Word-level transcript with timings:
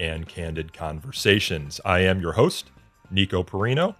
and 0.00 0.26
candid 0.26 0.72
conversations. 0.72 1.80
I 1.84 2.00
am 2.00 2.20
your 2.20 2.32
host, 2.32 2.70
Nico 3.10 3.44
Perino. 3.44 3.94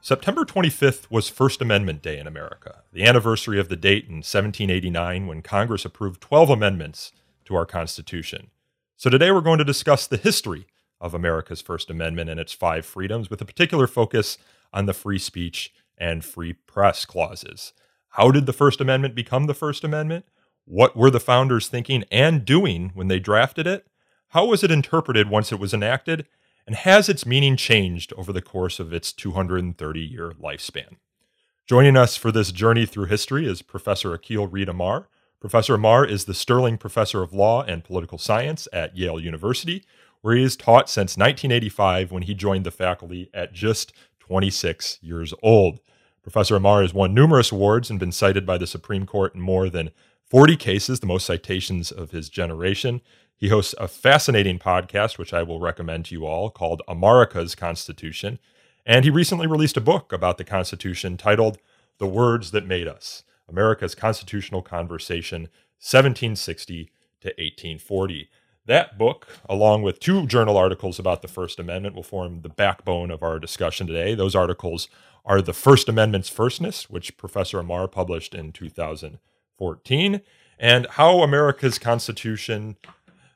September 0.00 0.44
25th 0.44 1.10
was 1.10 1.28
First 1.28 1.60
Amendment 1.60 2.02
Day 2.02 2.18
in 2.18 2.26
America, 2.26 2.82
the 2.92 3.04
anniversary 3.04 3.58
of 3.58 3.68
the 3.68 3.76
date 3.76 4.04
in 4.04 4.16
1789 4.16 5.26
when 5.26 5.42
Congress 5.42 5.84
approved 5.84 6.20
12 6.20 6.50
amendments 6.50 7.12
to 7.46 7.56
our 7.56 7.66
Constitution. 7.66 8.50
So 8.96 9.10
today 9.10 9.30
we're 9.32 9.40
going 9.40 9.58
to 9.58 9.64
discuss 9.64 10.06
the 10.06 10.18
history 10.18 10.66
of 11.00 11.14
America's 11.14 11.62
First 11.62 11.90
Amendment 11.90 12.28
and 12.28 12.38
its 12.38 12.52
five 12.52 12.84
freedoms, 12.84 13.30
with 13.30 13.40
a 13.40 13.46
particular 13.46 13.86
focus 13.86 14.36
on 14.72 14.86
the 14.86 14.92
free 14.92 15.18
speech 15.18 15.72
and 15.96 16.24
free 16.24 16.52
press 16.52 17.04
clauses. 17.04 17.72
How 18.10 18.30
did 18.30 18.46
the 18.46 18.52
First 18.52 18.80
Amendment 18.80 19.14
become 19.14 19.46
the 19.46 19.54
First 19.54 19.82
Amendment? 19.82 20.26
What 20.64 20.96
were 20.96 21.10
the 21.10 21.20
founders 21.20 21.68
thinking 21.68 22.04
and 22.10 22.44
doing 22.44 22.90
when 22.94 23.08
they 23.08 23.18
drafted 23.18 23.66
it? 23.66 23.86
How 24.32 24.44
was 24.44 24.62
it 24.62 24.70
interpreted 24.70 25.30
once 25.30 25.52
it 25.52 25.58
was 25.58 25.72
enacted? 25.72 26.26
And 26.66 26.76
has 26.76 27.08
its 27.08 27.24
meaning 27.24 27.56
changed 27.56 28.12
over 28.12 28.30
the 28.30 28.42
course 28.42 28.78
of 28.78 28.92
its 28.92 29.10
230 29.10 30.00
year 30.00 30.32
lifespan? 30.38 30.96
Joining 31.66 31.96
us 31.96 32.14
for 32.14 32.30
this 32.30 32.52
journey 32.52 32.84
through 32.84 33.06
history 33.06 33.46
is 33.46 33.62
Professor 33.62 34.10
Akhil 34.10 34.46
Reed 34.50 34.68
Amar. 34.68 35.08
Professor 35.40 35.76
Amar 35.76 36.04
is 36.04 36.26
the 36.26 36.34
Sterling 36.34 36.76
Professor 36.76 37.22
of 37.22 37.32
Law 37.32 37.62
and 37.62 37.84
Political 37.84 38.18
Science 38.18 38.68
at 38.70 38.94
Yale 38.94 39.18
University, 39.18 39.82
where 40.20 40.36
he 40.36 40.42
has 40.42 40.56
taught 40.56 40.90
since 40.90 41.16
1985 41.16 42.12
when 42.12 42.24
he 42.24 42.34
joined 42.34 42.66
the 42.66 42.70
faculty 42.70 43.30
at 43.32 43.54
just 43.54 43.94
26 44.18 44.98
years 45.00 45.32
old. 45.42 45.80
Professor 46.22 46.56
Amar 46.56 46.82
has 46.82 46.92
won 46.92 47.14
numerous 47.14 47.50
awards 47.50 47.88
and 47.88 47.98
been 47.98 48.12
cited 48.12 48.44
by 48.44 48.58
the 48.58 48.66
Supreme 48.66 49.06
Court 49.06 49.34
in 49.34 49.40
more 49.40 49.70
than 49.70 49.90
40 50.26 50.56
cases, 50.56 51.00
the 51.00 51.06
most 51.06 51.24
citations 51.24 51.90
of 51.90 52.10
his 52.10 52.28
generation. 52.28 53.00
He 53.38 53.50
hosts 53.50 53.72
a 53.78 53.86
fascinating 53.86 54.58
podcast, 54.58 55.16
which 55.16 55.32
I 55.32 55.44
will 55.44 55.60
recommend 55.60 56.06
to 56.06 56.14
you 56.14 56.26
all, 56.26 56.50
called 56.50 56.82
America's 56.88 57.54
Constitution. 57.54 58.40
And 58.84 59.04
he 59.04 59.10
recently 59.10 59.46
released 59.46 59.76
a 59.76 59.80
book 59.80 60.12
about 60.12 60.38
the 60.38 60.44
Constitution 60.44 61.16
titled 61.16 61.58
The 61.98 62.06
Words 62.08 62.50
That 62.50 62.66
Made 62.66 62.88
Us 62.88 63.22
America's 63.48 63.94
Constitutional 63.94 64.60
Conversation, 64.60 65.42
1760 65.78 66.90
to 67.20 67.28
1840. 67.28 68.28
That 68.66 68.98
book, 68.98 69.28
along 69.48 69.82
with 69.82 70.00
two 70.00 70.26
journal 70.26 70.56
articles 70.56 70.98
about 70.98 71.22
the 71.22 71.28
First 71.28 71.60
Amendment, 71.60 71.94
will 71.94 72.02
form 72.02 72.42
the 72.42 72.48
backbone 72.48 73.12
of 73.12 73.22
our 73.22 73.38
discussion 73.38 73.86
today. 73.86 74.16
Those 74.16 74.34
articles 74.34 74.88
are 75.24 75.40
The 75.40 75.52
First 75.52 75.88
Amendment's 75.88 76.28
Firstness, 76.28 76.90
which 76.90 77.16
Professor 77.16 77.60
Amar 77.60 77.86
published 77.86 78.34
in 78.34 78.50
2014, 78.50 80.20
and 80.58 80.86
How 80.90 81.22
America's 81.22 81.78
Constitution 81.78 82.76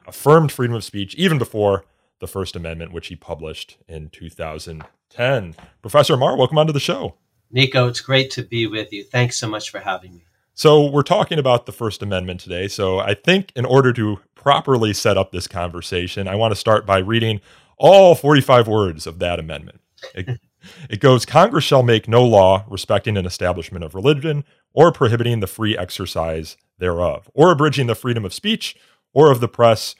affirmed 0.06 0.52
freedom 0.52 0.76
of 0.76 0.84
speech 0.84 1.14
even 1.14 1.38
before 1.38 1.84
the 2.20 2.26
First 2.26 2.54
Amendment, 2.56 2.92
which 2.92 3.08
he 3.08 3.16
published 3.16 3.78
in 3.88 4.08
2010. 4.10 5.54
Professor 5.82 6.14
Amar, 6.14 6.36
welcome 6.36 6.58
onto 6.58 6.72
the 6.72 6.80
show. 6.80 7.16
Nico, 7.50 7.86
it's 7.88 8.00
great 8.00 8.30
to 8.32 8.42
be 8.42 8.66
with 8.66 8.92
you. 8.92 9.04
Thanks 9.04 9.38
so 9.38 9.48
much 9.48 9.70
for 9.70 9.80
having 9.80 10.14
me. 10.14 10.24
So, 10.54 10.88
we're 10.90 11.02
talking 11.02 11.38
about 11.38 11.66
the 11.66 11.72
First 11.72 12.02
Amendment 12.02 12.40
today. 12.40 12.68
So, 12.68 12.98
I 12.98 13.14
think 13.14 13.52
in 13.56 13.64
order 13.64 13.92
to 13.94 14.20
properly 14.34 14.92
set 14.92 15.16
up 15.16 15.32
this 15.32 15.46
conversation, 15.46 16.28
I 16.28 16.34
want 16.34 16.52
to 16.52 16.56
start 16.56 16.86
by 16.86 16.98
reading 16.98 17.40
all 17.78 18.14
45 18.14 18.68
words 18.68 19.06
of 19.06 19.18
that 19.18 19.38
amendment. 19.38 19.80
It, 20.14 20.40
it 20.90 21.00
goes 21.00 21.24
Congress 21.26 21.64
shall 21.64 21.82
make 21.82 22.06
no 22.06 22.24
law 22.24 22.64
respecting 22.68 23.16
an 23.16 23.26
establishment 23.26 23.84
of 23.84 23.94
religion 23.94 24.44
or 24.72 24.92
prohibiting 24.92 25.40
the 25.40 25.46
free 25.46 25.76
exercise 25.76 26.56
thereof, 26.78 27.30
or 27.34 27.50
abridging 27.50 27.86
the 27.86 27.94
freedom 27.94 28.24
of 28.24 28.34
speech 28.34 28.76
or 29.12 29.30
of 29.30 29.40
the 29.40 29.48
press 29.48 29.94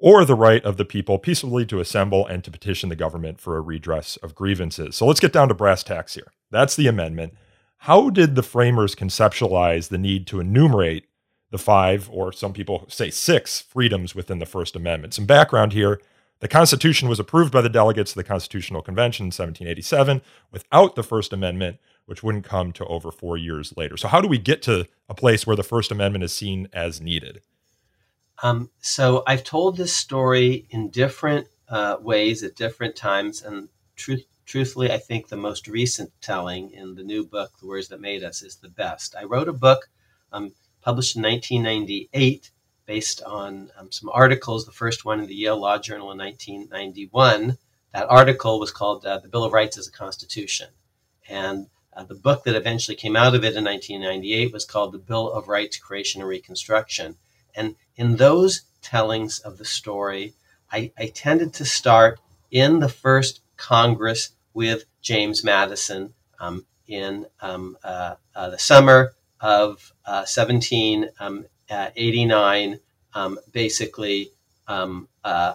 or 0.00 0.24
the 0.24 0.34
right 0.34 0.64
of 0.64 0.78
the 0.78 0.84
people 0.84 1.18
peaceably 1.18 1.66
to 1.66 1.78
assemble 1.78 2.26
and 2.26 2.42
to 2.42 2.50
petition 2.50 2.88
the 2.88 2.96
government 2.96 3.38
for 3.40 3.56
a 3.56 3.60
redress 3.60 4.16
of 4.18 4.34
grievances. 4.34 4.96
So 4.96 5.06
let's 5.06 5.20
get 5.20 5.32
down 5.32 5.48
to 5.48 5.54
brass 5.54 5.82
tacks 5.82 6.14
here. 6.14 6.32
That's 6.50 6.74
the 6.74 6.86
amendment. 6.86 7.34
How 7.84 8.10
did 8.10 8.34
the 8.34 8.42
framers 8.42 8.94
conceptualize 8.94 9.88
the 9.88 9.98
need 9.98 10.26
to 10.28 10.40
enumerate 10.40 11.06
the 11.50 11.58
five, 11.58 12.08
or 12.12 12.32
some 12.32 12.52
people 12.52 12.86
say 12.88 13.10
six, 13.10 13.60
freedoms 13.60 14.14
within 14.14 14.38
the 14.38 14.46
First 14.46 14.76
Amendment? 14.76 15.14
Some 15.14 15.26
background 15.26 15.72
here. 15.72 16.00
The 16.40 16.48
Constitution 16.48 17.08
was 17.08 17.20
approved 17.20 17.52
by 17.52 17.60
the 17.60 17.68
delegates 17.68 18.12
of 18.12 18.16
the 18.16 18.24
Constitutional 18.24 18.80
Convention 18.80 19.24
in 19.24 19.28
1787 19.28 20.22
without 20.50 20.94
the 20.94 21.02
First 21.02 21.32
Amendment, 21.32 21.78
which 22.06 22.22
wouldn't 22.22 22.44
come 22.44 22.72
to 22.72 22.86
over 22.86 23.10
four 23.10 23.36
years 23.36 23.74
later. 23.76 23.98
So, 23.98 24.08
how 24.08 24.22
do 24.22 24.28
we 24.28 24.38
get 24.38 24.62
to 24.62 24.86
a 25.08 25.14
place 25.14 25.46
where 25.46 25.56
the 25.56 25.62
First 25.62 25.90
Amendment 25.90 26.24
is 26.24 26.32
seen 26.32 26.68
as 26.72 27.00
needed? 27.00 27.42
Um, 28.42 28.70
so 28.80 29.22
I've 29.26 29.44
told 29.44 29.76
this 29.76 29.94
story 29.94 30.66
in 30.70 30.88
different 30.88 31.48
uh, 31.68 31.96
ways 32.00 32.42
at 32.42 32.56
different 32.56 32.96
times, 32.96 33.42
and 33.42 33.68
truth, 33.96 34.24
truthfully, 34.46 34.90
I 34.90 34.96
think 34.96 35.28
the 35.28 35.36
most 35.36 35.68
recent 35.68 36.10
telling 36.22 36.70
in 36.70 36.94
the 36.94 37.04
new 37.04 37.26
book, 37.26 37.52
"The 37.60 37.66
Words 37.66 37.88
That 37.88 38.00
Made 38.00 38.24
Us," 38.24 38.42
is 38.42 38.56
the 38.56 38.70
best. 38.70 39.14
I 39.14 39.24
wrote 39.24 39.48
a 39.48 39.52
book 39.52 39.90
um, 40.32 40.52
published 40.80 41.16
in 41.16 41.22
1998 41.22 42.50
based 42.86 43.22
on 43.24 43.70
um, 43.76 43.92
some 43.92 44.08
articles. 44.08 44.64
The 44.64 44.72
first 44.72 45.04
one 45.04 45.20
in 45.20 45.26
the 45.26 45.34
Yale 45.34 45.60
Law 45.60 45.78
Journal 45.78 46.10
in 46.10 46.18
1991. 46.18 47.58
That 47.92 48.08
article 48.08 48.58
was 48.58 48.70
called 48.70 49.04
uh, 49.04 49.18
"The 49.18 49.28
Bill 49.28 49.44
of 49.44 49.52
Rights 49.52 49.76
as 49.76 49.86
a 49.86 49.92
Constitution," 49.92 50.68
and 51.28 51.68
uh, 51.92 52.04
the 52.04 52.14
book 52.14 52.44
that 52.44 52.56
eventually 52.56 52.96
came 52.96 53.16
out 53.16 53.34
of 53.34 53.44
it 53.44 53.54
in 53.54 53.64
1998 53.64 54.50
was 54.50 54.64
called 54.64 54.92
"The 54.92 54.98
Bill 54.98 55.30
of 55.30 55.46
Rights: 55.46 55.76
Creation 55.76 56.22
and 56.22 56.28
Reconstruction." 56.30 57.18
And 57.54 57.76
in 57.96 58.16
those 58.16 58.62
tellings 58.82 59.38
of 59.40 59.58
the 59.58 59.64
story, 59.64 60.34
I, 60.72 60.92
I 60.98 61.06
tended 61.06 61.54
to 61.54 61.64
start 61.64 62.20
in 62.50 62.80
the 62.80 62.88
first 62.88 63.40
Congress 63.56 64.30
with 64.54 64.84
James 65.02 65.44
Madison 65.44 66.14
um, 66.38 66.64
in 66.86 67.26
um, 67.40 67.76
uh, 67.84 68.14
uh, 68.34 68.50
the 68.50 68.58
summer 68.58 69.12
of 69.40 69.92
uh, 70.04 70.26
1789, 70.26 72.72
um, 72.72 72.80
um, 73.14 73.38
basically 73.52 74.32
um, 74.66 75.08
uh, 75.24 75.54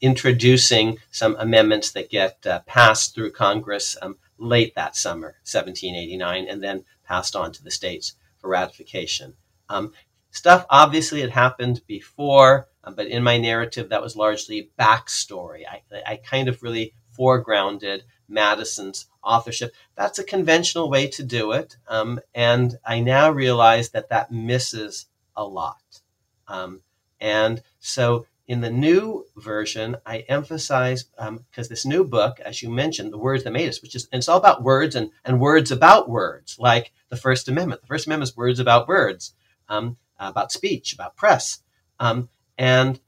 introducing 0.00 0.98
some 1.10 1.36
amendments 1.38 1.90
that 1.92 2.10
get 2.10 2.44
uh, 2.46 2.60
passed 2.60 3.14
through 3.14 3.30
Congress 3.30 3.96
late 4.38 4.74
that 4.74 4.96
summer, 4.96 5.36
1789, 5.44 6.48
and 6.48 6.62
then 6.62 6.84
passed 7.06 7.36
on 7.36 7.52
to 7.52 7.62
the 7.62 7.70
states 7.70 8.14
for 8.38 8.48
ratification. 8.48 9.34
Um, 9.68 9.92
Stuff 10.34 10.66
obviously 10.68 11.20
had 11.20 11.30
happened 11.30 11.80
before, 11.86 12.66
um, 12.82 12.96
but 12.96 13.06
in 13.06 13.22
my 13.22 13.38
narrative, 13.38 13.88
that 13.88 14.02
was 14.02 14.16
largely 14.16 14.68
backstory. 14.76 15.62
I, 15.64 15.80
I 16.04 16.16
kind 16.16 16.48
of 16.48 16.60
really 16.60 16.92
foregrounded 17.16 18.00
Madison's 18.26 19.06
authorship. 19.22 19.72
That's 19.94 20.18
a 20.18 20.24
conventional 20.24 20.90
way 20.90 21.06
to 21.06 21.22
do 21.22 21.52
it. 21.52 21.76
Um, 21.86 22.20
and 22.34 22.76
I 22.84 22.98
now 22.98 23.30
realize 23.30 23.90
that 23.90 24.08
that 24.08 24.32
misses 24.32 25.06
a 25.36 25.44
lot. 25.44 26.00
Um, 26.48 26.80
and 27.20 27.62
so 27.78 28.26
in 28.48 28.60
the 28.60 28.72
new 28.72 29.26
version, 29.36 29.96
I 30.04 30.18
emphasize, 30.28 31.04
because 31.04 31.28
um, 31.28 31.70
this 31.70 31.86
new 31.86 32.02
book, 32.02 32.40
as 32.40 32.60
you 32.60 32.70
mentioned, 32.70 33.12
The 33.12 33.18
Words 33.18 33.44
That 33.44 33.52
Made 33.52 33.68
Us, 33.68 33.80
which 33.80 33.94
is, 33.94 34.08
it's 34.12 34.28
all 34.28 34.38
about 34.38 34.64
words 34.64 34.96
and, 34.96 35.12
and 35.24 35.38
words 35.38 35.70
about 35.70 36.10
words, 36.10 36.56
like 36.58 36.90
the 37.08 37.16
First 37.16 37.48
Amendment. 37.48 37.82
The 37.82 37.86
First 37.86 38.06
Amendment 38.06 38.30
is 38.30 38.36
words 38.36 38.58
about 38.58 38.88
words. 38.88 39.32
Um, 39.68 39.96
about 40.18 40.52
speech, 40.52 40.92
about 40.92 41.16
press. 41.16 41.60
Um, 41.98 42.28
and 42.58 43.00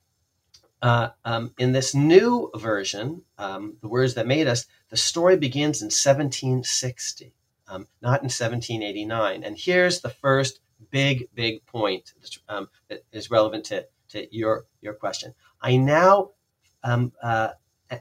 uh, 0.83 1.11
um, 1.25 1.53
in 1.59 1.73
this 1.73 1.95
new 1.95 2.51
version, 2.57 3.23
um, 3.39 3.77
The 3.81 3.89
Words 3.89 4.15
That 4.15 4.27
Made 4.27 4.47
Us, 4.47 4.67
the 4.91 4.97
story 4.97 5.37
begins 5.37 5.81
in 5.81 5.87
1760, 5.87 7.35
um, 7.69 7.89
not 8.03 8.21
in 8.21 8.27
1789. 8.27 9.43
And 9.43 9.59
here's 9.59 10.01
the 10.01 10.11
first 10.11 10.61
big, 10.91 11.29
big 11.35 11.65
point 11.67 12.13
um, 12.49 12.69
that 12.89 13.05
is 13.13 13.31
relevant 13.31 13.65
to, 13.67 13.87
to 14.11 14.37
your, 14.37 14.67
your 14.81 14.95
question. 14.95 15.35
I 15.61 15.77
now 15.77 16.31
um, 16.85 17.13
uh, 17.23 17.51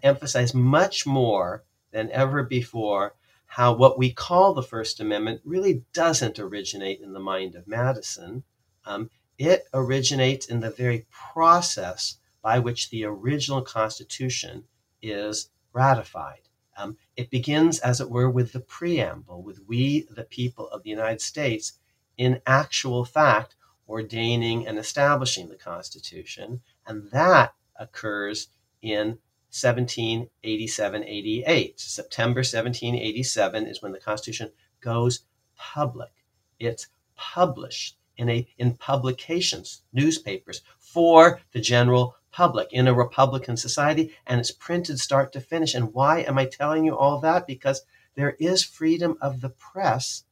emphasize 0.03 0.53
much 0.53 1.05
more 1.05 1.63
than 1.91 2.11
ever 2.11 2.43
before 2.43 3.15
how 3.47 3.73
what 3.73 3.97
we 3.97 4.11
call 4.11 4.53
the 4.53 4.61
First 4.61 4.99
Amendment 4.99 5.41
really 5.45 5.83
doesn't 5.93 6.39
originate 6.39 6.99
in 6.99 7.13
the 7.13 7.19
mind 7.19 7.55
of 7.55 7.67
Madison. 7.67 8.43
Um, 8.85 9.09
it 9.37 9.67
originates 9.73 10.45
in 10.45 10.61
the 10.61 10.69
very 10.69 11.05
process 11.09 12.17
by 12.41 12.59
which 12.59 12.89
the 12.89 13.03
original 13.05 13.61
Constitution 13.61 14.65
is 15.01 15.49
ratified. 15.73 16.41
Um, 16.77 16.97
it 17.15 17.29
begins, 17.29 17.79
as 17.79 18.01
it 18.01 18.09
were, 18.09 18.29
with 18.29 18.51
the 18.51 18.59
preamble, 18.59 19.41
with 19.41 19.61
we, 19.67 20.07
the 20.09 20.23
people 20.23 20.69
of 20.69 20.83
the 20.83 20.89
United 20.89 21.21
States, 21.21 21.79
in 22.17 22.41
actual 22.45 23.05
fact, 23.05 23.55
ordaining 23.87 24.67
and 24.67 24.77
establishing 24.77 25.49
the 25.49 25.55
Constitution. 25.55 26.61
And 26.85 27.09
that 27.11 27.53
occurs 27.77 28.47
in 28.81 29.19
1787 29.51 31.03
88. 31.03 31.79
September 31.79 32.39
1787 32.39 33.67
is 33.67 33.81
when 33.81 33.91
the 33.93 33.99
Constitution 33.99 34.51
goes 34.81 35.21
public. 35.55 36.11
It's 36.59 36.87
published 37.15 37.97
in 38.17 38.29
a 38.29 38.47
in 38.57 38.75
publications, 38.75 39.83
newspapers 39.93 40.61
for 40.79 41.39
the 41.51 41.61
general 41.61 42.15
public 42.31 42.67
in 42.73 42.87
a 42.87 42.93
Republican 42.93 43.55
society, 43.55 44.13
and 44.27 44.39
it's 44.39 44.51
printed 44.51 44.99
start 44.99 45.31
to 45.31 45.39
finish. 45.39 45.73
And 45.73 45.93
why 45.93 46.19
am 46.19 46.37
I 46.37 46.45
telling 46.45 46.83
you 46.83 46.97
all 46.97 47.19
that? 47.21 47.47
Because 47.47 47.81
there 48.15 48.35
is 48.39 48.63
freedom 48.63 49.17
of 49.21 49.41
the 49.41 49.49
press 49.49 50.23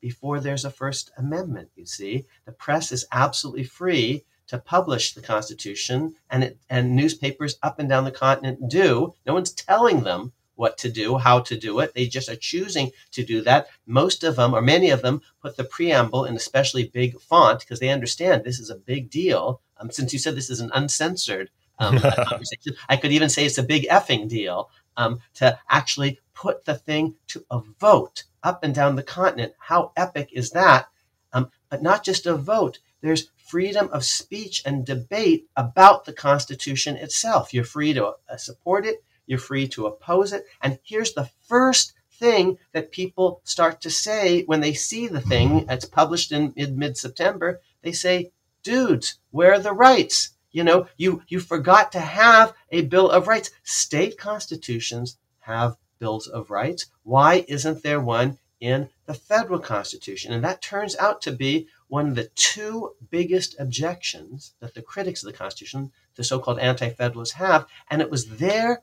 before 0.00 0.40
there's 0.40 0.64
a 0.64 0.70
First 0.70 1.12
Amendment. 1.16 1.70
You 1.76 1.86
see, 1.86 2.26
the 2.44 2.52
press 2.52 2.92
is 2.92 3.06
absolutely 3.12 3.64
free 3.64 4.24
to 4.48 4.58
publish 4.58 5.14
the 5.14 5.22
Constitution, 5.22 6.14
and 6.28 6.44
it, 6.44 6.58
and 6.68 6.94
newspapers 6.94 7.56
up 7.62 7.78
and 7.78 7.88
down 7.88 8.04
the 8.04 8.10
continent 8.10 8.68
do. 8.68 9.14
No 9.24 9.32
one's 9.32 9.52
telling 9.52 10.02
them 10.02 10.32
what 10.56 10.78
to 10.78 10.90
do, 10.90 11.16
how 11.16 11.40
to 11.40 11.56
do 11.56 11.80
it. 11.80 11.94
They 11.94 12.06
just 12.06 12.28
are 12.28 12.36
choosing 12.36 12.90
to 13.12 13.24
do 13.24 13.42
that. 13.42 13.68
Most 13.86 14.24
of 14.24 14.36
them, 14.36 14.54
or 14.54 14.62
many 14.62 14.90
of 14.90 15.02
them, 15.02 15.22
put 15.40 15.56
the 15.56 15.64
preamble 15.64 16.24
in 16.24 16.36
especially 16.36 16.88
big 16.88 17.20
font 17.20 17.60
because 17.60 17.80
they 17.80 17.88
understand 17.90 18.44
this 18.44 18.60
is 18.60 18.70
a 18.70 18.76
big 18.76 19.10
deal. 19.10 19.60
Um, 19.78 19.90
since 19.90 20.12
you 20.12 20.18
said 20.18 20.36
this 20.36 20.50
is 20.50 20.60
an 20.60 20.70
uncensored 20.74 21.50
um, 21.78 21.98
conversation, 22.28 22.74
I 22.88 22.96
could 22.96 23.12
even 23.12 23.28
say 23.28 23.44
it's 23.44 23.58
a 23.58 23.62
big 23.62 23.86
effing 23.88 24.28
deal 24.28 24.70
um, 24.96 25.20
to 25.34 25.58
actually 25.68 26.20
put 26.34 26.64
the 26.64 26.74
thing 26.74 27.14
to 27.28 27.44
a 27.50 27.60
vote 27.80 28.24
up 28.42 28.62
and 28.62 28.74
down 28.74 28.96
the 28.96 29.02
continent. 29.02 29.54
How 29.58 29.92
epic 29.96 30.30
is 30.32 30.50
that? 30.50 30.88
Um, 31.32 31.50
but 31.68 31.82
not 31.82 32.04
just 32.04 32.26
a 32.26 32.36
vote. 32.36 32.78
There's 33.00 33.30
freedom 33.36 33.88
of 33.92 34.04
speech 34.04 34.62
and 34.64 34.86
debate 34.86 35.48
about 35.56 36.04
the 36.04 36.12
Constitution 36.12 36.96
itself. 36.96 37.52
You're 37.52 37.64
free 37.64 37.92
to 37.92 38.14
uh, 38.28 38.36
support 38.36 38.86
it 38.86 39.04
you're 39.26 39.38
free 39.38 39.68
to 39.68 39.86
oppose 39.86 40.32
it. 40.32 40.46
And 40.62 40.78
here's 40.82 41.12
the 41.12 41.30
first 41.48 41.94
thing 42.12 42.58
that 42.72 42.92
people 42.92 43.40
start 43.44 43.80
to 43.82 43.90
say 43.90 44.42
when 44.44 44.60
they 44.60 44.72
see 44.72 45.08
the 45.08 45.20
thing. 45.20 45.66
It's 45.68 45.84
published 45.84 46.32
in 46.32 46.52
mid 46.56 46.96
September. 46.96 47.60
They 47.82 47.92
say, 47.92 48.32
dudes, 48.62 49.18
where 49.30 49.52
are 49.54 49.58
the 49.58 49.72
rights? 49.72 50.30
You 50.52 50.62
know, 50.62 50.86
you, 50.96 51.22
you 51.28 51.40
forgot 51.40 51.90
to 51.92 52.00
have 52.00 52.54
a 52.70 52.82
Bill 52.82 53.10
of 53.10 53.26
Rights. 53.26 53.50
State 53.64 54.16
constitutions 54.16 55.18
have 55.40 55.76
bills 55.98 56.28
of 56.28 56.50
rights. 56.50 56.86
Why 57.02 57.44
isn't 57.48 57.82
there 57.82 58.00
one 58.00 58.38
in 58.60 58.88
the 59.06 59.14
federal 59.14 59.58
constitution? 59.58 60.32
And 60.32 60.44
that 60.44 60.62
turns 60.62 60.96
out 60.96 61.20
to 61.22 61.32
be 61.32 61.66
one 61.88 62.08
of 62.08 62.14
the 62.14 62.30
two 62.34 62.92
biggest 63.10 63.56
objections 63.58 64.54
that 64.60 64.74
the 64.74 64.82
critics 64.82 65.22
of 65.22 65.30
the 65.30 65.36
Constitution, 65.36 65.92
the 66.14 66.24
so 66.24 66.38
called 66.38 66.58
anti 66.58 66.90
federalists, 66.90 67.34
have. 67.34 67.66
And 67.90 68.00
it 68.00 68.10
was 68.10 68.26
their 68.26 68.82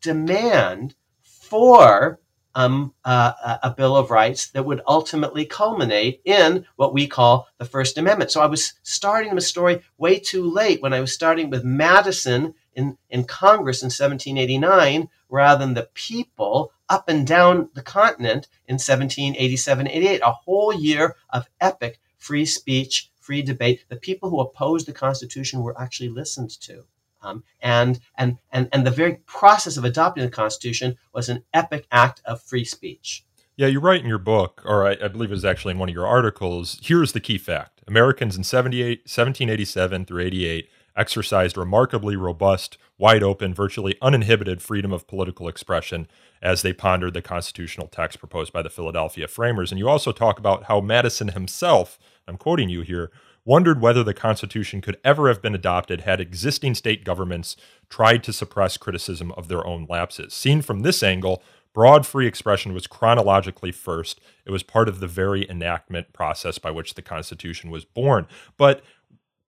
demand 0.00 0.94
for 1.22 2.20
um, 2.54 2.92
uh, 3.04 3.58
a 3.62 3.70
Bill 3.70 3.96
of 3.96 4.10
Rights 4.10 4.48
that 4.50 4.64
would 4.64 4.80
ultimately 4.86 5.44
culminate 5.44 6.20
in 6.24 6.66
what 6.76 6.92
we 6.92 7.06
call 7.06 7.48
the 7.58 7.64
First 7.64 7.96
Amendment. 7.96 8.30
So 8.30 8.40
I 8.40 8.46
was 8.46 8.74
starting 8.82 9.34
the 9.34 9.40
story 9.40 9.82
way 9.98 10.18
too 10.18 10.50
late 10.50 10.82
when 10.82 10.92
I 10.92 11.00
was 11.00 11.12
starting 11.12 11.48
with 11.48 11.64
Madison 11.64 12.54
in, 12.74 12.96
in 13.08 13.24
Congress 13.24 13.82
in 13.82 13.86
1789 13.86 15.08
rather 15.28 15.64
than 15.64 15.74
the 15.74 15.88
people 15.94 16.72
up 16.88 17.08
and 17.08 17.26
down 17.26 17.70
the 17.74 17.82
continent 17.82 18.48
in 18.66 18.74
1787 18.74 19.88
88. 19.88 20.20
A 20.22 20.32
whole 20.32 20.74
year 20.74 21.16
of 21.30 21.48
epic 21.60 22.00
free 22.16 22.44
speech, 22.44 23.10
free 23.20 23.42
debate. 23.42 23.84
The 23.88 23.96
people 23.96 24.28
who 24.28 24.40
opposed 24.40 24.86
the 24.86 24.92
Constitution 24.92 25.62
were 25.62 25.80
actually 25.80 26.10
listened 26.10 26.50
to. 26.62 26.84
Um, 27.22 27.44
and, 27.60 28.00
and, 28.16 28.38
and, 28.52 28.68
and 28.72 28.86
the 28.86 28.90
very 28.90 29.16
process 29.26 29.76
of 29.76 29.84
adopting 29.84 30.24
the 30.24 30.30
Constitution 30.30 30.96
was 31.12 31.28
an 31.28 31.44
epic 31.52 31.86
act 31.92 32.22
of 32.24 32.42
free 32.42 32.64
speech. 32.64 33.24
Yeah, 33.56 33.66
you 33.66 33.78
write 33.78 34.00
in 34.00 34.08
your 34.08 34.18
book, 34.18 34.62
or 34.64 34.86
I, 34.86 34.96
I, 35.04 35.08
believe 35.08 35.30
it 35.30 35.34
was 35.34 35.44
actually 35.44 35.72
in 35.72 35.78
one 35.78 35.90
of 35.90 35.94
your 35.94 36.06
articles. 36.06 36.80
Here's 36.82 37.12
the 37.12 37.20
key 37.20 37.36
fact 37.36 37.82
Americans 37.86 38.36
in 38.36 38.40
1787 38.40 40.04
through 40.06 40.22
88 40.22 40.68
exercised 40.96 41.56
remarkably 41.56 42.16
robust, 42.16 42.78
wide 42.98 43.22
open, 43.22 43.54
virtually 43.54 43.96
uninhibited 44.02 44.62
freedom 44.62 44.92
of 44.92 45.06
political 45.06 45.48
expression 45.48 46.08
as 46.42 46.62
they 46.62 46.72
pondered 46.72 47.14
the 47.14 47.22
constitutional 47.22 47.86
text 47.86 48.18
proposed 48.18 48.52
by 48.52 48.62
the 48.62 48.70
Philadelphia 48.70 49.28
framers. 49.28 49.70
And 49.70 49.78
you 49.78 49.88
also 49.88 50.12
talk 50.12 50.38
about 50.38 50.64
how 50.64 50.80
Madison 50.80 51.28
himself, 51.28 51.98
I'm 52.26 52.36
quoting 52.36 52.68
you 52.68 52.82
here, 52.82 53.10
wondered 53.44 53.80
whether 53.80 54.04
the 54.04 54.14
Constitution 54.14 54.80
could 54.80 54.98
ever 55.04 55.28
have 55.28 55.42
been 55.42 55.54
adopted 55.54 56.02
had 56.02 56.20
existing 56.20 56.74
state 56.74 57.04
governments 57.04 57.56
tried 57.88 58.22
to 58.24 58.32
suppress 58.32 58.76
criticism 58.76 59.32
of 59.32 59.48
their 59.48 59.66
own 59.66 59.86
lapses. 59.88 60.34
Seen 60.34 60.62
from 60.62 60.80
this 60.80 61.02
angle, 61.02 61.42
broad 61.72 62.06
free 62.06 62.26
expression 62.26 62.72
was 62.72 62.86
chronologically 62.86 63.72
first. 63.72 64.20
It 64.44 64.50
was 64.50 64.62
part 64.62 64.88
of 64.88 65.00
the 65.00 65.06
very 65.06 65.48
enactment 65.48 66.12
process 66.12 66.58
by 66.58 66.70
which 66.70 66.94
the 66.94 67.02
Constitution 67.02 67.70
was 67.70 67.84
born. 67.84 68.26
But 68.56 68.82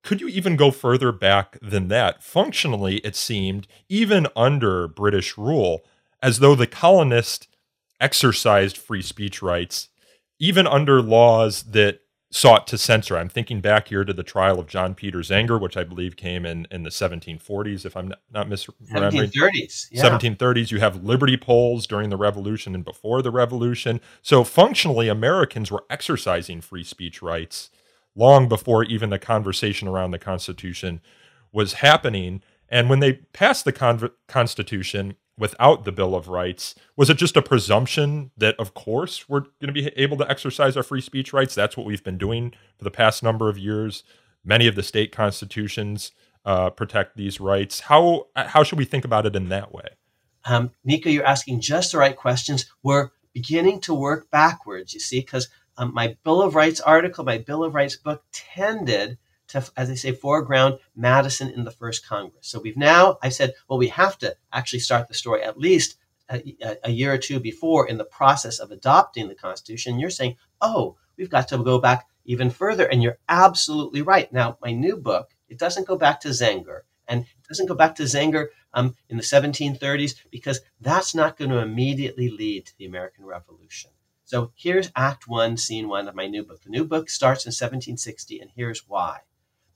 could 0.03 0.21
you 0.21 0.29
even 0.29 0.56
go 0.56 0.71
further 0.71 1.12
back 1.12 1.59
than 1.61 1.89
that? 1.89 2.23
Functionally, 2.23 2.97
it 2.99 3.15
seemed, 3.15 3.69
even 3.89 4.27
under 4.35 4.89
British 4.89 5.39
rule, 5.39 5.85
as 6.21 6.39
though 6.39 6.55
the 6.55 6.67
colonists 6.67 7.47
exercised 8.00 8.77
free 8.77 9.03
speech 9.03 9.43
rights, 9.43 9.89
even 10.41 10.67
under 10.67 11.00
laws 11.00 11.62
that 11.65 12.00
sought 12.32 12.67
to 12.67 12.79
censor. 12.79 13.19
I'm 13.19 13.29
thinking 13.29 13.61
back 13.61 13.88
here 13.88 14.05
to 14.05 14.12
the 14.12 14.23
trial 14.23 14.58
of 14.58 14.67
John 14.67 14.94
Peter 14.94 15.19
Zenger, 15.19 15.61
which 15.61 15.76
I 15.76 15.84
believe 15.84 16.17
came 16.17 16.46
in, 16.46 16.67
in 16.70 16.82
the 16.82 16.90
1740s, 16.90 17.84
if 17.84 17.94
I'm 17.94 18.08
not, 18.08 18.20
not 18.32 18.49
misremembering. 18.49 19.31
1730s. 19.31 19.88
Yeah. 19.93 20.19
1730s. 20.19 20.70
You 20.70 20.81
have 20.81 21.05
liberty 21.05 21.37
poles 21.37 21.87
during 21.87 22.08
the 22.08 22.17
Revolution 22.17 22.75
and 22.75 22.84
before 22.84 23.20
the 23.20 23.31
Revolution. 23.31 24.00
So 24.23 24.44
functionally, 24.44 25.08
Americans 25.08 25.70
were 25.70 25.84
exercising 25.90 26.62
free 26.62 26.84
speech 26.84 27.20
rights 27.20 27.69
long 28.17 28.49
before 28.49 28.82
even 28.84 29.11
the 29.11 29.19
conversation 29.19 29.87
around 29.87 30.12
the 30.12 30.19
Constitution 30.19 31.02
was 31.52 31.75
happening. 31.75 32.43
And 32.72 32.90
when 32.90 32.98
they 32.98 33.12
passed 33.12 33.64
the 33.64 33.72
con- 33.72 34.10
Constitution, 34.26 35.14
without 35.38 35.84
the 35.84 35.92
Bill 35.92 36.14
of 36.14 36.28
Rights? 36.28 36.74
Was 36.96 37.10
it 37.10 37.16
just 37.16 37.36
a 37.36 37.42
presumption 37.42 38.30
that, 38.36 38.55
of 38.60 38.74
course, 38.74 39.29
we're 39.29 39.41
going 39.41 39.67
to 39.67 39.72
be 39.72 39.86
able 39.96 40.17
to 40.19 40.31
exercise 40.31 40.76
our 40.76 40.82
free 40.82 41.00
speech 41.00 41.32
rights? 41.32 41.55
That's 41.55 41.76
what 41.76 41.86
we've 41.86 42.05
been 42.05 42.19
doing 42.19 42.52
for 42.76 42.84
the 42.84 42.91
past 42.91 43.22
number 43.22 43.48
of 43.48 43.58
years. 43.58 44.05
Many 44.44 44.67
of 44.67 44.74
the 44.74 44.82
state 44.82 45.12
constitutions 45.12 46.12
uh, 46.44 46.70
protect 46.70 47.17
these 47.17 47.41
rights. 47.41 47.81
How 47.81 48.26
how 48.34 48.62
should 48.62 48.79
we 48.79 48.84
think 48.84 49.05
about 49.05 49.26
it 49.26 49.36
in 49.36 49.48
that 49.48 49.72
way? 49.72 49.88
Um, 50.44 50.70
Nico, 50.84 51.08
you're 51.08 51.24
asking 51.24 51.60
just 51.60 51.93
the 51.93 51.98
right 51.98 52.17
questions. 52.17 52.67
We're 52.82 53.10
beginning 53.32 53.81
to 53.82 53.94
work 53.94 54.31
backwards. 54.31 54.93
You 54.93 55.00
see, 55.00 55.20
because 55.20 55.48
um, 55.76 55.94
my 55.94 56.17
Bill 56.24 56.43
of 56.43 56.55
Rights 56.55 56.81
article, 56.81 57.24
my 57.24 57.38
Bill 57.38 57.62
of 57.62 57.74
Rights 57.74 57.96
book, 57.96 58.24
tended 58.32 59.19
to, 59.53 59.71
as 59.77 59.91
I 59.91 59.94
say, 59.94 60.13
foreground 60.13 60.79
Madison 60.94 61.49
in 61.49 61.65
the 61.65 61.71
first 61.71 62.06
Congress. 62.06 62.49
So 62.49 62.61
we've 62.61 62.77
now, 62.77 63.19
I 63.23 63.29
said, 63.29 63.55
well, 63.69 63.79
we 63.79 63.89
have 63.89 64.19
to 64.19 64.37
actually 64.53 64.81
start 64.81 65.09
the 65.09 65.15
story 65.15 65.43
at 65.43 65.59
least 65.59 65.97
a, 66.29 66.79
a, 66.85 66.91
year 66.91 67.13
or 67.13 67.19
two 67.19 67.41
before 67.41 67.89
in 67.89 67.99
the 67.99 68.05
process 68.05 68.59
of 68.59 68.71
adopting 68.71 69.29
the 69.29 69.35
Constitution. 69.35 69.99
You're 69.99 70.11
saying, 70.11 70.37
oh, 70.61 70.97
we've 71.17 71.31
got 71.31 71.49
to 71.49 71.59
go 71.59 71.79
back 71.79 72.06
even 72.25 72.51
further. 72.51 72.87
And 72.87 73.03
you're 73.03 73.19
absolutely 73.29 74.03
right. 74.03 74.32
Now, 74.32 74.56
my 74.63 74.73
new 74.73 74.97
book, 74.97 75.31
it 75.49 75.59
doesn't 75.59 75.87
go 75.87 75.97
back 75.97 76.21
to 76.21 76.29
Zenger. 76.29 76.81
And 77.09 77.23
it 77.23 77.49
doesn't 77.49 77.67
go 77.67 77.75
back 77.75 77.97
to 77.97 78.05
Zenger 78.05 78.47
um, 78.73 78.94
in 79.09 79.17
the 79.17 79.23
1730s 79.23 80.15
because 80.31 80.61
that's 80.81 81.15
not 81.15 81.37
going 81.37 81.51
to 81.51 81.59
immediately 81.59 82.31
lead 82.31 82.67
to 82.67 82.79
the 82.79 82.87
American 82.87 83.27
Revolution. 83.27 83.91
So 84.25 84.53
here's 84.55 84.91
Act 84.97 85.29
One, 85.29 85.59
Scene 85.59 85.89
One 85.89 86.09
of 86.09 86.15
my 86.15 86.27
new 86.27 86.43
book. 86.43 86.63
The 86.63 86.71
new 86.71 86.85
book 86.85 87.11
starts 87.11 87.44
in 87.44 87.51
1760, 87.51 88.41
and 88.41 88.51
here's 88.55 88.89
why 88.89 89.19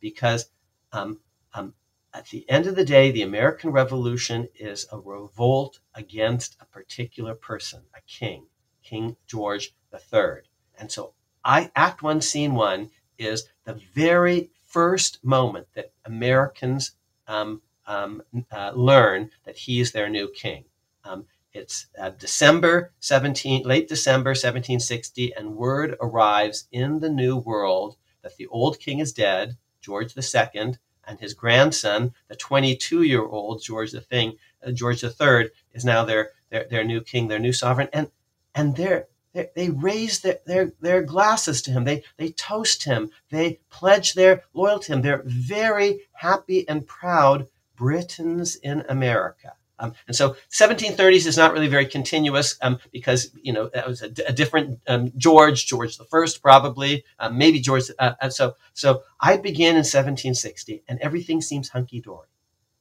because 0.07 0.51
um, 0.93 1.19
um, 1.53 1.75
at 2.15 2.27
the 2.27 2.49
end 2.49 2.69
of 2.69 2.77
the 2.77 2.85
day, 2.85 3.11
the 3.11 3.23
American 3.23 3.71
Revolution 3.71 4.47
is 4.55 4.87
a 4.93 4.99
revolt 5.01 5.81
against 5.97 6.57
a 6.61 6.65
particular 6.65 7.35
person, 7.35 7.83
a 7.93 8.01
king, 8.07 8.47
King 8.85 9.17
George 9.27 9.75
III. 9.93 10.43
And 10.79 10.93
so, 10.93 11.15
I 11.45 11.73
Act 11.75 12.05
One, 12.05 12.21
Scene 12.21 12.55
One 12.55 12.91
is 13.19 13.49
the 13.65 13.81
very 13.95 14.53
first 14.65 15.25
moment 15.25 15.67
that 15.75 15.91
Americans 16.05 16.93
um, 17.27 17.63
um, 17.85 18.23
uh, 18.53 18.71
learn 18.77 19.31
that 19.45 19.57
he 19.57 19.81
is 19.81 19.91
their 19.91 20.09
new 20.09 20.31
king. 20.31 20.67
Um, 21.03 21.27
it's 21.53 21.89
uh, 21.99 22.11
December 22.11 22.93
17, 23.01 23.65
late 23.65 23.89
December 23.89 24.31
1760, 24.31 25.35
and 25.35 25.57
word 25.57 25.97
arrives 26.01 26.69
in 26.71 27.01
the 27.01 27.11
New 27.11 27.37
World 27.39 27.97
that 28.23 28.37
the 28.37 28.47
old 28.47 28.79
king 28.79 29.01
is 29.01 29.13
dead, 29.13 29.57
George 29.87 30.17
II, 30.17 30.75
and 31.07 31.21
his 31.21 31.33
grandson, 31.33 32.13
the 32.27 32.35
22 32.35 33.03
year 33.03 33.23
old 33.23 33.63
George 33.63 33.93
the 33.93 34.01
Thing, 34.01 34.37
uh, 34.67 34.73
George 34.73 35.05
III, 35.05 35.51
is 35.73 35.85
now 35.85 36.05
their 36.05 36.33
their, 36.51 36.67
their 36.69 36.83
new 36.83 37.01
king, 37.01 37.29
their 37.29 37.39
new 37.39 37.53
sovereign, 37.53 37.89
and 37.93 38.11
and 38.53 38.75
they're, 38.75 39.07
they're 39.33 39.51
they 39.55 39.71
raise 39.71 40.19
their, 40.21 40.41
their 40.45 40.73
their 40.81 41.03
glasses 41.03 41.63
to 41.63 41.71
him. 41.71 41.85
They 41.85 42.03
they 42.17 42.31
toast 42.33 42.83
him. 42.83 43.11
They 43.31 43.61
pledge 43.71 44.15
their 44.15 44.43
loyalty 44.53 44.87
to 44.87 44.93
him. 44.95 45.03
They're 45.03 45.23
very 45.25 46.01
happy 46.15 46.69
and 46.69 46.85
proud 46.85 47.47
Britons 47.77 48.57
in 48.57 48.85
America. 48.89 49.55
Um, 49.79 49.93
and 50.07 50.17
so 50.17 50.37
1730s 50.51 51.27
is 51.27 51.37
not 51.37 51.53
really 51.53 51.69
very 51.69 51.87
continuous 51.87 52.57
um, 52.63 52.79
because 52.93 53.31
you 53.43 53.53
know 53.53 53.69
that 53.75 53.87
was 53.87 54.03
a, 54.03 54.09
different 54.09 54.81
um, 54.87 55.13
George, 55.17 55.67
George 55.67 55.99
the 55.99 56.05
First 56.05 56.43
probably, 56.43 57.05
um, 57.19 57.37
maybe 57.37 57.61
George. 57.61 57.85
Uh, 57.99 58.15
and 58.21 58.33
so 58.33 58.55
so 58.73 59.03
I 59.21 59.37
begin 59.37 59.71
in 59.71 59.85
1760, 59.85 60.83
and 60.89 60.99
everything 61.01 61.41
seems 61.41 61.69
hunky 61.69 62.01
dory. 62.01 62.29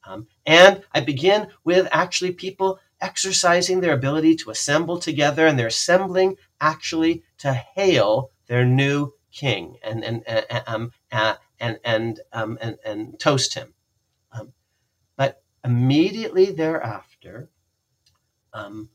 Um, 0.08 0.28
and 0.46 0.84
I 0.94 1.02
begin 1.02 1.48
with 1.64 1.88
actually 1.92 2.32
people 2.32 2.80
exercising 3.02 3.82
their 3.82 3.94
ability 3.94 4.36
to 4.38 4.52
assemble 4.52 5.00
together, 5.00 5.48
and 5.48 5.60
they're 5.60 5.68
assembling 5.68 6.38
actually 6.62 7.24
to 7.40 7.54
hail 7.54 8.32
their 8.48 8.64
new 8.64 9.14
king 9.32 9.78
and 9.84 10.04
and 10.04 10.24
and 10.28 10.64
um, 10.68 10.92
uh, 11.12 11.36
and, 11.60 11.80
and, 11.84 12.20
and, 12.34 12.78
and 12.86 13.20
toast 13.20 13.54
him. 13.54 13.75
Immediately 15.65 16.51
thereafter, 16.51 17.50
um, 18.53 18.89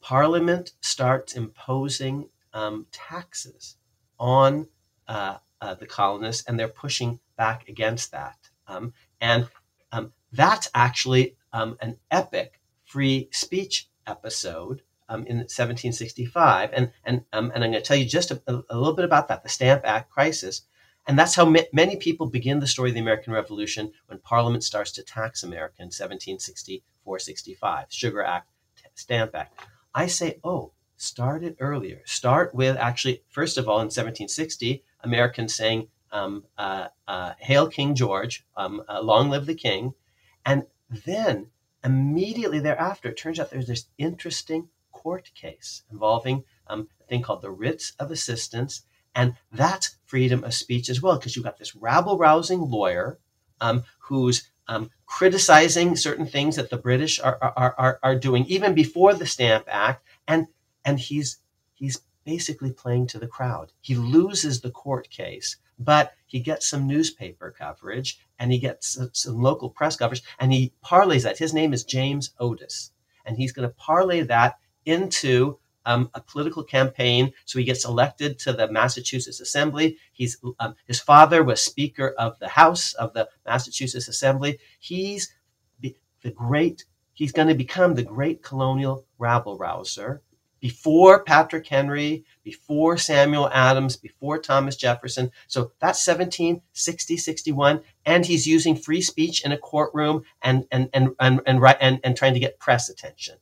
Parliament 0.00 0.72
starts 0.80 1.34
imposing 1.34 2.28
um, 2.52 2.86
taxes 2.92 3.76
on 4.18 4.68
uh, 5.08 5.38
uh, 5.60 5.74
the 5.74 5.86
colonists, 5.86 6.44
and 6.46 6.58
they're 6.58 6.68
pushing 6.68 7.18
back 7.36 7.68
against 7.68 8.12
that. 8.12 8.36
Um, 8.68 8.92
and 9.20 9.48
um, 9.92 10.12
that's 10.32 10.68
actually 10.74 11.36
um, 11.52 11.76
an 11.80 11.98
epic 12.10 12.60
free 12.84 13.28
speech 13.32 13.88
episode 14.06 14.82
um, 15.08 15.20
in 15.26 15.38
1765. 15.38 16.70
And, 16.72 16.92
and, 17.04 17.24
and 17.32 17.52
I'm 17.52 17.60
going 17.60 17.72
to 17.72 17.80
tell 17.80 17.96
you 17.96 18.04
just 18.04 18.30
a, 18.30 18.40
a 18.46 18.76
little 18.76 18.94
bit 18.94 19.04
about 19.04 19.28
that 19.28 19.42
the 19.42 19.48
Stamp 19.48 19.82
Act 19.84 20.10
crisis. 20.10 20.62
And 21.06 21.18
that's 21.18 21.36
how 21.36 21.54
many 21.72 21.96
people 21.96 22.26
begin 22.26 22.58
the 22.58 22.66
story 22.66 22.90
of 22.90 22.94
the 22.94 23.00
American 23.00 23.32
Revolution 23.32 23.92
when 24.06 24.18
Parliament 24.18 24.64
starts 24.64 24.90
to 24.92 25.04
tax 25.04 25.44
America 25.44 25.76
in 25.78 25.86
1764 25.86 27.18
65, 27.18 27.86
Sugar 27.88 28.22
Act, 28.22 28.50
Stamp 28.94 29.34
Act. 29.34 29.60
I 29.94 30.08
say, 30.08 30.40
oh, 30.42 30.72
start 30.96 31.44
it 31.44 31.56
earlier. 31.60 32.02
Start 32.06 32.54
with 32.54 32.76
actually, 32.76 33.22
first 33.28 33.56
of 33.56 33.68
all, 33.68 33.76
in 33.76 33.86
1760, 33.86 34.82
Americans 35.02 35.54
saying, 35.54 35.88
um, 36.10 36.44
uh, 36.58 36.88
uh, 37.06 37.34
Hail 37.38 37.68
King 37.68 37.94
George, 37.94 38.44
um, 38.56 38.82
uh, 38.88 39.00
long 39.00 39.30
live 39.30 39.46
the 39.46 39.54
king. 39.54 39.94
And 40.44 40.66
then 40.88 41.50
immediately 41.84 42.58
thereafter, 42.58 43.10
it 43.10 43.16
turns 43.16 43.38
out 43.38 43.50
there's 43.50 43.68
this 43.68 43.86
interesting 43.96 44.70
court 44.90 45.30
case 45.34 45.82
involving 45.90 46.44
um, 46.66 46.88
a 47.00 47.04
thing 47.04 47.22
called 47.22 47.42
the 47.42 47.50
writs 47.50 47.92
of 47.98 48.10
assistance 48.10 48.82
and 49.16 49.34
that's 49.50 49.96
freedom 50.04 50.44
of 50.44 50.54
speech 50.54 50.88
as 50.90 51.02
well, 51.02 51.16
because 51.16 51.34
you've 51.34 51.44
got 51.44 51.58
this 51.58 51.74
rabble 51.74 52.18
rousing 52.18 52.60
lawyer 52.60 53.18
um, 53.62 53.82
who's 53.98 54.50
um, 54.68 54.90
criticizing 55.06 55.96
certain 55.96 56.26
things 56.26 56.56
that 56.56 56.70
the 56.70 56.76
British 56.76 57.18
are, 57.18 57.38
are, 57.40 57.74
are, 57.78 57.98
are 58.02 58.14
doing 58.14 58.44
even 58.46 58.74
before 58.74 59.14
the 59.14 59.26
Stamp 59.26 59.64
Act. 59.68 60.04
And, 60.28 60.46
and 60.84 61.00
he's, 61.00 61.38
he's 61.72 62.02
basically 62.24 62.72
playing 62.72 63.06
to 63.08 63.18
the 63.18 63.26
crowd. 63.26 63.72
He 63.80 63.94
loses 63.94 64.60
the 64.60 64.70
court 64.70 65.08
case, 65.08 65.56
but 65.78 66.12
he 66.26 66.40
gets 66.40 66.68
some 66.68 66.86
newspaper 66.86 67.54
coverage 67.56 68.18
and 68.38 68.52
he 68.52 68.58
gets 68.58 68.98
some 69.14 69.42
local 69.42 69.70
press 69.70 69.96
coverage 69.96 70.22
and 70.38 70.52
he 70.52 70.74
parlays 70.84 71.22
that. 71.22 71.38
His 71.38 71.54
name 71.54 71.72
is 71.72 71.84
James 71.84 72.34
Otis. 72.38 72.92
And 73.24 73.38
he's 73.38 73.52
going 73.52 73.68
to 73.68 73.74
parlay 73.74 74.20
that 74.22 74.58
into 74.84 75.58
um, 75.86 76.10
a 76.12 76.20
political 76.20 76.62
campaign. 76.62 77.32
So 77.46 77.58
he 77.58 77.64
gets 77.64 77.86
elected 77.86 78.38
to 78.40 78.52
the 78.52 78.70
Massachusetts 78.70 79.40
Assembly. 79.40 79.96
He's 80.12 80.36
um, 80.60 80.74
his 80.86 81.00
father 81.00 81.42
was 81.42 81.62
Speaker 81.62 82.14
of 82.18 82.38
the 82.38 82.48
House 82.48 82.92
of 82.92 83.14
the 83.14 83.28
Massachusetts 83.46 84.08
Assembly. 84.08 84.58
He's 84.78 85.32
the 86.26 86.30
great. 86.32 86.84
He's 87.14 87.32
going 87.32 87.48
to 87.48 87.54
become 87.54 87.94
the 87.94 88.02
great 88.02 88.42
colonial 88.42 89.06
rabble 89.18 89.56
rouser 89.56 90.22
before 90.60 91.22
Patrick 91.22 91.66
Henry, 91.66 92.24
before 92.42 92.98
Samuel 92.98 93.48
Adams, 93.50 93.96
before 93.96 94.38
Thomas 94.38 94.76
Jefferson. 94.76 95.30
So 95.46 95.72
that's 95.80 96.06
1760, 96.06 97.16
61. 97.16 97.82
And 98.04 98.26
he's 98.26 98.46
using 98.46 98.74
free 98.74 99.02
speech 99.02 99.44
in 99.44 99.52
a 99.52 99.58
courtroom 99.58 100.24
and, 100.42 100.66
and, 100.72 100.90
and, 100.92 101.10
and, 101.20 101.40
and, 101.46 101.60
and, 101.80 102.00
and 102.02 102.16
trying 102.16 102.34
to 102.34 102.40
get 102.40 102.58
press 102.58 102.88
attention. 102.88 103.36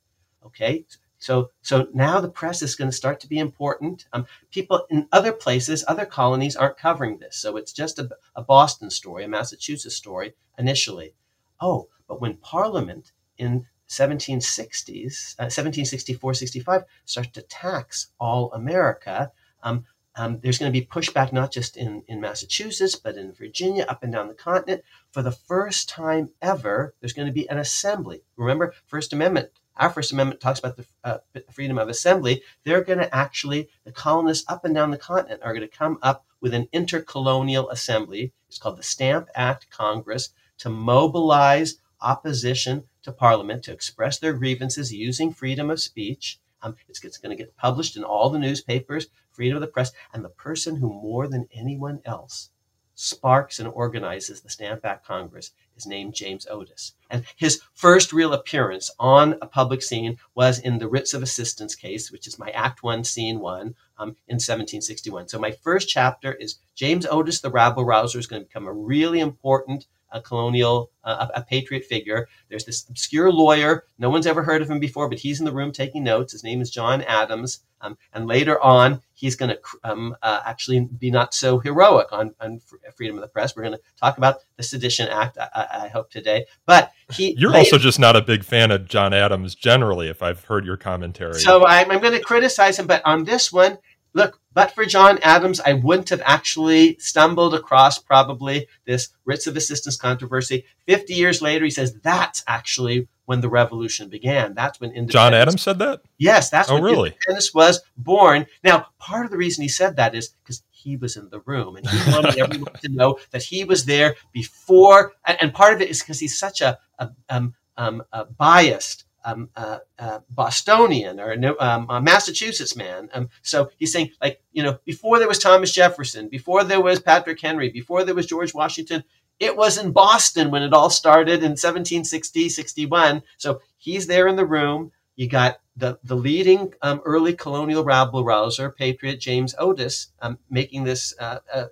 Okay. 0.44 0.84
So, 1.24 1.50
so 1.62 1.88
now 1.94 2.20
the 2.20 2.28
press 2.28 2.60
is 2.60 2.76
going 2.76 2.90
to 2.90 2.96
start 2.96 3.18
to 3.20 3.26
be 3.26 3.38
important. 3.38 4.04
Um, 4.12 4.26
people 4.50 4.84
in 4.90 5.08
other 5.10 5.32
places, 5.32 5.82
other 5.88 6.04
colonies 6.04 6.54
aren't 6.54 6.76
covering 6.76 7.16
this. 7.16 7.36
So 7.36 7.56
it's 7.56 7.72
just 7.72 7.98
a, 7.98 8.10
a 8.36 8.42
Boston 8.42 8.90
story, 8.90 9.24
a 9.24 9.28
Massachusetts 9.28 9.96
story 9.96 10.34
initially. 10.58 11.14
Oh, 11.62 11.88
but 12.06 12.20
when 12.20 12.36
Parliament 12.36 13.12
in 13.38 13.64
1760s, 13.88 15.34
uh, 15.38 15.48
1764, 15.48 16.34
65 16.34 16.84
starts 17.06 17.30
to 17.30 17.40
tax 17.40 18.08
all 18.20 18.52
America, 18.52 19.32
um, 19.62 19.86
um, 20.16 20.40
there's 20.42 20.58
going 20.58 20.70
to 20.70 20.78
be 20.78 20.86
pushback 20.86 21.32
not 21.32 21.50
just 21.50 21.78
in, 21.78 22.02
in 22.06 22.20
Massachusetts, 22.20 22.96
but 22.96 23.16
in 23.16 23.32
Virginia, 23.32 23.86
up 23.88 24.02
and 24.02 24.12
down 24.12 24.28
the 24.28 24.34
continent. 24.34 24.82
For 25.10 25.22
the 25.22 25.32
first 25.32 25.88
time 25.88 26.32
ever, 26.42 26.94
there's 27.00 27.14
going 27.14 27.28
to 27.28 27.32
be 27.32 27.48
an 27.48 27.56
assembly. 27.56 28.20
Remember, 28.36 28.74
First 28.86 29.14
Amendment 29.14 29.48
our 29.76 29.90
First 29.90 30.12
Amendment 30.12 30.40
talks 30.40 30.58
about 30.58 30.76
the 30.76 30.86
uh, 31.02 31.18
freedom 31.50 31.78
of 31.78 31.88
assembly. 31.88 32.42
They're 32.64 32.84
going 32.84 33.00
to 33.00 33.14
actually, 33.14 33.68
the 33.84 33.92
colonists 33.92 34.48
up 34.48 34.64
and 34.64 34.74
down 34.74 34.90
the 34.90 34.98
continent 34.98 35.42
are 35.42 35.52
going 35.52 35.68
to 35.68 35.76
come 35.76 35.98
up 36.02 36.24
with 36.40 36.54
an 36.54 36.68
intercolonial 36.72 37.70
assembly. 37.70 38.32
It's 38.48 38.58
called 38.58 38.78
the 38.78 38.82
Stamp 38.82 39.28
Act 39.34 39.70
Congress 39.70 40.30
to 40.58 40.70
mobilize 40.70 41.76
opposition 42.00 42.84
to 43.02 43.12
Parliament 43.12 43.64
to 43.64 43.72
express 43.72 44.18
their 44.18 44.34
grievances 44.34 44.92
using 44.92 45.32
freedom 45.32 45.70
of 45.70 45.80
speech. 45.80 46.38
Um, 46.62 46.76
it's, 46.88 47.02
it's 47.04 47.18
going 47.18 47.36
to 47.36 47.42
get 47.42 47.56
published 47.56 47.96
in 47.96 48.04
all 48.04 48.30
the 48.30 48.38
newspapers, 48.38 49.08
freedom 49.30 49.56
of 49.56 49.60
the 49.60 49.66
press, 49.66 49.92
and 50.12 50.24
the 50.24 50.30
person 50.30 50.76
who 50.76 50.88
more 50.88 51.26
than 51.26 51.48
anyone 51.52 52.00
else 52.04 52.50
sparks 52.94 53.58
and 53.58 53.68
organizes 53.68 54.40
the 54.40 54.50
Stamp 54.50 54.84
Act 54.84 55.06
Congress 55.06 55.50
is 55.76 55.86
named 55.86 56.14
James 56.14 56.46
Otis. 56.48 56.92
And 57.10 57.24
his 57.36 57.60
first 57.72 58.12
real 58.12 58.32
appearance 58.32 58.90
on 58.98 59.36
a 59.42 59.46
public 59.46 59.82
scene 59.82 60.18
was 60.34 60.58
in 60.58 60.78
the 60.78 60.88
Writs 60.88 61.14
of 61.14 61.22
Assistance 61.22 61.74
case, 61.74 62.10
which 62.10 62.26
is 62.26 62.38
my 62.38 62.50
Act 62.50 62.82
One, 62.82 63.04
Scene 63.04 63.40
One, 63.40 63.74
um, 63.98 64.16
in 64.28 64.36
1761. 64.36 65.28
So 65.28 65.38
my 65.38 65.50
first 65.50 65.88
chapter 65.88 66.32
is 66.32 66.56
James 66.74 67.06
Otis, 67.06 67.40
the 67.40 67.50
rabble 67.50 67.84
rouser, 67.84 68.18
is 68.18 68.26
going 68.26 68.42
to 68.42 68.48
become 68.48 68.66
a 68.66 68.72
really 68.72 69.20
important 69.20 69.86
a 70.14 70.20
colonial, 70.20 70.90
uh, 71.02 71.26
a, 71.34 71.40
a, 71.40 71.42
patriot 71.42 71.84
figure. 71.84 72.28
There's 72.48 72.64
this 72.64 72.88
obscure 72.88 73.30
lawyer. 73.30 73.84
No 73.98 74.08
one's 74.08 74.26
ever 74.26 74.42
heard 74.42 74.62
of 74.62 74.70
him 74.70 74.78
before, 74.78 75.08
but 75.08 75.18
he's 75.18 75.40
in 75.40 75.44
the 75.44 75.52
room 75.52 75.72
taking 75.72 76.04
notes. 76.04 76.32
His 76.32 76.44
name 76.44 76.62
is 76.62 76.70
John 76.70 77.02
Adams. 77.02 77.60
Um, 77.80 77.98
and 78.14 78.26
later 78.26 78.58
on, 78.62 79.02
he's 79.12 79.36
going 79.36 79.50
to 79.50 79.58
um, 79.82 80.16
uh, 80.22 80.40
actually 80.46 80.80
be 80.80 81.10
not 81.10 81.34
so 81.34 81.58
heroic 81.58 82.12
on, 82.12 82.34
on, 82.40 82.60
freedom 82.96 83.16
of 83.16 83.22
the 83.22 83.28
press. 83.28 83.54
We're 83.54 83.64
going 83.64 83.74
to 83.74 83.82
talk 84.00 84.16
about 84.16 84.38
the 84.56 84.62
Sedition 84.62 85.08
Act, 85.08 85.36
I, 85.38 85.66
I 85.72 85.88
hope, 85.88 86.10
today. 86.10 86.46
But 86.64 86.92
he. 87.12 87.34
You're 87.36 87.50
later, 87.50 87.58
also 87.58 87.78
just 87.78 87.98
not 87.98 88.16
a 88.16 88.22
big 88.22 88.42
fan 88.42 88.70
of 88.70 88.86
John 88.86 89.12
Adams 89.12 89.54
generally, 89.54 90.08
if 90.08 90.22
I've 90.22 90.44
heard 90.44 90.64
your 90.64 90.78
commentary. 90.78 91.34
So 91.34 91.66
I'm, 91.66 91.90
I'm 91.90 92.00
going 92.00 92.14
to 92.14 92.20
criticize 92.20 92.78
him, 92.78 92.86
but 92.86 93.02
on 93.04 93.24
this 93.24 93.52
one, 93.52 93.78
look, 94.14 94.40
but 94.52 94.70
for 94.70 94.84
John 94.84 95.18
Adams, 95.22 95.60
I 95.60 95.74
wouldn't 95.74 96.08
have 96.10 96.22
actually 96.24 96.96
stumbled 96.98 97.54
across 97.54 97.98
probably 97.98 98.68
this 98.86 99.08
writs 99.24 99.46
of 99.46 99.56
assistance 99.56 99.96
controversy. 99.96 100.64
50 100.86 101.12
years 101.12 101.42
later, 101.42 101.64
he 101.64 101.70
says 101.70 101.94
that's 102.02 102.44
actually 102.46 103.08
when 103.26 103.40
the 103.40 103.48
revolution 103.48 104.08
began. 104.08 104.54
That's 104.54 104.80
when 104.80 104.90
independence. 104.90 105.12
John 105.12 105.34
Adams 105.34 105.62
said 105.62 105.78
that? 105.80 106.02
Yes, 106.18 106.50
that's 106.50 106.70
oh, 106.70 106.74
when 106.74 106.84
really? 106.84 107.10
independence 107.10 107.52
was 107.52 107.82
born. 107.96 108.46
Now, 108.62 108.86
part 108.98 109.24
of 109.24 109.30
the 109.30 109.36
reason 109.36 109.62
he 109.62 109.68
said 109.68 109.96
that 109.96 110.14
is 110.14 110.28
because 110.28 110.62
he 110.70 110.96
was 110.96 111.16
in 111.16 111.30
the 111.30 111.40
room 111.40 111.76
and 111.76 111.88
he 111.88 112.12
wanted 112.12 112.38
everyone 112.38 112.74
to 112.82 112.88
know 112.90 113.18
that 113.30 113.42
he 113.42 113.64
was 113.64 113.86
there 113.86 114.14
before. 114.32 115.14
And, 115.26 115.38
and 115.40 115.54
part 115.54 115.74
of 115.74 115.80
it 115.80 115.88
is 115.88 116.00
because 116.00 116.20
he's 116.20 116.38
such 116.38 116.60
a, 116.60 116.78
a, 116.98 117.10
um, 117.28 117.54
um, 117.76 118.04
a 118.12 118.26
biased 118.26 119.03
um, 119.24 119.50
uh, 119.56 119.78
uh, 119.98 120.20
Bostonian 120.30 121.18
or 121.18 121.32
um, 121.60 121.86
a 121.88 122.00
Massachusetts 122.00 122.76
man. 122.76 123.08
Um, 123.12 123.30
so 123.42 123.70
he's 123.76 123.92
saying, 123.92 124.10
like, 124.20 124.40
you 124.52 124.62
know, 124.62 124.78
before 124.84 125.18
there 125.18 125.28
was 125.28 125.38
Thomas 125.38 125.72
Jefferson, 125.72 126.28
before 126.28 126.64
there 126.64 126.80
was 126.80 127.00
Patrick 127.00 127.40
Henry, 127.40 127.70
before 127.70 128.04
there 128.04 128.14
was 128.14 128.26
George 128.26 128.54
Washington, 128.54 129.04
it 129.40 129.56
was 129.56 129.78
in 129.78 129.92
Boston 129.92 130.50
when 130.50 130.62
it 130.62 130.72
all 130.72 130.90
started 130.90 131.42
in 131.42 131.52
1760, 131.52 132.48
61. 132.48 133.22
So 133.36 133.60
he's 133.76 134.06
there 134.06 134.28
in 134.28 134.36
the 134.36 134.46
room. 134.46 134.92
You 135.16 135.28
got 135.28 135.58
the, 135.76 135.98
the 136.04 136.14
leading 136.16 136.72
um, 136.82 137.00
early 137.04 137.34
colonial 137.34 137.84
rabble 137.84 138.24
rouser, 138.24 138.70
patriot 138.70 139.20
James 139.20 139.54
Otis, 139.58 140.08
um, 140.20 140.38
making 140.50 140.84
this 140.84 141.14
uh, 141.18 141.38
uh, 141.52 141.66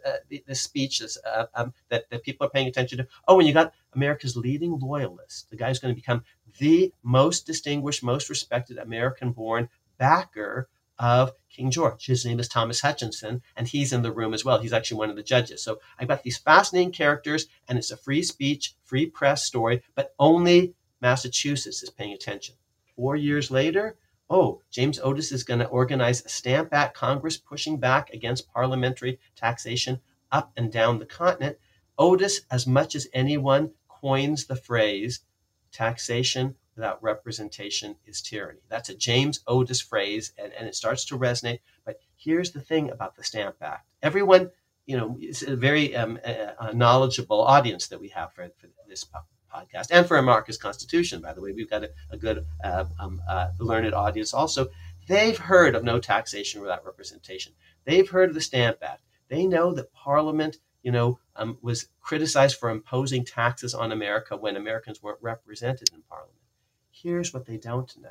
this 0.47 0.61
speech 0.61 1.01
that, 1.01 1.71
that 1.89 2.23
people 2.23 2.47
are 2.47 2.51
paying 2.51 2.69
attention 2.69 2.99
to. 2.99 3.07
Oh, 3.29 3.39
and 3.39 3.47
you 3.47 3.55
got 3.55 3.75
America's 3.95 4.37
leading 4.37 4.79
loyalist, 4.79 5.51
the 5.51 5.57
guy 5.57 5.69
who's 5.69 5.79
going 5.79 5.95
to 5.95 6.01
become 6.01 6.25
the 6.59 6.93
most 7.03 7.47
distinguished, 7.47 8.03
most 8.03 8.29
respected 8.29 8.79
American 8.79 9.33
born 9.33 9.69
backer 9.99 10.69
of 10.99 11.33
King 11.51 11.71
George. 11.71 12.07
His 12.07 12.25
name 12.25 12.39
is 12.39 12.49
Thomas 12.49 12.81
Hutchinson, 12.81 13.43
and 13.57 13.67
he's 13.69 13.93
in 13.93 14.03
the 14.03 14.13
room 14.13 14.35
as 14.35 14.45
well. 14.45 14.61
He's 14.61 14.73
actually 14.73 14.99
one 14.99 15.11
of 15.11 15.17
the 15.17 15.23
judges. 15.23 15.63
So 15.63 15.81
I've 15.99 16.09
got 16.09 16.23
these 16.23 16.39
fascinating 16.39 16.93
characters, 16.93 17.47
and 17.69 17.79
it's 17.79 17.91
a 17.91 17.97
free 17.97 18.23
speech, 18.23 18.75
free 18.85 19.07
press 19.07 19.45
story, 19.45 19.83
but 19.95 20.15
only 20.19 20.75
Massachusetts 21.01 21.83
is 21.83 21.91
paying 21.91 22.13
attention. 22.13 22.55
Four 22.97 23.17
years 23.17 23.51
later, 23.51 23.97
oh, 24.31 24.63
James 24.71 25.01
Otis 25.01 25.33
is 25.33 25.45
going 25.45 25.61
to 25.61 25.67
organize 25.67 26.25
a 26.25 26.29
Stamp 26.29 26.73
Act 26.73 26.97
Congress 26.97 27.37
pushing 27.37 27.79
back 27.79 28.11
against 28.11 28.53
parliamentary 28.53 29.19
taxation 29.35 30.01
up 30.31 30.53
and 30.57 30.71
down 30.73 30.99
the 30.99 31.07
continent. 31.07 31.59
Otis, 31.99 32.43
as 32.51 32.67
much 32.67 32.95
as 32.95 33.09
anyone, 33.13 33.73
coins 33.89 34.47
the 34.47 34.57
phrase 34.57 35.21
taxation 35.73 36.55
without 36.77 37.03
representation 37.03 37.97
is 38.07 38.23
tyranny. 38.23 38.61
That's 38.69 38.89
a 38.89 38.95
James 38.95 39.41
Otis 39.47 39.81
phrase, 39.81 40.33
and, 40.39 40.53
and 40.53 40.67
it 40.67 40.75
starts 40.75 41.05
to 41.07 41.19
resonate. 41.19 41.61
But 41.85 42.01
here's 42.17 42.53
the 42.53 42.61
thing 42.61 42.91
about 42.91 43.17
the 43.17 43.25
Stamp 43.25 43.57
Act 43.61 43.87
everyone, 44.03 44.51
you 44.87 44.97
know, 44.97 45.17
it's 45.21 45.43
a 45.43 45.57
very 45.57 45.95
um, 45.95 46.19
knowledgeable 46.75 47.41
audience 47.43 47.89
that 47.89 48.01
we 48.01 48.09
have 48.09 48.33
for, 48.33 48.49
for 48.59 48.69
this 48.89 49.05
podcast 49.55 49.89
and 49.91 50.07
for 50.07 50.17
a 50.17 50.21
America's 50.21 50.59
Constitution, 50.59 51.21
by 51.21 51.33
the 51.33 51.41
way. 51.41 51.53
We've 51.53 51.71
got 51.71 51.85
a, 51.85 51.91
a 52.11 52.17
good, 52.17 52.45
uh, 52.65 52.85
um, 52.99 53.23
uh, 53.29 53.49
learned 53.59 53.95
audience 53.95 54.35
also. 54.35 54.69
They've 55.09 55.39
heard 55.39 55.75
of 55.75 55.85
no 55.85 55.99
taxation 55.99 56.61
without 56.61 56.85
representation. 56.85 57.53
They've 57.85 58.09
heard 58.09 58.31
of 58.31 58.35
the 58.35 58.41
Stamp 58.41 58.79
Act. 58.83 59.03
They 59.29 59.47
know 59.47 59.73
that 59.75 59.93
Parliament 59.93 60.59
you 60.83 60.91
know, 60.93 61.19
um, 61.37 61.59
was 61.63 61.89
criticized 62.01 62.57
for 62.57 62.71
imposing 62.71 63.25
taxes 63.25 63.75
on 63.75 63.93
America 63.93 64.37
when 64.37 64.57
Americans 64.57 65.03
weren't 65.03 65.23
represented 65.23 65.91
in 65.93 66.03
Parliament. 66.03 66.37
Here's 66.91 67.33
what 67.33 67.47
they 67.47 67.57
don't 67.57 67.97
know 68.01 68.11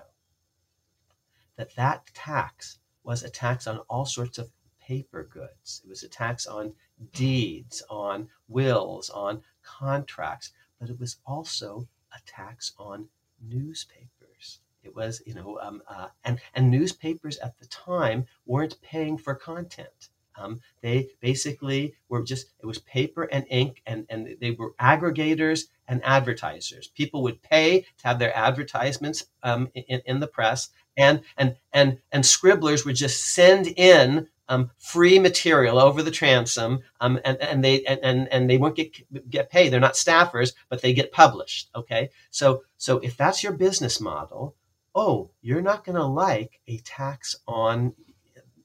that 1.57 1.75
that 1.75 2.07
tax 2.13 2.79
was 3.03 3.23
a 3.23 3.29
tax 3.29 3.67
on 3.67 3.79
all 3.89 4.05
sorts 4.05 4.37
of 4.37 4.49
paper 4.79 5.23
goods. 5.23 5.81
It 5.83 5.89
was 5.89 6.03
a 6.03 6.09
tax 6.09 6.47
on 6.47 6.73
deeds, 7.13 7.83
on 7.89 8.29
wills, 8.47 9.09
on 9.09 9.43
contracts, 9.61 10.51
but 10.79 10.89
it 10.89 10.99
was 10.99 11.17
also 11.25 11.87
a 12.13 12.19
tax 12.25 12.73
on 12.77 13.07
newspapers. 13.41 14.59
It 14.83 14.95
was, 14.95 15.21
you 15.25 15.33
know, 15.33 15.59
um, 15.61 15.83
uh, 15.87 16.07
and 16.23 16.39
and 16.55 16.71
newspapers 16.71 17.37
at 17.37 17.59
the 17.59 17.67
time 17.67 18.25
weren't 18.45 18.81
paying 18.81 19.17
for 19.17 19.35
content. 19.35 20.09
Um, 20.41 20.60
they 20.81 21.10
basically 21.19 21.93
were 22.10 22.24
just 22.24 22.48
it 22.60 22.65
was 22.65 22.79
paper 22.79 23.24
and 23.24 23.45
ink, 23.50 23.81
and 23.86 24.05
and 24.10 24.36
they 24.39 24.51
were 24.51 24.74
aggregators 24.79 25.65
and 25.88 26.01
advertisers. 26.03 26.88
People 26.88 27.21
would 27.24 27.41
pay 27.41 27.81
to 27.81 28.07
have 28.07 28.19
their 28.19 28.36
advertisements 28.36 29.25
um, 29.43 29.69
in, 29.75 30.01
in 30.05 30.19
the 30.19 30.27
press, 30.27 30.69
and 30.98 31.21
and 31.38 31.55
and 31.74 32.00
and 32.12 32.25
scribblers 32.25 32.86
would 32.86 32.95
just 32.95 33.24
send 33.25 33.67
in 33.67 34.27
um, 34.50 34.69
free 34.77 35.17
material 35.17 35.79
over 35.79 36.03
the 36.03 36.12
transom, 36.12 36.79
um, 37.00 37.19
and, 37.24 37.38
and 37.41 37.63
they 37.63 37.83
and, 37.86 38.27
and 38.31 38.50
they 38.50 38.57
won't 38.57 38.75
get 38.75 39.29
get 39.29 39.50
paid. 39.50 39.69
They're 39.69 39.79
not 39.79 39.93
staffers, 39.93 40.53
but 40.69 40.81
they 40.81 40.93
get 40.93 41.12
published. 41.12 41.69
Okay, 41.75 42.10
so 42.29 42.63
so 42.77 43.00
if 43.00 43.15
that's 43.15 43.43
your 43.43 43.53
business 43.53 44.01
model, 44.01 44.55
oh, 44.93 45.31
you're 45.41 45.62
not 45.62 45.86
going 45.86 45.95
to 45.95 46.05
like 46.05 46.60
a 46.67 46.77
tax 46.79 47.36
on 47.48 47.93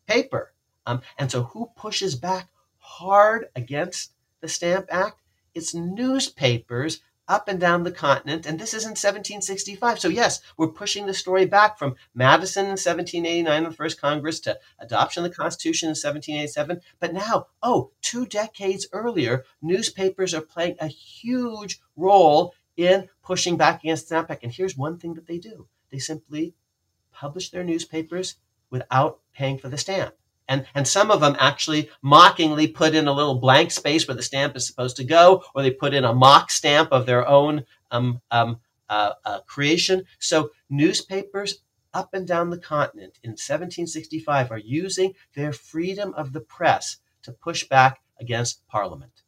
paper. 0.07 0.53
Um, 0.87 1.03
and 1.19 1.31
so, 1.31 1.43
who 1.43 1.71
pushes 1.77 2.15
back 2.15 2.49
hard 2.79 3.49
against 3.57 4.13
the 4.41 4.49
Stamp 4.49 4.87
Act? 4.91 5.21
It's 5.55 5.75
newspapers 5.75 7.01
up 7.29 7.49
and 7.49 7.59
down 7.59 7.83
the 7.83 7.91
continent. 7.91 8.47
And 8.47 8.59
this 8.59 8.73
is 8.73 8.85
in 8.85 8.91
1765. 8.91 9.99
So, 9.99 10.09
yes, 10.09 10.41
we're 10.57 10.69
pushing 10.69 11.07
the 11.07 11.15
story 11.15 11.45
back 11.45 11.79
from 11.79 11.97
Madison 12.15 12.67
in 12.67 12.71
1789, 12.71 13.65
the 13.65 13.71
first 13.73 14.01
Congress, 14.01 14.41
to 14.41 14.59
adoption 14.79 15.25
of 15.25 15.31
the 15.31 15.37
Constitution 15.37 15.89
in 15.89 15.91
1787. 15.91 16.81
But 17.01 17.13
now, 17.13 17.47
oh, 17.63 17.91
two 18.01 18.27
decades 18.27 18.87
earlier, 18.93 19.45
newspapers 19.61 20.35
are 20.35 20.41
playing 20.41 20.77
a 20.81 20.87
huge 20.87 21.81
role 21.97 22.55
in 22.77 23.09
pushing 23.23 23.57
back 23.57 23.83
against 23.83 24.05
the 24.05 24.07
Stamp 24.09 24.31
Act. 24.31 24.45
And 24.45 24.53
here's 24.53 24.77
one 24.77 24.99
thing 24.99 25.15
that 25.15 25.27
they 25.27 25.39
do 25.39 25.67
they 25.91 25.99
simply 25.99 26.55
publish 27.13 27.51
their 27.51 27.65
newspapers 27.65 28.37
without 28.71 29.21
paying 29.33 29.59
for 29.59 29.69
the 29.69 29.79
stamp. 29.79 30.15
And, 30.49 30.67
and 30.75 30.87
some 30.87 31.11
of 31.11 31.21
them 31.21 31.37
actually 31.39 31.91
mockingly 32.03 32.69
put 32.69 32.95
in 32.95 33.09
a 33.09 33.13
little 33.13 33.35
blank 33.35 33.71
space 33.71 34.07
where 34.07 34.15
the 34.15 34.23
stamp 34.23 34.57
is 34.57 34.67
supposed 34.67 34.97
to 34.97 35.05
go, 35.05 35.43
or 35.55 35.63
they 35.63 35.71
put 35.71 35.95
in 35.95 36.05
a 36.05 36.15
mock 36.15 36.51
stamp 36.51 36.93
of 36.93 37.07
their 37.07 37.27
own 37.27 37.65
um, 37.91 38.21
um, 38.31 38.61
uh, 38.89 39.13
uh, 39.25 39.41
creation. 39.41 40.05
So 40.19 40.51
newspapers 40.71 41.61
up 41.93 42.13
and 42.13 42.27
down 42.27 42.51
the 42.51 42.59
continent 42.59 43.19
in 43.23 43.31
1765 43.31 44.53
are 44.53 44.59
using 44.59 45.15
their 45.35 45.53
freedom 45.53 46.13
of 46.15 46.33
the 46.33 46.41
press 46.41 46.99
to 47.23 47.33
push 47.33 47.65
back 47.65 48.01
against 48.21 48.67
Parliament. 48.69 49.23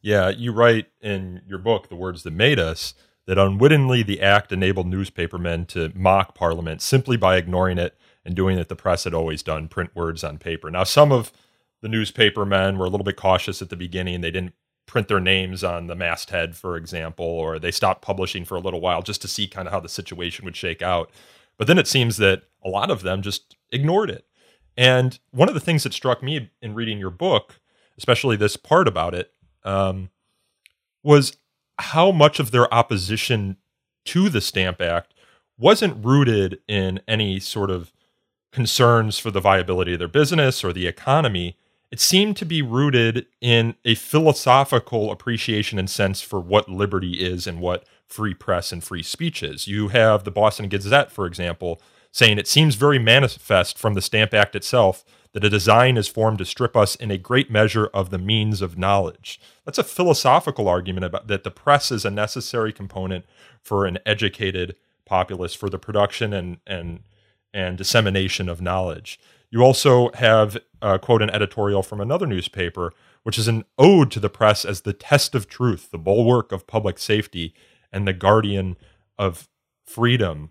Yeah, 0.00 0.28
you 0.28 0.52
write 0.52 0.88
in 1.00 1.42
your 1.46 1.58
book, 1.58 1.88
The 1.88 1.96
Words 1.96 2.22
That 2.22 2.32
Made 2.32 2.58
Us, 2.58 2.94
that 3.26 3.38
unwittingly 3.38 4.02
the 4.02 4.20
act 4.20 4.52
enabled 4.52 4.88
newspapermen 4.88 5.66
to 5.66 5.92
mock 5.94 6.34
Parliament 6.34 6.82
simply 6.82 7.16
by 7.16 7.36
ignoring 7.36 7.78
it 7.78 7.96
and 8.24 8.34
doing 8.34 8.58
it 8.58 8.68
the 8.68 8.76
press 8.76 9.04
had 9.04 9.14
always 9.14 9.42
done 9.42 9.68
print 9.68 9.90
words 9.94 10.22
on 10.22 10.38
paper. 10.38 10.70
Now, 10.70 10.84
some 10.84 11.12
of 11.12 11.32
the 11.80 11.88
newspaper 11.88 12.44
men 12.44 12.78
were 12.78 12.86
a 12.86 12.88
little 12.88 13.04
bit 13.04 13.16
cautious 13.16 13.60
at 13.60 13.68
the 13.68 13.76
beginning. 13.76 14.20
They 14.20 14.30
didn't 14.30 14.54
print 14.86 15.08
their 15.08 15.20
names 15.20 15.64
on 15.64 15.86
the 15.86 15.94
masthead, 15.94 16.56
for 16.56 16.76
example, 16.76 17.24
or 17.24 17.58
they 17.58 17.70
stopped 17.70 18.02
publishing 18.02 18.44
for 18.44 18.56
a 18.56 18.60
little 18.60 18.80
while 18.80 19.02
just 19.02 19.22
to 19.22 19.28
see 19.28 19.46
kind 19.46 19.66
of 19.66 19.72
how 19.72 19.80
the 19.80 19.88
situation 19.88 20.44
would 20.44 20.56
shake 20.56 20.82
out. 20.82 21.10
But 21.58 21.66
then 21.66 21.78
it 21.78 21.88
seems 21.88 22.16
that 22.18 22.44
a 22.64 22.68
lot 22.68 22.90
of 22.90 23.02
them 23.02 23.22
just 23.22 23.56
ignored 23.70 24.10
it. 24.10 24.26
And 24.76 25.18
one 25.30 25.48
of 25.48 25.54
the 25.54 25.60
things 25.60 25.82
that 25.82 25.92
struck 25.92 26.22
me 26.22 26.50
in 26.60 26.74
reading 26.74 26.98
your 26.98 27.10
book, 27.10 27.60
especially 27.98 28.36
this 28.36 28.56
part 28.56 28.88
about 28.88 29.14
it, 29.14 29.32
um, 29.64 30.10
was 31.02 31.36
how 31.78 32.10
much 32.10 32.40
of 32.40 32.50
their 32.50 32.72
opposition 32.72 33.56
to 34.06 34.28
the 34.28 34.40
Stamp 34.40 34.80
Act 34.80 35.14
wasn't 35.58 36.04
rooted 36.04 36.60
in 36.66 37.00
any 37.06 37.38
sort 37.38 37.70
of 37.70 37.91
concerns 38.52 39.18
for 39.18 39.30
the 39.30 39.40
viability 39.40 39.94
of 39.94 39.98
their 39.98 40.08
business 40.08 40.62
or 40.62 40.72
the 40.72 40.86
economy, 40.86 41.56
it 41.90 42.00
seemed 42.00 42.36
to 42.38 42.46
be 42.46 42.62
rooted 42.62 43.26
in 43.40 43.74
a 43.84 43.94
philosophical 43.94 45.10
appreciation 45.10 45.78
and 45.78 45.90
sense 45.90 46.20
for 46.20 46.40
what 46.40 46.68
liberty 46.68 47.14
is 47.14 47.46
and 47.46 47.60
what 47.60 47.84
free 48.06 48.34
press 48.34 48.72
and 48.72 48.84
free 48.84 49.02
speech 49.02 49.42
is. 49.42 49.66
You 49.66 49.88
have 49.88 50.24
the 50.24 50.30
Boston 50.30 50.68
Gazette, 50.68 51.10
for 51.10 51.26
example, 51.26 51.80
saying 52.10 52.38
it 52.38 52.46
seems 52.46 52.76
very 52.76 52.98
manifest 52.98 53.78
from 53.78 53.94
the 53.94 54.02
Stamp 54.02 54.34
Act 54.34 54.54
itself 54.54 55.04
that 55.32 55.44
a 55.44 55.50
design 55.50 55.96
is 55.96 56.08
formed 56.08 56.38
to 56.38 56.44
strip 56.44 56.76
us 56.76 56.94
in 56.94 57.10
a 57.10 57.18
great 57.18 57.50
measure 57.50 57.86
of 57.86 58.10
the 58.10 58.18
means 58.18 58.60
of 58.60 58.76
knowledge. 58.76 59.40
That's 59.64 59.78
a 59.78 59.84
philosophical 59.84 60.68
argument 60.68 61.04
about 61.04 61.26
that 61.28 61.42
the 61.42 61.50
press 61.50 61.90
is 61.90 62.04
a 62.04 62.10
necessary 62.10 62.72
component 62.72 63.24
for 63.62 63.86
an 63.86 63.98
educated 64.04 64.76
populace 65.06 65.54
for 65.54 65.68
the 65.68 65.78
production 65.78 66.32
and 66.32 66.58
and 66.66 67.00
and 67.52 67.78
dissemination 67.78 68.48
of 68.48 68.60
knowledge. 68.60 69.18
You 69.50 69.62
also 69.62 70.10
have, 70.14 70.56
uh, 70.80 70.98
quote, 70.98 71.22
an 71.22 71.30
editorial 71.30 71.82
from 71.82 72.00
another 72.00 72.26
newspaper, 72.26 72.92
which 73.22 73.38
is 73.38 73.48
an 73.48 73.64
ode 73.78 74.10
to 74.12 74.20
the 74.20 74.30
press 74.30 74.64
as 74.64 74.80
the 74.80 74.94
test 74.94 75.34
of 75.34 75.48
truth, 75.48 75.90
the 75.90 75.98
bulwark 75.98 76.52
of 76.52 76.66
public 76.66 76.98
safety, 76.98 77.54
and 77.92 78.08
the 78.08 78.14
guardian 78.14 78.76
of 79.18 79.48
freedom. 79.84 80.50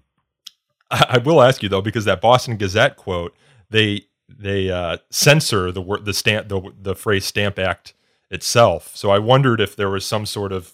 I, 0.92 1.06
I 1.10 1.18
will 1.18 1.42
ask 1.42 1.64
you 1.64 1.70
though, 1.70 1.82
because 1.82 2.06
that 2.06 2.22
Boston 2.22 2.58
Gazette 2.58 2.96
quote, 2.96 3.36
they 3.70 4.06
they 4.30 4.70
uh, 4.70 4.98
censor 5.10 5.72
the 5.72 5.82
word 5.82 6.06
the 6.06 6.14
stamp 6.14 6.48
the, 6.48 6.72
the 6.80 6.96
phrase 6.96 7.26
Stamp 7.26 7.60
Act 7.60 7.94
itself. 8.30 8.96
So 8.96 9.10
I 9.10 9.20
wondered 9.20 9.60
if 9.60 9.76
there 9.76 9.90
was 9.90 10.06
some 10.06 10.26
sort 10.26 10.52
of 10.52 10.72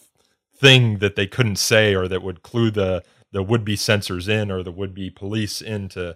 thing 0.56 0.98
that 0.98 1.16
they 1.16 1.28
couldn't 1.28 1.56
say 1.56 1.96
or 1.96 2.08
that 2.08 2.24
would 2.24 2.44
clue 2.44 2.72
the 2.72 3.04
the 3.38 3.44
would 3.44 3.64
be 3.64 3.76
censors 3.76 4.28
in 4.28 4.50
or 4.50 4.64
the 4.64 4.72
would 4.72 4.96
be 4.96 5.12
police 5.12 5.62
into 5.62 6.16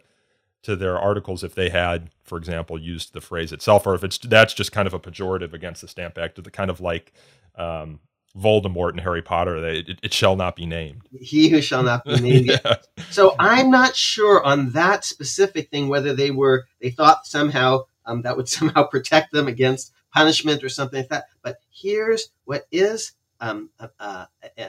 to 0.64 0.76
their 0.76 0.98
articles 0.98 1.44
if 1.44 1.54
they 1.54 1.70
had, 1.70 2.10
for 2.24 2.36
example, 2.36 2.80
used 2.82 3.14
the 3.14 3.22
phrase 3.22 3.52
itself, 3.52 3.86
or 3.86 3.94
if 3.94 4.04
it's 4.04 4.18
that's 4.18 4.56
just 4.56 4.72
kind 4.72 4.88
of 4.88 4.96
a 4.96 5.00
pejorative 5.00 5.54
against 5.54 5.82
the 5.82 5.88
Stamp 5.88 6.18
Act, 6.18 6.40
or 6.40 6.42
the 6.42 6.50
kind 6.50 6.72
of 6.72 6.82
like 6.82 7.14
um, 7.56 8.00
Voldemort 8.36 8.90
and 8.90 9.02
Harry 9.02 9.22
Potter, 9.22 9.62
they, 9.62 9.78
it, 9.92 10.00
it, 10.02 10.14
shall 10.16 10.36
not 10.36 10.56
be 10.56 10.66
named. 10.66 11.04
He 11.20 11.50
who 11.50 11.62
shall 11.62 11.84
not 11.84 12.04
be 12.06 12.20
named. 12.20 12.48
yeah. 12.66 12.78
So 13.12 13.36
I'm 13.38 13.70
not 13.70 13.96
sure 13.96 14.44
on 14.44 14.72
that 14.72 15.06
specific 15.06 15.70
thing 15.70 15.90
whether 15.90 16.16
they 16.16 16.32
were 16.32 16.66
they 16.82 16.90
thought 16.90 17.28
somehow 17.28 17.84
um, 18.08 18.24
that 18.24 18.36
would 18.36 18.50
somehow 18.58 18.82
protect 18.86 19.32
them 19.32 19.48
against 19.48 19.94
punishment 20.12 20.64
or 20.64 20.70
something 20.70 21.02
like 21.02 21.10
that. 21.10 21.26
But 21.44 21.60
here's 21.70 22.30
what 22.46 22.66
is 22.72 23.12
um, 23.40 23.70
uh, 23.80 23.90
uh, 24.00 24.26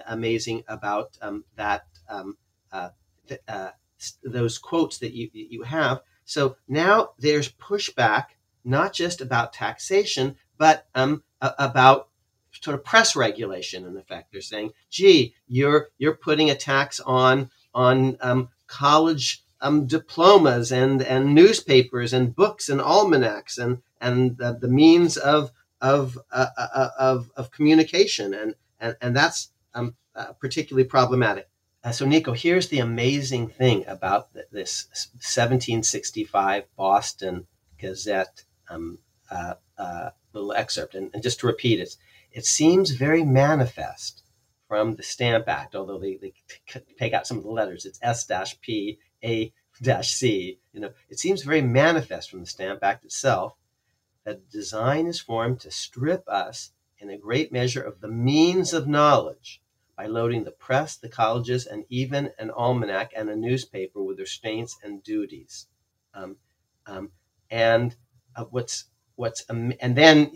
amazing 0.06 0.64
about 0.68 1.16
um, 1.22 1.44
that 1.56 1.86
um, 2.08 2.36
th- 3.28 3.40
uh, 3.48 3.70
those 4.22 4.58
quotes 4.58 4.98
that 4.98 5.12
you 5.12 5.30
you 5.32 5.62
have. 5.62 6.02
So 6.24 6.56
now 6.68 7.10
there's 7.18 7.52
pushback, 7.52 8.26
not 8.64 8.92
just 8.92 9.20
about 9.20 9.52
taxation, 9.52 10.36
but 10.58 10.86
um, 10.94 11.22
about 11.40 12.08
sort 12.60 12.74
of 12.74 12.84
press 12.84 13.16
regulation. 13.16 13.84
In 13.84 13.96
effect, 13.96 14.32
they're 14.32 14.40
saying, 14.40 14.72
"Gee, 14.90 15.34
you're 15.46 15.88
you're 15.98 16.16
putting 16.16 16.50
a 16.50 16.54
tax 16.54 17.00
on 17.00 17.50
on 17.74 18.16
um, 18.20 18.48
college 18.66 19.42
um, 19.60 19.86
diplomas 19.86 20.72
and 20.72 21.02
and 21.02 21.34
newspapers 21.34 22.12
and 22.12 22.34
books 22.34 22.68
and 22.68 22.80
almanacs 22.80 23.58
and 23.58 23.82
and 24.00 24.36
the, 24.36 24.58
the 24.60 24.68
means 24.68 25.16
of 25.16 25.52
of, 25.80 26.16
uh, 26.30 26.46
uh, 26.56 26.66
uh 26.74 26.88
of 26.98 27.30
of 27.36 27.50
communication 27.50 28.34
and 28.34 28.54
and 28.80 28.96
and 29.00 29.16
that's 29.16 29.50
um, 29.74 29.94
uh, 30.14 30.32
particularly 30.34 30.86
problematic. 30.86 31.48
Uh, 31.84 31.90
so 31.90 32.06
Nico, 32.06 32.32
here's 32.32 32.68
the 32.68 32.78
amazing 32.78 33.48
thing 33.48 33.84
about 33.88 34.32
this 34.52 34.86
1765 35.14 36.64
Boston 36.76 37.46
Gazette 37.78 38.44
um, 38.68 38.98
uh, 39.30 39.54
little 40.32 40.52
excerpt, 40.52 40.94
and, 40.94 41.10
and, 41.12 41.22
just 41.22 41.40
to 41.40 41.46
repeat 41.46 41.80
it, 41.80 41.96
it 42.30 42.46
seems 42.46 42.92
very 42.92 43.24
manifest 43.24 44.22
from 44.68 44.94
the 44.94 45.02
Stamp 45.02 45.48
Act, 45.48 45.74
although 45.74 45.98
they, 45.98 46.16
they 46.16 46.32
take 46.98 47.12
out 47.12 47.26
some 47.26 47.36
of 47.38 47.44
the 47.44 47.50
letters. 47.50 47.84
It's 47.84 47.98
S-P 48.02 48.98
A 49.24 49.52
C. 50.02 50.58
You 50.72 50.80
know, 50.80 50.90
it 51.10 51.18
seems 51.18 51.42
very 51.42 51.62
manifest 51.62 52.30
from 52.30 52.40
the 52.40 52.46
Stamp 52.46 52.82
Act 52.82 53.04
itself 53.04 53.54
that 54.24 54.48
design 54.50 55.06
is 55.06 55.20
formed 55.20 55.60
to 55.60 55.70
strip 55.70 56.26
us 56.28 56.70
in 56.98 57.10
a 57.10 57.18
great 57.18 57.52
measure 57.52 57.82
of 57.82 58.00
the 58.00 58.08
means 58.08 58.72
of 58.72 58.86
knowledge 58.86 59.60
by 59.96 60.06
loading 60.06 60.44
the 60.44 60.50
press, 60.50 60.96
the 60.96 61.08
colleges, 61.08 61.66
and 61.66 61.84
even 61.88 62.30
an 62.38 62.50
almanac 62.50 63.12
and 63.16 63.28
a 63.28 63.36
newspaper 63.36 64.02
with 64.02 64.18
restraints 64.18 64.76
and 64.82 65.02
duties. 65.02 65.66
Um, 66.14 66.36
um, 66.86 67.10
and 67.50 67.94
uh, 68.34 68.44
what's 68.44 68.86
what's 69.16 69.44
um, 69.50 69.72
and 69.80 69.94
then 69.94 70.30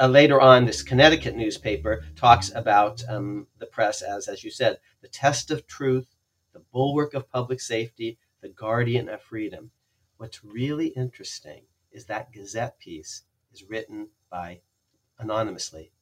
uh, 0.00 0.06
later 0.06 0.40
on, 0.40 0.64
this 0.64 0.82
Connecticut 0.82 1.34
newspaper 1.34 2.04
talks 2.16 2.52
about 2.54 3.02
um, 3.08 3.46
the 3.58 3.66
press 3.66 4.02
as, 4.02 4.28
as 4.28 4.44
you 4.44 4.50
said, 4.50 4.78
the 5.00 5.08
test 5.08 5.50
of 5.50 5.66
truth, 5.66 6.14
the 6.52 6.62
bulwark 6.72 7.14
of 7.14 7.28
public 7.28 7.60
safety, 7.60 8.18
the 8.40 8.48
guardian 8.48 9.08
of 9.08 9.22
freedom. 9.22 9.70
What's 10.16 10.44
really 10.44 10.88
interesting 10.88 11.64
is 11.90 12.06
that 12.06 12.32
Gazette 12.32 12.78
piece 12.78 13.22
is 13.52 13.68
written 13.68 14.08
by 14.30 14.60
anonymously 15.18 15.92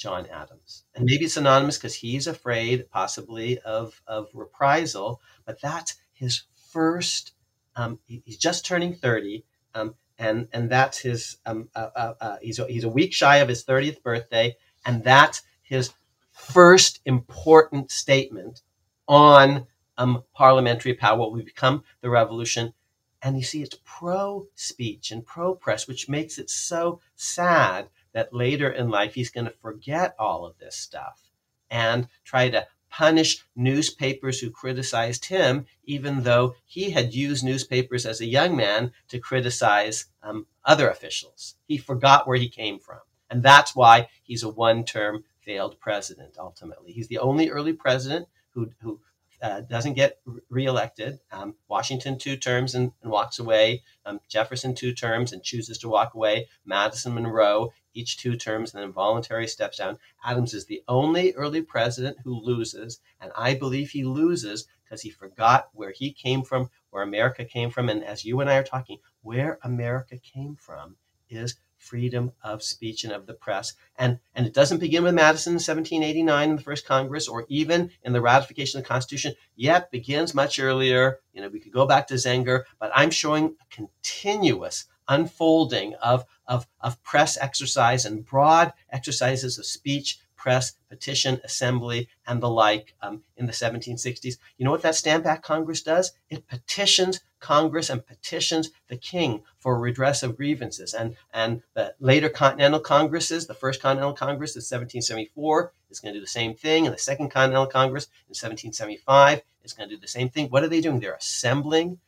John 0.00 0.26
Adams. 0.32 0.84
And 0.94 1.04
maybe 1.04 1.26
it's 1.26 1.36
anonymous 1.36 1.76
because 1.76 1.94
he's 1.94 2.26
afraid 2.26 2.88
possibly 2.90 3.58
of, 3.58 4.00
of 4.06 4.28
reprisal, 4.32 5.20
but 5.44 5.60
that's 5.60 5.96
his 6.12 6.44
first, 6.72 7.34
um, 7.76 7.98
he's 8.06 8.38
just 8.38 8.64
turning 8.64 8.94
30. 8.94 9.44
Um, 9.74 9.94
and, 10.18 10.48
and 10.54 10.70
that's 10.70 10.98
his, 10.98 11.36
um, 11.44 11.68
uh, 11.74 11.90
uh, 11.94 12.14
uh, 12.18 12.36
he's, 12.40 12.58
a, 12.58 12.66
he's 12.66 12.84
a 12.84 12.88
week 12.88 13.12
shy 13.12 13.36
of 13.36 13.48
his 13.48 13.64
30th 13.64 14.02
birthday. 14.02 14.56
And 14.86 15.04
that's 15.04 15.42
his 15.60 15.92
first 16.32 17.00
important 17.04 17.90
statement 17.90 18.62
on 19.06 19.66
um, 19.98 20.24
parliamentary 20.34 20.94
power, 20.94 21.18
what 21.18 21.32
we 21.32 21.42
become 21.42 21.84
the 22.00 22.08
revolution. 22.08 22.72
And 23.20 23.36
you 23.36 23.42
see, 23.42 23.62
it's 23.62 23.78
pro 23.84 24.46
speech 24.54 25.10
and 25.10 25.26
pro 25.26 25.54
press, 25.54 25.86
which 25.86 26.08
makes 26.08 26.38
it 26.38 26.48
so 26.48 27.00
sad 27.16 27.90
that 28.12 28.32
later 28.32 28.68
in 28.70 28.90
life 28.90 29.14
he's 29.14 29.30
going 29.30 29.46
to 29.46 29.54
forget 29.62 30.14
all 30.18 30.44
of 30.44 30.58
this 30.58 30.76
stuff 30.76 31.30
and 31.70 32.08
try 32.24 32.48
to 32.48 32.66
punish 32.90 33.44
newspapers 33.54 34.40
who 34.40 34.50
criticized 34.50 35.26
him, 35.26 35.64
even 35.84 36.24
though 36.24 36.54
he 36.66 36.90
had 36.90 37.14
used 37.14 37.44
newspapers 37.44 38.04
as 38.04 38.20
a 38.20 38.26
young 38.26 38.56
man 38.56 38.92
to 39.08 39.18
criticize 39.18 40.06
um, 40.22 40.46
other 40.64 40.90
officials. 40.90 41.54
He 41.66 41.78
forgot 41.78 42.26
where 42.26 42.36
he 42.36 42.48
came 42.48 42.80
from. 42.80 42.98
And 43.30 43.42
that's 43.42 43.76
why 43.76 44.08
he's 44.24 44.42
a 44.42 44.48
one 44.48 44.84
term 44.84 45.24
failed 45.40 45.78
president, 45.78 46.34
ultimately. 46.38 46.92
He's 46.92 47.08
the 47.08 47.18
only 47.18 47.48
early 47.48 47.72
president 47.72 48.26
who, 48.50 48.72
who 48.82 49.00
uh, 49.40 49.60
doesn't 49.62 49.94
get 49.94 50.20
reelected. 50.50 51.20
Um, 51.32 51.54
Washington 51.68 52.18
two 52.18 52.36
terms 52.36 52.74
and, 52.74 52.92
and 53.02 53.10
walks 53.10 53.38
away. 53.38 53.82
Um, 54.04 54.20
Jefferson 54.28 54.74
two 54.74 54.92
terms 54.92 55.32
and 55.32 55.42
chooses 55.42 55.78
to 55.78 55.88
walk 55.88 56.14
away. 56.14 56.48
Madison 56.66 57.14
Monroe 57.14 57.72
each 57.94 58.16
two 58.16 58.36
terms 58.36 58.72
and 58.72 58.82
then 58.82 58.92
voluntary 58.92 59.46
steps 59.46 59.78
down. 59.78 59.98
Adams 60.24 60.54
is 60.54 60.66
the 60.66 60.82
only 60.88 61.32
early 61.34 61.62
president 61.62 62.18
who 62.24 62.34
loses, 62.34 63.00
and 63.20 63.32
I 63.36 63.54
believe 63.54 63.90
he 63.90 64.04
loses 64.04 64.66
because 64.84 65.02
he 65.02 65.10
forgot 65.10 65.68
where 65.72 65.92
he 65.92 66.12
came 66.12 66.42
from, 66.42 66.70
where 66.90 67.02
America 67.02 67.44
came 67.44 67.70
from, 67.70 67.88
and 67.88 68.04
as 68.04 68.24
you 68.24 68.40
and 68.40 68.50
I 68.50 68.56
are 68.56 68.64
talking, 68.64 68.98
where 69.22 69.58
America 69.62 70.18
came 70.18 70.56
from 70.56 70.96
is 71.28 71.56
freedom 71.80 72.32
of 72.42 72.62
speech 72.62 73.04
and 73.04 73.12
of 73.12 73.26
the 73.26 73.34
press. 73.34 73.72
And, 73.96 74.18
and 74.34 74.46
it 74.46 74.52
doesn't 74.52 74.78
begin 74.78 75.02
with 75.02 75.14
Madison 75.14 75.52
in 75.52 75.54
1789 75.54 76.50
in 76.50 76.56
the 76.56 76.62
first 76.62 76.86
Congress 76.86 77.26
or 77.26 77.46
even 77.48 77.90
in 78.02 78.12
the 78.12 78.20
ratification 78.20 78.78
of 78.78 78.84
the 78.84 78.88
Constitution, 78.88 79.34
yet 79.56 79.90
begins 79.90 80.34
much 80.34 80.58
earlier. 80.58 81.20
You 81.32 81.42
know, 81.42 81.48
we 81.48 81.60
could 81.60 81.72
go 81.72 81.86
back 81.86 82.06
to 82.08 82.14
Zenger, 82.14 82.64
but 82.78 82.92
I'm 82.94 83.10
showing 83.10 83.56
a 83.60 83.74
continuous 83.74 84.84
unfolding 85.10 85.94
of, 85.96 86.24
of, 86.46 86.66
of 86.80 87.02
press 87.02 87.36
exercise 87.36 88.06
and 88.06 88.24
broad 88.24 88.72
exercises 88.90 89.58
of 89.58 89.66
speech, 89.66 90.18
press, 90.36 90.72
petition, 90.88 91.38
assembly, 91.44 92.08
and 92.26 92.40
the 92.40 92.48
like 92.48 92.94
um, 93.02 93.22
in 93.36 93.44
the 93.44 93.52
1760s. 93.52 94.38
You 94.56 94.64
know 94.64 94.70
what 94.70 94.80
that 94.82 94.94
Stamp 94.94 95.26
Act 95.26 95.42
Congress 95.42 95.82
does? 95.82 96.12
It 96.30 96.48
petitions 96.48 97.20
Congress 97.40 97.90
and 97.90 98.06
petitions 98.06 98.70
the 98.88 98.96
king 98.96 99.42
for 99.58 99.78
redress 99.78 100.22
of 100.22 100.36
grievances. 100.36 100.94
And, 100.94 101.16
and 101.34 101.62
the 101.74 101.94
later 102.00 102.30
Continental 102.30 102.80
Congresses, 102.80 103.46
the 103.46 103.54
first 103.54 103.82
Continental 103.82 104.14
Congress 104.14 104.54
in 104.54 104.60
1774 104.60 105.72
is 105.90 106.00
going 106.00 106.14
to 106.14 106.20
do 106.20 106.24
the 106.24 106.30
same 106.30 106.54
thing, 106.54 106.86
and 106.86 106.94
the 106.94 106.98
second 106.98 107.30
Continental 107.30 107.66
Congress 107.66 108.04
in 108.28 108.30
1775 108.30 109.42
is 109.64 109.72
going 109.72 109.88
to 109.88 109.94
do 109.94 110.00
the 110.00 110.08
same 110.08 110.30
thing. 110.30 110.48
What 110.48 110.62
are 110.62 110.68
they 110.68 110.80
doing? 110.80 111.00
They're 111.00 111.14
assembling 111.14 111.98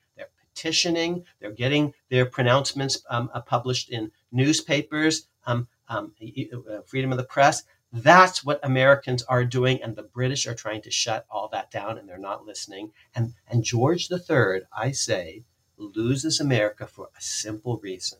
petitioning. 0.54 1.24
They're 1.40 1.52
getting 1.52 1.94
their 2.08 2.26
pronouncements 2.26 3.02
um, 3.08 3.30
uh, 3.32 3.40
published 3.40 3.90
in 3.90 4.12
newspapers, 4.30 5.28
um, 5.46 5.68
um, 5.88 6.14
uh, 6.20 6.82
freedom 6.86 7.12
of 7.12 7.18
the 7.18 7.24
press. 7.24 7.64
That's 7.92 8.42
what 8.42 8.60
Americans 8.62 9.22
are 9.24 9.44
doing, 9.44 9.82
and 9.82 9.96
the 9.96 10.02
British 10.02 10.46
are 10.46 10.54
trying 10.54 10.80
to 10.82 10.90
shut 10.90 11.26
all 11.30 11.48
that 11.48 11.70
down, 11.70 11.98
and 11.98 12.08
they're 12.08 12.18
not 12.18 12.46
listening. 12.46 12.92
And 13.14 13.34
and 13.48 13.64
George 13.64 14.10
III, 14.10 14.62
I 14.76 14.92
say, 14.92 15.44
loses 15.76 16.40
America 16.40 16.86
for 16.86 17.10
a 17.16 17.20
simple 17.20 17.78
reason: 17.78 18.18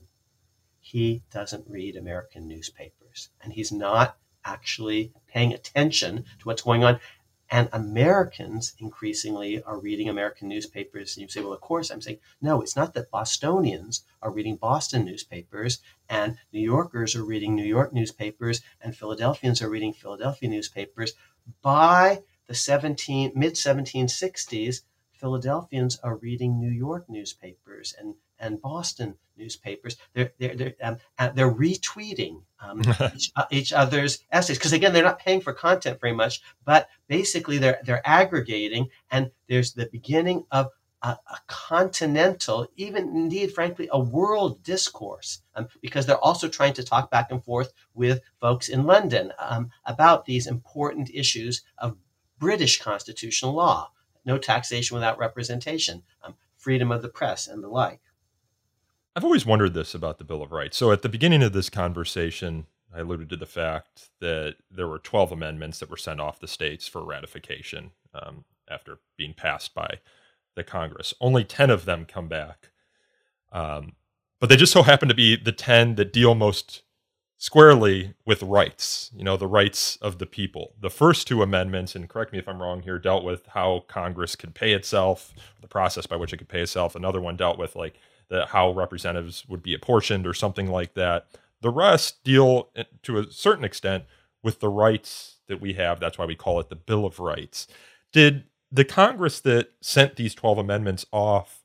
he 0.78 1.22
doesn't 1.30 1.70
read 1.70 1.96
American 1.96 2.46
newspapers, 2.46 3.30
and 3.40 3.54
he's 3.54 3.72
not 3.72 4.18
actually 4.44 5.12
paying 5.26 5.54
attention 5.54 6.24
to 6.40 6.44
what's 6.44 6.62
going 6.62 6.84
on. 6.84 7.00
And 7.52 7.68
Americans 7.70 8.72
increasingly 8.78 9.62
are 9.62 9.78
reading 9.78 10.08
American 10.08 10.48
newspapers. 10.48 11.14
And 11.14 11.22
you 11.22 11.28
say, 11.28 11.42
well, 11.42 11.52
of 11.52 11.60
course. 11.60 11.90
I'm 11.90 12.00
saying, 12.00 12.20
no, 12.40 12.62
it's 12.62 12.76
not 12.76 12.94
that 12.94 13.10
Bostonians 13.10 14.04
are 14.22 14.32
reading 14.32 14.56
Boston 14.56 15.04
newspapers 15.04 15.80
and 16.08 16.38
New 16.50 16.62
Yorkers 16.62 17.14
are 17.14 17.22
reading 17.22 17.54
New 17.54 17.62
York 17.62 17.92
newspapers 17.92 18.62
and 18.80 18.96
Philadelphians 18.96 19.60
are 19.60 19.68
reading 19.68 19.92
Philadelphia 19.92 20.48
newspapers. 20.48 21.12
By 21.60 22.22
the 22.46 22.54
17, 22.54 23.32
mid 23.34 23.52
1760s, 23.52 24.80
Philadelphians 25.12 25.98
are 25.98 26.16
reading 26.16 26.58
New 26.58 26.70
York 26.72 27.04
newspapers 27.10 27.94
and, 27.98 28.14
and 28.42 28.60
Boston 28.60 29.14
newspapers. 29.36 29.96
They're 30.12 30.32
they're 30.38 30.54
they're, 30.54 30.74
um, 30.82 30.98
uh, 31.18 31.30
they're 31.30 31.50
retweeting 31.50 32.42
um, 32.60 32.82
each, 33.14 33.32
uh, 33.34 33.44
each, 33.50 33.72
other's 33.72 34.18
essays 34.30 34.58
because 34.58 34.74
again 34.74 34.92
they're 34.92 35.02
not 35.02 35.18
paying 35.18 35.40
for 35.40 35.54
content 35.54 36.00
very 36.00 36.12
much, 36.12 36.42
but 36.64 36.88
basically 37.08 37.58
they're 37.58 37.80
they're 37.84 38.06
aggregating, 38.06 38.88
and 39.10 39.30
there's 39.48 39.72
the 39.72 39.88
beginning 39.90 40.44
of 40.50 40.68
a, 41.02 41.08
a 41.08 41.38
continental, 41.46 42.66
even 42.76 43.08
indeed, 43.16 43.52
frankly, 43.52 43.88
a 43.90 43.98
world 43.98 44.62
discourse, 44.62 45.42
um, 45.56 45.68
because 45.80 46.06
they're 46.06 46.16
also 46.18 46.48
trying 46.48 46.74
to 46.74 46.84
talk 46.84 47.10
back 47.10 47.30
and 47.30 47.42
forth 47.44 47.72
with 47.94 48.20
folks 48.40 48.68
in 48.68 48.84
London 48.84 49.32
um, 49.38 49.70
about 49.84 50.24
these 50.24 50.46
important 50.46 51.10
issues 51.12 51.62
of 51.78 51.96
British 52.38 52.80
constitutional 52.80 53.52
law, 53.52 53.90
no 54.24 54.38
taxation 54.38 54.94
without 54.94 55.18
representation, 55.18 56.02
um, 56.22 56.34
freedom 56.56 56.92
of 56.92 57.02
the 57.02 57.08
press, 57.08 57.48
and 57.48 57.62
the 57.62 57.68
like. 57.68 58.00
I've 59.14 59.24
always 59.24 59.44
wondered 59.44 59.74
this 59.74 59.94
about 59.94 60.18
the 60.18 60.24
Bill 60.24 60.42
of 60.42 60.52
Rights. 60.52 60.76
So 60.76 60.90
at 60.90 61.02
the 61.02 61.08
beginning 61.08 61.42
of 61.42 61.52
this 61.52 61.68
conversation, 61.68 62.66
I 62.94 63.00
alluded 63.00 63.28
to 63.30 63.36
the 63.36 63.46
fact 63.46 64.10
that 64.20 64.56
there 64.70 64.88
were 64.88 64.98
12 64.98 65.32
amendments 65.32 65.78
that 65.78 65.90
were 65.90 65.96
sent 65.96 66.20
off 66.20 66.40
the 66.40 66.48
states 66.48 66.88
for 66.88 67.04
ratification 67.04 67.90
um, 68.14 68.44
after 68.70 68.98
being 69.18 69.34
passed 69.34 69.74
by 69.74 69.98
the 70.56 70.64
Congress. 70.64 71.12
Only 71.20 71.44
10 71.44 71.68
of 71.70 71.84
them 71.84 72.06
come 72.06 72.28
back. 72.28 72.70
Um, 73.52 73.92
but 74.40 74.48
they 74.48 74.56
just 74.56 74.72
so 74.72 74.82
happen 74.82 75.08
to 75.08 75.14
be 75.14 75.36
the 75.36 75.52
10 75.52 75.96
that 75.96 76.12
deal 76.12 76.34
most 76.34 76.82
squarely 77.36 78.14
with 78.24 78.42
rights, 78.42 79.10
you 79.14 79.24
know, 79.24 79.36
the 79.36 79.46
rights 79.46 79.96
of 79.96 80.18
the 80.18 80.26
people. 80.26 80.74
The 80.80 80.90
first 80.90 81.26
two 81.26 81.42
amendments, 81.42 81.94
and 81.94 82.08
correct 82.08 82.32
me 82.32 82.38
if 82.38 82.48
I'm 82.48 82.62
wrong 82.62 82.82
here, 82.82 82.98
dealt 82.98 83.24
with 83.24 83.46
how 83.48 83.84
Congress 83.88 84.36
could 84.36 84.54
pay 84.54 84.72
itself, 84.72 85.34
the 85.60 85.68
process 85.68 86.06
by 86.06 86.16
which 86.16 86.32
it 86.32 86.38
could 86.38 86.48
pay 86.48 86.60
itself. 86.60 86.94
Another 86.94 87.20
one 87.20 87.36
dealt 87.36 87.58
with 87.58 87.76
like 87.76 87.98
the, 88.28 88.46
how 88.46 88.72
representatives 88.72 89.46
would 89.48 89.62
be 89.62 89.74
apportioned 89.74 90.26
or 90.26 90.34
something 90.34 90.66
like 90.66 90.94
that. 90.94 91.26
The 91.60 91.70
rest 91.70 92.24
deal 92.24 92.70
eh, 92.76 92.84
to 93.02 93.18
a 93.18 93.30
certain 93.30 93.64
extent 93.64 94.04
with 94.42 94.60
the 94.60 94.68
rights 94.68 95.36
that 95.48 95.60
we 95.60 95.74
have. 95.74 96.00
That's 96.00 96.18
why 96.18 96.26
we 96.26 96.34
call 96.34 96.60
it 96.60 96.68
the 96.68 96.76
Bill 96.76 97.04
of 97.04 97.20
Rights. 97.20 97.66
Did 98.12 98.44
the 98.70 98.84
Congress 98.84 99.40
that 99.40 99.72
sent 99.80 100.16
these 100.16 100.34
12 100.34 100.58
amendments 100.58 101.06
off 101.12 101.62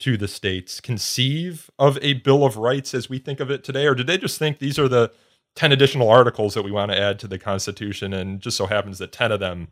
to 0.00 0.16
the 0.16 0.26
states 0.26 0.80
conceive 0.80 1.70
of 1.78 1.98
a 2.02 2.14
Bill 2.14 2.44
of 2.44 2.56
Rights 2.56 2.94
as 2.94 3.08
we 3.08 3.18
think 3.18 3.38
of 3.38 3.50
it 3.50 3.62
today? 3.62 3.86
Or 3.86 3.94
did 3.94 4.06
they 4.06 4.18
just 4.18 4.38
think 4.38 4.58
these 4.58 4.78
are 4.78 4.88
the 4.88 5.12
10 5.54 5.70
additional 5.70 6.08
articles 6.08 6.54
that 6.54 6.62
we 6.62 6.72
want 6.72 6.90
to 6.90 6.98
add 6.98 7.18
to 7.20 7.28
the 7.28 7.38
Constitution? 7.38 8.12
And 8.12 8.40
just 8.40 8.56
so 8.56 8.66
happens 8.66 8.98
that 8.98 9.12
10 9.12 9.30
of 9.30 9.40
them 9.40 9.68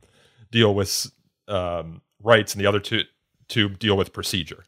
deal 0.52 0.74
with 0.74 1.10
um, 1.48 2.02
rights 2.22 2.54
and 2.54 2.62
the 2.62 2.66
other 2.68 2.78
two, 2.78 3.02
two 3.48 3.70
deal 3.70 3.96
with 3.96 4.12
procedure. 4.12 4.64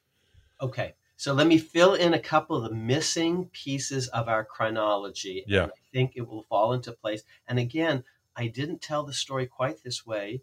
Okay. 0.61 0.94
So 1.22 1.32
let 1.32 1.46
me 1.46 1.56
fill 1.56 1.94
in 1.94 2.14
a 2.14 2.18
couple 2.18 2.56
of 2.56 2.64
the 2.64 2.74
missing 2.74 3.48
pieces 3.52 4.08
of 4.08 4.26
our 4.26 4.44
chronology. 4.44 5.44
Yeah. 5.46 5.66
I 5.66 5.80
think 5.92 6.14
it 6.16 6.26
will 6.26 6.42
fall 6.42 6.72
into 6.72 6.90
place. 6.90 7.22
And 7.46 7.61
again, 7.61 8.02
I 8.35 8.48
didn't 8.48 8.82
tell 8.82 9.04
the 9.04 9.12
story 9.12 9.46
quite 9.46 9.85
this 9.85 10.04
way 10.04 10.42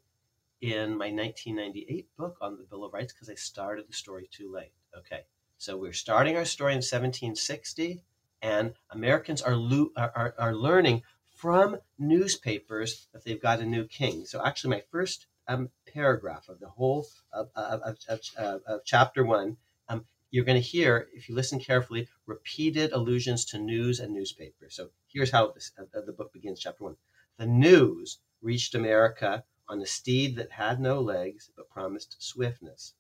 in 0.61 0.91
my 0.91 1.11
1998 1.11 2.07
book 2.17 2.37
on 2.39 2.55
the 2.55 2.63
Bill 2.63 2.85
of 2.85 2.93
Rights 2.93 3.11
because 3.11 3.29
I 3.29 3.35
started 3.35 3.89
the 3.89 3.93
story 3.93 4.29
too 4.31 4.49
late. 4.49 4.71
Okay. 4.97 5.23
So 5.57 5.75
we're 5.75 5.91
starting 5.91 6.37
our 6.37 6.45
story 6.45 6.71
in 6.71 6.77
1760, 6.77 8.01
and 8.41 8.73
Americans 8.89 9.41
are, 9.41 9.57
lo- 9.57 9.91
are, 9.97 10.33
are, 10.39 10.55
learning 10.55 11.03
from 11.35 11.75
newspapers 11.97 13.07
that 13.11 13.25
they've 13.25 13.41
got 13.41 13.59
a 13.59 13.65
new 13.65 13.83
king. 13.83 14.25
So 14.25 14.45
actually, 14.45 14.77
my 14.77 14.83
first 14.89 15.25
um, 15.45 15.71
paragraph 15.93 16.47
of 16.47 16.61
the 16.61 16.69
whole 16.69 17.05
of, 17.33 17.49
of, 17.53 17.81
of, 18.07 18.61
of 18.65 18.85
chapter 18.85 19.25
one 19.25 19.57
um, 19.89 20.05
you're 20.31 20.45
going 20.45 20.61
to 20.61 20.67
hear, 20.67 21.07
if 21.13 21.27
you 21.27 21.35
listen 21.35 21.59
carefully, 21.59 22.07
repeated 22.25 22.91
allusions 22.91 23.45
to 23.45 23.57
news 23.57 23.99
and 23.99 24.13
newspapers. 24.13 24.75
So 24.75 24.89
here's 25.07 25.31
how 25.31 25.51
this, 25.51 25.71
uh, 25.77 26.01
the 26.05 26.13
book 26.13 26.31
begins, 26.31 26.59
chapter 26.59 26.83
one. 26.83 26.97
The 27.37 27.47
news 27.47 28.19
reached 28.41 28.75
America 28.75 29.43
on 29.67 29.81
a 29.81 29.85
steed 29.85 30.35
that 30.35 30.51
had 30.51 30.79
no 30.79 31.01
legs 31.01 31.51
but 31.55 31.69
promised 31.69 32.15
swiftness. 32.19 32.93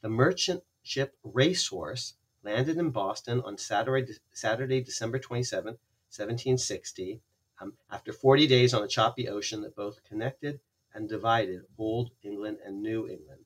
The 0.00 0.08
merchant 0.08 0.62
ship 0.82 1.16
Racehorse 1.22 2.14
landed 2.42 2.76
in 2.78 2.90
Boston 2.90 3.40
on 3.40 3.58
Saturday, 3.58 4.14
Saturday 4.32 4.80
December 4.80 5.18
27, 5.18 5.74
1760, 5.74 7.20
um, 7.60 7.74
after 7.90 8.12
40 8.12 8.46
days 8.46 8.72
on 8.72 8.82
a 8.82 8.88
choppy 8.88 9.28
ocean 9.28 9.60
that 9.62 9.76
both 9.76 10.02
connected 10.04 10.60
and 10.94 11.08
divided 11.08 11.62
Old 11.76 12.10
England 12.22 12.58
and 12.64 12.82
New 12.82 13.08
England. 13.08 13.44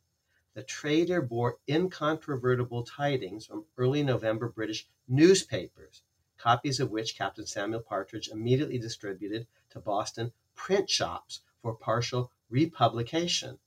The 0.54 0.62
trader 0.62 1.20
bore 1.20 1.58
incontrovertible 1.68 2.84
tidings 2.84 3.46
from 3.46 3.64
early 3.76 4.02
November 4.02 4.48
British 4.48 4.86
newspapers, 5.08 6.02
copies 6.38 6.80
of 6.80 6.90
which 6.90 7.16
Captain 7.16 7.46
Samuel 7.46 7.80
Partridge 7.80 8.28
immediately 8.28 8.78
distributed 8.78 9.46
to 9.70 9.80
Boston 9.80 10.32
print 10.54 10.88
shops 10.88 11.40
for 11.60 11.74
partial 11.74 12.30
republication. 12.48 13.58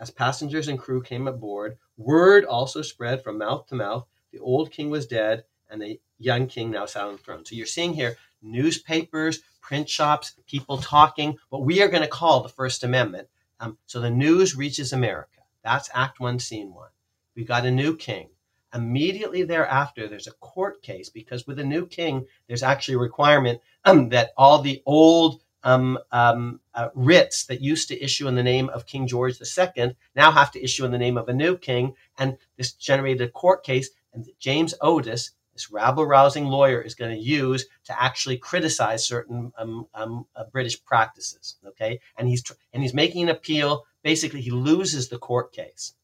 As 0.00 0.10
passengers 0.10 0.66
and 0.66 0.78
crew 0.78 1.02
came 1.02 1.28
aboard, 1.28 1.78
word 1.96 2.44
also 2.44 2.82
spread 2.82 3.22
from 3.22 3.38
mouth 3.38 3.66
to 3.68 3.74
mouth 3.76 4.06
the 4.34 4.40
old 4.40 4.72
king 4.72 4.90
was 4.90 5.06
dead 5.06 5.44
and 5.70 5.80
the 5.80 6.00
young 6.18 6.48
king 6.48 6.72
now 6.72 6.86
sat 6.86 7.04
on 7.04 7.12
the 7.12 7.18
throne. 7.18 7.44
So 7.44 7.54
you're 7.54 7.66
seeing 7.66 7.94
here 7.94 8.16
newspapers, 8.42 9.42
print 9.60 9.88
shops, 9.88 10.34
people 10.48 10.78
talking, 10.78 11.38
what 11.50 11.62
we 11.64 11.80
are 11.80 11.88
going 11.88 12.02
to 12.02 12.08
call 12.08 12.42
the 12.42 12.48
First 12.48 12.82
Amendment. 12.82 13.28
Um, 13.60 13.78
so 13.86 14.00
the 14.00 14.10
news 14.10 14.56
reaches 14.56 14.92
America. 14.92 15.33
That's 15.64 15.90
Act 15.94 16.20
One, 16.20 16.38
Scene 16.38 16.72
One. 16.74 16.90
We 17.34 17.44
got 17.44 17.66
a 17.66 17.70
new 17.70 17.96
king. 17.96 18.28
Immediately 18.74 19.44
thereafter, 19.44 20.08
there's 20.08 20.26
a 20.26 20.32
court 20.32 20.82
case 20.82 21.08
because 21.08 21.46
with 21.46 21.58
a 21.58 21.64
new 21.64 21.86
king, 21.86 22.26
there's 22.46 22.62
actually 22.62 22.96
a 22.96 22.98
requirement 22.98 23.60
um, 23.84 24.10
that 24.10 24.32
all 24.36 24.60
the 24.60 24.82
old 24.84 25.42
um, 25.62 25.98
um, 26.12 26.60
uh, 26.74 26.88
writs 26.94 27.46
that 27.46 27.62
used 27.62 27.88
to 27.88 28.02
issue 28.02 28.28
in 28.28 28.34
the 28.34 28.42
name 28.42 28.68
of 28.68 28.86
King 28.86 29.06
George 29.06 29.40
II 29.40 29.96
now 30.14 30.30
have 30.30 30.50
to 30.52 30.62
issue 30.62 30.84
in 30.84 30.92
the 30.92 30.98
name 30.98 31.16
of 31.16 31.28
a 31.28 31.34
new 31.34 31.56
king. 31.56 31.94
And 32.18 32.36
this 32.56 32.72
generated 32.72 33.28
a 33.28 33.30
court 33.30 33.64
case, 33.64 33.90
and 34.12 34.28
James 34.38 34.74
Otis, 34.80 35.30
this 35.54 35.70
rabble 35.70 36.04
rousing 36.04 36.46
lawyer, 36.46 36.82
is 36.82 36.94
going 36.94 37.16
to 37.16 37.22
use 37.22 37.66
to 37.84 38.02
actually 38.02 38.36
criticize 38.36 39.06
certain 39.06 39.52
um, 39.56 39.86
um, 39.94 40.26
uh, 40.36 40.44
British 40.52 40.84
practices. 40.84 41.56
Okay, 41.66 42.00
and 42.18 42.28
he's 42.28 42.42
tr- 42.42 42.54
and 42.72 42.82
he's 42.82 42.94
making 42.94 43.22
an 43.24 43.28
appeal 43.30 43.84
basically 44.04 44.42
he 44.42 44.50
loses 44.50 45.08
the 45.08 45.18
court 45.18 45.52
case. 45.52 45.94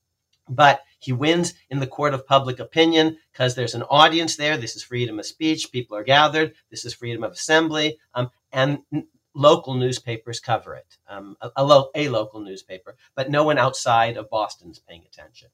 But 0.49 0.81
he 0.99 1.13
wins 1.13 1.55
in 1.69 1.79
the 1.79 1.87
court 1.87 2.13
of 2.13 2.27
public 2.27 2.59
opinion 2.59 3.19
because 3.31 3.55
there's 3.55 3.75
an 3.75 3.85
audience 3.85 4.37
there. 4.37 4.57
This 4.57 4.75
is 4.75 4.83
freedom 4.83 5.21
of 5.21 5.27
speech. 5.27 5.71
People 5.71 5.97
are 5.97 6.03
gathered. 6.03 6.55
This 6.71 6.85
is 6.85 6.93
freedom 6.93 7.23
of 7.23 7.33
assembly. 7.33 7.99
Um, 8.15 8.31
and 8.53 8.81
n- 8.93 9.07
local 9.33 9.75
newspapers 9.75 10.41
cover 10.41 10.75
it, 10.75 10.97
um, 11.09 11.37
a, 11.41 11.51
a, 11.57 11.65
lo- 11.65 11.91
a 11.95 12.09
local 12.09 12.41
newspaper, 12.41 12.97
but 13.15 13.31
no 13.31 13.45
one 13.45 13.59
outside 13.59 14.17
of 14.17 14.29
Boston 14.29 14.71
is 14.71 14.81
paying 14.81 15.05
attention. 15.07 15.49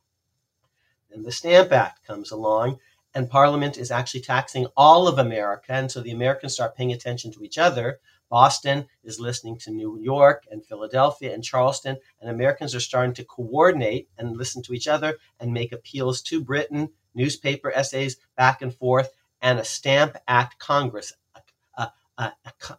Then 1.10 1.22
the 1.22 1.32
Stamp 1.32 1.72
Act 1.72 2.04
comes 2.06 2.30
along, 2.30 2.78
and 3.16 3.28
Parliament 3.28 3.76
is 3.76 3.90
actually 3.90 4.20
taxing 4.20 4.66
all 4.76 5.08
of 5.08 5.18
America. 5.18 5.72
And 5.72 5.90
so 5.90 6.00
the 6.00 6.12
Americans 6.12 6.54
start 6.54 6.76
paying 6.76 6.92
attention 6.92 7.32
to 7.32 7.42
each 7.42 7.58
other 7.58 7.98
Boston 8.28 8.88
is 9.04 9.20
listening 9.20 9.56
to 9.58 9.70
New 9.70 9.98
York 10.00 10.46
and 10.50 10.64
Philadelphia 10.66 11.32
and 11.32 11.44
Charleston, 11.44 11.96
and 12.20 12.28
Americans 12.28 12.74
are 12.74 12.80
starting 12.80 13.14
to 13.14 13.24
coordinate 13.24 14.08
and 14.18 14.36
listen 14.36 14.62
to 14.64 14.72
each 14.72 14.88
other 14.88 15.18
and 15.38 15.52
make 15.52 15.72
appeals 15.72 16.22
to 16.22 16.42
Britain, 16.42 16.90
newspaper 17.14 17.70
essays 17.70 18.16
back 18.36 18.62
and 18.62 18.74
forth, 18.74 19.12
and 19.40 19.60
a 19.60 19.64
Stamp 19.64 20.16
Act 20.26 20.58
Congress, 20.58 21.12
a, 21.36 21.40
a, 21.78 21.92
a, 22.18 22.32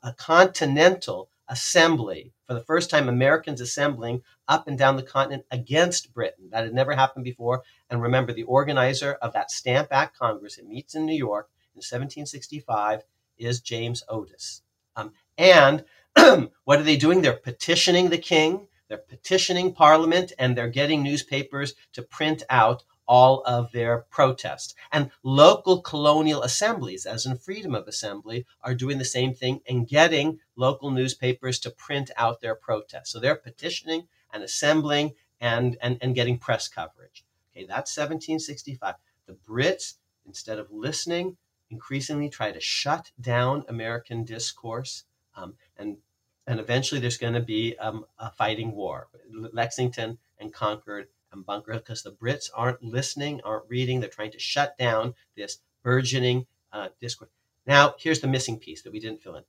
a 0.04 0.13
continental 0.13 1.30
assembly. 1.47 2.34
For 2.45 2.54
the 2.54 2.63
first 2.63 2.89
time, 2.89 3.08
Americans 3.08 3.62
assembling 3.62 4.23
up 4.50 4.67
and 4.67 4.78
down 4.78 4.97
the 4.97 5.04
continent 5.04 5.45
against 5.50 6.13
Britain. 6.13 6.50
That 6.52 6.65
had 6.65 6.73
never 6.73 6.93
happened 6.93 7.23
before. 7.23 7.63
And 7.89 8.02
remember, 8.02 8.34
the 8.34 8.43
organizer 8.43 9.13
of 9.13 9.34
that 9.34 9.52
Stamp 9.52 9.89
Act 9.91 10.17
Congress, 10.17 10.58
it 10.58 10.67
meets 10.67 10.95
in 10.95 11.06
New 11.06 11.15
York 11.15 11.50
in 11.73 11.80
1765, 11.80 13.04
is 13.38 13.62
James 13.62 14.04
Otis. 14.10 14.62
Um, 14.95 15.13
and 15.38 15.86
what 16.63 16.80
are 16.80 16.84
they 16.84 16.97
doing? 16.97 17.21
They're 17.21 17.34
petitioning 17.34 18.10
the 18.10 18.17
king, 18.17 18.67
they're 18.88 18.97
petitioning 18.97 19.73
parliament, 19.73 20.34
and 20.39 20.58
they're 20.58 20.69
getting 20.69 21.04
newspapers 21.04 21.76
to 21.93 22.02
print 22.02 22.43
out 22.50 22.84
all 23.08 23.41
of 23.45 23.71
their 23.71 24.06
protests. 24.10 24.76
And 24.91 25.12
local 25.23 25.82
colonial 25.82 26.43
assemblies, 26.43 27.06
as 27.06 27.26
in 27.26 27.38
freedom 27.38 27.73
of 27.73 27.88
assembly, 27.88 28.45
are 28.62 28.76
doing 28.76 28.97
the 28.97 29.06
same 29.06 29.34
thing 29.34 29.62
and 29.67 29.88
getting 29.88 30.39
local 30.56 30.91
newspapers 30.91 31.60
to 31.60 31.69
print 31.69 32.12
out 32.17 32.41
their 32.41 32.56
protests. 32.56 33.12
So 33.12 33.19
they're 33.19 33.36
petitioning 33.36 34.08
and 34.34 34.43
assembling 34.43 35.13
and, 35.39 35.78
and, 35.82 35.97
and 36.02 36.15
getting 36.15 36.38
press 36.38 36.67
coverage. 36.67 37.23
Okay, 37.58 37.65
that's 37.65 37.98
1765. 37.98 38.93
The 39.26 39.34
Brits, 39.34 39.96
instead 40.28 40.60
of 40.60 40.72
listening, 40.72 41.38
increasingly 41.72 42.30
try 42.30 42.52
to 42.52 42.60
shut 42.60 43.12
down 43.20 43.65
American 43.67 44.24
discourse 44.24 45.06
um, 45.36 45.56
and 45.76 45.98
and 46.46 46.60
eventually 46.60 47.02
there's 47.02 47.17
going 47.17 47.34
to 47.34 47.41
be 47.41 47.76
um, 47.80 48.06
a 48.20 48.32
fighting 48.32 48.74
war, 48.74 49.08
Lexington 49.52 50.20
and 50.39 50.54
Concord 50.54 51.08
and 51.34 51.46
Bunker 51.46 51.74
because 51.74 52.04
the 52.04 52.12
Brits 52.12 52.50
aren't 52.54 52.82
listening, 52.82 53.41
aren't 53.43 53.67
reading. 53.67 54.00
They're 54.00 54.10
trying 54.10 54.32
to 54.32 54.39
shut 54.39 54.78
down 54.78 55.15
this 55.36 55.58
burgeoning 55.84 56.46
uh, 56.72 56.89
discourse. 57.02 57.32
Now, 57.65 57.96
here's 58.00 58.22
the 58.22 58.28
missing 58.28 58.60
piece 58.60 58.84
that 58.84 58.93
we 58.93 59.00
didn't 59.00 59.24
fill 59.24 59.36
in: 59.36 59.43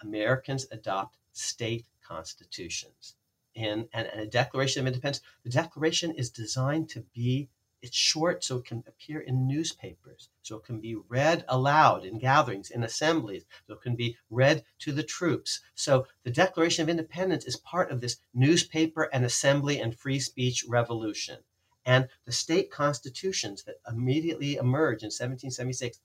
Americans 0.00 0.66
adopt 0.72 1.18
state 1.32 1.86
constitutions. 2.02 3.14
In, 3.54 3.88
and, 3.92 4.06
and 4.06 4.20
a 4.20 4.26
Declaration 4.26 4.80
of 4.80 4.86
Independence. 4.86 5.22
The 5.44 5.50
Declaration 5.50 6.12
is 6.12 6.30
designed 6.30 6.88
to 6.90 7.00
be 7.14 7.48
it's 7.82 7.96
short, 7.96 8.44
so 8.44 8.58
it 8.58 8.64
can 8.64 8.84
appear 8.86 9.18
in 9.18 9.48
newspapers, 9.48 10.28
so 10.40 10.56
it 10.56 10.64
can 10.64 10.78
be 10.78 10.94
read 10.94 11.44
aloud 11.48 12.04
in 12.04 12.20
gatherings, 12.20 12.70
in 12.70 12.84
assemblies, 12.84 13.44
so 13.66 13.74
it 13.74 13.82
can 13.82 13.96
be 13.96 14.16
read 14.30 14.64
to 14.78 14.92
the 14.92 15.02
troops. 15.02 15.58
So 15.74 16.06
the 16.22 16.30
Declaration 16.30 16.84
of 16.84 16.88
Independence 16.88 17.44
is 17.44 17.56
part 17.56 17.90
of 17.90 18.00
this 18.00 18.18
newspaper 18.32 19.10
and 19.12 19.24
assembly 19.24 19.80
and 19.80 19.98
free 19.98 20.20
speech 20.20 20.64
revolution. 20.68 21.40
And 21.84 22.08
the 22.24 22.30
state 22.30 22.70
constitutions 22.70 23.64
that 23.64 23.80
immediately 23.88 24.54
emerge 24.54 25.02
in 25.02 25.08
1776, 25.08 25.98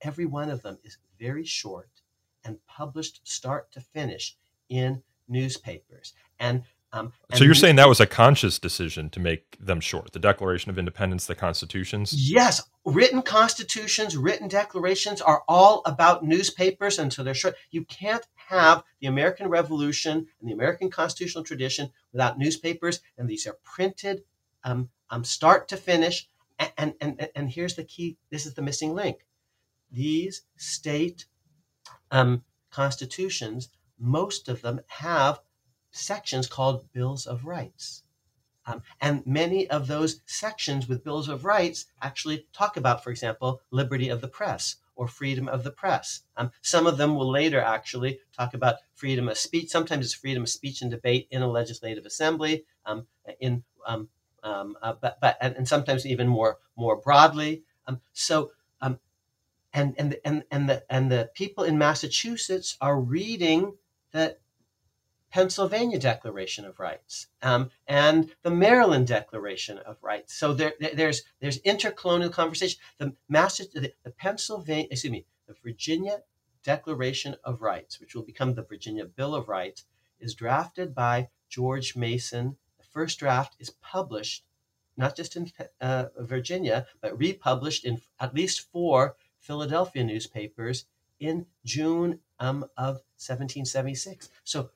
every 0.00 0.24
one 0.24 0.48
of 0.48 0.62
them 0.62 0.78
is 0.82 0.96
very 1.18 1.44
short 1.44 1.90
and 2.42 2.64
published 2.66 3.20
start 3.24 3.70
to 3.72 3.82
finish 3.82 4.38
in 4.70 5.02
newspapers. 5.28 6.14
And 6.38 6.64
um, 6.92 7.12
so 7.34 7.44
you're 7.44 7.54
saying 7.54 7.76
that 7.76 7.88
was 7.88 8.00
a 8.00 8.06
conscious 8.06 8.58
decision 8.58 9.10
to 9.10 9.20
make 9.20 9.56
them 9.60 9.80
short, 9.80 10.12
the 10.12 10.18
Declaration 10.18 10.70
of 10.70 10.78
Independence, 10.78 11.26
the 11.26 11.36
constitutions? 11.36 12.12
Yes, 12.12 12.62
written 12.84 13.22
constitutions, 13.22 14.16
written 14.16 14.48
declarations 14.48 15.20
are 15.20 15.44
all 15.46 15.82
about 15.86 16.24
newspapers, 16.24 16.98
and 16.98 17.12
so 17.12 17.22
they're 17.22 17.34
short. 17.34 17.54
You 17.70 17.84
can't 17.84 18.26
have 18.34 18.82
the 19.00 19.06
American 19.06 19.48
Revolution 19.48 20.26
and 20.40 20.48
the 20.48 20.52
American 20.52 20.90
constitutional 20.90 21.44
tradition 21.44 21.92
without 22.12 22.38
newspapers, 22.38 23.00
and 23.16 23.28
these 23.28 23.46
are 23.46 23.56
printed 23.62 24.24
um, 24.64 24.90
um, 25.10 25.22
start 25.22 25.68
to 25.68 25.76
finish. 25.76 26.28
And, 26.58 26.72
and, 26.76 26.94
and, 27.00 27.28
and 27.36 27.50
here's 27.50 27.76
the 27.76 27.84
key 27.84 28.18
this 28.30 28.46
is 28.46 28.54
the 28.54 28.62
missing 28.62 28.94
link. 28.94 29.24
These 29.92 30.42
state 30.56 31.26
um, 32.10 32.42
constitutions, 32.70 33.68
most 33.98 34.48
of 34.48 34.62
them 34.62 34.80
have 34.88 35.40
sections 35.90 36.46
called 36.46 36.90
Bills 36.92 37.26
of 37.26 37.44
Rights. 37.44 38.02
Um, 38.66 38.82
and 39.00 39.26
many 39.26 39.68
of 39.68 39.86
those 39.86 40.20
sections 40.26 40.88
with 40.88 41.02
Bills 41.02 41.28
of 41.28 41.44
Rights 41.44 41.86
actually 42.02 42.46
talk 42.52 42.76
about, 42.76 43.02
for 43.02 43.10
example, 43.10 43.60
liberty 43.70 44.08
of 44.08 44.20
the 44.20 44.28
press 44.28 44.76
or 44.94 45.08
freedom 45.08 45.48
of 45.48 45.64
the 45.64 45.70
press. 45.70 46.20
Um, 46.36 46.52
some 46.60 46.86
of 46.86 46.98
them 46.98 47.16
will 47.16 47.30
later 47.30 47.60
actually 47.60 48.20
talk 48.36 48.52
about 48.54 48.76
freedom 48.94 49.28
of 49.28 49.38
speech. 49.38 49.70
Sometimes 49.70 50.04
it's 50.04 50.14
freedom 50.14 50.42
of 50.42 50.48
speech 50.48 50.82
and 50.82 50.90
debate 50.90 51.26
in 51.30 51.42
a 51.42 51.48
legislative 51.48 52.04
assembly. 52.04 52.64
Um, 52.84 53.06
in 53.40 53.64
um, 53.86 54.08
um, 54.42 54.76
uh, 54.82 54.94
but 55.00 55.18
but 55.20 55.38
and, 55.40 55.56
and, 55.56 55.66
sometimes 55.66 56.06
even 56.06 56.28
more 56.28 56.58
more 56.76 56.96
broadly. 56.96 57.62
Um, 57.86 58.00
so 58.12 58.52
and 59.72 59.94
and 59.98 60.16
and 60.24 60.44
and 60.50 60.68
the 60.68 60.84
and 60.90 61.10
the 61.10 61.30
people 61.34 61.64
in 61.64 61.78
Massachusetts 61.78 62.76
are 62.80 62.98
reading 62.98 63.74
the 64.12 64.36
Pennsylvania 65.30 65.98
Declaration 65.98 66.64
of 66.64 66.80
Rights 66.80 67.28
um, 67.42 67.70
and 67.86 68.34
the 68.42 68.50
Maryland 68.50 69.06
Declaration 69.06 69.78
of 69.78 69.96
Rights. 70.02 70.34
So 70.34 70.52
there, 70.52 70.74
there's 70.80 71.22
there's 71.40 71.60
intercolonial 71.60 72.32
conversation. 72.32 72.80
The, 72.98 73.14
the, 73.28 73.92
the 74.02 74.10
Pennsylvania, 74.10 74.88
excuse 74.90 75.12
me, 75.12 75.26
the 75.46 75.54
Virginia 75.62 76.22
Declaration 76.64 77.36
of 77.44 77.62
Rights, 77.62 78.00
which 78.00 78.14
will 78.14 78.22
become 78.22 78.54
the 78.54 78.62
Virginia 78.62 79.04
Bill 79.04 79.34
of 79.34 79.48
Rights, 79.48 79.84
is 80.18 80.34
drafted 80.34 80.94
by 80.94 81.28
George 81.48 81.96
Mason. 81.96 82.56
The 82.78 82.84
first 82.84 83.18
draft 83.18 83.56
is 83.58 83.70
published 83.70 84.44
not 84.96 85.16
just 85.16 85.36
in 85.36 85.50
uh, 85.80 86.06
Virginia, 86.18 86.86
but 87.00 87.16
republished 87.16 87.84
in 87.84 88.02
at 88.18 88.34
least 88.34 88.70
four 88.70 89.16
Philadelphia 89.38 90.04
newspapers 90.04 90.84
in 91.18 91.46
June 91.64 92.20
um, 92.38 92.64
of 92.76 92.96
1776. 93.16 94.28
So 94.44 94.70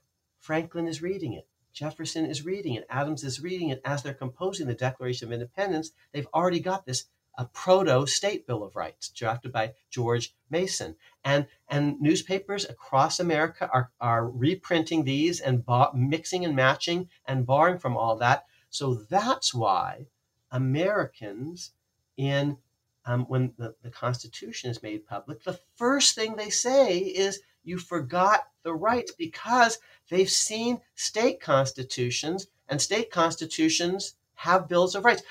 Franklin 0.44 0.86
is 0.86 1.00
reading 1.00 1.32
it. 1.32 1.48
Jefferson 1.72 2.26
is 2.26 2.44
reading 2.44 2.74
it. 2.74 2.86
Adams 2.90 3.24
is 3.24 3.40
reading 3.40 3.70
it 3.70 3.80
as 3.82 4.02
they're 4.02 4.12
composing 4.12 4.66
the 4.66 4.74
Declaration 4.74 5.26
of 5.26 5.32
Independence. 5.32 5.92
They've 6.12 6.28
already 6.34 6.60
got 6.60 6.84
this 6.84 7.06
a 7.38 7.46
proto 7.46 8.06
state 8.06 8.46
bill 8.46 8.62
of 8.62 8.76
rights 8.76 9.08
drafted 9.08 9.52
by 9.52 9.72
George 9.88 10.34
Mason. 10.50 10.96
And, 11.24 11.46
and 11.66 11.98
newspapers 11.98 12.68
across 12.68 13.18
America 13.18 13.70
are, 13.72 13.90
are 13.98 14.28
reprinting 14.28 15.04
these 15.04 15.40
and 15.40 15.64
mixing 15.94 16.44
and 16.44 16.54
matching 16.54 17.08
and 17.26 17.46
borrowing 17.46 17.78
from 17.78 17.96
all 17.96 18.16
that. 18.18 18.44
So 18.68 18.94
that's 19.08 19.54
why 19.54 20.08
Americans 20.50 21.70
in 22.18 22.58
um, 23.06 23.24
when 23.24 23.54
the, 23.56 23.74
the 23.82 23.90
Constitution 23.90 24.70
is 24.70 24.82
made 24.82 25.06
public, 25.06 25.42
the 25.42 25.58
first 25.76 26.14
thing 26.14 26.36
they 26.36 26.50
say 26.50 26.98
is 26.98 27.40
you 27.64 27.78
forgot 27.78 28.48
the 28.62 28.74
rights 28.74 29.12
because 29.12 29.78
they've 30.10 30.30
seen 30.30 30.80
state 30.94 31.40
constitutions 31.40 32.46
and 32.68 32.80
state 32.80 33.10
constitutions 33.10 34.14
have 34.34 34.68
bills 34.68 34.94
of 34.94 35.04
rights. 35.04 35.22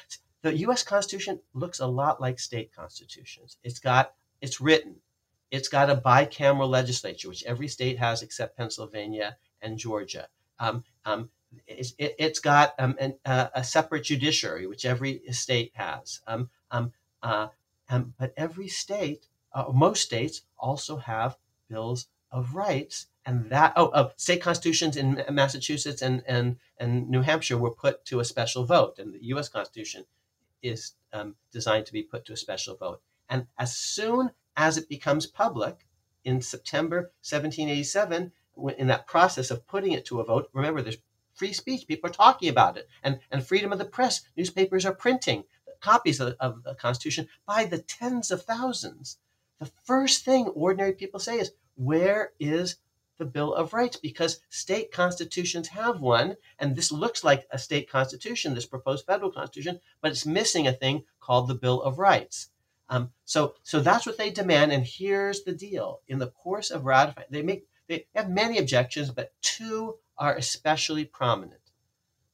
The 0.42 0.58
US 0.68 0.84
Constitution 0.84 1.40
looks 1.54 1.80
a 1.80 1.88
lot 1.88 2.20
like 2.20 2.40
state 2.40 2.74
constitutions. 2.76 3.58
It's 3.64 3.80
got 3.80 4.14
it's 4.42 4.60
written. 4.60 4.96
It's 5.52 5.70
got 5.70 5.90
a 5.90 5.96
bicameral 5.96 6.70
legislature, 6.70 7.30
which 7.30 7.44
every 7.44 7.68
state 7.68 7.98
has 8.00 8.22
except 8.22 8.58
Pennsylvania 8.58 9.38
and 9.62 9.78
Georgia. 9.78 10.28
Um, 10.60 10.84
um, 11.06 11.30
it's, 11.68 11.94
it, 11.98 12.20
has 12.20 12.40
got 12.40 12.74
um, 12.80 12.96
an, 13.00 13.16
uh, 13.26 13.48
a 13.54 13.64
separate 13.64 14.04
judiciary, 14.04 14.68
which 14.68 14.86
every 14.86 15.22
state 15.32 15.72
has. 15.76 16.22
Um, 16.28 16.50
um, 16.72 16.92
uh, 17.22 17.48
um, 17.90 18.14
but 18.20 18.34
every 18.36 18.68
state, 18.68 19.28
uh, 19.54 19.66
most 19.72 20.02
states, 20.02 20.42
also 20.58 20.98
have 20.98 21.38
bills 21.70 22.08
of 22.34 22.56
rights 22.56 23.08
and 23.26 23.50
that 23.50 23.72
oh, 23.78 23.90
oh 23.94 24.12
state 24.18 24.42
constitutions 24.42 24.98
in 24.98 25.24
massachusetts 25.30 26.02
and, 26.02 26.24
and, 26.28 26.58
and 26.78 27.10
new 27.10 27.22
hampshire 27.22 27.58
were 27.58 27.72
put 27.72 28.04
to 28.04 28.20
a 28.20 28.26
special 28.26 28.66
vote 28.66 29.00
and 29.00 29.14
the 29.14 29.20
us 29.22 29.48
constitution 29.48 30.04
is 30.62 30.94
um, 31.14 31.36
designed 31.52 31.86
to 31.86 31.94
be 31.94 32.04
put 32.04 32.26
to 32.26 32.34
a 32.34 32.38
special 32.38 32.76
vote. 32.76 33.02
And 33.30 33.48
as 33.58 33.78
soon 33.78 34.32
as 34.58 34.78
it 34.78 34.90
becomes 34.90 35.26
public 35.26 35.88
in 36.26 36.42
september 36.42 37.12
1787 37.24 38.32
in 38.78 38.88
that 38.88 39.08
process 39.08 39.52
of 39.52 39.66
putting 39.68 39.94
it 39.94 40.06
to 40.06 40.20
a 40.20 40.24
vote 40.24 40.50
remember 40.54 40.82
there's 40.82 40.98
free 41.34 41.54
speech 41.54 41.88
people 41.88 42.10
are 42.10 42.14
talking 42.14 42.50
about 42.50 42.78
it 42.78 42.88
and, 43.04 43.20
and 43.32 43.46
freedom 43.46 43.72
of 43.72 43.80
the 43.80 43.86
press 43.86 44.22
newspapers 44.38 44.86
are 44.86 44.94
printing 44.94 45.44
copies 45.84 46.20
of, 46.22 46.36
of 46.40 46.64
the 46.64 46.74
constitution 46.76 47.28
by 47.46 47.66
the 47.66 47.78
tens 47.78 48.32
of 48.32 48.44
thousands. 48.44 49.18
The 49.60 49.70
first 49.84 50.24
thing 50.24 50.48
ordinary 50.48 50.94
people 50.94 51.20
say 51.20 51.38
is 51.38 51.52
where 51.76 52.32
is 52.40 52.78
the 53.18 53.26
Bill 53.26 53.54
of 53.54 53.74
Rights? 53.74 53.98
Because 53.98 54.42
state 54.50 54.92
constitutions 54.92 55.70
have 55.70 56.02
one, 56.02 56.38
and 56.60 56.76
this 56.76 56.92
looks 56.92 57.24
like 57.24 57.48
a 57.52 57.60
state 57.60 57.90
constitution, 57.90 58.54
this 58.54 58.66
proposed 58.66 59.06
federal 59.06 59.32
constitution, 59.32 59.80
but 60.02 60.12
it's 60.12 60.26
missing 60.26 60.68
a 60.68 60.74
thing 60.74 61.04
called 61.20 61.48
the 61.48 61.56
Bill 61.56 61.82
of 61.82 62.00
Rights. 62.00 62.50
Um, 62.90 63.12
so, 63.26 63.56
so 63.64 63.80
that's 63.80 64.06
what 64.06 64.18
they 64.18 64.30
demand. 64.30 64.72
And 64.72 64.86
here's 64.86 65.44
the 65.44 65.54
deal: 65.54 66.02
in 66.08 66.20
the 66.20 66.32
course 66.32 66.70
of 66.70 66.86
ratifying, 66.86 67.28
they 67.30 67.42
make 67.42 67.68
they 67.88 68.08
have 68.16 68.30
many 68.30 68.58
objections, 68.58 69.12
but 69.12 69.34
two 69.42 69.98
are 70.18 70.36
especially 70.36 71.06
prominent. 71.06 71.72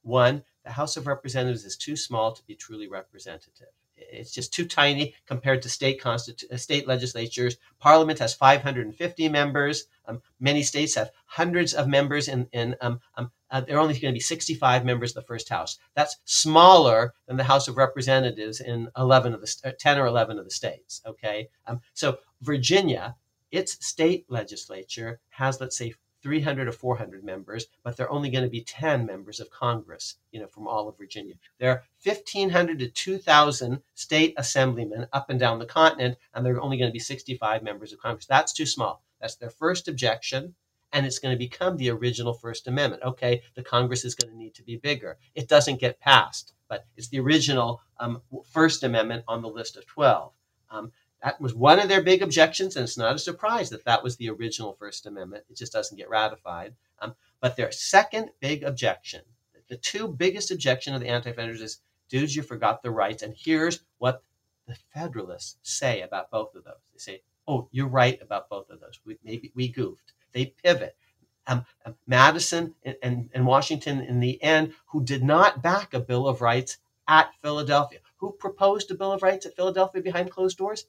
One, 0.02 0.44
the 0.64 0.72
House 0.72 0.96
of 0.96 1.06
Representatives 1.06 1.64
is 1.64 1.76
too 1.76 1.96
small 1.96 2.32
to 2.32 2.44
be 2.44 2.54
truly 2.54 2.88
representative 2.88 3.68
it's 4.10 4.32
just 4.32 4.52
too 4.52 4.64
tiny 4.64 5.14
compared 5.26 5.62
to 5.62 5.68
state 5.68 6.00
constitu- 6.00 6.50
uh, 6.50 6.56
state 6.56 6.86
legislatures. 6.86 7.56
Parliament 7.78 8.18
has 8.18 8.34
550 8.34 9.28
members. 9.28 9.84
Um, 10.06 10.22
many 10.38 10.62
states 10.62 10.94
have 10.94 11.10
hundreds 11.26 11.74
of 11.74 11.88
members. 11.88 12.28
In, 12.28 12.48
in 12.52 12.76
um, 12.80 13.00
um, 13.16 13.30
uh, 13.50 13.60
there 13.60 13.76
are 13.76 13.80
only 13.80 13.98
going 13.98 14.12
to 14.12 14.16
be 14.16 14.20
65 14.20 14.84
members 14.84 15.10
of 15.10 15.22
the 15.22 15.26
first 15.26 15.48
house. 15.48 15.78
That's 15.94 16.16
smaller 16.24 17.14
than 17.26 17.36
the 17.36 17.44
House 17.44 17.68
of 17.68 17.76
Representatives 17.76 18.60
in 18.60 18.88
11 18.96 19.34
of 19.34 19.40
the 19.40 19.56
uh, 19.64 19.72
10 19.78 19.98
or 19.98 20.06
11 20.06 20.38
of 20.38 20.44
the 20.44 20.50
states. 20.50 21.02
Okay, 21.06 21.48
um, 21.66 21.80
so 21.94 22.18
Virginia, 22.42 23.16
its 23.50 23.84
state 23.84 24.24
legislature 24.28 25.20
has 25.30 25.60
let's 25.60 25.76
say 25.76 25.94
300 26.22 26.68
or 26.68 26.72
400 26.72 27.24
members, 27.24 27.66
but 27.82 27.96
there 27.96 28.06
are 28.06 28.12
only 28.12 28.30
going 28.30 28.44
to 28.44 28.50
be 28.50 28.62
10 28.62 29.06
members 29.06 29.40
of 29.40 29.50
Congress, 29.50 30.16
you 30.32 30.40
know, 30.40 30.46
from 30.46 30.68
all 30.68 30.88
of 30.88 30.98
Virginia. 30.98 31.34
There 31.58 31.70
are 31.70 31.84
1,500 32.02 32.78
to 32.78 32.88
2,000 32.88 33.82
state 33.94 34.34
assemblymen 34.36 35.06
up 35.12 35.30
and 35.30 35.40
down 35.40 35.58
the 35.58 35.66
continent, 35.66 36.18
and 36.34 36.44
there 36.44 36.54
are 36.54 36.60
only 36.60 36.76
going 36.76 36.90
to 36.90 36.92
be 36.92 36.98
65 36.98 37.62
members 37.62 37.92
of 37.92 38.00
Congress. 38.00 38.26
That's 38.26 38.52
too 38.52 38.66
small. 38.66 39.02
That's 39.20 39.36
their 39.36 39.50
first 39.50 39.88
objection, 39.88 40.54
and 40.92 41.06
it's 41.06 41.18
going 41.18 41.34
to 41.34 41.38
become 41.38 41.76
the 41.76 41.90
original 41.90 42.34
First 42.34 42.66
Amendment. 42.66 43.02
Okay, 43.02 43.42
the 43.54 43.62
Congress 43.62 44.04
is 44.04 44.14
going 44.14 44.30
to 44.30 44.38
need 44.38 44.54
to 44.54 44.62
be 44.62 44.76
bigger. 44.76 45.18
It 45.34 45.48
doesn't 45.48 45.80
get 45.80 46.00
passed, 46.00 46.52
but 46.68 46.86
it's 46.96 47.08
the 47.08 47.20
original 47.20 47.80
um, 47.98 48.22
First 48.50 48.82
Amendment 48.82 49.24
on 49.28 49.42
the 49.42 49.48
list 49.48 49.76
of 49.76 49.86
12. 49.86 50.32
Um, 50.70 50.92
that 51.22 51.40
was 51.40 51.54
one 51.54 51.78
of 51.78 51.88
their 51.88 52.02
big 52.02 52.22
objections, 52.22 52.76
and 52.76 52.84
it's 52.84 52.96
not 52.96 53.14
a 53.14 53.18
surprise 53.18 53.70
that 53.70 53.84
that 53.84 54.02
was 54.02 54.16
the 54.16 54.30
original 54.30 54.76
First 54.78 55.06
Amendment. 55.06 55.44
It 55.50 55.56
just 55.56 55.72
doesn't 55.72 55.96
get 55.96 56.08
ratified. 56.08 56.74
Um, 57.00 57.14
but 57.40 57.56
their 57.56 57.72
second 57.72 58.30
big 58.40 58.62
objection, 58.62 59.22
the 59.68 59.76
two 59.76 60.08
biggest 60.08 60.50
objection 60.50 60.94
of 60.94 61.00
the 61.00 61.08
anti-federalists 61.08 61.62
is, 61.62 61.80
dudes, 62.08 62.34
you 62.34 62.42
forgot 62.42 62.82
the 62.82 62.90
rights. 62.90 63.22
And 63.22 63.34
here's 63.36 63.80
what 63.98 64.22
the 64.66 64.76
Federalists 64.94 65.56
say 65.62 66.02
about 66.02 66.30
both 66.30 66.54
of 66.54 66.64
those. 66.64 66.74
They 66.92 66.98
say, 66.98 67.22
oh, 67.46 67.68
you're 67.70 67.88
right 67.88 68.20
about 68.22 68.48
both 68.48 68.70
of 68.70 68.80
those. 68.80 69.00
We, 69.04 69.18
maybe 69.24 69.52
we 69.54 69.68
goofed. 69.68 70.12
They 70.32 70.54
pivot. 70.62 70.96
Um, 71.46 71.64
um, 71.84 71.96
Madison 72.06 72.74
and, 72.84 72.96
and, 73.02 73.30
and 73.34 73.46
Washington, 73.46 74.00
in 74.00 74.20
the 74.20 74.42
end, 74.42 74.72
who 74.86 75.02
did 75.02 75.22
not 75.22 75.62
back 75.62 75.94
a 75.94 76.00
Bill 76.00 76.28
of 76.28 76.40
Rights 76.40 76.78
at 77.08 77.34
Philadelphia, 77.42 77.98
who 78.18 78.32
proposed 78.32 78.90
a 78.90 78.94
Bill 78.94 79.12
of 79.12 79.22
Rights 79.22 79.46
at 79.46 79.56
Philadelphia 79.56 80.02
behind 80.02 80.30
closed 80.30 80.58
doors, 80.58 80.86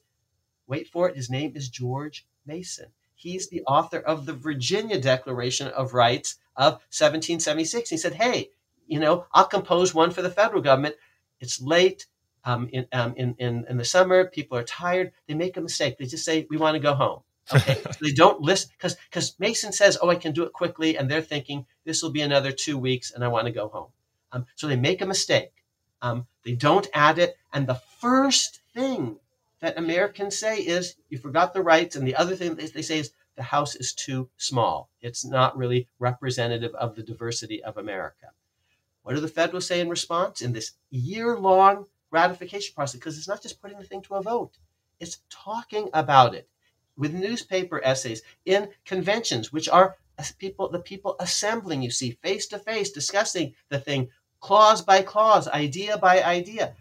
Wait 0.66 0.88
for 0.88 1.08
it. 1.08 1.16
His 1.16 1.30
name 1.30 1.52
is 1.54 1.68
George 1.68 2.26
Mason. 2.46 2.86
He's 3.14 3.48
the 3.48 3.62
author 3.62 3.98
of 3.98 4.26
the 4.26 4.32
Virginia 4.32 5.00
Declaration 5.00 5.68
of 5.68 5.94
Rights 5.94 6.38
of 6.56 6.72
1776. 6.90 7.90
He 7.90 7.96
said, 7.96 8.14
Hey, 8.14 8.50
you 8.86 8.98
know, 8.98 9.26
I'll 9.32 9.44
compose 9.44 9.94
one 9.94 10.10
for 10.10 10.22
the 10.22 10.30
federal 10.30 10.62
government. 10.62 10.96
It's 11.40 11.60
late. 11.60 12.06
Um, 12.44 12.68
in, 12.72 12.86
um, 12.92 13.14
in, 13.16 13.36
in, 13.38 13.64
in 13.68 13.76
the 13.76 13.84
summer, 13.84 14.26
people 14.26 14.58
are 14.58 14.64
tired. 14.64 15.12
They 15.28 15.34
make 15.34 15.56
a 15.56 15.60
mistake. 15.60 15.98
They 15.98 16.06
just 16.06 16.24
say, 16.24 16.46
We 16.50 16.56
want 16.56 16.74
to 16.74 16.80
go 16.80 16.94
home. 16.94 17.20
Okay. 17.54 17.74
so 17.82 17.98
they 18.00 18.12
don't 18.12 18.40
listen 18.40 18.70
because 18.76 18.96
because 19.08 19.34
Mason 19.38 19.72
says, 19.72 19.96
Oh, 20.02 20.10
I 20.10 20.16
can 20.16 20.32
do 20.32 20.42
it 20.42 20.52
quickly. 20.52 20.96
And 20.98 21.08
they're 21.08 21.22
thinking, 21.22 21.66
This 21.84 22.02
will 22.02 22.10
be 22.10 22.22
another 22.22 22.50
two 22.50 22.76
weeks 22.76 23.12
and 23.12 23.24
I 23.24 23.28
want 23.28 23.46
to 23.46 23.52
go 23.52 23.68
home. 23.68 23.90
Um, 24.32 24.46
so 24.56 24.66
they 24.66 24.76
make 24.76 25.00
a 25.00 25.06
mistake. 25.06 25.52
Um, 26.00 26.26
they 26.44 26.52
don't 26.52 26.88
add 26.92 27.18
it. 27.18 27.36
And 27.52 27.68
the 27.68 27.80
first 28.00 28.60
thing 28.74 29.18
that 29.62 29.78
Americans 29.78 30.36
say 30.36 30.58
is 30.58 30.96
you 31.08 31.16
forgot 31.16 31.54
the 31.54 31.62
rights. 31.62 31.96
And 31.96 32.06
the 32.06 32.16
other 32.16 32.36
thing 32.36 32.56
they 32.56 32.82
say 32.82 32.98
is 32.98 33.12
the 33.36 33.44
House 33.44 33.76
is 33.76 33.94
too 33.94 34.28
small. 34.36 34.90
It's 35.00 35.24
not 35.24 35.56
really 35.56 35.88
representative 35.98 36.74
of 36.74 36.96
the 36.96 37.02
diversity 37.02 37.62
of 37.62 37.78
America. 37.78 38.26
What 39.02 39.14
do 39.14 39.20
the 39.20 39.28
Federalists 39.28 39.68
say 39.68 39.80
in 39.80 39.88
response 39.88 40.42
in 40.42 40.52
this 40.52 40.72
year 40.90 41.38
long 41.38 41.86
ratification 42.10 42.74
process? 42.74 42.98
Because 42.98 43.16
it's 43.16 43.28
not 43.28 43.40
just 43.40 43.62
putting 43.62 43.78
the 43.78 43.84
thing 43.84 44.02
to 44.02 44.16
a 44.16 44.22
vote, 44.22 44.58
it's 45.00 45.20
talking 45.30 45.88
about 45.94 46.34
it 46.34 46.48
with 46.96 47.14
newspaper 47.14 47.80
essays 47.84 48.22
in 48.44 48.68
conventions, 48.84 49.52
which 49.52 49.68
are 49.68 49.96
people, 50.38 50.68
the 50.68 50.78
people 50.80 51.16
assembling, 51.20 51.82
you 51.82 51.90
see, 51.90 52.18
face 52.22 52.46
to 52.48 52.58
face, 52.58 52.90
discussing 52.90 53.54
the 53.70 53.78
thing 53.78 54.08
clause 54.40 54.82
by 54.82 55.02
clause, 55.02 55.46
idea 55.48 55.96
by 55.96 56.22
idea. 56.22 56.74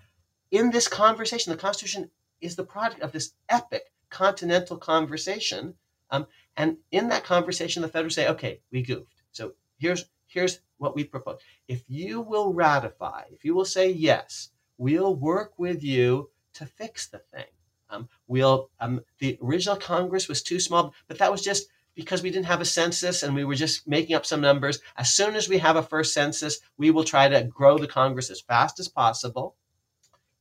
In 0.50 0.72
this 0.72 0.88
conversation, 0.88 1.52
the 1.52 1.58
Constitution 1.58 2.10
is 2.42 2.56
the 2.56 2.66
product 2.66 3.02
of 3.02 3.12
this 3.12 3.34
epic 3.50 3.92
continental 4.10 4.78
conversation. 4.78 5.76
Um, 6.10 6.28
and 6.58 6.78
in 6.92 7.08
that 7.10 7.24
conversation, 7.24 7.82
the 7.82 7.88
Federals 7.88 8.16
say, 8.16 8.28
okay, 8.28 8.60
we 8.72 8.82
goofed. 8.82 9.22
So 9.32 9.54
here's 9.78 10.06
here's 10.28 10.60
what 10.78 10.96
we 10.96 11.04
propose. 11.04 11.40
If 11.68 11.84
you 11.88 12.22
will 12.22 12.54
ratify, 12.54 13.24
if 13.32 13.46
you 13.46 13.54
will 13.54 13.66
say 13.66 13.90
yes, 13.92 14.50
we'll 14.78 15.16
work 15.16 15.54
with 15.58 15.84
you 15.84 16.30
to 16.54 16.66
fix 16.66 17.08
the 17.08 17.20
thing. 17.34 17.46
Um, 17.90 18.10
we'll 18.28 18.70
um, 18.80 19.02
the 19.20 19.38
original 19.42 19.78
Congress 19.78 20.28
was 20.28 20.42
too 20.42 20.60
small, 20.60 20.94
but 21.08 21.18
that 21.20 21.32
was 21.32 21.42
just 21.42 21.68
because 21.94 22.24
we 22.24 22.32
didn't 22.32 22.46
have 22.46 22.62
a 22.62 22.66
census 22.66 23.24
and 23.24 23.36
we 23.36 23.44
were 23.44 23.56
just 23.56 23.88
making 23.88 24.16
up 24.16 24.26
some 24.26 24.42
numbers. 24.42 24.80
As 24.96 25.14
soon 25.14 25.36
as 25.36 25.50
we 25.50 25.58
have 25.58 25.76
a 25.76 25.84
first 25.84 26.14
census, 26.14 26.60
we 26.78 26.90
will 26.90 27.04
try 27.04 27.28
to 27.28 27.44
grow 27.44 27.78
the 27.78 27.88
Congress 27.88 28.30
as 28.30 28.42
fast 28.42 28.80
as 28.80 28.88
possible. 28.88 29.56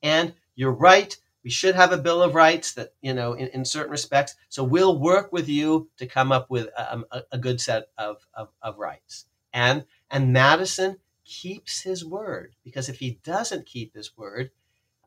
And 0.02 0.34
you're 0.54 0.72
right, 0.72 1.16
we 1.42 1.50
should 1.50 1.74
have 1.74 1.92
a 1.92 1.98
Bill 1.98 2.22
of 2.22 2.34
Rights 2.34 2.74
that, 2.74 2.92
you 3.00 3.14
know, 3.14 3.32
in, 3.32 3.48
in 3.48 3.64
certain 3.64 3.90
respects. 3.90 4.34
So 4.48 4.62
we'll 4.62 4.98
work 4.98 5.32
with 5.32 5.48
you 5.48 5.88
to 5.96 6.06
come 6.06 6.32
up 6.32 6.50
with 6.50 6.68
um, 6.76 7.04
a, 7.10 7.22
a, 7.32 7.38
good 7.38 7.60
set 7.60 7.88
of, 7.96 8.26
of, 8.34 8.48
of 8.62 8.78
rights. 8.78 9.26
And, 9.52 9.84
and 10.10 10.32
Madison 10.32 10.98
keeps 11.24 11.82
his 11.82 12.04
word 12.04 12.54
because 12.62 12.88
if 12.88 12.98
he 12.98 13.20
doesn't 13.24 13.66
keep 13.66 13.94
his 13.94 14.16
word, 14.16 14.50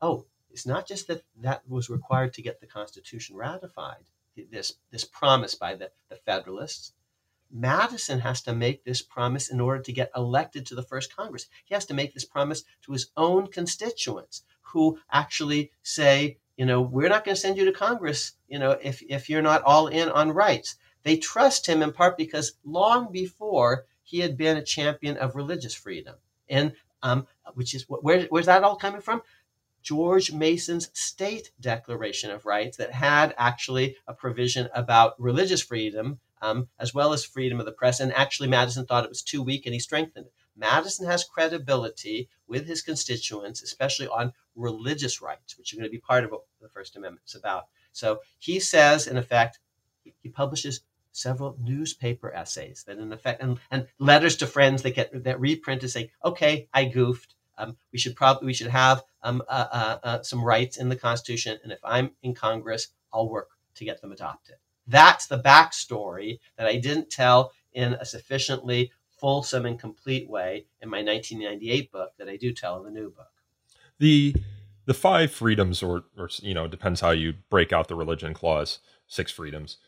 oh, 0.02 0.26
it's 0.50 0.66
not 0.66 0.88
just 0.88 1.06
that 1.08 1.22
that 1.40 1.68
was 1.68 1.90
required 1.90 2.32
to 2.34 2.42
get 2.42 2.60
the 2.60 2.66
Constitution 2.66 3.36
ratified, 3.36 4.04
this, 4.50 4.74
this 4.90 5.04
promise 5.04 5.54
by 5.54 5.74
the, 5.74 5.90
the 6.08 6.16
Federalists. 6.16 6.92
Madison 7.50 8.20
has 8.20 8.42
to 8.42 8.52
make 8.52 8.82
this 8.82 9.00
promise 9.00 9.48
in 9.48 9.60
order 9.60 9.80
to 9.80 9.92
get 9.92 10.10
elected 10.16 10.66
to 10.66 10.74
the 10.74 10.82
first 10.82 11.14
Congress. 11.14 11.46
He 11.64 11.74
has 11.74 11.86
to 11.86 11.94
make 11.94 12.12
this 12.12 12.24
promise 12.24 12.64
to 12.82 12.92
his 12.92 13.10
own 13.16 13.46
constituents 13.46 14.42
who 14.74 14.98
actually 15.10 15.70
say, 15.82 16.36
you 16.56 16.66
know, 16.66 16.82
we're 16.82 17.08
not 17.08 17.24
going 17.24 17.34
to 17.34 17.40
send 17.40 17.56
you 17.56 17.64
to 17.64 17.72
Congress, 17.72 18.32
you 18.48 18.58
know, 18.58 18.72
if, 18.82 19.02
if 19.08 19.30
you're 19.30 19.40
not 19.40 19.62
all 19.62 19.86
in 19.86 20.08
on 20.10 20.32
rights. 20.32 20.76
They 21.04 21.16
trust 21.16 21.66
him 21.66 21.82
in 21.82 21.92
part 21.92 22.18
because 22.18 22.54
long 22.64 23.10
before 23.10 23.86
he 24.02 24.20
had 24.20 24.36
been 24.36 24.56
a 24.56 24.64
champion 24.64 25.16
of 25.16 25.34
religious 25.34 25.74
freedom. 25.74 26.16
And 26.48 26.72
um, 27.02 27.26
which 27.54 27.74
is 27.74 27.84
where, 27.88 28.26
where's 28.30 28.46
that 28.46 28.64
all 28.64 28.76
coming 28.76 29.00
from? 29.00 29.22
George 29.82 30.32
Mason's 30.32 30.90
state 30.94 31.50
declaration 31.60 32.30
of 32.30 32.46
rights 32.46 32.78
that 32.78 32.92
had 32.92 33.34
actually 33.36 33.96
a 34.06 34.14
provision 34.14 34.68
about 34.74 35.20
religious 35.20 35.60
freedom 35.62 36.20
um, 36.40 36.68
as 36.78 36.92
well 36.94 37.12
as 37.12 37.24
freedom 37.24 37.60
of 37.60 37.66
the 37.66 37.72
press. 37.72 38.00
And 38.00 38.12
actually, 38.12 38.48
Madison 38.48 38.86
thought 38.86 39.04
it 39.04 39.10
was 39.10 39.22
too 39.22 39.42
weak 39.42 39.66
and 39.66 39.74
he 39.74 39.80
strengthened 39.80 40.26
it. 40.26 40.32
Madison 40.56 41.06
has 41.06 41.24
credibility 41.24 42.28
with 42.46 42.66
his 42.66 42.82
constituents, 42.82 43.62
especially 43.62 44.08
on 44.08 44.32
religious 44.54 45.20
rights, 45.20 45.58
which 45.58 45.72
are 45.72 45.76
going 45.76 45.88
to 45.88 45.90
be 45.90 45.98
part 45.98 46.24
of 46.24 46.30
what 46.30 46.42
the 46.60 46.68
First 46.68 46.96
Amendment 46.96 47.26
is 47.26 47.34
about. 47.34 47.64
So 47.92 48.20
he 48.38 48.60
says, 48.60 49.06
in 49.06 49.16
effect, 49.16 49.58
he 50.22 50.28
publishes 50.28 50.80
several 51.12 51.56
newspaper 51.60 52.32
essays 52.32 52.84
that, 52.86 52.98
in 52.98 53.12
effect, 53.12 53.42
and, 53.42 53.58
and 53.70 53.86
letters 53.98 54.36
to 54.36 54.46
friends 54.46 54.82
that 54.82 54.94
get 54.94 55.24
that 55.24 55.40
reprint 55.40 55.80
to 55.80 55.88
say, 55.88 56.10
"Okay, 56.24 56.68
I 56.74 56.84
goofed. 56.84 57.34
Um, 57.56 57.76
we 57.92 57.98
should 57.98 58.16
probably 58.16 58.46
we 58.46 58.54
should 58.54 58.68
have 58.68 59.02
um, 59.22 59.42
uh, 59.48 59.66
uh, 59.70 59.98
uh, 60.02 60.22
some 60.22 60.44
rights 60.44 60.76
in 60.76 60.88
the 60.88 60.96
Constitution, 60.96 61.58
and 61.62 61.72
if 61.72 61.78
I'm 61.84 62.10
in 62.22 62.34
Congress, 62.34 62.88
I'll 63.12 63.28
work 63.28 63.50
to 63.76 63.84
get 63.84 64.00
them 64.00 64.12
adopted." 64.12 64.56
That's 64.86 65.26
the 65.26 65.38
backstory 65.38 66.40
that 66.56 66.66
I 66.66 66.76
didn't 66.76 67.10
tell 67.10 67.52
in 67.72 67.94
a 67.94 68.04
sufficiently 68.04 68.92
fulsome 69.24 69.64
and 69.64 69.78
complete 69.78 70.28
way 70.28 70.66
in 70.82 70.90
my 70.90 70.98
1998 70.98 71.90
book 71.90 72.12
that 72.18 72.28
I 72.28 72.36
do 72.36 72.52
tell 72.52 72.76
in 72.76 72.84
the 72.84 73.00
new 73.00 73.08
book. 73.08 73.32
The 73.98 74.36
the 74.84 74.92
five 74.92 75.32
freedoms, 75.32 75.82
or 75.82 76.04
or 76.18 76.28
you 76.42 76.52
know, 76.52 76.68
depends 76.68 77.00
how 77.00 77.12
you 77.12 77.32
break 77.48 77.72
out 77.72 77.88
the 77.88 77.94
religion 77.94 78.34
clause, 78.34 78.80
six 79.06 79.32
freedoms 79.32 79.78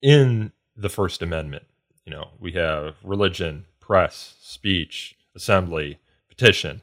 in 0.00 0.52
the 0.76 0.88
First 0.88 1.20
Amendment. 1.20 1.64
You 2.04 2.12
know, 2.12 2.28
we 2.38 2.52
have 2.52 2.94
religion, 3.02 3.64
press, 3.80 4.36
speech, 4.40 5.16
assembly, 5.34 5.98
petition. 6.28 6.82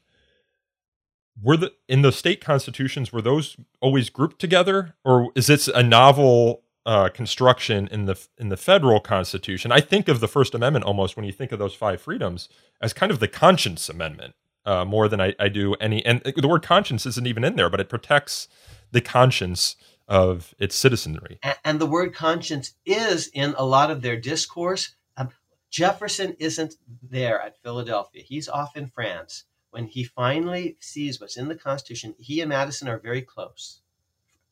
Were 1.41 1.55
the 1.55 1.71
in 1.87 2.01
the 2.01 2.11
state 2.11 2.41
constitutions 2.41 3.13
were 3.13 3.21
those 3.21 3.55
always 3.79 4.09
grouped 4.09 4.39
together, 4.39 4.93
or 5.05 5.31
is 5.35 5.47
this 5.47 5.69
a 5.69 5.81
novel 5.81 6.62
uh, 6.85 7.09
construction 7.09 7.87
in 7.91 8.05
the 8.05 8.19
in 8.37 8.49
the 8.49 8.57
federal 8.57 8.99
constitution. 8.99 9.71
I 9.71 9.79
think 9.79 10.07
of 10.07 10.19
the 10.19 10.27
First 10.27 10.53
Amendment 10.53 10.85
almost 10.85 11.15
when 11.15 11.25
you 11.25 11.31
think 11.31 11.51
of 11.51 11.59
those 11.59 11.73
five 11.73 12.01
freedoms 12.01 12.49
as 12.81 12.93
kind 12.93 13.11
of 13.11 13.19
the 13.19 13.27
conscience 13.27 13.89
amendment 13.89 14.35
uh, 14.65 14.85
more 14.85 15.07
than 15.07 15.21
I, 15.21 15.33
I 15.39 15.49
do 15.49 15.73
any. 15.75 16.05
And 16.05 16.21
the 16.21 16.47
word 16.47 16.63
conscience 16.63 17.05
isn't 17.05 17.27
even 17.27 17.43
in 17.43 17.55
there, 17.55 17.69
but 17.69 17.79
it 17.79 17.89
protects 17.89 18.47
the 18.91 19.01
conscience 19.01 19.75
of 20.07 20.53
its 20.59 20.75
citizenry. 20.75 21.39
And, 21.41 21.55
and 21.63 21.79
the 21.79 21.85
word 21.85 22.13
conscience 22.13 22.73
is 22.85 23.29
in 23.33 23.55
a 23.57 23.65
lot 23.65 23.91
of 23.91 24.01
their 24.01 24.19
discourse. 24.19 24.95
Um, 25.17 25.29
Jefferson 25.69 26.35
isn't 26.39 26.75
there 27.01 27.41
at 27.41 27.61
Philadelphia; 27.61 28.23
he's 28.23 28.49
off 28.49 28.75
in 28.75 28.87
France. 28.87 29.45
When 29.71 29.87
he 29.87 30.03
finally 30.03 30.77
sees 30.79 31.19
what's 31.19 31.37
in 31.37 31.47
the 31.47 31.55
Constitution, 31.55 32.13
he 32.19 32.41
and 32.41 32.49
Madison 32.49 32.87
are 32.87 32.99
very 32.99 33.23
close. 33.23 33.81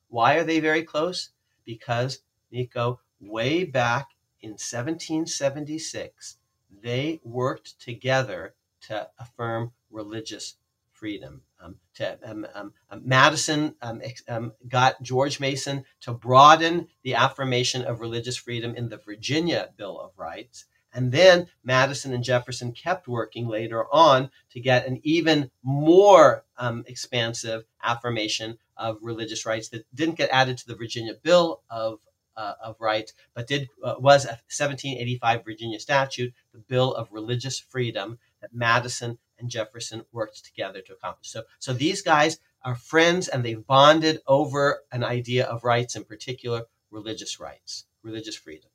Why 0.08 0.36
are 0.36 0.44
they 0.44 0.60
very 0.60 0.84
close? 0.84 1.30
Because, 1.66 2.20
Nico, 2.52 3.00
way 3.20 3.64
back 3.64 4.10
in 4.42 4.52
1776, 4.52 6.38
they 6.82 7.20
worked 7.24 7.80
together 7.80 8.56
to 8.82 9.08
affirm 9.20 9.72
religious 9.90 10.56
freedom. 10.92 11.42
Um, 11.60 11.76
to, 11.96 12.18
um, 12.24 12.48
um, 12.54 12.74
um 12.90 13.02
Madison 13.04 13.76
um, 13.82 14.02
um, 14.28 14.54
got 14.68 15.02
George 15.02 15.40
Mason 15.40 15.84
to 16.02 16.14
broaden 16.14 16.88
the 17.04 17.16
affirmation 17.16 17.84
of 17.84 18.00
religious 18.00 18.38
freedom 18.38 18.76
in 18.76 18.90
the 18.90 18.98
Virginia 18.98 19.70
Bill 19.78 20.00
of 20.00 20.12
Rights. 20.18 20.66
And 20.94 21.12
then 21.12 21.48
Madison 21.64 22.14
and 22.14 22.24
Jefferson 22.24 22.74
kept 22.74 23.08
working 23.08 23.48
later 23.48 23.86
on 23.94 24.30
to 24.52 24.60
get 24.60 24.88
an 24.88 25.00
even 25.04 25.52
more 25.64 26.44
expansive 26.86 27.64
affirmation 27.84 28.58
of 28.78 28.98
religious 29.02 29.46
rights 29.46 29.70
that 29.70 29.86
didn't 29.96 30.16
get 30.16 30.30
added 30.32 30.58
to 30.58 30.68
the 30.68 30.76
Virginia 30.76 31.14
Bill 31.14 31.62
of 31.70 32.00
uh, 32.38 32.54
of 32.64 32.80
Rights, 32.80 33.14
but 33.34 33.48
did 33.48 33.70
uh, 33.84 33.96
was 33.98 34.26
a 34.26 34.40
1785 34.50 35.44
Virginia 35.44 35.80
statute, 35.80 36.34
the 36.54 36.60
Bill 36.60 36.94
of 36.94 37.12
Religious 37.12 37.60
Freedom, 37.60 38.18
that 38.42 38.54
Madison 38.54 39.18
and 39.38 39.50
Jefferson 39.50 40.06
worked 40.12 40.44
together 40.44 40.82
to 40.82 40.94
accomplish. 40.94 41.30
So, 41.30 41.44
so 41.60 41.74
these 41.74 42.02
guys 42.02 42.40
are 42.64 42.76
friends, 42.76 43.28
and 43.28 43.44
they've 43.44 43.66
bonded 43.66 44.22
over 44.28 44.84
an 44.92 45.04
idea 45.04 45.46
of 45.46 45.64
rights, 45.64 45.96
in 45.96 46.04
particular 46.04 46.64
religious 46.90 47.40
rights, 47.40 47.86
religious 48.04 48.36
freedom. 48.36 48.71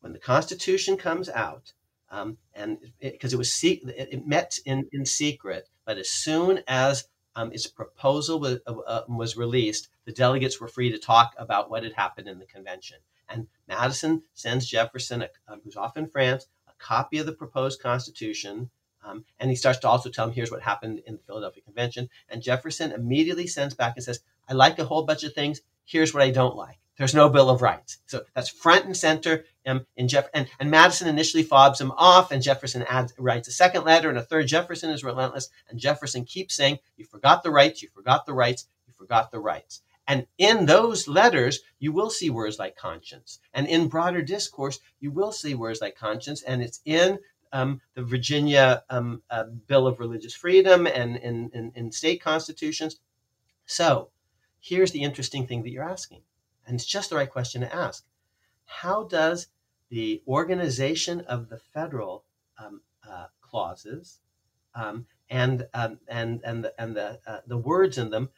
When 0.00 0.12
the 0.12 0.18
Constitution 0.18 0.96
comes 0.96 1.28
out, 1.28 1.72
um, 2.10 2.38
and 2.54 2.78
because 3.00 3.32
it, 3.32 3.36
it, 3.36 3.38
was 3.38 3.52
se- 3.52 3.82
it, 3.84 4.08
it 4.12 4.26
met 4.26 4.58
in 4.64 4.88
in 4.92 5.04
secret, 5.04 5.68
but 5.84 5.98
as 5.98 6.08
soon 6.08 6.62
as 6.66 7.08
um, 7.36 7.52
its 7.52 7.66
proposal 7.66 8.40
was, 8.40 8.58
uh, 8.66 8.78
uh, 8.78 9.04
was 9.08 9.36
released, 9.36 9.88
the 10.04 10.12
delegates 10.12 10.60
were 10.60 10.68
free 10.68 10.90
to 10.90 10.98
talk 10.98 11.34
about 11.38 11.70
what 11.70 11.84
had 11.84 11.92
happened 11.92 12.28
in 12.28 12.38
the 12.38 12.46
convention. 12.46 12.98
And 13.28 13.46
Madison 13.68 14.22
sends 14.34 14.66
Jefferson, 14.66 15.24
who's 15.62 15.76
off 15.76 15.96
in 15.96 16.08
France, 16.08 16.46
a 16.66 16.72
copy 16.78 17.18
of 17.18 17.26
the 17.26 17.32
proposed 17.32 17.80
Constitution. 17.80 18.70
Um, 19.04 19.24
and 19.38 19.50
he 19.50 19.56
starts 19.56 19.78
to 19.80 19.88
also 19.88 20.10
tell 20.10 20.26
him, 20.26 20.34
here's 20.34 20.50
what 20.50 20.62
happened 20.62 21.00
in 21.06 21.14
the 21.14 21.22
Philadelphia 21.22 21.62
Convention. 21.62 22.08
And 22.28 22.42
Jefferson 22.42 22.90
immediately 22.90 23.46
sends 23.46 23.74
back 23.74 23.94
and 23.96 24.04
says, 24.04 24.20
I 24.48 24.54
like 24.54 24.78
a 24.78 24.84
whole 24.84 25.04
bunch 25.04 25.22
of 25.24 25.34
things. 25.34 25.60
Here's 25.84 26.12
what 26.12 26.22
I 26.22 26.30
don't 26.30 26.56
like. 26.56 26.78
There's 26.98 27.14
no 27.14 27.28
Bill 27.28 27.48
of 27.48 27.62
Rights. 27.62 27.98
So 28.06 28.24
that's 28.34 28.48
front 28.48 28.84
and 28.84 28.96
center 28.96 29.44
um, 29.64 29.86
in 29.96 30.08
Jeff 30.08 30.28
and, 30.34 30.48
and 30.58 30.68
Madison 30.68 31.06
initially 31.06 31.44
fobs 31.44 31.80
him 31.80 31.92
off, 31.92 32.32
and 32.32 32.42
Jefferson 32.42 32.82
adds 32.82 33.14
writes 33.18 33.46
a 33.46 33.52
second 33.52 33.84
letter 33.84 34.08
and 34.08 34.18
a 34.18 34.22
third. 34.22 34.48
Jefferson 34.48 34.90
is 34.90 35.04
relentless, 35.04 35.48
and 35.68 35.78
Jefferson 35.78 36.24
keeps 36.24 36.56
saying, 36.56 36.78
"You 36.96 37.04
forgot 37.04 37.44
the 37.44 37.52
rights. 37.52 37.82
You 37.82 37.88
forgot 37.88 38.26
the 38.26 38.34
rights. 38.34 38.66
You 38.86 38.92
forgot 38.94 39.30
the 39.30 39.38
rights." 39.38 39.82
And 40.08 40.26
in 40.38 40.66
those 40.66 41.06
letters, 41.06 41.60
you 41.78 41.92
will 41.92 42.10
see 42.10 42.30
words 42.30 42.58
like 42.58 42.76
conscience, 42.76 43.38
and 43.54 43.68
in 43.68 43.88
broader 43.88 44.22
discourse, 44.22 44.80
you 44.98 45.12
will 45.12 45.32
see 45.32 45.54
words 45.54 45.80
like 45.80 45.96
conscience, 45.96 46.42
and 46.42 46.62
it's 46.62 46.80
in 46.84 47.20
um, 47.52 47.80
the 47.94 48.02
Virginia 48.02 48.82
um, 48.90 49.22
uh, 49.30 49.44
Bill 49.44 49.86
of 49.86 50.00
Religious 50.00 50.34
Freedom 50.34 50.86
and 50.86 51.16
in, 51.16 51.50
in, 51.54 51.72
in 51.76 51.92
state 51.92 52.20
constitutions. 52.20 52.98
So, 53.66 54.10
here's 54.60 54.90
the 54.90 55.02
interesting 55.02 55.46
thing 55.46 55.62
that 55.62 55.70
you're 55.70 55.88
asking 55.88 56.22
and 56.68 56.74
it's 56.74 56.86
just 56.86 57.10
the 57.10 57.16
right 57.16 57.30
question 57.30 57.62
to 57.62 57.74
ask. 57.74 58.04
How 58.66 59.04
does 59.04 59.48
the 59.88 60.22
organization 60.28 61.22
of 61.22 61.48
the 61.48 61.58
federal 61.58 62.24
um, 62.58 62.82
uh, 63.08 63.26
clauses 63.40 64.20
um, 64.74 65.06
and, 65.30 65.66
um, 65.72 65.98
and, 66.08 66.40
and, 66.44 66.64
the, 66.64 66.80
and 66.80 66.94
the, 66.94 67.20
uh, 67.26 67.40
the 67.46 67.56
words 67.56 67.96
in 67.96 68.10
them, 68.10 68.28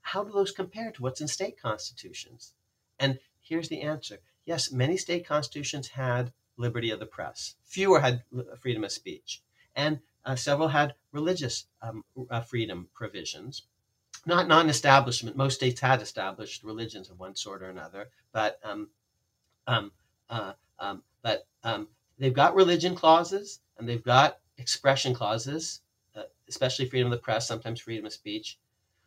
how 0.00 0.24
do 0.24 0.32
those 0.32 0.50
compare 0.50 0.90
to 0.90 1.02
what's 1.02 1.20
in 1.20 1.28
state 1.28 1.60
constitutions? 1.60 2.54
And 2.98 3.20
here's 3.40 3.68
the 3.68 3.82
answer. 3.82 4.18
Yes, 4.44 4.72
many 4.72 4.96
state 4.96 5.26
constitutions 5.26 5.88
had 5.88 6.32
liberty 6.56 6.90
of 6.90 6.98
the 6.98 7.06
press. 7.06 7.54
Fewer 7.64 8.00
had 8.00 8.24
freedom 8.58 8.82
of 8.82 8.92
speech. 8.92 9.42
And 9.74 10.00
uh, 10.24 10.34
several 10.34 10.68
had 10.68 10.94
religious 11.12 11.66
um, 11.82 12.04
uh, 12.30 12.40
freedom 12.40 12.88
provisions. 12.94 13.62
Not 14.26 14.48
non-establishment. 14.48 15.36
Most 15.36 15.54
states 15.54 15.80
had 15.80 16.02
established 16.02 16.64
religions 16.64 17.08
of 17.10 17.20
one 17.20 17.36
sort 17.36 17.62
or 17.62 17.70
another, 17.70 18.10
but 18.32 18.58
um, 18.64 18.88
um, 19.68 19.92
uh, 20.28 20.52
um, 20.80 21.02
but 21.22 21.46
um, 21.62 21.88
they've 22.18 22.34
got 22.34 22.56
religion 22.56 22.96
clauses 22.96 23.60
and 23.78 23.88
they've 23.88 24.02
got 24.02 24.38
expression 24.58 25.14
clauses, 25.14 25.80
uh, 26.16 26.22
especially 26.48 26.86
freedom 26.88 27.12
of 27.12 27.18
the 27.18 27.22
press, 27.22 27.46
sometimes 27.46 27.80
freedom 27.80 28.04
of 28.04 28.12
speech, 28.12 28.58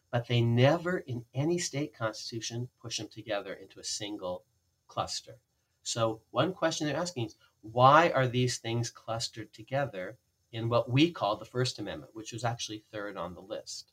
but 0.09 0.27
they 0.27 0.39
never 0.41 0.99
in 0.99 1.25
any 1.33 1.57
state 1.57 1.93
constitution 1.93 2.69
push 2.81 2.97
them 2.97 3.09
together 3.09 3.53
into 3.53 3.79
a 3.79 3.83
single 3.83 4.45
cluster. 4.87 5.35
So 5.83 6.21
one 6.31 6.53
question 6.53 6.87
they're 6.87 6.95
asking 6.95 7.25
is 7.25 7.35
why 7.61 8.09
are 8.11 8.27
these 8.27 8.57
things 8.57 8.89
clustered 8.89 9.51
together 9.53 10.17
in 10.53 10.69
what 10.69 10.89
we 10.89 11.11
call 11.11 11.35
the 11.35 11.45
First 11.45 11.77
Amendment, 11.77 12.11
which 12.15 12.31
was 12.31 12.45
actually 12.45 12.83
third 12.91 13.17
on 13.17 13.33
the 13.33 13.41
list? 13.41 13.91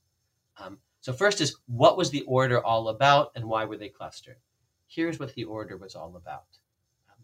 Um, 0.58 0.78
so 1.06 1.12
first 1.12 1.40
is 1.40 1.58
what 1.66 1.96
was 1.96 2.10
the 2.10 2.22
order 2.22 2.60
all 2.60 2.88
about 2.88 3.30
and 3.36 3.44
why 3.44 3.64
were 3.64 3.76
they 3.76 3.88
clustered? 3.88 4.38
Here's 4.88 5.20
what 5.20 5.32
the 5.34 5.44
order 5.44 5.76
was 5.76 5.94
all 5.94 6.16
about. 6.16 6.58
Um, 7.08 7.22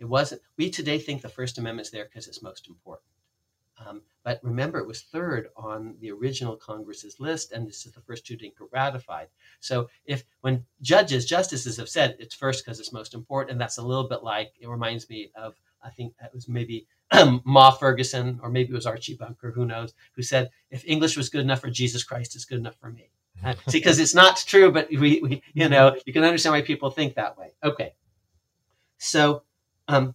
it 0.00 0.06
wasn't. 0.06 0.42
We 0.56 0.68
today 0.68 0.98
think 0.98 1.22
the 1.22 1.28
First 1.28 1.56
Amendment's 1.56 1.90
there 1.90 2.06
because 2.06 2.26
it's 2.26 2.42
most 2.42 2.66
important. 2.66 3.06
Um, 3.86 4.02
but 4.24 4.40
remember, 4.42 4.80
it 4.80 4.86
was 4.88 5.02
third 5.02 5.50
on 5.56 5.94
the 6.00 6.10
original 6.10 6.56
Congress's 6.56 7.20
list, 7.20 7.52
and 7.52 7.68
this 7.68 7.86
is 7.86 7.92
the 7.92 8.00
first 8.00 8.26
two 8.26 8.34
didn't 8.34 8.58
get 8.58 8.66
ratified. 8.72 9.28
So, 9.60 9.88
if 10.04 10.24
when 10.40 10.64
judges, 10.82 11.24
justices 11.24 11.76
have 11.76 11.88
said 11.88 12.16
it's 12.18 12.34
first 12.34 12.64
because 12.64 12.80
it's 12.80 12.92
most 12.92 13.14
important, 13.14 13.52
and 13.52 13.60
that's 13.60 13.78
a 13.78 13.86
little 13.86 14.08
bit 14.08 14.24
like 14.24 14.54
it 14.58 14.68
reminds 14.68 15.08
me 15.08 15.30
of 15.36 15.54
I 15.84 15.90
think 15.90 16.14
it 16.20 16.34
was 16.34 16.48
maybe 16.48 16.88
Ma 17.44 17.70
Ferguson 17.70 18.40
or 18.42 18.50
maybe 18.50 18.72
it 18.72 18.74
was 18.74 18.86
Archie 18.86 19.14
Bunker, 19.14 19.52
who 19.52 19.66
knows, 19.66 19.94
who 20.16 20.22
said 20.22 20.50
if 20.72 20.84
English 20.84 21.16
was 21.16 21.28
good 21.28 21.42
enough 21.42 21.60
for 21.60 21.70
Jesus 21.70 22.02
Christ, 22.02 22.34
it's 22.34 22.44
good 22.44 22.58
enough 22.58 22.74
for 22.80 22.90
me. 22.90 23.12
See, 23.68 23.78
because 23.78 23.98
it's 23.98 24.14
not 24.14 24.36
true, 24.46 24.70
but 24.70 24.88
we, 24.90 25.20
we, 25.20 25.42
you 25.54 25.68
know, 25.68 25.96
you 26.04 26.12
can 26.12 26.24
understand 26.24 26.54
why 26.54 26.62
people 26.62 26.90
think 26.90 27.14
that 27.14 27.38
way. 27.38 27.52
Okay, 27.64 27.94
so 28.98 29.42
um, 29.88 30.14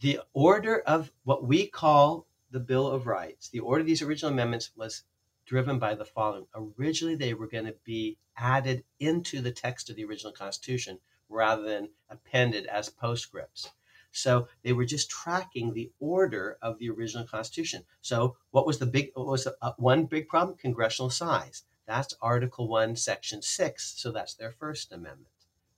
the 0.00 0.20
order 0.32 0.80
of 0.80 1.12
what 1.24 1.44
we 1.44 1.66
call 1.66 2.26
the 2.50 2.60
Bill 2.60 2.88
of 2.88 3.06
Rights, 3.06 3.48
the 3.48 3.60
order 3.60 3.80
of 3.80 3.86
these 3.86 4.02
original 4.02 4.32
amendments 4.32 4.70
was 4.76 5.04
driven 5.46 5.78
by 5.78 5.94
the 5.94 6.04
following. 6.04 6.46
Originally, 6.78 7.14
they 7.14 7.34
were 7.34 7.46
going 7.46 7.66
to 7.66 7.74
be 7.84 8.18
added 8.36 8.84
into 9.00 9.40
the 9.40 9.52
text 9.52 9.88
of 9.88 9.96
the 9.96 10.04
original 10.04 10.32
Constitution 10.32 10.98
rather 11.28 11.62
than 11.62 11.88
appended 12.10 12.66
as 12.66 12.88
postscripts. 12.88 13.70
So 14.10 14.48
they 14.62 14.72
were 14.72 14.84
just 14.84 15.10
tracking 15.10 15.74
the 15.74 15.90
order 16.00 16.58
of 16.62 16.78
the 16.78 16.90
original 16.90 17.26
Constitution. 17.26 17.84
So 18.00 18.36
what 18.50 18.66
was 18.66 18.78
the 18.78 18.86
big? 18.86 19.10
What 19.14 19.26
was 19.26 19.44
the, 19.44 19.56
uh, 19.60 19.72
one 19.76 20.06
big 20.06 20.28
problem? 20.28 20.56
Congressional 20.56 21.10
size. 21.10 21.64
That's 21.88 22.14
Article 22.20 22.68
One, 22.68 22.94
Section 22.94 23.40
Six. 23.40 23.94
So 23.96 24.12
that's 24.12 24.34
their 24.34 24.52
First 24.52 24.92
Amendment. 24.92 25.34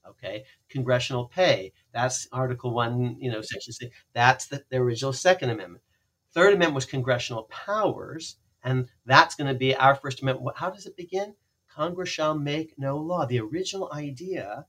Okay, 0.07 0.43
congressional 0.69 1.25
pay. 1.25 1.71
That's 1.93 2.27
Article 2.33 2.73
One, 2.73 3.15
you 3.19 3.31
know, 3.31 3.41
Section 3.41 3.71
Six. 3.71 3.95
That's 4.13 4.47
the, 4.47 4.63
the 4.69 4.77
original 4.77 5.13
Second 5.13 5.51
Amendment. 5.51 5.83
Third 6.33 6.53
Amendment 6.53 6.75
was 6.75 6.85
congressional 6.85 7.43
powers, 7.43 8.35
and 8.63 8.89
that's 9.05 9.35
going 9.35 9.51
to 9.51 9.57
be 9.57 9.73
our 9.73 9.95
First 9.95 10.21
Amendment. 10.21 10.57
How 10.57 10.69
does 10.69 10.85
it 10.85 10.97
begin? 10.97 11.33
Congress 11.69 12.09
shall 12.09 12.37
make 12.37 12.77
no 12.77 12.97
law. 12.97 13.25
The 13.25 13.39
original 13.39 13.89
idea 13.93 14.65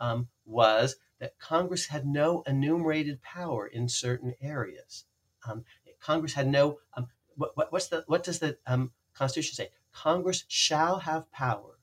um, 0.00 0.28
was 0.46 0.96
that 1.20 1.38
Congress 1.38 1.86
had 1.86 2.06
no 2.06 2.42
enumerated 2.46 3.20
power 3.22 3.66
in 3.66 3.88
certain 3.88 4.34
areas. 4.40 5.04
Um, 5.46 5.64
Congress 6.00 6.32
had 6.32 6.48
no. 6.48 6.78
Um, 6.94 7.08
what, 7.36 7.54
what, 7.54 7.70
what's 7.70 7.88
the 7.88 8.04
what 8.06 8.24
does 8.24 8.38
the 8.38 8.56
um, 8.66 8.92
Constitution 9.12 9.54
say? 9.54 9.70
Congress 10.02 10.44
shall 10.48 10.98
have 10.98 11.32
power 11.32 11.78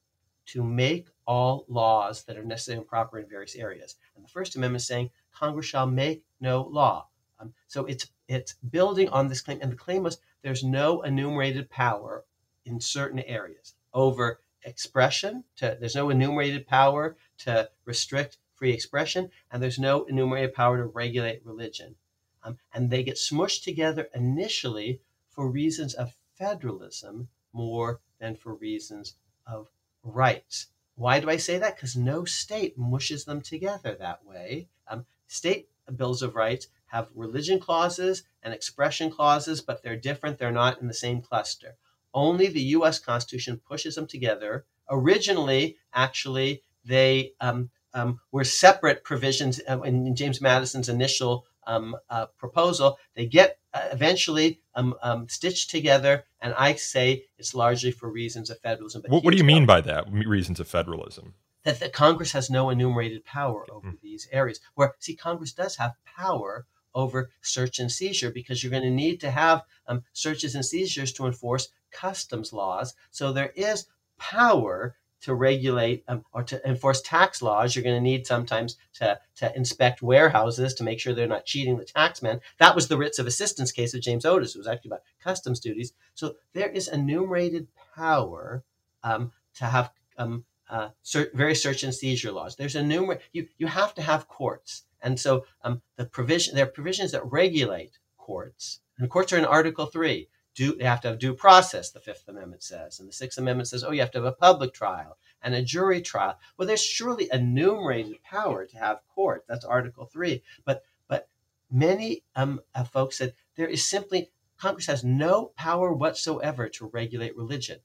to 0.46 0.64
make 0.64 1.08
all 1.26 1.66
laws 1.68 2.24
that 2.26 2.38
are 2.38 2.44
necessary 2.44 2.78
and 2.78 2.88
proper 2.88 3.18
in 3.18 3.28
various 3.28 3.56
areas. 3.56 3.96
And 4.16 4.24
the 4.24 4.30
First 4.30 4.56
Amendment 4.56 4.82
is 4.82 4.88
saying 4.88 5.10
Congress 5.32 5.66
shall 5.66 5.88
make 5.88 6.24
no 6.40 6.62
law. 6.62 7.08
Um, 7.40 7.56
so 7.68 7.86
it's 7.86 8.12
it's 8.28 8.54
building 8.70 9.10
on 9.10 9.30
this 9.30 9.42
claim, 9.42 9.58
and 9.64 9.72
the 9.72 9.76
claim 9.76 10.04
was 10.04 10.20
there's 10.44 10.64
no 10.64 11.02
enumerated 11.02 11.72
power 11.72 12.24
in 12.66 12.80
certain 12.80 13.20
areas 13.22 13.74
over 13.96 14.42
expression. 14.62 15.44
To, 15.56 15.76
there's 15.80 15.96
no 15.96 16.12
enumerated 16.12 16.68
power 16.68 17.18
to 17.40 17.72
restrict 17.84 18.38
free 18.54 18.74
expression, 18.74 19.32
and 19.52 19.62
there's 19.62 19.80
no 19.80 20.04
enumerated 20.04 20.54
power 20.54 20.78
to 20.78 20.86
regulate 20.86 21.44
religion. 21.44 21.96
Um, 22.44 22.60
and 22.76 22.92
they 22.92 23.02
get 23.02 23.16
smushed 23.16 23.64
together 23.64 24.08
initially 24.14 25.02
for 25.32 25.50
reasons 25.50 25.96
of 25.96 26.16
federalism 26.36 27.30
more 27.54 28.00
than 28.20 28.36
for 28.36 28.54
reasons 28.54 29.16
of 29.48 29.70
rights. 30.04 30.68
Why 30.96 31.20
do 31.20 31.30
I 31.30 31.38
say 31.38 31.58
that? 31.58 31.76
Because 31.76 31.96
no 31.96 32.26
state 32.26 32.78
mushes 32.78 33.26
them 33.26 33.42
together 33.42 33.96
that 33.96 34.26
way. 34.26 34.68
Um, 34.88 35.06
state 35.28 35.70
bills 35.96 36.22
of 36.22 36.36
rights 36.36 36.68
have 36.88 37.10
religion 37.16 37.60
clauses 37.60 38.24
and 38.44 38.54
expression 38.54 39.10
clauses, 39.10 39.62
but 39.62 39.82
they're 39.82 39.96
different. 39.96 40.38
They're 40.38 40.52
not 40.52 40.82
in 40.82 40.88
the 40.88 40.94
same 40.94 41.22
cluster. 41.22 41.76
Only 42.14 42.48
the 42.48 42.62
US 42.78 43.00
Constitution 43.00 43.60
pushes 43.68 43.96
them 43.96 44.06
together. 44.06 44.66
Originally, 44.90 45.78
actually, 45.94 46.62
they 46.86 47.34
um, 47.42 47.72
um, 47.94 48.20
were 48.32 48.44
separate 48.44 49.04
provisions 49.04 49.60
uh, 49.68 49.82
in 49.82 50.16
James 50.16 50.42
Madison's 50.42 50.90
initial 50.90 51.46
um, 51.68 51.96
uh, 52.10 52.28
proposal. 52.38 52.98
They 53.16 53.26
get 53.26 53.60
uh, 53.74 53.90
eventually 53.92 54.62
um, 54.76 54.96
um, 55.02 55.28
stitched 55.30 55.70
together, 55.70 56.26
and 56.42 56.54
I 56.56 56.76
say 56.76 57.26
it's 57.38 57.54
largely 57.54 57.92
for 57.92 58.10
reasons 58.10 58.50
of 58.50 58.60
federalism. 58.60 59.04
What, 59.08 59.24
what, 59.24 59.32
do 59.32 59.38
you 59.38 59.44
mean 59.44 59.66
by 59.66 59.82
that? 59.82 60.12
Reasons 60.12 60.60
of 60.60 60.68
federalism? 60.68 61.34
That 61.64 61.80
the 61.80 61.90
Congress 61.90 62.34
has 62.34 62.50
no 62.50 62.70
enumerated 62.70 63.26
power 63.26 63.66
over 63.72 63.88
mm. 63.88 64.02
these 64.02 64.28
areas. 64.32 64.60
Where 64.76 64.96
see, 65.00 65.16
Congress 65.16 65.54
does 65.54 65.78
have 65.78 65.94
power 66.06 66.66
over 66.96 67.32
search 67.42 67.80
and 67.80 67.92
seizure 67.92 68.32
because 68.32 68.64
you're 68.64 68.72
going 68.72 68.84
to 68.84 68.92
need 68.92 69.20
to 69.22 69.32
have 69.32 69.64
um, 69.88 70.04
searches 70.14 70.56
and 70.56 70.66
seizures 70.66 71.12
to 71.14 71.26
enforce 71.26 71.70
customs 71.92 72.54
laws. 72.54 72.94
So 73.12 73.32
there 73.32 73.52
is 73.56 73.88
power 74.20 74.96
to 75.24 75.34
regulate 75.34 76.04
um, 76.08 76.24
or 76.34 76.44
to 76.44 76.66
enforce 76.68 77.02
tax 77.02 77.42
laws. 77.42 77.76
You're 77.76 77.84
going 77.84 77.96
to 77.96 78.02
need 78.02 78.28
sometimes 78.28 78.78
to, 78.96 79.20
to 79.38 79.56
inspect 79.56 80.02
warehouses 80.02 80.74
to 80.76 80.84
make 80.84 81.00
sure 81.00 81.14
they're 81.14 81.28
not 81.28 81.46
cheating 81.46 81.78
the 81.78 81.86
taxmen. 81.86 82.42
That 82.60 82.76
was 82.76 82.88
the 82.88 82.98
writs 82.98 83.20
of 83.20 83.28
assistance 83.28 83.72
case 83.72 83.94
of 83.94 84.02
James 84.02 84.26
Otis. 84.26 84.56
It 84.56 84.60
was 84.60 84.68
actually 84.68 84.90
about 84.90 85.04
customs 85.22 85.60
duties. 85.60 85.94
So 86.14 86.36
there 86.54 86.70
is 86.70 86.88
enumerated 86.88 87.68
power 87.96 88.64
um, 89.02 89.32
to 89.56 89.66
have 89.66 89.92
um, 90.18 90.44
uh, 90.70 90.90
ser- 91.02 91.32
search 91.56 91.84
and 91.84 91.94
seizure 91.94 92.32
laws. 92.32 92.56
There's 92.56 92.76
enumerated, 92.76 93.24
you, 93.32 93.48
you 93.58 93.68
have 93.68 93.94
to 93.96 94.02
have 94.02 94.28
courts. 94.28 94.84
And 95.02 95.20
so 95.20 95.46
um, 95.64 95.82
the 95.96 96.06
provision, 96.06 96.56
there 96.56 96.66
are 96.66 96.70
provisions 96.70 97.12
that 97.14 97.32
regulate 97.32 97.98
courts. 98.18 98.80
And 99.00 99.10
courts 99.10 99.34
are 99.34 99.38
in 99.38 99.46
Article 99.46 99.86
3 99.86 100.28
due, 100.56 100.78
have 100.82 101.02
to 101.02 101.10
have 101.10 101.20
due 101.20 101.34
process, 101.34 101.90
the 101.90 102.00
Fifth 102.00 102.28
Amendment 102.28 102.64
says. 102.64 103.00
And 103.00 103.08
the 103.08 103.14
Sixth 103.14 103.38
Amendment 103.38 103.68
says, 103.70 103.84
oh, 103.84 103.92
you 103.92 104.02
have 104.02 104.12
to 104.12 104.20
have 104.20 104.26
a 104.26 104.32
public 104.32 104.74
trial 104.74 105.18
and 105.42 105.56
a 105.56 105.62
jury 105.62 106.02
trial. 106.02 106.38
Well, 106.58 106.68
there's 106.68 106.84
surely 106.84 107.30
enumerated 107.32 108.24
power 108.24 108.66
to 108.66 108.78
have 108.78 109.02
court. 109.14 109.46
That's 109.48 109.66
Article 109.66 110.06
3. 110.06 110.42
But, 110.66 110.84
but 111.08 111.30
many 111.72 112.24
um, 112.36 112.62
uh, 112.76 112.84
folks 112.84 113.18
said 113.18 113.34
there 113.56 113.68
is 113.68 113.86
simply, 113.86 114.32
Congress 114.58 114.86
has 114.86 115.04
no 115.04 115.52
power 115.58 115.94
whatsoever 115.94 116.70
to 116.70 116.90
regulate 116.94 117.36
religion. 117.36 117.80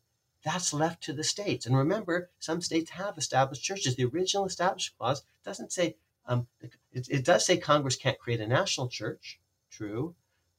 That's 0.45 0.73
left 0.73 1.03
to 1.05 1.13
the 1.13 1.25
states. 1.25 1.67
And 1.67 1.77
remember, 1.77 2.31
some 2.39 2.61
states 2.61 2.91
have 2.91 3.19
established 3.19 3.65
churches. 3.65 3.97
The 3.97 4.05
original 4.05 4.47
Establishment 4.47 4.99
Clause 4.99 5.23
doesn't 5.45 5.73
say, 5.73 5.97
um, 6.27 6.47
it, 6.61 7.09
it 7.09 7.25
does 7.25 7.45
say 7.45 7.57
Congress 7.57 7.97
can't 7.97 8.19
create 8.19 8.41
a 8.41 8.47
national 8.47 8.89
church, 8.89 9.41
true, 9.71 10.15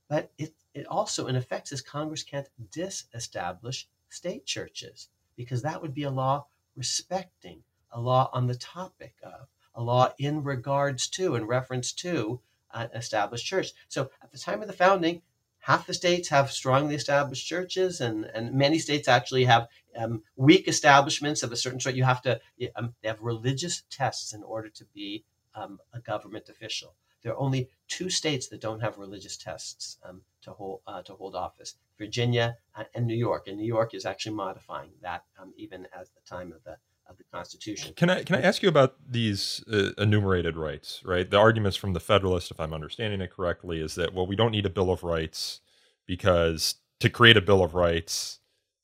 but 0.10 0.32
it 0.38 0.54
it 0.74 0.86
also, 0.88 1.28
in 1.28 1.36
effect, 1.36 1.70
says 1.70 1.82
Congress 1.82 2.24
can't 2.24 2.50
disestablish 2.72 3.88
state 4.10 4.46
churches 4.46 5.10
because 5.36 5.62
that 5.62 5.82
would 5.82 5.94
be 5.94 6.04
a 6.04 6.12
law 6.12 6.46
respecting, 6.76 7.64
a 7.92 8.00
law 8.00 8.30
on 8.34 8.48
the 8.48 8.56
topic 8.56 9.16
of, 9.24 9.48
a 9.76 9.82
law 9.82 10.14
in 10.18 10.44
regards 10.44 11.08
to, 11.08 11.36
in 11.36 11.46
reference 11.46 11.92
to 11.94 12.42
an 12.74 12.90
established 12.94 13.46
church. 13.46 13.72
So 13.88 14.12
at 14.22 14.32
the 14.32 14.38
time 14.38 14.62
of 14.62 14.68
the 14.68 14.74
founding, 14.74 15.22
half 15.60 15.88
the 15.88 15.94
states 15.94 16.30
have 16.30 16.52
strongly 16.52 16.96
established 16.96 17.48
churches, 17.48 18.02
and, 18.02 18.26
and 18.26 18.54
many 18.54 18.80
states 18.80 19.08
actually 19.08 19.46
have 19.46 19.68
um, 19.98 20.24
weak 20.36 20.68
establishments 20.68 21.44
of 21.44 21.52
a 21.52 21.58
certain 21.58 21.80
sort. 21.80 21.96
You 21.96 22.04
have 22.04 22.22
to 22.24 22.40
um, 22.76 22.94
they 23.02 23.08
have 23.08 23.22
religious 23.22 23.84
tests 23.90 24.34
in 24.34 24.44
order 24.44 24.70
to 24.70 24.86
be 24.94 25.24
um, 25.56 25.80
a 25.94 26.00
government 26.00 26.50
official. 26.50 26.96
There 27.22 27.34
are 27.34 27.40
only 27.40 27.70
two 27.88 28.10
states 28.10 28.48
that 28.48 28.62
don't 28.62 28.80
have 28.82 28.98
religious 28.98 29.36
tests 29.36 29.98
um, 30.04 30.22
to 30.44 30.52
hold 30.52 30.82
uh, 30.88 31.02
to 31.04 31.14
hold 31.14 31.36
office: 31.36 31.76
Virginia 31.98 32.58
uh, 32.76 32.84
and 32.96 33.06
New 33.06 33.16
York. 33.16 33.48
And 33.48 33.58
New 33.58 33.68
York 33.68 33.94
is 33.94 34.06
actually 34.06 34.36
modifying 34.36 34.92
that 35.02 35.24
um, 35.40 35.54
even 35.58 35.86
at 35.86 36.08
the 36.16 36.22
time 36.28 36.52
of 36.52 36.64
the 36.64 36.78
of 37.10 37.18
the 37.18 37.24
Constitution. 37.34 37.94
Can 37.96 38.10
I 38.10 38.24
can 38.24 38.36
I 38.36 38.42
ask 38.42 38.62
you 38.62 38.70
about 38.70 38.96
these 39.08 39.64
uh, 39.72 39.92
enumerated 39.98 40.56
rights? 40.56 41.02
Right, 41.04 41.30
the 41.30 41.38
arguments 41.38 41.78
from 41.78 41.94
the 41.94 42.00
Federalist, 42.00 42.52
if 42.52 42.60
I'm 42.60 42.74
understanding 42.74 43.22
it 43.22 43.32
correctly, 43.32 43.82
is 43.82 43.96
that 43.96 44.14
well, 44.14 44.28
we 44.28 44.36
don't 44.36 44.52
need 44.52 44.66
a 44.66 44.70
Bill 44.70 44.92
of 44.92 45.04
Rights 45.04 45.62
because 46.06 46.76
to 47.00 47.10
create 47.10 47.38
a 47.38 47.42
Bill 47.42 47.64
of 47.64 47.76
Rights 47.76 48.40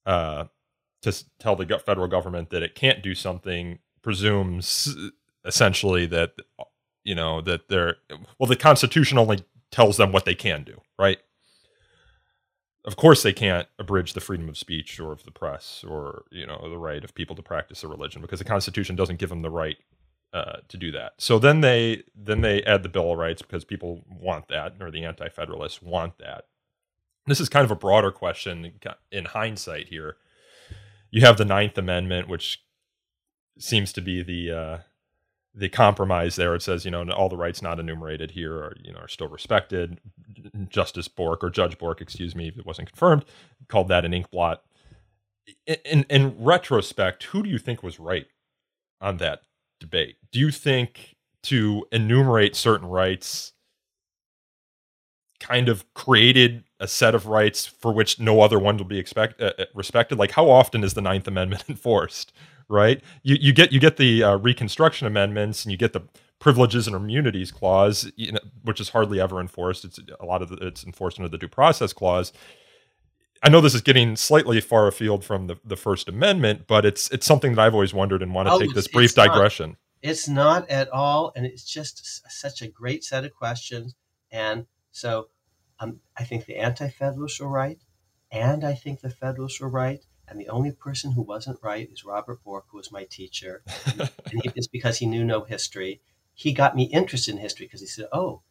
uh, 0.06 0.46
to 1.02 1.24
tell 1.40 1.56
the 1.56 1.80
federal 1.80 2.08
government 2.08 2.50
that 2.50 2.64
it 2.64 2.76
can't 2.76 3.04
do 3.04 3.14
something 3.14 3.80
presumes 4.02 4.96
essentially 5.46 6.06
that 6.08 6.34
you 7.04 7.16
know 7.16 7.42
that 7.42 7.70
they're 7.70 7.98
well 8.40 8.48
the 8.48 8.56
constitution 8.56 9.18
only 9.18 9.44
tells 9.72 9.98
them 9.98 10.12
what 10.12 10.26
they 10.26 10.36
can 10.36 10.64
do 10.64 10.82
right 10.98 11.20
of 12.86 12.96
course 12.96 13.24
they 13.24 13.34
can't 13.34 13.68
abridge 13.78 14.14
the 14.14 14.22
freedom 14.22 14.48
of 14.48 14.58
speech 14.58 15.00
or 15.00 15.12
of 15.12 15.24
the 15.24 15.32
press 15.32 15.84
or 15.88 16.24
you 16.32 16.46
know 16.46 16.70
the 16.70 16.78
right 16.78 17.04
of 17.04 17.14
people 17.14 17.36
to 17.36 17.42
practice 17.42 17.84
a 17.84 17.88
religion 17.88 18.22
because 18.22 18.40
the 18.40 18.46
constitution 18.46 18.96
doesn't 18.96 19.20
give 19.20 19.30
them 19.30 19.42
the 19.42 19.50
right 19.50 19.78
uh, 20.34 20.58
to 20.68 20.78
do 20.78 20.92
that. 20.92 21.14
So 21.18 21.40
then 21.40 21.62
they 21.62 22.04
then 22.16 22.42
they 22.42 22.62
add 22.64 22.84
the 22.84 22.90
bill 22.90 23.14
of 23.14 23.18
rights 23.18 23.42
because 23.42 23.64
people 23.64 24.04
want 24.10 24.50
that 24.50 24.76
or 24.80 24.92
the 24.92 25.06
anti-federalists 25.06 25.82
want 25.82 26.18
that. 26.20 26.46
This 27.26 27.40
is 27.40 27.50
kind 27.50 27.66
of 27.66 27.72
a 27.72 27.76
broader 27.76 28.12
question 28.12 28.74
in 29.12 29.26
hindsight 29.26 29.88
here. 29.88 30.18
You 31.10 31.22
have 31.22 31.38
the 31.38 31.46
ninth 31.46 31.78
amendment 31.78 32.28
which 32.28 32.62
seems 33.58 33.94
to 33.94 34.02
be 34.02 34.22
the 34.22 34.52
uh, 34.52 34.78
the 35.56 35.70
compromise 35.70 36.36
there. 36.36 36.54
It 36.54 36.62
says, 36.62 36.84
you 36.84 36.92
know, 36.92 37.10
all 37.12 37.30
the 37.30 37.38
rights 37.38 37.62
not 37.62 37.80
enumerated 37.80 38.32
here 38.32 38.56
are, 38.56 38.76
you 38.84 38.92
know, 38.92 39.00
are 39.00 39.08
still 39.08 39.30
respected. 39.30 40.00
Justice 40.68 41.08
Bork 41.08 41.44
or 41.44 41.50
Judge 41.50 41.78
Bork, 41.78 42.02
excuse 42.02 42.36
me, 42.36 42.50
if 42.50 42.58
it 42.58 42.66
wasn't 42.66 42.90
confirmed, 42.90 43.26
called 43.70 43.88
that 43.88 44.06
an 44.06 44.14
ink 44.14 44.30
blot. 44.30 44.64
In, 45.66 45.78
in, 45.86 46.06
in 46.10 46.36
retrospect, 46.44 47.24
who 47.26 47.42
do 47.42 47.50
you 47.50 47.58
think 47.58 47.84
was 47.84 48.00
right 48.00 48.26
on 49.00 49.18
that 49.18 49.44
debate? 49.80 50.18
Do 50.32 50.40
you 50.40 50.52
think 50.52 51.16
to 51.44 51.86
enumerate 51.92 52.56
certain 52.56 52.88
rights 52.88 53.54
kind 55.40 55.70
of 55.70 55.86
created 55.94 56.64
a 56.80 56.88
set 56.88 57.16
of 57.16 57.28
rights 57.28 57.66
for 57.66 57.94
which 57.94 58.20
no 58.20 58.42
other 58.42 58.60
one 58.60 58.78
will 58.78 58.86
be 58.86 59.00
expect, 59.00 59.40
uh, 59.40 59.54
uh 59.58 59.66
respected? 59.74 60.20
Like, 60.20 60.32
how 60.32 60.50
often 60.50 60.84
is 60.84 60.96
the 60.96 61.02
Ninth 61.02 61.28
Amendment 61.28 61.64
enforced? 61.70 62.34
Right? 62.70 63.02
You 63.24 63.38
you 63.40 63.54
get 63.54 63.72
you 63.72 63.80
get 63.80 63.98
the 63.98 64.24
uh, 64.24 64.38
Reconstruction 64.38 65.08
amendments 65.08 65.64
and 65.64 65.72
you 65.72 65.78
get 65.78 65.94
the 65.94 66.02
privileges 66.40 66.88
and 66.88 66.96
immunities 66.96 67.52
clause, 67.52 68.12
you 68.16 68.32
know, 68.32 68.40
which 68.64 68.80
is 68.80 68.90
hardly 68.90 69.20
ever 69.20 69.40
enforced. 69.40 69.86
It's 69.86 70.00
a 70.20 70.26
lot 70.26 70.42
of 70.42 70.50
the, 70.50 70.58
it's 70.58 70.84
enforced 70.84 71.20
under 71.20 71.30
the 71.30 71.38
due 71.38 71.48
process 71.48 71.94
clause. 71.94 72.34
I 73.44 73.50
know 73.50 73.62
this 73.62 73.76
is 73.76 73.82
getting 73.82 74.16
slightly 74.16 74.60
far 74.60 74.88
afield 74.88 75.24
from 75.24 75.48
the, 75.48 75.58
the 75.64 75.76
First 75.76 76.10
Amendment, 76.10 76.68
but 76.68 76.86
it's 76.86 77.10
it's 77.12 77.26
something 77.26 77.54
that 77.56 77.62
I've 77.62 77.74
always 77.74 77.94
wondered 77.94 78.22
and 78.22 78.34
want 78.34 78.48
to 78.48 78.54
oh, 78.54 78.60
take 78.60 78.74
this 78.74 78.88
brief 78.88 79.14
digression. 79.14 79.72
Not, 79.72 79.78
it's 80.02 80.28
not 80.28 80.70
at 80.70 80.90
all, 80.90 81.32
and 81.36 81.46
it's 81.46 81.64
just 81.64 82.24
such 82.32 82.62
a 82.62 82.68
great 82.68 83.04
set 83.04 83.26
of 83.26 83.34
questions. 83.34 83.96
And 84.32 84.66
so, 84.92 85.30
um, 85.80 86.00
I 86.18 86.24
think 86.24 86.46
the 86.46 86.58
Anti-Federalists 86.58 87.40
were 87.40 87.50
right, 87.50 87.80
and 88.32 88.64
I 88.64 88.74
think 88.74 89.02
the 89.02 89.10
Federalists 89.10 89.60
were 89.60 89.70
right. 89.70 90.04
And 90.28 90.40
the 90.40 90.50
only 90.50 90.72
person 90.72 91.12
who 91.12 91.22
wasn't 91.22 91.60
right 91.62 91.90
is 91.92 92.06
Robert 92.06 92.44
Bork, 92.44 92.66
who 92.70 92.78
was 92.78 92.92
my 92.92 93.04
teacher. 93.06 93.64
and 93.98 94.42
he, 94.44 94.52
it's 94.56 94.68
because 94.68 94.98
he 94.98 95.06
knew 95.06 95.24
no 95.24 95.44
history. 95.44 96.02
He 96.34 96.52
got 96.52 96.76
me 96.76 96.84
interested 96.86 97.34
in 97.34 97.42
history 97.42 97.66
because 97.66 97.82
he 97.82 97.88
said, 97.88 98.08
oh, 98.12 98.42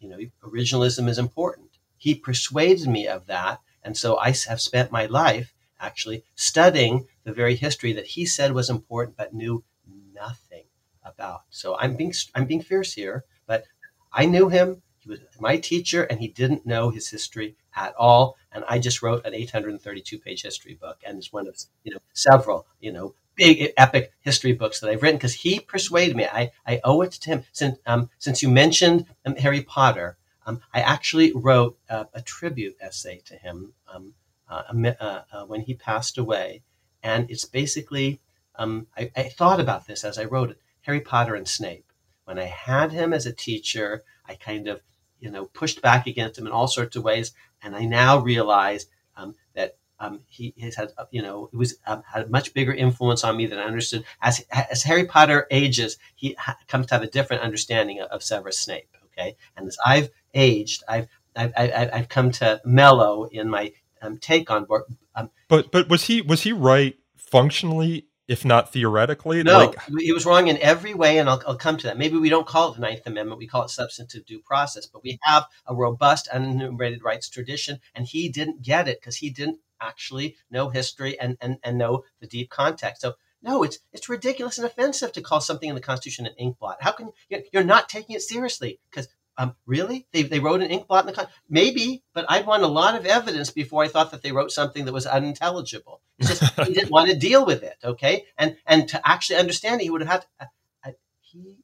you 0.00 0.08
know, 0.08 0.18
originalism 0.42 1.08
is 1.08 1.18
important. 1.18 1.70
He 1.96 2.14
persuaded 2.14 2.88
me 2.88 3.06
of 3.06 3.26
that. 3.26 3.60
And 3.82 3.96
so 3.96 4.16
I 4.16 4.34
have 4.48 4.60
spent 4.60 4.92
my 4.92 5.06
life 5.06 5.54
actually 5.80 6.24
studying 6.34 7.06
the 7.24 7.32
very 7.32 7.56
history 7.56 7.92
that 7.92 8.06
he 8.06 8.26
said 8.26 8.52
was 8.52 8.70
important 8.70 9.16
but 9.16 9.34
knew 9.34 9.64
nothing 10.12 10.64
about. 11.04 11.42
So 11.50 11.76
I'm 11.78 11.96
being 11.96 12.12
I'm 12.34 12.46
being 12.46 12.62
fierce 12.62 12.92
here, 12.94 13.24
but 13.46 13.64
I 14.12 14.26
knew 14.26 14.48
him. 14.48 14.82
Was 15.08 15.18
my 15.40 15.56
teacher, 15.56 16.04
and 16.04 16.20
he 16.20 16.28
didn't 16.28 16.66
know 16.66 16.90
his 16.90 17.08
history 17.08 17.56
at 17.74 17.94
all. 17.96 18.36
And 18.52 18.64
I 18.68 18.78
just 18.78 19.02
wrote 19.02 19.24
an 19.26 19.34
832 19.34 20.18
page 20.18 20.42
history 20.42 20.74
book, 20.74 20.98
and 21.04 21.18
it's 21.18 21.32
one 21.32 21.48
of 21.48 21.56
you 21.84 21.92
know 21.94 22.00
several 22.12 22.66
you 22.80 22.92
know 22.92 23.14
big 23.34 23.72
epic 23.76 24.12
history 24.20 24.52
books 24.52 24.80
that 24.80 24.90
I've 24.90 25.02
written 25.02 25.16
because 25.16 25.34
he 25.34 25.60
persuaded 25.60 26.16
me. 26.16 26.26
I, 26.26 26.50
I 26.66 26.80
owe 26.84 27.00
it 27.02 27.12
to 27.12 27.30
him. 27.30 27.44
Since 27.52 27.78
um, 27.86 28.10
since 28.18 28.42
you 28.42 28.48
mentioned 28.50 29.06
um, 29.24 29.36
Harry 29.36 29.62
Potter, 29.62 30.18
um, 30.46 30.60
I 30.74 30.80
actually 30.80 31.32
wrote 31.32 31.78
a 31.88 32.22
tribute 32.22 32.76
essay 32.80 33.20
to 33.26 33.36
him 33.36 33.72
um, 33.92 34.14
uh, 34.48 34.62
uh, 35.00 35.22
uh, 35.32 35.44
when 35.44 35.62
he 35.62 35.74
passed 35.74 36.18
away, 36.18 36.62
and 37.02 37.30
it's 37.30 37.44
basically 37.44 38.20
um, 38.56 38.86
I, 38.96 39.10
I 39.16 39.22
thought 39.24 39.60
about 39.60 39.86
this 39.86 40.04
as 40.04 40.18
I 40.18 40.24
wrote 40.24 40.50
it. 40.50 40.60
Harry 40.82 41.00
Potter 41.00 41.34
and 41.34 41.46
Snape. 41.46 41.92
When 42.24 42.38
I 42.38 42.44
had 42.44 42.92
him 42.92 43.12
as 43.12 43.26
a 43.26 43.32
teacher, 43.32 44.02
I 44.26 44.34
kind 44.34 44.68
of 44.68 44.80
you 45.20 45.30
know 45.30 45.46
pushed 45.46 45.82
back 45.82 46.06
against 46.06 46.38
him 46.38 46.46
in 46.46 46.52
all 46.52 46.68
sorts 46.68 46.96
of 46.96 47.04
ways 47.04 47.32
and 47.62 47.74
I 47.74 47.84
now 47.84 48.18
realize 48.18 48.86
um, 49.16 49.34
that 49.54 49.76
um, 50.00 50.20
he 50.28 50.54
has 50.60 50.76
had, 50.76 50.92
uh, 50.96 51.06
you 51.10 51.22
know, 51.22 51.50
it 51.52 51.56
was 51.56 51.76
um, 51.86 52.02
had 52.06 52.26
a 52.26 52.28
much 52.28 52.54
bigger 52.54 52.72
influence 52.72 53.24
on 53.24 53.36
me 53.36 53.46
than 53.46 53.58
I 53.58 53.64
understood. 53.64 54.04
As 54.22 54.44
as 54.52 54.84
Harry 54.84 55.06
Potter 55.06 55.46
ages, 55.50 55.98
he 56.14 56.36
ha- 56.38 56.56
comes 56.68 56.86
to 56.86 56.94
have 56.94 57.02
a 57.02 57.08
different 57.08 57.42
understanding 57.42 58.00
of, 58.00 58.08
of 58.10 58.22
Severus 58.22 58.58
Snape. 58.58 58.88
Okay, 59.06 59.36
and 59.56 59.66
as 59.66 59.76
I've 59.84 60.10
aged, 60.34 60.84
I've 60.88 61.08
I've, 61.34 61.52
I've, 61.56 62.08
come 62.08 62.30
to 62.32 62.60
mellow 62.64 63.24
in 63.24 63.48
my 63.48 63.72
um, 64.00 64.18
take 64.18 64.50
on. 64.50 64.66
Um, 65.14 65.30
but 65.48 65.72
but 65.72 65.88
was 65.88 66.04
he 66.04 66.20
was 66.20 66.42
he 66.42 66.52
right 66.52 66.96
functionally 67.16 68.06
if 68.28 68.44
not 68.44 68.70
theoretically. 68.70 69.42
No, 69.42 69.58
like, 69.58 69.76
he 69.98 70.12
was 70.12 70.26
wrong 70.26 70.48
in 70.48 70.58
every 70.58 70.92
way, 70.94 71.18
and 71.18 71.28
I'll, 71.28 71.42
I'll, 71.46 71.56
come 71.56 71.78
to 71.78 71.86
that. 71.86 71.98
Maybe 71.98 72.18
we 72.18 72.28
don't 72.28 72.46
call 72.46 72.70
it 72.70 72.74
the 72.76 72.82
Ninth 72.82 73.06
Amendment; 73.06 73.38
we 73.38 73.46
call 73.46 73.64
it 73.64 73.70
substantive 73.70 74.26
due 74.26 74.40
process. 74.40 74.86
But 74.86 75.02
we 75.02 75.18
have 75.22 75.46
a 75.66 75.74
robust 75.74 76.28
unenumerated 76.32 77.02
rights 77.02 77.28
tradition, 77.28 77.80
and 77.94 78.06
he 78.06 78.28
didn't 78.28 78.62
get 78.62 78.86
it 78.86 79.00
because 79.00 79.16
he 79.16 79.30
didn't 79.30 79.58
actually 79.80 80.36
know 80.50 80.68
history 80.68 81.18
and, 81.18 81.38
and 81.40 81.56
and 81.64 81.78
know 81.78 82.04
the 82.20 82.26
deep 82.28 82.50
context. 82.50 83.02
So. 83.02 83.14
No, 83.40 83.62
it's 83.62 83.78
it's 83.92 84.08
ridiculous 84.08 84.58
and 84.58 84.66
offensive 84.66 85.12
to 85.12 85.20
call 85.20 85.40
something 85.40 85.68
in 85.68 85.76
the 85.76 85.80
Constitution 85.80 86.26
an 86.26 86.34
ink 86.38 86.58
blot. 86.58 86.78
How 86.80 86.90
can 86.90 87.12
you, 87.28 87.44
you're 87.52 87.62
not 87.62 87.88
taking 87.88 88.16
it 88.16 88.22
seriously? 88.22 88.80
Because 88.90 89.06
um, 89.38 89.54
really? 89.66 90.06
They, 90.12 90.22
they 90.24 90.40
wrote 90.40 90.62
an 90.62 90.70
ink 90.70 90.88
blot 90.88 91.04
in 91.04 91.06
the 91.06 91.12
con- 91.14 91.28
maybe, 91.48 92.02
but 92.12 92.26
I'd 92.28 92.46
want 92.46 92.64
a 92.64 92.68
lot 92.68 92.96
of 92.96 93.06
evidence 93.06 93.50
before 93.50 93.84
I 93.84 93.88
thought 93.88 94.10
that 94.10 94.22
they 94.22 94.32
wrote 94.32 94.50
something 94.52 94.84
that 94.84 94.92
was 94.92 95.06
unintelligible. 95.06 96.02
It's 96.18 96.28
just 96.40 96.60
he 96.66 96.74
didn't 96.74 96.90
want 96.90 97.10
to 97.10 97.16
deal 97.16 97.46
with 97.46 97.62
it. 97.62 97.76
Okay, 97.84 98.26
and 98.36 98.56
and 98.66 98.88
to 98.90 99.08
actually 99.08 99.36
understand 99.36 99.80
it, 99.80 99.84
he 99.84 99.90
would 99.90 100.02
have 100.02 100.10
had 100.10 100.20
to, 100.22 100.26
uh, 100.40 100.46
uh, 100.88 100.92
he 101.20 101.58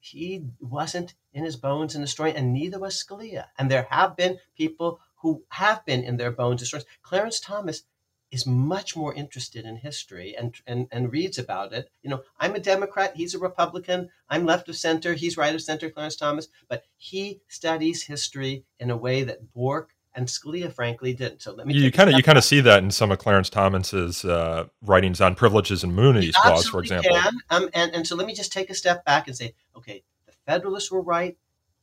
he 0.00 0.44
wasn't 0.60 1.14
in 1.32 1.44
his 1.44 1.56
bones 1.56 1.94
in 1.94 2.00
the 2.02 2.06
story, 2.06 2.34
and 2.34 2.52
neither 2.52 2.78
was 2.78 3.02
Scalia. 3.02 3.46
And 3.58 3.70
there 3.70 3.86
have 3.90 4.16
been 4.16 4.38
people 4.56 5.00
who 5.16 5.44
have 5.50 5.84
been 5.86 6.02
in 6.02 6.16
their 6.16 6.30
bones 6.32 6.60
in 6.60 6.66
stories. 6.66 6.84
Clarence 7.02 7.40
Thomas 7.40 7.84
is 8.32 8.46
much 8.46 8.96
more 8.96 9.14
interested 9.14 9.64
in 9.64 9.76
history 9.76 10.34
and, 10.36 10.56
and, 10.66 10.88
and 10.90 11.12
reads 11.12 11.38
about 11.38 11.72
it. 11.72 11.90
You 12.02 12.10
know, 12.10 12.22
I'm 12.40 12.54
a 12.54 12.58
Democrat, 12.58 13.12
he's 13.14 13.34
a 13.34 13.38
Republican, 13.38 14.08
I'm 14.28 14.46
left 14.46 14.68
of 14.70 14.76
center, 14.76 15.12
he's 15.12 15.36
right 15.36 15.54
of 15.54 15.62
center, 15.62 15.90
Clarence 15.90 16.16
Thomas, 16.16 16.48
but 16.68 16.82
he 16.96 17.42
studies 17.46 18.02
history 18.04 18.64
in 18.80 18.90
a 18.90 18.96
way 18.96 19.22
that 19.22 19.52
Bork 19.52 19.90
and 20.14 20.26
Scalia, 20.26 20.72
frankly, 20.72 21.12
didn't. 21.14 21.42
So 21.42 21.52
let 21.52 21.66
me. 21.66 21.74
You 21.74 21.92
kind 21.92 22.10
of 22.10 22.16
you 22.16 22.22
kind 22.22 22.38
of 22.38 22.44
see 22.44 22.60
that 22.60 22.82
in 22.82 22.90
some 22.90 23.10
of 23.10 23.18
Clarence 23.18 23.48
Thomas's 23.48 24.24
uh, 24.24 24.66
writings 24.82 25.20
on 25.20 25.34
privileges 25.34 25.82
and 25.82 25.92
immunities 25.92 26.36
clause, 26.36 26.68
for 26.68 26.80
example. 26.80 27.10
Can. 27.10 27.38
Um, 27.50 27.70
and 27.72 27.94
and 27.94 28.06
so 28.06 28.16
let 28.16 28.26
me 28.26 28.34
just 28.34 28.52
take 28.52 28.68
a 28.68 28.74
step 28.74 29.04
back 29.04 29.26
and 29.26 29.36
say, 29.36 29.54
okay, 29.76 30.02
the 30.26 30.32
Federalists 30.46 30.90
were 30.90 31.00
right, 31.00 31.36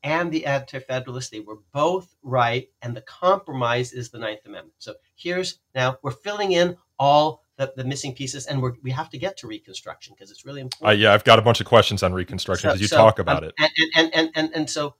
and 0.04 0.32
the 0.32 0.46
Anti-Federalists, 0.46 1.30
they 1.30 1.40
were 1.40 1.60
both 1.74 2.16
right, 2.24 2.70
and 2.82 2.96
the 2.96 3.02
compromise 3.02 3.92
is 3.94 4.10
the 4.10 4.20
Ninth 4.20 4.46
Amendment. 4.46 4.76
So 4.80 4.96
here's 5.16 5.60
now 5.76 5.98
we're 6.02 6.12
filling 6.12 6.54
in 6.54 6.78
all 6.98 7.44
the, 7.58 7.74
the 7.76 7.84
missing 7.84 8.14
pieces, 8.14 8.46
and 8.46 8.62
we 8.62 8.72
we 8.82 8.92
have 8.92 9.10
to 9.10 9.18
get 9.18 9.38
to 9.38 9.48
Reconstruction 9.48 10.16
because 10.16 10.32
it's 10.32 10.46
really 10.46 10.62
important. 10.62 10.90
Uh, 10.90 10.94
yeah, 10.94 11.14
I've 11.14 11.26
got 11.26 11.40
a 11.40 11.42
bunch 11.42 11.60
of 11.60 11.68
questions 11.68 12.04
on 12.04 12.14
Reconstruction 12.14 12.70
because 12.70 12.80
so, 12.80 12.82
you 12.82 12.88
so, 12.88 12.98
talk 12.98 13.20
about 13.20 13.44
um, 13.44 13.50
it, 13.50 13.56
and 13.60 13.72
and 13.96 14.16
and 14.16 14.30
and, 14.36 14.52
and 14.56 14.70
so 14.70 14.96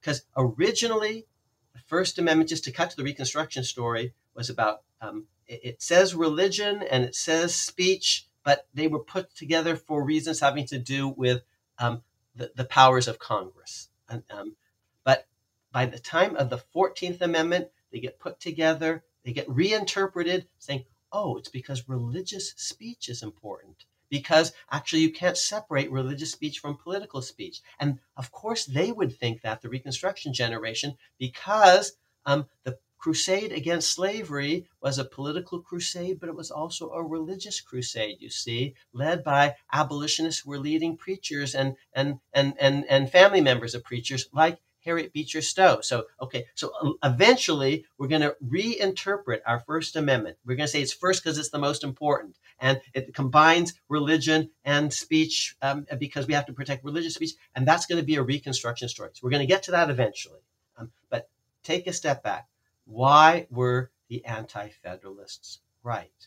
because 0.00 0.22
um, 0.36 0.48
uh, 0.48 0.54
originally 0.58 1.26
the 1.74 1.80
First 1.86 2.18
Amendment, 2.18 2.50
just 2.50 2.64
to 2.64 2.72
cut 2.72 2.90
to 2.90 2.96
the 2.96 3.04
Reconstruction 3.04 3.62
story, 3.62 4.14
was 4.34 4.50
about 4.50 4.82
um, 5.00 5.26
it, 5.46 5.60
it 5.62 5.82
says 5.82 6.14
religion 6.14 6.82
and 6.82 7.04
it 7.04 7.14
says 7.14 7.54
speech, 7.54 8.26
but 8.44 8.66
they 8.74 8.88
were 8.88 8.98
put 8.98 9.34
together 9.34 9.76
for 9.76 10.02
reasons 10.02 10.40
having 10.40 10.66
to 10.66 10.78
do 10.78 11.08
with 11.08 11.42
um, 11.78 12.02
the, 12.34 12.50
the 12.56 12.64
powers 12.64 13.08
of 13.08 13.18
Congress. 13.18 13.87
Um, 14.08 14.56
but 15.04 15.26
by 15.72 15.86
the 15.86 15.98
time 15.98 16.36
of 16.36 16.50
the 16.50 16.62
14th 16.74 17.20
Amendment, 17.20 17.68
they 17.92 18.00
get 18.00 18.18
put 18.18 18.40
together, 18.40 19.04
they 19.24 19.32
get 19.32 19.48
reinterpreted, 19.48 20.46
saying, 20.58 20.84
oh, 21.12 21.36
it's 21.36 21.48
because 21.48 21.88
religious 21.88 22.52
speech 22.56 23.08
is 23.08 23.22
important. 23.22 23.84
Because 24.10 24.52
actually, 24.70 25.02
you 25.02 25.12
can't 25.12 25.36
separate 25.36 25.90
religious 25.90 26.32
speech 26.32 26.60
from 26.60 26.78
political 26.78 27.20
speech. 27.20 27.60
And 27.78 27.98
of 28.16 28.32
course, 28.32 28.64
they 28.64 28.90
would 28.90 29.14
think 29.14 29.42
that, 29.42 29.60
the 29.60 29.68
Reconstruction 29.68 30.32
generation, 30.32 30.96
because 31.18 31.92
um, 32.24 32.46
the 32.64 32.78
crusade 32.98 33.52
against 33.52 33.92
slavery 33.92 34.66
was 34.80 34.98
a 34.98 35.04
political 35.04 35.60
crusade, 35.60 36.18
but 36.20 36.28
it 36.28 36.34
was 36.34 36.50
also 36.50 36.90
a 36.90 37.02
religious 37.02 37.60
crusade, 37.60 38.16
you 38.20 38.30
see, 38.30 38.74
led 38.92 39.24
by 39.24 39.54
abolitionists 39.72 40.40
who 40.40 40.50
were 40.50 40.58
leading 40.58 40.96
preachers 40.96 41.54
and, 41.54 41.76
and, 41.92 42.18
and, 42.32 42.54
and, 42.60 42.84
and 42.88 43.10
family 43.10 43.40
members 43.40 43.74
of 43.74 43.84
preachers 43.84 44.28
like 44.32 44.58
Harriet 44.84 45.12
Beecher 45.12 45.42
Stowe. 45.42 45.80
So, 45.82 46.06
okay, 46.20 46.46
so 46.54 46.72
uh, 46.82 46.92
eventually 47.04 47.84
we're 47.98 48.08
going 48.08 48.22
to 48.22 48.36
reinterpret 48.44 49.40
our 49.46 49.60
First 49.60 49.96
Amendment. 49.96 50.38
We're 50.44 50.56
going 50.56 50.66
to 50.66 50.72
say 50.72 50.80
it's 50.80 50.92
first 50.92 51.22
because 51.22 51.38
it's 51.38 51.50
the 51.50 51.58
most 51.58 51.84
important. 51.84 52.36
And 52.58 52.80
it 52.94 53.14
combines 53.14 53.74
religion 53.88 54.50
and 54.64 54.92
speech 54.92 55.56
um, 55.62 55.86
because 55.98 56.26
we 56.26 56.34
have 56.34 56.46
to 56.46 56.52
protect 56.52 56.84
religious 56.84 57.14
speech. 57.14 57.32
And 57.54 57.66
that's 57.66 57.86
going 57.86 58.00
to 58.00 58.06
be 58.06 58.16
a 58.16 58.22
reconstruction 58.22 58.88
story. 58.88 59.10
So, 59.12 59.20
we're 59.22 59.30
going 59.30 59.46
to 59.46 59.46
get 59.46 59.64
to 59.64 59.72
that 59.72 59.90
eventually. 59.90 60.40
Um, 60.76 60.90
but 61.10 61.28
take 61.62 61.86
a 61.86 61.92
step 61.92 62.22
back. 62.22 62.46
Why 62.88 63.46
were 63.50 63.90
the 64.08 64.24
Anti 64.24 64.70
Federalists 64.70 65.60
right? 65.82 66.26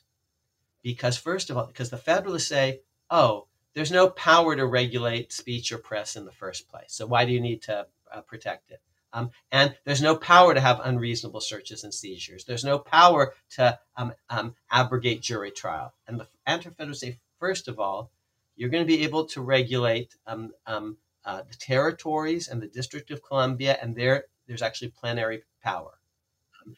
Because, 0.84 1.18
first 1.18 1.50
of 1.50 1.58
all, 1.58 1.66
because 1.66 1.90
the 1.90 1.98
Federalists 1.98 2.48
say, 2.48 2.82
oh, 3.10 3.48
there's 3.74 3.92
no 3.92 4.10
power 4.10 4.56
to 4.56 4.66
regulate 4.66 5.34
speech 5.34 5.72
or 5.72 5.80
press 5.80 6.16
in 6.16 6.26
the 6.26 6.32
first 6.32 6.70
place. 6.70 6.94
So 6.94 7.08
why 7.08 7.26
do 7.26 7.32
you 7.32 7.42
need 7.42 7.64
to 7.64 7.88
uh, 8.12 8.22
protect 8.22 8.70
it? 8.70 8.80
Um, 9.12 9.32
and 9.52 9.76
there's 9.86 10.02
no 10.04 10.16
power 10.16 10.54
to 10.54 10.62
have 10.62 10.80
unreasonable 10.84 11.42
searches 11.42 11.84
and 11.84 11.94
seizures. 11.94 12.46
There's 12.46 12.64
no 12.64 12.78
power 12.78 13.34
to 13.52 13.80
um, 13.98 14.14
um, 14.30 14.56
abrogate 14.70 15.22
jury 15.22 15.52
trial. 15.52 15.94
And 16.08 16.20
the 16.20 16.28
Anti-Federalists 16.46 17.02
say, 17.02 17.20
first 17.40 17.68
of 17.68 17.80
all, 17.80 18.12
you're 18.56 18.70
going 18.70 18.84
to 18.84 18.98
be 18.98 19.04
able 19.04 19.26
to 19.26 19.42
regulate 19.42 20.16
um, 20.28 20.52
um, 20.68 20.98
uh, 21.26 21.42
the 21.50 21.58
territories 21.58 22.48
and 22.48 22.62
the 22.62 22.68
District 22.68 23.10
of 23.10 23.24
Columbia, 23.24 23.78
and 23.82 23.96
there 23.96 24.26
there's 24.48 24.62
actually 24.62 24.90
plenary 24.90 25.44
power. 25.64 26.01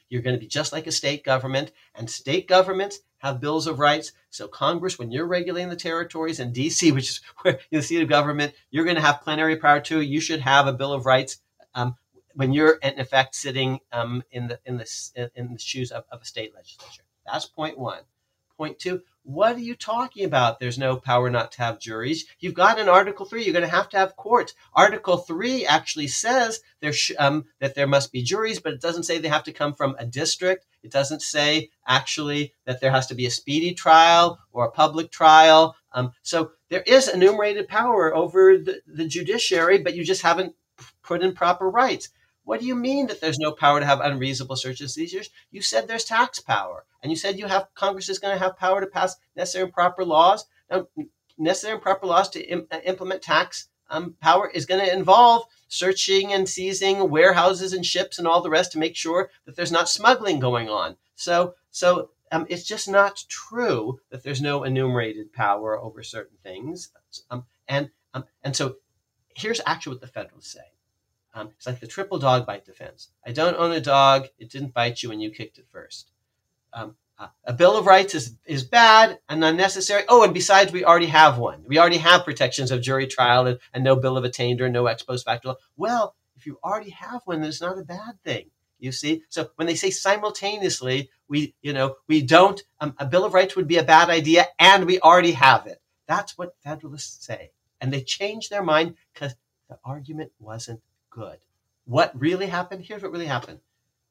You're 0.09 0.21
going 0.21 0.35
to 0.35 0.39
be 0.39 0.47
just 0.47 0.71
like 0.73 0.87
a 0.87 0.91
state 0.91 1.23
government, 1.23 1.71
and 1.95 2.09
state 2.09 2.47
governments 2.47 2.99
have 3.19 3.39
bills 3.39 3.67
of 3.67 3.79
rights. 3.79 4.11
So 4.29 4.47
Congress, 4.47 4.99
when 4.99 5.11
you're 5.11 5.25
regulating 5.25 5.69
the 5.69 5.75
territories 5.75 6.39
in 6.39 6.53
DC, 6.53 6.91
which 6.93 7.09
is 7.09 7.21
where 7.41 7.59
the 7.71 7.81
seat 7.81 8.01
of 8.01 8.09
government, 8.09 8.53
you're 8.71 8.85
going 8.85 8.97
to 8.97 9.01
have 9.01 9.21
plenary 9.21 9.55
power 9.57 9.79
too. 9.79 10.01
You 10.01 10.19
should 10.19 10.41
have 10.41 10.67
a 10.67 10.73
bill 10.73 10.93
of 10.93 11.05
rights 11.05 11.37
um, 11.73 11.95
when 12.35 12.53
you're 12.53 12.77
in 12.81 12.99
effect 12.99 13.35
sitting 13.35 13.79
um, 13.91 14.23
in 14.31 14.47
the 14.47 14.59
in 14.65 14.77
the 14.77 15.31
in 15.35 15.53
the 15.53 15.59
shoes 15.59 15.91
of, 15.91 16.03
of 16.11 16.21
a 16.21 16.25
state 16.25 16.53
legislature. 16.53 17.03
That's 17.25 17.45
point 17.45 17.77
one. 17.77 18.01
Point 18.57 18.79
two, 18.79 19.01
what 19.23 19.55
are 19.55 19.59
you 19.59 19.75
talking 19.75 20.25
about? 20.25 20.59
There's 20.59 20.77
no 20.77 20.97
power 20.97 21.29
not 21.29 21.51
to 21.53 21.61
have 21.61 21.79
juries. 21.79 22.25
You've 22.39 22.53
got 22.53 22.79
an 22.79 22.89
Article 22.89 23.25
3, 23.25 23.43
you're 23.43 23.53
going 23.53 23.63
to 23.63 23.75
have 23.75 23.89
to 23.89 23.97
have 23.97 24.15
courts. 24.15 24.53
Article 24.73 25.17
3 25.17 25.65
actually 25.65 26.07
says 26.07 26.59
there 26.81 26.93
sh- 26.93 27.13
um, 27.17 27.45
that 27.59 27.75
there 27.75 27.87
must 27.87 28.11
be 28.11 28.21
juries, 28.21 28.59
but 28.59 28.73
it 28.73 28.81
doesn't 28.81 29.03
say 29.03 29.17
they 29.17 29.29
have 29.29 29.45
to 29.45 29.53
come 29.53 29.73
from 29.73 29.95
a 29.97 30.05
district. 30.05 30.65
It 30.83 30.91
doesn't 30.91 31.21
say 31.21 31.69
actually 31.87 32.53
that 32.65 32.81
there 32.81 32.91
has 32.91 33.07
to 33.07 33.15
be 33.15 33.25
a 33.25 33.31
speedy 33.31 33.73
trial 33.73 34.39
or 34.51 34.65
a 34.65 34.71
public 34.71 35.11
trial. 35.11 35.75
Um, 35.93 36.11
so 36.21 36.51
there 36.69 36.83
is 36.85 37.07
enumerated 37.07 37.67
power 37.67 38.13
over 38.13 38.57
the, 38.57 38.81
the 38.85 39.07
judiciary, 39.07 39.77
but 39.77 39.95
you 39.95 40.03
just 40.03 40.21
haven't 40.21 40.55
put 41.01 41.23
in 41.23 41.33
proper 41.33 41.69
rights. 41.69 42.09
What 42.45 42.59
do 42.59 42.65
you 42.65 42.75
mean 42.75 43.07
that 43.07 43.21
there's 43.21 43.39
no 43.39 43.51
power 43.51 43.79
to 43.79 43.85
have 43.85 44.01
unreasonable 44.01 44.55
searches 44.55 44.81
and 44.81 44.91
seizures? 44.91 45.29
You 45.51 45.61
said 45.61 45.87
there's 45.87 46.03
tax 46.03 46.39
power, 46.39 46.85
and 47.01 47.11
you 47.11 47.15
said 47.15 47.39
you 47.39 47.47
have 47.47 47.73
Congress 47.73 48.09
is 48.09 48.19
going 48.19 48.35
to 48.35 48.43
have 48.43 48.57
power 48.57 48.81
to 48.81 48.87
pass 48.87 49.15
necessary 49.35 49.65
and 49.65 49.73
proper 49.73 50.03
laws. 50.03 50.45
Now, 50.69 50.87
necessary 51.37 51.73
and 51.73 51.81
proper 51.81 52.05
laws 52.05 52.29
to 52.31 52.41
Im- 52.41 52.67
uh, 52.71 52.79
implement 52.85 53.21
tax 53.21 53.69
um, 53.89 54.15
power 54.21 54.49
is 54.49 54.65
going 54.65 54.85
to 54.85 54.91
involve 54.93 55.45
searching 55.67 56.33
and 56.33 56.47
seizing 56.47 57.09
warehouses 57.09 57.73
and 57.73 57.85
ships 57.85 58.17
and 58.17 58.27
all 58.27 58.41
the 58.41 58.49
rest 58.49 58.71
to 58.71 58.79
make 58.79 58.95
sure 58.95 59.29
that 59.45 59.55
there's 59.55 59.71
not 59.71 59.89
smuggling 59.89 60.39
going 60.39 60.69
on. 60.69 60.97
So, 61.15 61.55
so 61.71 62.09
um, 62.31 62.45
it's 62.49 62.63
just 62.63 62.89
not 62.89 63.23
true 63.29 63.99
that 64.09 64.23
there's 64.23 64.41
no 64.41 64.63
enumerated 64.63 65.31
power 65.33 65.79
over 65.79 66.01
certain 66.03 66.37
things. 66.43 66.89
Um, 67.29 67.45
and 67.67 67.89
um, 68.13 68.25
and 68.43 68.55
so 68.55 68.77
here's 69.35 69.61
actually 69.65 69.93
what 69.95 70.01
the 70.01 70.07
Federalists 70.07 70.51
say. 70.51 70.72
Um, 71.33 71.49
it's 71.57 71.65
like 71.65 71.79
the 71.79 71.87
triple 71.87 72.19
dog 72.19 72.45
bite 72.45 72.65
defense. 72.65 73.09
I 73.25 73.31
don't 73.31 73.57
own 73.57 73.71
a 73.71 73.81
dog. 73.81 74.27
It 74.37 74.51
didn't 74.51 74.73
bite 74.73 75.01
you 75.01 75.09
when 75.09 75.19
you 75.19 75.31
kicked 75.31 75.57
it 75.57 75.67
first. 75.71 76.11
Um, 76.73 76.95
uh, 77.17 77.27
a 77.45 77.53
Bill 77.53 77.77
of 77.77 77.85
Rights 77.85 78.15
is, 78.15 78.35
is 78.45 78.63
bad 78.63 79.19
and 79.29 79.43
unnecessary. 79.43 80.03
Oh, 80.09 80.23
and 80.23 80.33
besides, 80.33 80.71
we 80.71 80.83
already 80.83 81.07
have 81.07 81.37
one. 81.37 81.63
We 81.67 81.79
already 81.79 81.97
have 81.97 82.25
protections 82.25 82.71
of 82.71 82.81
jury 82.81 83.07
trial 83.07 83.47
and, 83.47 83.59
and 83.73 83.83
no 83.83 83.95
Bill 83.95 84.17
of 84.17 84.23
Attainder, 84.23 84.69
no 84.69 84.87
ex 84.87 85.03
post 85.03 85.25
facto. 85.25 85.55
Well, 85.77 86.15
if 86.35 86.45
you 86.45 86.59
already 86.63 86.89
have 86.91 87.21
one, 87.25 87.43
it's 87.43 87.61
not 87.61 87.77
a 87.77 87.83
bad 87.83 88.21
thing. 88.23 88.49
You 88.79 88.91
see, 88.91 89.23
so 89.29 89.49
when 89.55 89.65
they 89.65 89.75
say 89.75 89.91
simultaneously, 89.91 91.09
we 91.29 91.55
you 91.61 91.71
know 91.71 91.95
we 92.07 92.21
don't 92.21 92.61
um, 92.81 92.95
a 92.99 93.05
Bill 93.05 93.23
of 93.23 93.33
Rights 93.33 93.55
would 93.55 93.67
be 93.67 93.77
a 93.77 93.83
bad 93.83 94.09
idea, 94.09 94.47
and 94.59 94.85
we 94.85 94.99
already 94.99 95.31
have 95.31 95.67
it. 95.67 95.79
That's 96.05 96.37
what 96.37 96.57
Federalists 96.63 97.25
say, 97.25 97.51
and 97.79 97.93
they 97.93 98.01
change 98.01 98.49
their 98.49 98.63
mind 98.63 98.95
because 99.13 99.35
the 99.69 99.79
argument 99.85 100.33
wasn't 100.37 100.81
good. 101.13 101.39
What 101.85 102.19
really 102.19 102.47
happened? 102.47 102.83
Here's 102.85 103.03
what 103.03 103.11
really 103.11 103.27
happened. 103.27 103.59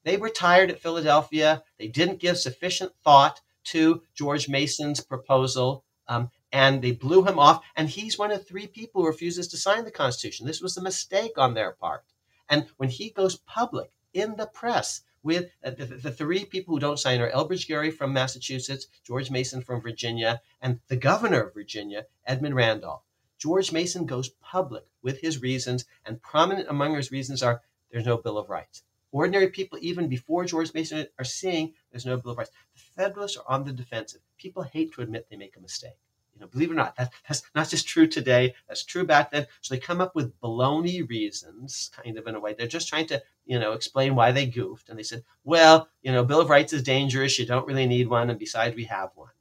They 0.04 0.16
were 0.16 0.28
tired 0.28 0.70
at 0.70 0.80
Philadelphia. 0.80 1.62
They 1.78 1.88
didn't 1.88 2.20
give 2.20 2.38
sufficient 2.38 2.92
thought 3.04 3.40
to 3.64 4.02
George 4.14 4.48
Mason's 4.48 5.00
proposal, 5.00 5.84
um, 6.08 6.30
and 6.52 6.82
they 6.82 6.92
blew 6.92 7.24
him 7.24 7.38
off. 7.38 7.64
And 7.76 7.88
he's 7.88 8.18
one 8.18 8.30
of 8.30 8.46
three 8.46 8.66
people 8.66 9.02
who 9.02 9.08
refuses 9.08 9.48
to 9.48 9.56
sign 9.56 9.84
the 9.84 9.90
Constitution. 9.90 10.46
This 10.46 10.60
was 10.60 10.76
a 10.76 10.82
mistake 10.82 11.38
on 11.38 11.54
their 11.54 11.72
part. 11.72 12.04
And 12.48 12.66
when 12.76 12.88
he 12.88 13.10
goes 13.10 13.36
public 13.36 13.90
in 14.12 14.36
the 14.36 14.46
press 14.46 15.02
with 15.22 15.50
uh, 15.64 15.70
the, 15.70 15.86
the, 15.86 16.10
three 16.10 16.44
people 16.44 16.74
who 16.74 16.80
don't 16.80 16.98
sign 16.98 17.20
are 17.20 17.30
Elbridge 17.30 17.68
Gerry 17.68 17.92
from 17.92 18.12
Massachusetts, 18.12 18.88
George 19.06 19.30
Mason 19.30 19.62
from 19.62 19.80
Virginia, 19.80 20.42
and 20.60 20.80
the 20.88 20.96
governor 20.96 21.42
of 21.42 21.54
Virginia, 21.54 22.06
Edmund 22.26 22.56
Randolph. 22.56 23.02
George 23.42 23.72
Mason 23.72 24.06
goes 24.06 24.28
public 24.40 24.84
with 25.02 25.20
his 25.20 25.42
reasons, 25.42 25.84
and 26.06 26.22
prominent 26.22 26.68
among 26.68 26.94
his 26.94 27.10
reasons 27.10 27.42
are 27.42 27.60
there's 27.90 28.06
no 28.06 28.16
Bill 28.16 28.38
of 28.38 28.48
Rights. 28.48 28.84
Ordinary 29.10 29.48
people, 29.48 29.80
even 29.82 30.06
before 30.06 30.44
George 30.44 30.72
Mason, 30.74 31.08
are 31.18 31.24
seeing 31.24 31.74
there's 31.90 32.06
no 32.06 32.16
Bill 32.16 32.30
of 32.30 32.38
Rights. 32.38 32.52
The 32.72 32.80
Federalists 33.02 33.36
are 33.36 33.44
on 33.48 33.64
the 33.64 33.72
defensive. 33.72 34.20
People 34.38 34.62
hate 34.62 34.94
to 34.94 35.02
admit 35.02 35.26
they 35.28 35.36
make 35.36 35.56
a 35.56 35.60
mistake. 35.60 35.98
You 36.32 36.40
know, 36.40 36.46
believe 36.46 36.70
it 36.70 36.74
or 36.74 36.76
not, 36.76 36.94
that, 36.94 37.12
that's 37.26 37.42
not 37.52 37.68
just 37.68 37.88
true 37.88 38.06
today. 38.06 38.54
That's 38.68 38.84
true 38.84 39.04
back 39.04 39.32
then. 39.32 39.48
So 39.60 39.74
they 39.74 39.80
come 39.80 40.00
up 40.00 40.14
with 40.14 40.40
baloney 40.40 41.06
reasons, 41.08 41.90
kind 42.00 42.16
of 42.16 42.28
in 42.28 42.36
a 42.36 42.40
way. 42.40 42.54
They're 42.54 42.68
just 42.68 42.86
trying 42.88 43.08
to, 43.08 43.20
you 43.44 43.58
know, 43.58 43.72
explain 43.72 44.14
why 44.14 44.30
they 44.30 44.46
goofed. 44.46 44.88
And 44.88 44.96
they 44.96 45.02
said, 45.02 45.24
well, 45.42 45.88
you 46.00 46.12
know, 46.12 46.24
Bill 46.24 46.42
of 46.42 46.48
Rights 46.48 46.72
is 46.72 46.84
dangerous. 46.84 47.40
You 47.40 47.46
don't 47.46 47.66
really 47.66 47.88
need 47.88 48.06
one. 48.06 48.30
And 48.30 48.38
besides, 48.38 48.76
we 48.76 48.84
have 48.84 49.10
one. 49.16 49.32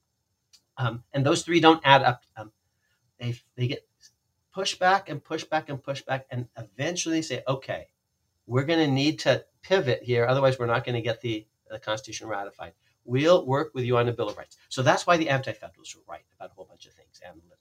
Um, 0.75 1.03
and 1.13 1.23
those 1.23 1.43
three 1.43 1.59
don't 1.59 1.85
add 1.85 2.01
up. 2.01 2.23
Um, 2.35 2.51
they, 3.19 3.39
they 3.55 3.67
get 3.67 3.85
push 4.53 4.75
back 4.75 5.09
and 5.09 5.23
push 5.23 5.43
back 5.43 5.69
and 5.69 5.81
push 5.81 6.01
back 6.01 6.25
and 6.29 6.47
eventually 6.57 7.21
say, 7.21 7.43
okay, 7.47 7.87
we're 8.47 8.65
going 8.65 8.85
to 8.85 8.91
need 8.91 9.19
to 9.19 9.45
pivot 9.61 10.03
here. 10.03 10.25
Otherwise, 10.25 10.59
we're 10.59 10.65
not 10.65 10.85
going 10.85 10.95
to 10.95 11.01
get 11.01 11.21
the, 11.21 11.45
the 11.69 11.79
Constitution 11.79 12.27
ratified. 12.27 12.73
We'll 13.05 13.45
work 13.45 13.71
with 13.73 13.85
you 13.85 13.97
on 13.97 14.05
the 14.05 14.11
Bill 14.11 14.29
of 14.29 14.37
Rights. 14.37 14.57
So 14.69 14.81
that's 14.81 15.07
why 15.07 15.17
the 15.17 15.29
Anti 15.29 15.53
Federalists 15.53 15.95
were 15.95 16.03
right 16.07 16.25
about 16.35 16.51
a 16.51 16.53
whole 16.53 16.65
bunch 16.65 16.85
of 16.85 16.93
things 16.93 17.19
analytically. 17.23 17.57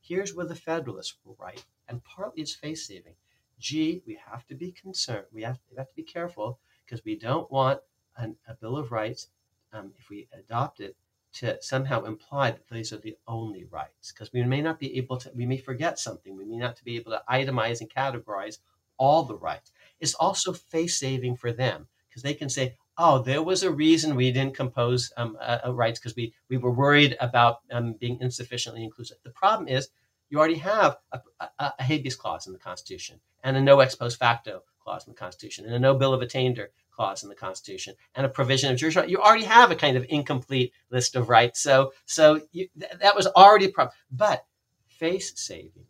Here's 0.00 0.34
where 0.34 0.46
the 0.46 0.54
Federalists 0.54 1.14
were 1.24 1.34
right, 1.38 1.64
and 1.88 2.02
partly 2.04 2.42
it's 2.42 2.54
face 2.54 2.86
saving. 2.86 3.14
Gee, 3.58 4.02
we 4.06 4.18
have 4.30 4.46
to 4.46 4.54
be 4.54 4.70
concerned. 4.70 5.26
We 5.32 5.42
have, 5.42 5.58
we 5.70 5.76
have 5.76 5.88
to 5.88 5.96
be 5.96 6.04
careful 6.04 6.60
because 6.84 7.04
we 7.04 7.16
don't 7.16 7.50
want 7.50 7.80
an, 8.16 8.36
a 8.46 8.54
Bill 8.54 8.76
of 8.76 8.92
Rights, 8.92 9.28
um, 9.72 9.92
if 9.98 10.08
we 10.08 10.28
adopt 10.32 10.80
it, 10.80 10.96
to 11.34 11.56
somehow 11.60 12.04
imply 12.04 12.50
that 12.50 12.68
these 12.70 12.92
are 12.92 12.98
the 12.98 13.16
only 13.26 13.64
rights 13.64 14.12
because 14.12 14.32
we 14.32 14.42
may 14.42 14.60
not 14.60 14.78
be 14.78 14.96
able 14.96 15.16
to 15.18 15.30
we 15.34 15.46
may 15.46 15.58
forget 15.58 15.98
something. 15.98 16.36
We 16.36 16.44
may 16.44 16.56
not 16.56 16.80
be 16.84 16.96
able 16.96 17.12
to 17.12 17.22
itemize 17.28 17.80
and 17.80 17.90
categorize 17.90 18.58
all 18.96 19.22
the 19.22 19.36
rights. 19.36 19.70
It's 20.00 20.14
also 20.14 20.52
face 20.52 20.98
saving 20.98 21.36
for 21.36 21.52
them 21.52 21.88
because 22.08 22.22
they 22.22 22.34
can 22.34 22.48
say 22.48 22.76
oh 22.96 23.22
there 23.22 23.42
was 23.42 23.62
a 23.62 23.70
reason 23.70 24.16
we 24.16 24.32
didn't 24.32 24.56
compose 24.56 25.12
um, 25.16 25.36
uh, 25.40 25.72
rights 25.72 26.00
because 26.00 26.16
we 26.16 26.32
we 26.48 26.56
were 26.56 26.72
worried 26.72 27.16
about 27.20 27.60
um, 27.70 27.92
being 27.94 28.18
insufficiently 28.20 28.82
inclusive. 28.82 29.18
The 29.22 29.30
problem 29.30 29.68
is 29.68 29.88
you 30.30 30.38
already 30.38 30.56
have 30.56 30.98
a, 31.12 31.20
a, 31.40 31.72
a 31.78 31.82
habeas 31.82 32.16
clause 32.16 32.46
in 32.46 32.52
the 32.52 32.58
constitution 32.58 33.20
and 33.44 33.56
a 33.56 33.60
no 33.60 33.80
ex 33.80 33.94
post 33.94 34.18
facto 34.18 34.62
clause 34.82 35.06
in 35.06 35.12
the 35.12 35.18
constitution 35.18 35.66
and 35.66 35.74
a 35.74 35.78
no 35.78 35.94
bill 35.94 36.14
of 36.14 36.22
attainder 36.22 36.70
clause 36.98 37.22
in 37.22 37.28
the 37.28 37.34
Constitution 37.36 37.94
and 38.16 38.26
a 38.26 38.28
provision 38.28 38.72
of 38.72 38.76
jurisdiction. 38.76 39.08
You 39.08 39.18
already 39.18 39.44
have 39.44 39.70
a 39.70 39.76
kind 39.76 39.96
of 39.96 40.04
incomplete 40.08 40.72
list 40.90 41.14
of 41.14 41.28
rights. 41.28 41.60
So, 41.60 41.92
so 42.06 42.40
you, 42.50 42.66
th- 42.78 42.92
that 43.00 43.14
was 43.14 43.28
already 43.28 43.66
a 43.66 43.70
problem. 43.70 43.94
But 44.10 44.44
face 44.88 45.32
savingly, 45.36 45.86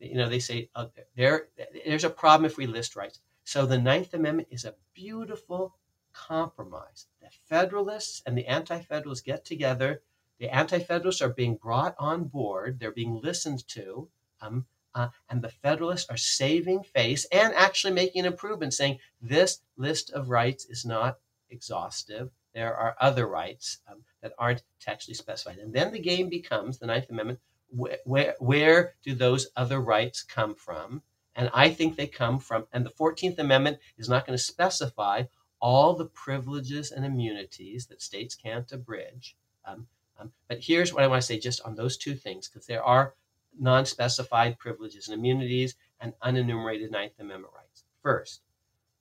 you 0.00 0.14
know, 0.14 0.30
they 0.30 0.38
say 0.38 0.70
uh, 0.74 0.86
there, 1.16 1.48
there's 1.84 2.04
a 2.04 2.10
problem 2.10 2.46
if 2.46 2.56
we 2.56 2.66
list 2.66 2.96
rights. 2.96 3.20
So 3.44 3.66
the 3.66 3.78
Ninth 3.78 4.14
Amendment 4.14 4.48
is 4.50 4.64
a 4.64 4.74
beautiful 4.94 5.76
compromise. 6.14 7.08
The 7.20 7.28
Federalists 7.48 8.22
and 8.24 8.36
the 8.36 8.46
Anti-Federalists 8.46 9.20
get 9.20 9.44
together. 9.44 10.00
The 10.40 10.48
Anti-Federalists 10.48 11.20
are 11.20 11.28
being 11.28 11.56
brought 11.56 11.94
on 11.98 12.24
board. 12.24 12.80
They're 12.80 12.90
being 12.90 13.20
listened 13.22 13.68
to. 13.68 14.08
Um, 14.40 14.64
uh, 14.94 15.08
and 15.28 15.42
the 15.42 15.48
Federalists 15.48 16.08
are 16.10 16.16
saving 16.16 16.82
face 16.82 17.26
and 17.32 17.54
actually 17.54 17.92
making 17.92 18.20
an 18.20 18.32
improvement, 18.32 18.74
saying 18.74 18.98
this 19.20 19.60
list 19.76 20.10
of 20.10 20.30
rights 20.30 20.66
is 20.66 20.84
not 20.84 21.18
exhaustive. 21.50 22.30
There 22.54 22.76
are 22.76 22.96
other 23.00 23.26
rights 23.26 23.78
um, 23.90 24.02
that 24.22 24.34
aren't 24.38 24.62
textually 24.80 25.14
specified. 25.14 25.58
And 25.58 25.72
then 25.72 25.92
the 25.92 25.98
game 25.98 26.28
becomes 26.28 26.78
the 26.78 26.86
Ninth 26.86 27.08
Amendment 27.10 27.40
where, 27.68 27.98
where, 28.04 28.34
where 28.38 28.94
do 29.02 29.14
those 29.14 29.48
other 29.56 29.80
rights 29.80 30.22
come 30.22 30.54
from? 30.54 31.02
And 31.34 31.50
I 31.54 31.70
think 31.70 31.96
they 31.96 32.06
come 32.06 32.38
from, 32.38 32.66
and 32.72 32.84
the 32.84 32.90
14th 32.90 33.38
Amendment 33.38 33.78
is 33.96 34.08
not 34.08 34.26
going 34.26 34.36
to 34.36 34.42
specify 34.42 35.24
all 35.60 35.94
the 35.94 36.04
privileges 36.04 36.90
and 36.90 37.06
immunities 37.06 37.86
that 37.86 38.02
states 38.02 38.34
can't 38.34 38.70
abridge. 38.72 39.36
Um, 39.64 39.86
um, 40.18 40.32
but 40.48 40.58
here's 40.60 40.92
what 40.92 41.02
I 41.02 41.06
want 41.06 41.22
to 41.22 41.26
say 41.26 41.38
just 41.38 41.62
on 41.62 41.74
those 41.74 41.96
two 41.96 42.14
things, 42.14 42.48
because 42.48 42.66
there 42.66 42.82
are 42.82 43.14
non 43.58 43.86
specified 43.86 44.58
privileges 44.58 45.08
and 45.08 45.18
immunities 45.18 45.74
and 46.00 46.14
unenumerated 46.20 46.90
Ninth 46.90 47.18
Amendment 47.18 47.54
rights. 47.54 47.84
First, 48.02 48.42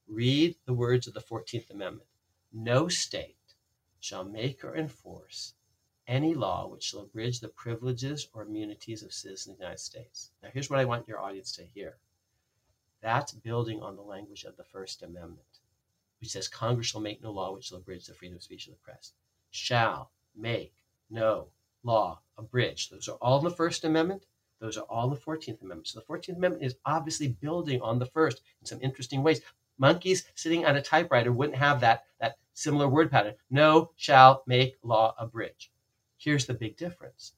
read 0.08 0.56
the 0.66 0.74
words 0.74 1.08
of 1.08 1.14
the 1.14 1.22
14th 1.22 1.70
Amendment 1.70 2.08
No 2.52 2.88
state 2.88 3.56
shall 4.00 4.24
make 4.24 4.64
or 4.64 4.76
enforce 4.76 5.54
any 6.08 6.34
law 6.34 6.68
which 6.68 6.84
shall 6.84 7.02
abridge 7.02 7.40
the 7.40 7.48
privileges 7.48 8.28
or 8.34 8.44
immunities 8.44 9.04
of 9.04 9.14
citizens 9.14 9.54
of 9.54 9.58
the 9.58 9.64
United 9.64 9.80
States. 9.80 10.32
Now, 10.44 10.50
here's 10.52 10.70
what 10.70 10.80
I 10.80 10.86
want 10.86 11.08
your 11.08 11.20
audience 11.20 11.52
to 11.54 11.64
hear 11.64 11.98
that's 13.02 13.32
building 13.32 13.82
on 13.82 13.96
the 13.96 14.04
language 14.04 14.44
of 14.44 14.56
the 14.58 14.64
First 14.64 15.02
Amendment, 15.02 15.60
which 16.20 16.30
says 16.30 16.48
Congress 16.48 16.88
shall 16.88 17.02
make 17.02 17.22
no 17.22 17.32
law 17.32 17.52
which 17.52 17.66
shall 17.66 17.80
abridge 17.80 18.06
the 18.06 18.14
freedom 18.14 18.38
of 18.38 18.44
speech 18.44 18.68
of 18.68 18.74
the 18.74 18.80
press. 18.80 19.14
Shall 19.50 20.12
make 20.36 20.74
no 21.10 21.48
law 21.84 22.22
abridge. 22.38 22.90
Those 22.90 23.10
are 23.10 23.18
all 23.18 23.40
in 23.40 23.44
the 23.44 23.50
First 23.50 23.84
Amendment. 23.84 24.26
Those 24.62 24.78
are 24.78 24.86
all 24.90 25.10
the 25.10 25.18
14th 25.18 25.62
Amendment. 25.64 25.88
So 25.88 26.00
the 26.00 26.06
14th 26.06 26.38
Amendment 26.38 26.64
is 26.64 26.76
obviously 26.86 27.30
building 27.30 27.82
on 27.82 27.98
the 27.98 28.06
first 28.06 28.42
in 28.62 28.68
some 28.68 28.80
interesting 28.82 29.24
ways. 29.24 29.42
Monkeys 29.80 30.26
sitting 30.36 30.68
on 30.68 30.76
a 30.76 30.82
typewriter 30.84 31.32
wouldn't 31.34 31.58
have 31.58 31.82
that, 31.82 32.06
that 32.20 32.38
similar 32.54 32.88
word 32.88 33.10
pattern. 33.10 33.34
No, 33.50 33.92
shall, 33.96 34.44
make, 34.46 34.78
law, 34.84 35.16
abridge. 35.18 35.72
Here's 36.16 36.46
the 36.46 36.54
big 36.54 36.78
difference. 36.78 37.34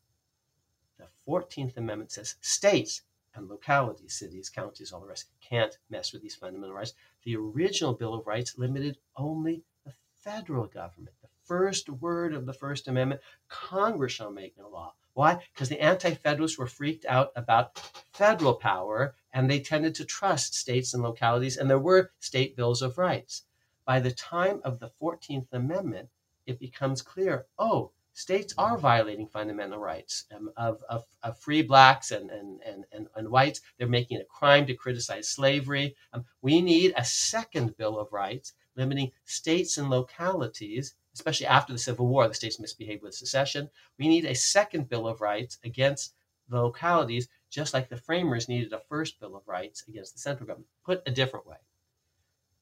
The 0.99 1.07
14th 1.25 1.77
Amendment 1.77 2.11
says 2.11 2.35
states 2.41 3.03
and 3.35 3.47
localities, 3.47 4.13
cities, 4.13 4.49
counties, 4.49 4.91
all 4.91 4.99
the 4.99 5.07
rest, 5.07 5.29
can't 5.39 5.77
mess 5.89 6.11
with 6.11 6.21
these 6.21 6.35
fundamental 6.35 6.75
rights. 6.75 6.93
The 7.23 7.37
original 7.37 7.93
Bill 7.93 8.15
of 8.15 8.27
Rights 8.27 8.57
limited 8.57 8.97
only 9.15 9.63
the 9.85 9.93
federal 10.21 10.67
government. 10.67 11.15
The 11.21 11.29
first 11.45 11.89
word 11.89 12.33
of 12.33 12.45
the 12.45 12.53
First 12.53 12.89
Amendment 12.89 13.21
Congress 13.47 14.11
shall 14.11 14.29
make 14.29 14.57
no 14.57 14.67
law. 14.67 14.93
Why? 15.13 15.43
Because 15.53 15.69
the 15.69 15.79
Anti 15.79 16.15
Federalists 16.15 16.57
were 16.57 16.67
freaked 16.67 17.05
out 17.05 17.31
about 17.35 17.77
federal 18.11 18.55
power 18.55 19.15
and 19.31 19.49
they 19.49 19.59
tended 19.59 19.95
to 19.95 20.05
trust 20.05 20.53
states 20.55 20.93
and 20.93 21.01
localities, 21.03 21.57
and 21.57 21.69
there 21.69 21.79
were 21.79 22.11
state 22.19 22.55
bills 22.55 22.81
of 22.81 22.97
rights. 22.97 23.43
By 23.85 23.99
the 23.99 24.11
time 24.11 24.61
of 24.63 24.79
the 24.79 24.91
14th 25.01 25.51
Amendment, 25.51 26.09
it 26.45 26.59
becomes 26.59 27.01
clear 27.01 27.47
oh, 27.57 27.91
states 28.13 28.53
are 28.57 28.77
violating 28.77 29.27
fundamental 29.27 29.79
rights 29.79 30.25
um, 30.35 30.51
of, 30.55 30.83
of, 30.87 31.03
of, 31.23 31.37
free 31.39 31.63
blacks 31.63 32.11
and, 32.11 32.29
and, 32.29 32.61
and, 32.63 32.85
and, 32.91 33.07
and, 33.15 33.29
whites. 33.29 33.61
They're 33.77 33.87
making 33.87 34.17
it 34.17 34.27
a 34.29 34.37
crime 34.37 34.67
to 34.67 34.75
criticize 34.75 35.27
slavery. 35.29 35.95
Um, 36.13 36.25
we 36.41 36.61
need 36.61 36.93
a 36.95 37.03
second 37.03 37.75
Bill 37.77 37.97
of 37.97 38.13
Rights 38.13 38.53
limiting 38.75 39.11
states 39.25 39.77
and 39.77 39.89
localities, 39.89 40.95
especially 41.13 41.47
after 41.47 41.73
the 41.73 41.79
Civil 41.79 42.07
War, 42.07 42.27
the 42.27 42.33
states 42.33 42.59
misbehaved 42.59 43.03
with 43.03 43.13
secession. 43.13 43.69
We 43.97 44.07
need 44.07 44.25
a 44.25 44.35
second 44.35 44.89
Bill 44.89 45.07
of 45.07 45.21
Rights 45.21 45.57
against 45.63 46.13
the 46.49 46.61
localities, 46.61 47.27
just 47.49 47.73
like 47.73 47.89
the 47.89 47.97
framers 47.97 48.49
needed 48.49 48.73
a 48.73 48.79
first 48.79 49.19
Bill 49.19 49.35
of 49.35 49.47
Rights 49.47 49.83
against 49.87 50.13
the 50.13 50.19
central 50.19 50.47
government. 50.47 50.69
Put 50.83 51.03
a 51.05 51.11
different 51.11 51.47
way, 51.47 51.57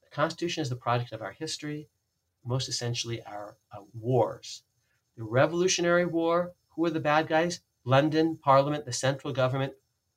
the 0.03 0.09
Constitution 0.09 0.61
is 0.61 0.69
the 0.69 0.75
product 0.75 1.11
of 1.11 1.21
our 1.21 1.31
history, 1.31 1.89
most 2.43 2.67
essentially 2.69 3.23
our 3.23 3.57
uh, 3.71 3.81
wars 3.93 4.63
the 5.17 5.23
Revolutionary 5.23 6.05
War, 6.05 6.53
who 6.69 6.85
are 6.85 6.89
the 6.89 6.99
bad 6.99 7.27
guys? 7.27 7.61
London, 7.83 8.37
Parliament, 8.37 8.85
the 8.85 8.93
central 8.93 9.33
government. 9.33 9.73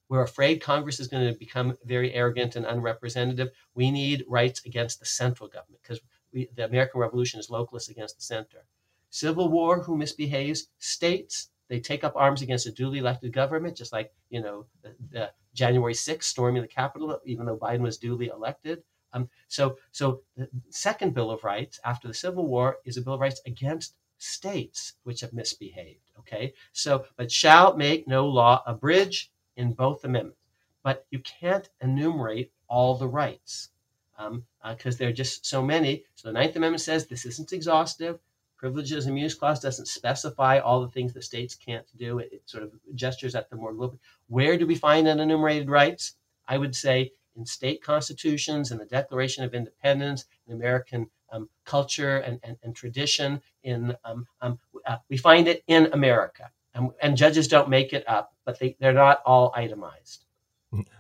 We're 0.09 0.23
afraid 0.23 0.63
Congress 0.63 1.01
is 1.01 1.09
going 1.09 1.31
to 1.31 1.39
become 1.39 1.77
very 1.85 2.13
arrogant 2.15 2.57
and 2.57 2.65
unrepresentative. 2.65 3.51
We 3.75 3.91
need 3.91 4.25
rights 4.29 4.65
against 4.65 5.01
the 5.01 5.07
central 5.07 5.49
government 5.49 5.83
because 5.83 6.01
the 6.35 6.65
American 6.65 7.01
Revolution 7.01 7.41
is 7.41 7.49
localist 7.49 7.91
against 7.91 8.17
the 8.17 8.23
center. 8.23 8.65
Civil 9.11 9.49
War, 9.49 9.81
who 9.81 9.97
misbehaves? 9.97 10.69
States, 10.79 11.51
they 11.69 11.81
take 11.81 12.05
up 12.05 12.17
arms 12.17 12.43
against 12.43 12.67
a 12.67 12.73
duly 12.73 12.99
elected 12.99 13.33
government, 13.33 13.77
just 13.77 13.93
like 13.93 14.13
you 14.29 14.43
know 14.43 14.67
the, 14.83 14.95
the 15.11 15.33
January 15.55 15.95
6th 15.95 16.25
storming 16.25 16.63
the 16.63 16.69
Capitol, 16.69 17.21
even 17.25 17.47
though 17.47 17.57
Biden 17.57 17.81
was 17.81 17.97
duly 17.97 18.27
elected. 18.27 18.83
Um, 19.13 19.31
so, 19.47 19.79
so 19.93 20.23
the 20.37 20.49
second 20.71 21.15
Bill 21.15 21.31
of 21.31 21.45
Rights 21.45 21.79
after 21.85 22.09
the 22.09 22.15
Civil 22.15 22.49
War 22.49 22.79
is 22.85 22.97
a 22.97 23.03
Bill 23.03 23.15
of 23.15 23.21
Rights 23.21 23.41
against 23.47 23.95
states 24.19 24.95
which 25.05 25.21
have 25.21 25.33
misbehaved. 25.33 26.11
Okay, 26.19 26.53
so 26.73 27.05
but 27.17 27.31
shall 27.31 27.77
make 27.77 28.09
no 28.09 28.27
law 28.27 28.63
abridge 28.67 29.31
in 29.57 29.73
both 29.73 30.05
amendments, 30.05 30.41
but 30.83 31.07
you 31.11 31.21
can't 31.21 31.71
enumerate 31.81 32.51
all 32.67 32.97
the 32.97 33.09
rights 33.09 33.71
because 34.17 34.33
um, 34.33 34.45
uh, 34.63 34.91
there 34.99 35.09
are 35.09 35.13
just 35.13 35.47
so 35.47 35.63
many. 35.63 36.05
So 36.15 36.29
the 36.29 36.33
Ninth 36.33 36.57
Amendment 36.57 36.81
says 36.81 37.07
this 37.07 37.27
isn't 37.27 37.53
exhaustive. 37.53 38.19
Privileges 38.57 39.07
and 39.07 39.19
Use 39.19 39.35
Clause 39.35 39.61
doesn't 39.61 39.89
specify 39.89 40.59
all 40.59 40.81
the 40.81 40.89
things 40.89 41.13
that 41.13 41.25
states 41.25 41.55
can't 41.55 41.87
do. 41.97 42.19
It, 42.19 42.31
it 42.33 42.43
sort 42.47 42.63
of 42.63 42.73
gestures 42.95 43.35
at 43.35 43.51
the 43.51 43.57
more 43.57 43.75
global. 43.75 43.99
Where 44.29 44.57
do 44.57 44.67
we 44.67 44.75
find 44.75 45.07
unenumerated 45.07 45.69
rights? 45.69 46.15
I 46.47 46.59
would 46.59 46.75
say 46.75 47.13
in 47.37 47.45
state 47.45 47.83
constitutions, 47.83 48.71
in 48.71 48.79
the 48.79 48.85
Declaration 48.85 49.45
of 49.45 49.55
Independence, 49.55 50.25
in 50.47 50.55
American 50.55 51.11
um, 51.33 51.49
culture 51.65 52.19
and, 52.19 52.39
and, 52.43 52.57
and, 52.63 52.77
tradition. 52.77 53.41
In 53.65 53.97
um, 54.05 54.27
um, 54.41 54.59
uh, 54.87 54.99
we 55.09 55.17
find 55.17 55.49
it 55.49 55.65
in 55.67 55.89
America, 55.93 56.51
and, 56.75 56.91
and, 57.03 57.17
judges 57.17 57.49
don't 57.49 57.69
make 57.69 57.93
it 57.93 58.05
up, 58.07 58.35
but 58.45 58.59
they 58.59 58.77
they're 58.79 58.93
not 58.93 59.21
all 59.27 59.53
itemized. 59.57 60.24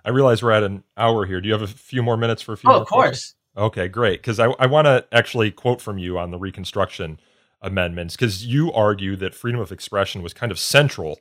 I 0.04 0.10
realize 0.10 0.42
we're 0.42 0.52
at 0.52 0.62
an 0.62 0.84
hour 0.96 1.26
here. 1.26 1.40
Do 1.40 1.48
you 1.48 1.54
have 1.54 1.62
a 1.62 1.66
few 1.66 2.02
more 2.02 2.16
minutes 2.16 2.42
for 2.42 2.52
a 2.52 2.56
few? 2.56 2.70
Oh, 2.70 2.80
of 2.80 2.86
course. 2.86 3.08
Questions? 3.08 3.34
Okay, 3.56 3.88
great. 3.88 4.20
Because 4.20 4.40
I, 4.40 4.46
I 4.58 4.66
want 4.66 4.86
to 4.86 5.06
actually 5.12 5.50
quote 5.50 5.80
from 5.80 5.98
you 5.98 6.18
on 6.18 6.30
the 6.30 6.38
Reconstruction 6.38 7.20
amendments, 7.62 8.16
because 8.16 8.44
you 8.44 8.72
argue 8.72 9.16
that 9.16 9.34
freedom 9.34 9.60
of 9.60 9.72
expression 9.72 10.22
was 10.22 10.34
kind 10.34 10.52
of 10.52 10.58
central 10.58 11.20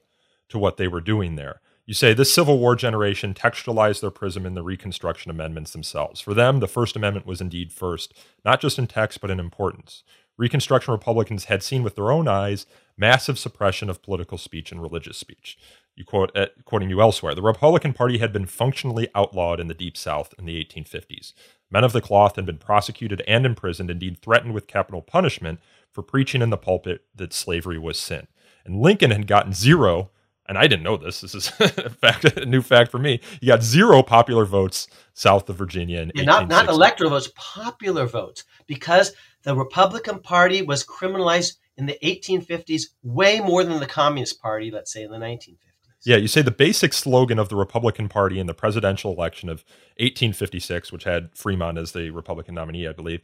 to 0.50 0.58
what 0.58 0.78
they 0.78 0.88
were 0.88 1.02
doing 1.02 1.36
there. 1.36 1.62
You 1.86 1.94
say 1.94 2.14
this 2.14 2.34
Civil 2.34 2.60
War 2.60 2.76
generation 2.76 3.34
textualized 3.34 4.02
their 4.02 4.10
prism 4.10 4.46
in 4.46 4.54
the 4.54 4.64
Reconstruction 4.64 5.30
Amendments 5.30 5.72
themselves. 5.72 6.22
For 6.22 6.34
them, 6.34 6.60
the 6.60 6.68
First 6.68 6.96
Amendment 6.96 7.26
was 7.26 7.42
indeed 7.42 7.74
first, 7.74 8.14
not 8.46 8.62
just 8.62 8.80
in 8.80 8.88
text, 8.88 9.20
but 9.20 9.30
in 9.30 9.40
importance. 9.40 10.04
Reconstruction 10.38 10.92
Republicans 10.92 11.46
had 11.46 11.62
seen 11.62 11.84
with 11.84 11.96
their 11.96 12.12
own 12.12 12.28
eyes 12.28 12.66
massive 12.98 13.38
suppression 13.38 13.90
of 13.90 14.02
political 14.02 14.38
speech 14.38 14.72
and 14.72 14.82
religious 14.82 15.18
speech. 15.18 15.58
You 15.96 16.06
quote, 16.06 16.36
uh, 16.36 16.48
quoting 16.66 16.90
you 16.90 17.02
elsewhere, 17.02 17.36
the 17.36 17.42
Republican 17.42 17.94
Party 17.94 18.18
had 18.18 18.34
been 18.34 18.46
functionally 18.46 19.10
outlawed 19.14 19.60
in 19.60 19.68
the 19.68 19.74
Deep 19.74 19.96
South 19.96 20.34
in 20.40 20.46
the 20.46 20.64
1850s. 20.64 21.34
Men 21.70 21.84
of 21.84 21.94
the 21.94 22.02
cloth 22.02 22.36
had 22.36 22.46
been 22.46 22.58
prosecuted 22.58 23.22
and 23.28 23.46
imprisoned, 23.46 23.92
indeed 23.92 24.20
threatened 24.20 24.54
with 24.54 24.68
capital 24.68 25.02
punishment 25.02 25.60
for 25.92 26.02
preaching 26.02 26.42
in 26.42 26.50
the 26.50 26.58
pulpit 26.58 27.06
that 27.16 27.34
slavery 27.34 27.78
was 27.78 28.00
sin. 28.00 28.28
And 28.66 28.82
Lincoln 28.82 29.12
had 29.12 29.28
gotten 29.28 29.54
zero 29.54 30.10
and 30.46 30.58
I 30.58 30.68
didn't 30.68 30.84
know 30.84 30.98
this. 30.98 31.22
This 31.22 31.36
is 31.36 31.52
a 31.60 31.90
fact, 31.90 32.26
a 32.26 32.46
new 32.46 32.62
fact 32.62 32.92
for 32.92 33.00
me. 33.00 33.22
He 33.40 33.48
got 33.48 33.64
zero 33.64 34.04
popular 34.04 34.46
votes 34.46 34.88
south 35.14 35.50
of 35.50 35.58
Virginia 35.58 36.02
in 36.02 36.12
yeah, 36.16 36.24
not 36.24 36.48
not 36.48 36.68
electoral 36.68 37.12
votes, 37.12 37.32
popular 37.36 38.06
votes, 38.06 38.44
because 38.68 39.14
the 39.44 39.56
Republican 39.56 40.20
Party 40.20 40.62
was 40.62 40.86
criminalized 40.86 41.56
in 41.78 41.86
the 41.86 41.98
1850s 42.04 42.84
way 43.04 43.40
more 43.40 43.64
than 43.64 43.80
the 43.80 43.86
Communist 43.86 44.42
Party, 44.42 44.70
let's 44.70 44.92
say 44.92 45.04
in 45.04 45.12
the 45.12 45.18
1950s. 45.18 45.58
Yeah, 46.06 46.18
you 46.18 46.28
say 46.28 46.42
the 46.42 46.52
basic 46.52 46.94
slogan 46.94 47.40
of 47.40 47.50
the 47.50 47.56
Republican 47.56 48.10
Party 48.10 48.40
in 48.40 48.48
the 48.48 48.54
presidential 48.54 49.14
election 49.14 49.50
of 49.50 49.64
1856, 49.98 50.92
which 50.92 51.06
had 51.06 51.30
Fremont 51.34 51.78
as 51.78 51.94
the 51.94 52.10
Republican 52.10 52.56
nominee, 52.56 52.88
I 52.88 52.92
believe, 52.94 53.22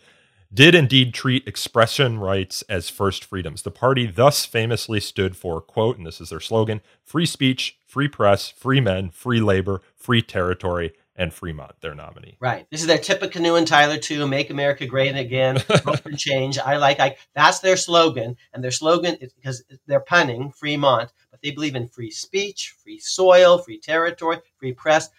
did 0.53 0.73
indeed 0.73 1.13
treat 1.13 1.47
expression 1.47 2.19
rights 2.19 2.63
as 2.63 2.89
first 2.89 3.23
freedoms. 3.23 3.61
The 3.61 3.71
party 3.71 4.07
thus 4.07 4.45
famously 4.45 4.99
stood 4.99 5.35
for, 5.35 5.61
quote, 5.61 5.97
and 5.97 6.07
this 6.07 6.19
is 6.21 6.29
their 6.29 6.39
slogan 6.39 6.81
free 7.03 7.25
speech, 7.25 7.77
free 7.85 8.07
press, 8.07 8.49
free 8.49 8.81
men, 8.81 9.09
free 9.09 9.41
labor, 9.41 9.81
free 9.95 10.21
territory, 10.21 10.93
and 11.15 11.33
Fremont, 11.33 11.73
their 11.81 11.93
nominee. 11.93 12.37
Right. 12.39 12.65
This 12.71 12.79
is 12.79 12.87
their 12.87 12.97
Tippecanoe 12.97 13.55
and 13.55 13.67
Tyler 13.67 13.97
too. 13.97 14.25
Make 14.25 14.49
America 14.49 14.85
great 14.85 15.15
again. 15.15 15.61
Hope 15.83 15.99
for 15.99 16.11
change. 16.11 16.57
I 16.57 16.77
like. 16.77 17.01
I. 17.01 17.17
That's 17.35 17.59
their 17.59 17.75
slogan, 17.75 18.37
and 18.53 18.63
their 18.63 18.71
slogan 18.71 19.15
is 19.15 19.33
because 19.33 19.63
they're 19.85 19.99
punning 19.99 20.51
Fremont, 20.51 21.11
but 21.39 21.47
they 21.47 21.55
believe 21.55 21.75
in 21.75 21.87
free 21.87 22.11
speech, 22.11 22.75
free 22.83 22.99
soil, 22.99 23.57
free 23.57 23.79
territory, 23.79 24.39
free 24.57 24.73
press, 24.73 25.09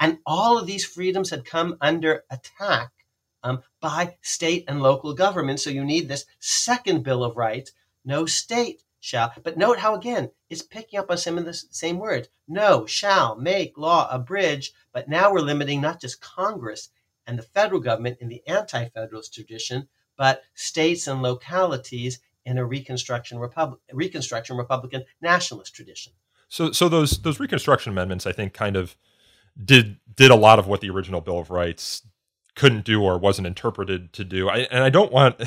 and 0.00 0.18
all 0.24 0.56
of 0.56 0.66
these 0.66 0.86
freedoms 0.86 1.28
had 1.28 1.44
come 1.44 1.76
under 1.82 2.24
attack 2.30 2.90
um, 3.42 3.62
by 3.80 4.16
state 4.22 4.64
and 4.66 4.82
local 4.82 5.12
government. 5.12 5.60
So 5.60 5.68
you 5.68 5.84
need 5.84 6.08
this 6.08 6.24
second 6.38 7.02
Bill 7.02 7.22
of 7.22 7.36
Rights. 7.36 7.72
No 8.02 8.24
state 8.24 8.82
shall. 8.98 9.32
But 9.42 9.58
note 9.58 9.78
how, 9.78 9.94
again, 9.94 10.30
it's 10.48 10.62
picking 10.62 10.98
up 10.98 11.10
on 11.10 11.18
some 11.18 11.36
of 11.36 11.44
the 11.44 11.52
same 11.52 11.98
words. 11.98 12.28
No, 12.48 12.86
shall, 12.86 13.36
make, 13.36 13.76
law, 13.76 14.08
abridge. 14.10 14.72
But 14.92 15.08
now 15.08 15.32
we're 15.32 15.40
limiting 15.40 15.82
not 15.82 16.00
just 16.00 16.22
Congress 16.22 16.88
and 17.26 17.38
the 17.38 17.42
federal 17.42 17.80
government 17.80 18.18
in 18.20 18.28
the 18.28 18.42
anti 18.46 18.88
federalist 18.88 19.34
tradition, 19.34 19.88
but 20.16 20.42
states 20.54 21.06
and 21.06 21.20
localities 21.22 22.20
in 22.50 22.58
a 22.58 22.64
Reconstruction, 22.64 23.38
Reconstruction 23.92 24.56
Republican 24.56 25.04
nationalist 25.22 25.74
tradition. 25.74 26.12
So, 26.48 26.72
so 26.72 26.88
those 26.88 27.22
those 27.22 27.38
Reconstruction 27.38 27.92
amendments, 27.92 28.26
I 28.26 28.32
think, 28.32 28.52
kind 28.52 28.76
of 28.76 28.96
did 29.62 29.98
did 30.16 30.32
a 30.32 30.36
lot 30.36 30.58
of 30.58 30.66
what 30.66 30.80
the 30.80 30.90
original 30.90 31.20
Bill 31.20 31.38
of 31.38 31.50
Rights 31.50 32.02
couldn't 32.56 32.84
do 32.84 33.02
or 33.02 33.18
wasn't 33.18 33.46
interpreted 33.46 34.12
to 34.14 34.24
do. 34.24 34.48
I, 34.48 34.66
and 34.70 34.82
I 34.82 34.90
don't 34.90 35.12
want 35.12 35.40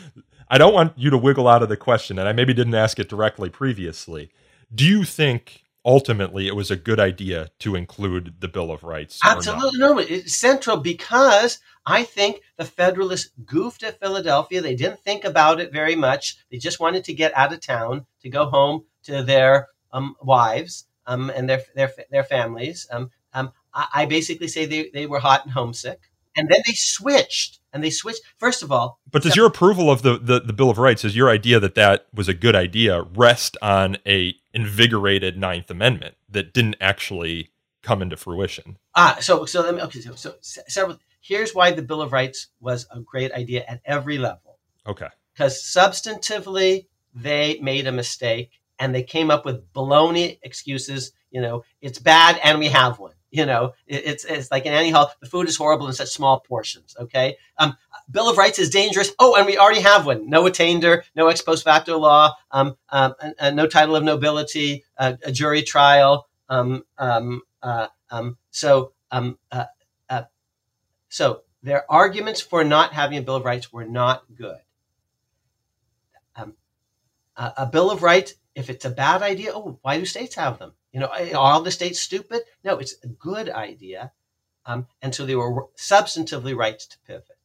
I 0.48 0.58
don't 0.58 0.74
want 0.74 0.92
you 0.98 1.08
to 1.08 1.16
wiggle 1.16 1.48
out 1.48 1.62
of 1.62 1.70
the 1.70 1.78
question, 1.78 2.18
and 2.18 2.28
I 2.28 2.32
maybe 2.32 2.52
didn't 2.52 2.74
ask 2.74 2.98
it 2.98 3.08
directly 3.08 3.48
previously. 3.48 4.30
Do 4.72 4.84
you 4.84 5.04
think 5.04 5.64
ultimately 5.84 6.46
it 6.46 6.56
was 6.56 6.70
a 6.70 6.76
good 6.76 7.00
idea 7.00 7.48
to 7.60 7.74
include 7.74 8.36
the 8.40 8.48
Bill 8.48 8.70
of 8.70 8.82
Rights? 8.82 9.20
Absolutely 9.24 9.78
no. 9.78 9.98
It's 9.98 10.36
central 10.36 10.76
because 10.76 11.58
I 11.86 12.04
think 12.04 12.42
the 12.56 12.64
Federalists 12.64 13.30
goofed 13.44 13.82
at 13.82 13.98
Philadelphia. 13.98 14.60
They 14.60 14.76
didn't 14.76 15.00
think 15.00 15.24
about 15.24 15.60
it 15.60 15.72
very 15.72 15.96
much. 15.96 16.36
They 16.50 16.58
just 16.58 16.80
wanted 16.80 17.04
to 17.04 17.14
get 17.14 17.36
out 17.36 17.52
of 17.52 17.60
town 17.60 18.06
to 18.22 18.28
go 18.28 18.46
home 18.46 18.84
to 19.04 19.22
their 19.22 19.68
um, 19.92 20.16
wives 20.22 20.86
um, 21.06 21.30
and 21.30 21.48
their 21.48 21.62
their 21.74 21.92
their 22.10 22.24
families. 22.24 22.86
Um, 22.90 23.10
um 23.32 23.52
I, 23.72 23.86
I 23.94 24.06
basically 24.06 24.48
say 24.48 24.66
they, 24.66 24.90
they 24.92 25.06
were 25.06 25.20
hot 25.20 25.44
and 25.44 25.52
homesick 25.52 26.09
and 26.36 26.48
then 26.48 26.60
they 26.66 26.72
switched 26.72 27.60
and 27.72 27.82
they 27.84 27.90
switched. 27.90 28.22
First 28.38 28.62
of 28.62 28.72
all 28.72 29.00
but 29.10 29.22
does 29.22 29.36
your 29.36 29.46
approval 29.46 29.90
of 29.90 30.02
the, 30.02 30.18
the, 30.18 30.40
the 30.40 30.52
bill 30.52 30.70
of 30.70 30.78
rights 30.78 31.04
is 31.04 31.16
your 31.16 31.30
idea 31.30 31.60
that 31.60 31.74
that 31.74 32.06
was 32.12 32.28
a 32.28 32.34
good 32.34 32.56
idea 32.56 33.02
rest 33.02 33.56
on 33.62 33.96
a 34.06 34.34
invigorated 34.52 35.36
ninth 35.36 35.70
amendment 35.70 36.16
that 36.28 36.52
didn't 36.52 36.76
actually 36.80 37.50
come 37.82 38.02
into 38.02 38.16
fruition? 38.16 38.78
Ah 38.94 39.18
so 39.20 39.44
so 39.44 39.62
let 39.62 39.74
me 39.74 39.82
okay 39.82 40.00
so, 40.00 40.14
so 40.14 40.34
several 40.40 40.98
here's 41.20 41.54
why 41.54 41.70
the 41.70 41.82
bill 41.82 42.02
of 42.02 42.12
rights 42.12 42.48
was 42.60 42.86
a 42.90 43.00
great 43.00 43.32
idea 43.32 43.64
at 43.68 43.80
every 43.84 44.18
level. 44.18 44.58
Okay. 44.86 45.08
Because 45.32 45.62
substantively 45.62 46.86
they 47.14 47.58
made 47.60 47.86
a 47.86 47.92
mistake 47.92 48.50
and 48.78 48.94
they 48.94 49.02
came 49.02 49.30
up 49.30 49.44
with 49.44 49.72
baloney 49.72 50.38
excuses 50.42 51.12
you 51.30 51.40
know 51.40 51.62
it's 51.80 51.98
bad 51.98 52.40
and 52.42 52.58
we 52.58 52.68
have 52.68 52.98
one 52.98 53.12
you 53.30 53.46
know, 53.46 53.74
it, 53.86 54.02
it's 54.06 54.24
it's 54.24 54.50
like 54.50 54.66
in 54.66 54.72
Annie 54.72 54.90
Hall, 54.90 55.12
the 55.20 55.26
food 55.26 55.48
is 55.48 55.56
horrible 55.56 55.86
in 55.86 55.92
such 55.92 56.10
small 56.10 56.40
portions. 56.40 56.96
Okay, 56.98 57.36
um, 57.58 57.76
Bill 58.10 58.28
of 58.28 58.38
Rights 58.38 58.58
is 58.58 58.70
dangerous. 58.70 59.12
Oh, 59.18 59.36
and 59.36 59.46
we 59.46 59.56
already 59.56 59.80
have 59.80 60.06
one: 60.06 60.28
no 60.28 60.46
attainder, 60.46 61.04
no 61.14 61.28
ex 61.28 61.40
post 61.40 61.64
facto 61.64 61.98
law, 61.98 62.34
um, 62.50 62.76
um, 62.90 63.14
and, 63.22 63.34
and 63.38 63.56
no 63.56 63.66
title 63.66 63.96
of 63.96 64.04
nobility, 64.04 64.84
uh, 64.98 65.14
a 65.24 65.32
jury 65.32 65.62
trial. 65.62 66.28
Um, 66.48 66.84
um, 66.98 67.42
uh, 67.62 67.86
um, 68.10 68.36
so, 68.50 68.92
um, 69.12 69.38
uh, 69.52 69.66
uh, 70.08 70.24
so 71.08 71.42
their 71.62 71.90
arguments 71.90 72.40
for 72.40 72.64
not 72.64 72.92
having 72.92 73.18
a 73.18 73.22
Bill 73.22 73.36
of 73.36 73.44
Rights 73.44 73.72
were 73.72 73.84
not 73.84 74.24
good. 74.34 74.58
Um, 76.34 76.54
a, 77.36 77.52
a 77.58 77.66
Bill 77.66 77.90
of 77.90 78.02
Rights, 78.02 78.34
if 78.54 78.70
it's 78.70 78.84
a 78.84 78.90
bad 78.90 79.22
idea, 79.22 79.52
oh, 79.54 79.78
why 79.82 79.98
do 79.98 80.04
states 80.04 80.34
have 80.34 80.58
them? 80.58 80.72
You 80.92 81.00
know, 81.00 81.06
are 81.06 81.36
all 81.36 81.62
the 81.62 81.70
states 81.70 82.00
stupid? 82.00 82.42
No, 82.64 82.78
it's 82.78 82.96
a 83.04 83.08
good 83.08 83.48
idea. 83.48 84.12
Um, 84.66 84.86
and 85.00 85.14
so 85.14 85.24
they 85.24 85.36
were 85.36 85.66
substantively 85.76 86.56
right 86.56 86.78
to 86.78 86.98
pivot. 87.06 87.38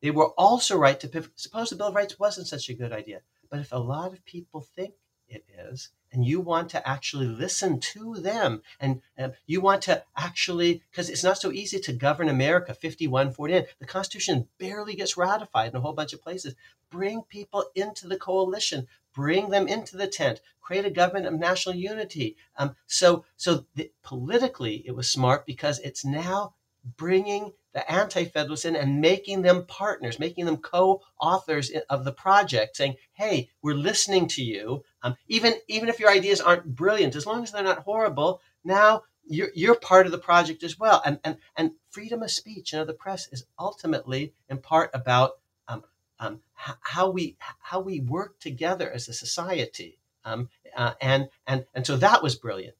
They 0.00 0.10
were 0.10 0.30
also 0.30 0.76
right 0.76 0.98
to 1.00 1.08
pivot. 1.08 1.32
Suppose 1.34 1.70
the 1.70 1.76
Bill 1.76 1.88
of 1.88 1.94
Rights 1.94 2.18
wasn't 2.18 2.46
such 2.46 2.68
a 2.68 2.74
good 2.74 2.92
idea. 2.92 3.20
But 3.50 3.60
if 3.60 3.72
a 3.72 3.78
lot 3.78 4.12
of 4.12 4.24
people 4.24 4.60
think 4.60 4.94
it 5.28 5.44
is, 5.48 5.90
and 6.12 6.24
you 6.24 6.40
want 6.40 6.70
to 6.70 6.88
actually 6.88 7.26
listen 7.26 7.80
to 7.80 8.16
them, 8.16 8.62
and 8.78 9.02
uh, 9.18 9.30
you 9.46 9.60
want 9.60 9.82
to 9.82 10.04
actually, 10.16 10.82
because 10.90 11.10
it's 11.10 11.24
not 11.24 11.38
so 11.38 11.50
easy 11.50 11.80
to 11.80 11.92
govern 11.92 12.28
America 12.28 12.74
51 12.74 13.32
49. 13.32 13.66
The 13.78 13.86
Constitution 13.86 14.48
barely 14.58 14.94
gets 14.94 15.16
ratified 15.16 15.70
in 15.70 15.76
a 15.76 15.80
whole 15.80 15.92
bunch 15.92 16.12
of 16.12 16.22
places. 16.22 16.54
Bring 16.90 17.22
people 17.22 17.64
into 17.74 18.06
the 18.06 18.16
coalition, 18.16 18.86
bring 19.14 19.50
them 19.50 19.66
into 19.66 19.96
the 19.96 20.06
tent, 20.06 20.40
create 20.64 20.86
a 20.86 20.90
government 20.90 21.26
of 21.26 21.34
national 21.34 21.74
unity. 21.74 22.36
Um, 22.56 22.74
so, 22.86 23.24
so 23.36 23.66
politically, 24.02 24.82
it 24.86 24.96
was 24.96 25.10
smart 25.10 25.44
because 25.44 25.78
it's 25.80 26.04
now 26.04 26.54
bringing 26.96 27.52
the 27.74 27.90
anti-federalists 27.90 28.64
in 28.64 28.76
and 28.76 29.00
making 29.00 29.42
them 29.42 29.66
partners, 29.66 30.18
making 30.18 30.46
them 30.46 30.56
co-authors 30.56 31.70
of 31.90 32.04
the 32.04 32.12
project, 32.12 32.76
saying, 32.76 32.94
"Hey, 33.12 33.50
we're 33.62 33.74
listening 33.74 34.28
to 34.28 34.42
you. 34.42 34.84
Um, 35.02 35.16
even 35.28 35.54
even 35.68 35.88
if 35.88 35.98
your 35.98 36.10
ideas 36.10 36.40
aren't 36.40 36.74
brilliant, 36.74 37.16
as 37.16 37.26
long 37.26 37.42
as 37.42 37.50
they're 37.52 37.62
not 37.62 37.84
horrible, 37.84 38.40
now 38.62 39.02
you're 39.26 39.50
you're 39.54 39.74
part 39.74 40.06
of 40.06 40.12
the 40.12 40.18
project 40.30 40.62
as 40.62 40.78
well." 40.78 41.02
And 41.04 41.18
and 41.24 41.36
and 41.56 41.72
freedom 41.90 42.22
of 42.22 42.30
speech, 42.30 42.72
you 42.72 42.78
know, 42.78 42.84
the 42.84 42.94
press 42.94 43.28
is 43.32 43.44
ultimately 43.58 44.32
in 44.48 44.58
part 44.58 44.90
about 44.94 45.32
um, 45.68 45.82
um, 46.20 46.40
how 46.54 47.10
we 47.10 47.36
how 47.58 47.80
we 47.80 48.00
work 48.00 48.38
together 48.38 48.90
as 48.90 49.08
a 49.08 49.12
society. 49.12 49.98
Um, 50.24 50.48
uh, 50.76 50.94
and 51.00 51.28
and 51.46 51.66
and 51.74 51.86
so 51.86 51.96
that 51.96 52.22
was 52.22 52.36
brilliant. 52.36 52.76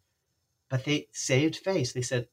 But 0.71 0.85
they 0.85 1.09
saved 1.13 1.57
face. 1.57 1.93
They 1.93 2.03
said, 2.03 2.29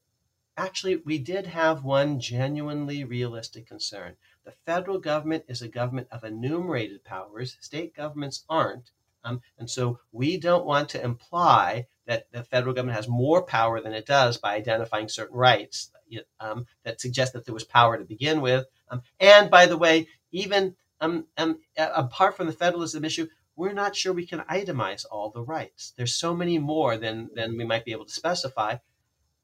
actually, 0.56 0.96
we 0.96 1.18
did 1.18 1.46
have 1.46 1.84
one 1.84 2.18
genuinely 2.18 3.04
realistic 3.04 3.66
concern. 3.66 4.16
The 4.44 4.54
federal 4.66 4.98
government 4.98 5.44
is 5.48 5.62
a 5.62 5.68
government 5.68 6.08
of 6.10 6.24
enumerated 6.24 7.04
powers. 7.04 7.56
State 7.60 7.94
governments 7.94 8.44
aren't. 8.48 8.90
Um, 9.24 9.40
and 9.58 9.70
so 9.70 10.00
we 10.10 10.36
don't 10.36 10.66
want 10.66 10.88
to 10.90 11.02
imply 11.02 11.86
that 12.06 12.26
the 12.32 12.42
federal 12.42 12.74
government 12.74 12.96
has 12.96 13.06
more 13.06 13.42
power 13.42 13.80
than 13.80 13.92
it 13.92 14.06
does 14.06 14.36
by 14.36 14.54
identifying 14.54 15.08
certain 15.08 15.36
rights 15.36 15.92
um, 16.40 16.66
that 16.84 17.00
suggest 17.00 17.32
that 17.32 17.44
there 17.44 17.54
was 17.54 17.64
power 17.64 17.96
to 17.96 18.04
begin 18.04 18.40
with. 18.40 18.66
Um, 18.88 19.02
and 19.20 19.50
by 19.50 19.66
the 19.66 19.78
way, 19.78 20.08
even 20.32 20.74
um, 21.00 21.26
um, 21.36 21.58
apart 21.76 22.36
from 22.36 22.46
the 22.46 22.52
federalism 22.52 23.04
issue, 23.04 23.28
we're 23.62 23.72
not 23.72 23.94
sure 23.94 24.12
we 24.12 24.26
can 24.26 24.40
itemize 24.50 25.06
all 25.08 25.30
the 25.30 25.40
rights. 25.40 25.92
There's 25.96 26.16
so 26.16 26.34
many 26.34 26.58
more 26.58 26.96
than, 26.96 27.30
than 27.32 27.56
we 27.56 27.64
might 27.64 27.84
be 27.84 27.92
able 27.92 28.06
to 28.06 28.12
specify. 28.12 28.78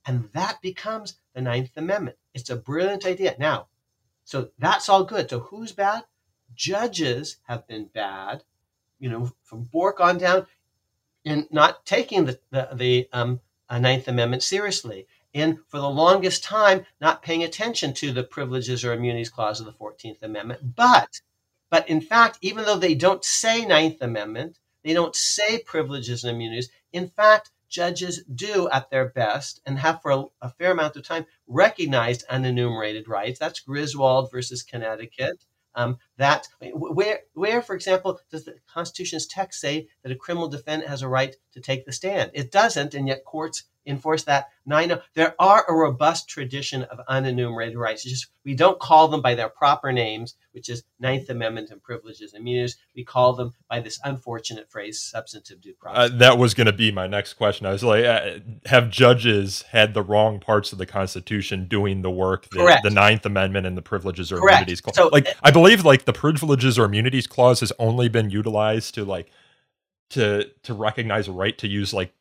And 0.05 0.29
that 0.33 0.61
becomes 0.61 1.21
the 1.35 1.41
Ninth 1.41 1.77
Amendment. 1.77 2.17
It's 2.35 2.51
a 2.51 2.57
brilliant 2.57 3.07
idea. 3.07 3.37
Now, 3.39 3.69
so 4.25 4.51
that's 4.59 4.89
all 4.89 5.05
good. 5.05 5.31
So 5.31 5.39
who's 5.39 5.71
bad? 5.71 6.03
Judges 6.53 7.37
have 7.45 7.69
been 7.69 7.91
bad, 7.95 8.43
you 8.99 9.09
know, 9.09 9.31
from 9.45 9.63
Bork 9.63 10.01
on 10.01 10.19
down 10.19 10.49
in 11.25 11.47
not 11.53 11.87
taking 11.87 12.25
the, 12.25 12.41
the, 12.51 12.71
the 12.75 13.09
um, 13.13 13.39
uh, 13.69 13.79
Ninth 13.79 14.09
Amendment 14.09 14.43
seriously. 14.43 15.07
In 15.33 15.61
for 15.69 15.79
the 15.79 15.89
longest 15.89 16.43
time, 16.43 16.87
not 17.01 17.23
paying 17.23 17.45
attention 17.45 17.95
to 17.95 18.13
the 18.13 18.25
privileges 18.25 18.85
or 18.85 18.93
immunities 18.93 19.31
clause 19.31 19.61
of 19.61 19.67
the 19.67 19.73
14th 19.73 20.25
Amendment. 20.25 20.75
But 20.75 21.21
but 21.71 21.89
in 21.89 22.01
fact, 22.01 22.39
even 22.43 22.65
though 22.65 22.79
they 22.79 22.95
don't 22.95 23.25
say 23.25 23.65
Ninth 23.65 24.01
Amendment, 24.01 24.59
they 24.85 24.93
don't 24.95 25.15
say 25.17 25.59
privileges 25.59 26.25
and 26.25 26.35
immunities. 26.35 26.71
In 26.93 27.09
fact, 27.09 27.51
judges 27.69 28.25
do 28.35 28.69
at 28.71 28.91
their 28.91 29.09
best 29.11 29.61
and 29.67 29.79
have 29.79 30.01
for 30.01 30.11
a, 30.11 30.25
a 30.43 30.51
fair 30.51 30.73
amount 30.73 30.97
of 30.97 31.03
time 31.03 31.27
recognized 31.47 32.27
unenumerated 32.29 33.07
rights. 33.09 33.39
That's 33.39 33.61
Griswold 33.61 34.31
versus 34.31 34.63
Connecticut. 34.63 35.45
Um, 35.75 35.99
that 36.17 36.49
where 36.61 37.21
where 37.35 37.63
for 37.63 37.77
example 37.77 38.19
does 38.31 38.45
the 38.45 38.57
constitution's 38.67 39.27
text 39.27 39.61
say 39.61 39.89
that 40.03 40.11
a 40.11 40.17
criminal 40.17 40.49
defendant 40.49 40.89
has 40.89 41.03
a 41.03 41.09
right 41.09 41.37
to 41.53 41.61
take 41.61 41.85
the 41.85 41.93
stand 41.93 42.33
it 42.35 42.51
doesn't 42.51 42.95
and 42.95 43.07
yet 43.07 43.25
courts 43.25 43.65
enforce 43.89 44.25
that. 44.25 44.49
Know 44.67 45.01
there 45.15 45.35
are 45.39 45.65
a 45.67 45.75
robust 45.75 46.29
tradition 46.29 46.83
of 46.85 47.01
unenumerated 47.09 47.77
rights. 47.77 48.05
It's 48.05 48.13
just 48.13 48.27
we 48.45 48.55
don't 48.55 48.79
call 48.79 49.09
them 49.09 49.23
by 49.23 49.35
their 49.35 49.49
proper 49.49 49.93
names, 49.93 50.35
which 50.53 50.69
is 50.69 50.85
Ninth 51.01 51.31
Amendment 51.31 51.71
and 51.71 51.83
privileges 51.83 52.35
and 52.35 52.43
immunities. 52.43 52.77
We 52.95 53.03
call 53.03 53.33
them 53.33 53.55
by 53.69 53.81
this 53.81 53.99
unfortunate 54.05 54.71
phrase, 54.71 55.01
substantive 55.01 55.63
due 55.63 55.75
process. 55.75 56.11
Uh, 56.11 56.17
that 56.19 56.37
was 56.37 56.53
going 56.53 56.67
to 56.67 56.73
be 56.73 56.93
my 56.93 57.07
next 57.07 57.35
question. 57.35 57.67
I 57.67 57.73
was 57.73 57.83
like, 57.83 58.05
uh, 58.05 58.41
have 58.67 58.91
judges 58.91 59.63
had 59.71 59.95
the 59.95 60.03
wrong 60.03 60.39
parts 60.39 60.71
of 60.73 60.79
the 60.79 60.87
Constitution 60.87 61.67
doing 61.67 62.03
the 62.03 62.11
work 62.11 62.49
that 62.51 62.59
Correct. 62.59 62.83
the 62.85 62.91
Ninth 62.91 63.25
Amendment 63.25 63.67
and 63.67 63.77
the 63.77 63.83
privileges 63.83 64.31
or 64.31 64.37
Correct. 64.39 64.57
immunities 64.57 64.83
clause? 64.83 64.97
So, 64.97 65.09
like, 65.09 65.29
I 65.43 65.51
believe 65.51 65.85
like 65.85 66.05
the 66.05 66.13
privileges 66.13 66.79
or 66.79 66.85
immunities 66.85 67.27
clause 67.27 67.61
has 67.61 67.73
only 67.79 68.09
been 68.09 68.29
utilized 68.29 68.95
to 68.97 69.05
like 69.07 69.31
to 70.11 70.51
to 70.63 70.75
recognize 70.75 71.29
a 71.29 71.33
right 71.33 71.57
to 71.59 71.69
use 71.69 71.93
like 71.93 72.09
uh, 72.09 72.18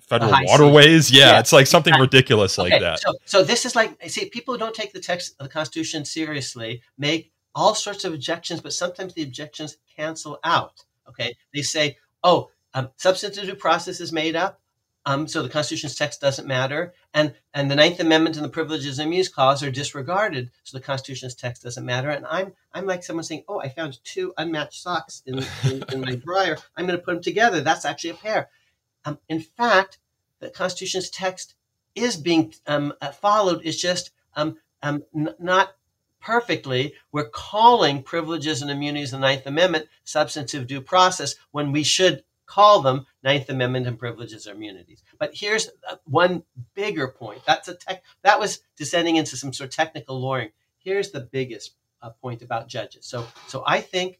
federal 0.00 0.32
waterways. 0.44 1.10
Yeah, 1.10 1.32
yeah, 1.32 1.40
it's 1.40 1.52
like 1.52 1.66
something 1.66 1.94
ridiculous 1.98 2.58
like 2.58 2.72
okay, 2.72 2.82
that. 2.82 3.00
So, 3.00 3.14
so 3.24 3.42
this 3.42 3.64
is 3.64 3.76
like 3.76 3.96
see, 4.08 4.28
people 4.28 4.54
who 4.54 4.58
don't 4.58 4.74
take 4.74 4.92
the 4.92 5.00
text 5.00 5.34
of 5.38 5.46
the 5.46 5.52
Constitution 5.52 6.04
seriously 6.04 6.82
make 6.98 7.32
all 7.54 7.74
sorts 7.74 8.04
of 8.04 8.14
objections, 8.14 8.60
but 8.60 8.72
sometimes 8.72 9.14
the 9.14 9.22
objections 9.22 9.76
cancel 9.96 10.38
out. 10.44 10.84
Okay, 11.08 11.36
they 11.54 11.62
say, 11.62 11.98
"Oh, 12.22 12.50
um, 12.74 12.90
substantive 12.96 13.46
due 13.46 13.54
process 13.54 14.00
is 14.00 14.12
made 14.12 14.36
up, 14.36 14.60
um, 15.06 15.26
so 15.26 15.42
the 15.42 15.48
Constitution's 15.48 15.94
text 15.94 16.20
doesn't 16.20 16.46
matter, 16.46 16.94
and 17.14 17.34
and 17.54 17.70
the 17.70 17.76
Ninth 17.76 18.00
Amendment 18.00 18.36
and 18.36 18.44
the 18.44 18.50
Privileges 18.50 18.98
and 18.98 19.06
Immunities 19.06 19.28
Clause 19.28 19.62
are 19.62 19.70
disregarded, 19.70 20.50
so 20.62 20.76
the 20.76 20.84
Constitution's 20.84 21.34
text 21.34 21.62
doesn't 21.62 21.84
matter." 21.84 22.10
And 22.10 22.26
I'm 22.26 22.52
I'm 22.72 22.86
like 22.86 23.02
someone 23.02 23.24
saying, 23.24 23.44
"Oh, 23.48 23.60
I 23.60 23.68
found 23.68 24.02
two 24.04 24.32
unmatched 24.38 24.80
socks 24.80 25.22
in, 25.26 25.44
in, 25.64 25.84
in 25.92 26.00
my 26.02 26.14
dryer. 26.24 26.58
I'm 26.76 26.86
going 26.86 26.98
to 26.98 27.04
put 27.04 27.14
them 27.14 27.22
together. 27.22 27.60
That's 27.60 27.84
actually 27.84 28.10
a 28.10 28.14
pair." 28.14 28.50
Um, 29.04 29.18
in 29.28 29.40
fact, 29.40 29.98
the 30.40 30.50
Constitution's 30.50 31.10
text 31.10 31.54
is 31.94 32.16
being 32.16 32.54
um, 32.66 32.92
uh, 33.00 33.10
followed. 33.10 33.62
Is 33.62 33.80
just 33.80 34.10
um, 34.34 34.58
um, 34.82 35.04
n- 35.14 35.34
not 35.38 35.74
perfectly. 36.20 36.94
We're 37.12 37.28
calling 37.28 38.02
privileges 38.02 38.62
and 38.62 38.70
immunities 38.70 39.10
the 39.10 39.18
Ninth 39.18 39.46
Amendment 39.46 39.86
substantive 40.04 40.66
due 40.66 40.80
process 40.80 41.34
when 41.50 41.72
we 41.72 41.82
should 41.82 42.24
call 42.46 42.82
them 42.82 43.06
Ninth 43.22 43.48
Amendment 43.48 43.86
and 43.86 43.98
privileges 43.98 44.46
or 44.46 44.52
immunities. 44.52 45.02
But 45.18 45.30
here's 45.34 45.70
uh, 45.88 45.96
one 46.04 46.42
bigger 46.74 47.08
point. 47.08 47.42
That's 47.46 47.68
a 47.68 47.74
tech. 47.74 48.02
That 48.22 48.40
was 48.40 48.60
descending 48.76 49.16
into 49.16 49.36
some 49.36 49.52
sort 49.52 49.70
of 49.70 49.76
technical 49.76 50.20
lawyering. 50.20 50.50
Here's 50.78 51.10
the 51.10 51.20
biggest 51.20 51.74
uh, 52.02 52.10
point 52.10 52.42
about 52.42 52.68
judges. 52.68 53.06
So, 53.06 53.26
so 53.46 53.62
I 53.66 53.80
think 53.80 54.18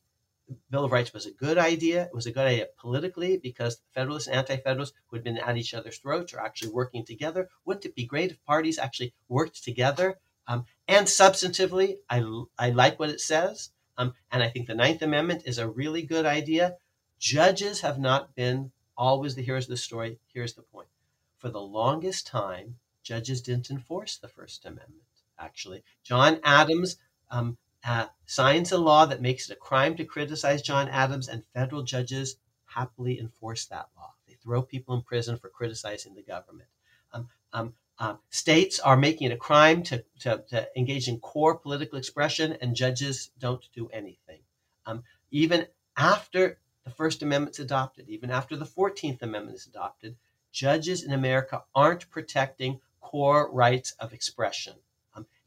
Bill 0.70 0.84
of 0.84 0.92
Rights 0.92 1.12
was 1.12 1.26
a 1.26 1.32
good 1.32 1.58
idea. 1.58 2.04
It 2.04 2.14
was 2.14 2.26
a 2.26 2.32
good 2.32 2.46
idea 2.46 2.66
politically 2.78 3.36
because 3.36 3.80
Federalists 3.94 4.26
and 4.26 4.36
Anti-Federalists 4.36 4.94
who 5.06 5.16
had 5.16 5.24
been 5.24 5.38
at 5.38 5.56
each 5.56 5.74
other's 5.74 5.98
throats 5.98 6.34
are 6.34 6.40
actually 6.40 6.72
working 6.72 7.04
together. 7.04 7.48
Wouldn't 7.64 7.86
it 7.86 7.94
be 7.94 8.06
great 8.06 8.30
if 8.30 8.44
parties 8.44 8.78
actually 8.78 9.14
worked 9.28 9.62
together? 9.62 10.18
Um, 10.46 10.64
and 10.88 11.06
substantively, 11.06 11.96
I, 12.08 12.24
I 12.58 12.70
like 12.70 12.98
what 12.98 13.10
it 13.10 13.20
says. 13.20 13.70
Um, 13.96 14.14
and 14.32 14.42
I 14.42 14.48
think 14.48 14.66
the 14.66 14.74
Ninth 14.74 15.02
Amendment 15.02 15.42
is 15.44 15.58
a 15.58 15.68
really 15.68 16.02
good 16.02 16.26
idea. 16.26 16.76
Judges 17.18 17.82
have 17.82 17.98
not 17.98 18.34
been 18.34 18.72
always 18.96 19.34
the 19.34 19.42
heroes 19.42 19.64
of 19.64 19.70
the 19.70 19.76
story. 19.76 20.18
Here's 20.32 20.54
the 20.54 20.62
point. 20.62 20.88
For 21.36 21.50
the 21.50 21.60
longest 21.60 22.26
time, 22.26 22.76
judges 23.02 23.42
didn't 23.42 23.70
enforce 23.70 24.16
the 24.16 24.28
First 24.28 24.64
Amendment, 24.64 25.04
actually. 25.38 25.84
John 26.02 26.40
Adams 26.42 26.96
um, 27.30 27.58
uh, 27.84 28.06
signs 28.26 28.72
a 28.72 28.78
law 28.78 29.06
that 29.06 29.22
makes 29.22 29.48
it 29.48 29.54
a 29.54 29.56
crime 29.56 29.96
to 29.96 30.04
criticize 30.04 30.62
John 30.62 30.88
Adams, 30.88 31.28
and 31.28 31.42
federal 31.54 31.82
judges 31.82 32.36
happily 32.66 33.18
enforce 33.18 33.66
that 33.66 33.88
law. 33.96 34.12
They 34.28 34.34
throw 34.34 34.62
people 34.62 34.94
in 34.94 35.02
prison 35.02 35.38
for 35.38 35.48
criticizing 35.48 36.14
the 36.14 36.22
government. 36.22 36.68
Um, 37.12 37.28
um, 37.52 37.74
uh, 37.98 38.16
states 38.30 38.80
are 38.80 38.96
making 38.96 39.30
it 39.30 39.34
a 39.34 39.36
crime 39.36 39.82
to, 39.82 40.02
to, 40.20 40.42
to, 40.48 40.68
engage 40.78 41.08
in 41.08 41.20
core 41.20 41.56
political 41.56 41.98
expression, 41.98 42.56
and 42.60 42.74
judges 42.74 43.30
don't 43.38 43.66
do 43.74 43.88
anything. 43.88 44.40
Um, 44.86 45.04
even 45.30 45.66
after 45.96 46.58
the 46.84 46.90
First 46.90 47.22
Amendment's 47.22 47.58
adopted, 47.58 48.08
even 48.08 48.30
after 48.30 48.56
the 48.56 48.64
14th 48.64 49.20
Amendment 49.22 49.58
is 49.58 49.66
adopted, 49.66 50.16
judges 50.50 51.02
in 51.02 51.12
America 51.12 51.62
aren't 51.74 52.10
protecting 52.10 52.80
core 53.00 53.50
rights 53.52 53.92
of 53.98 54.12
expression. 54.12 54.74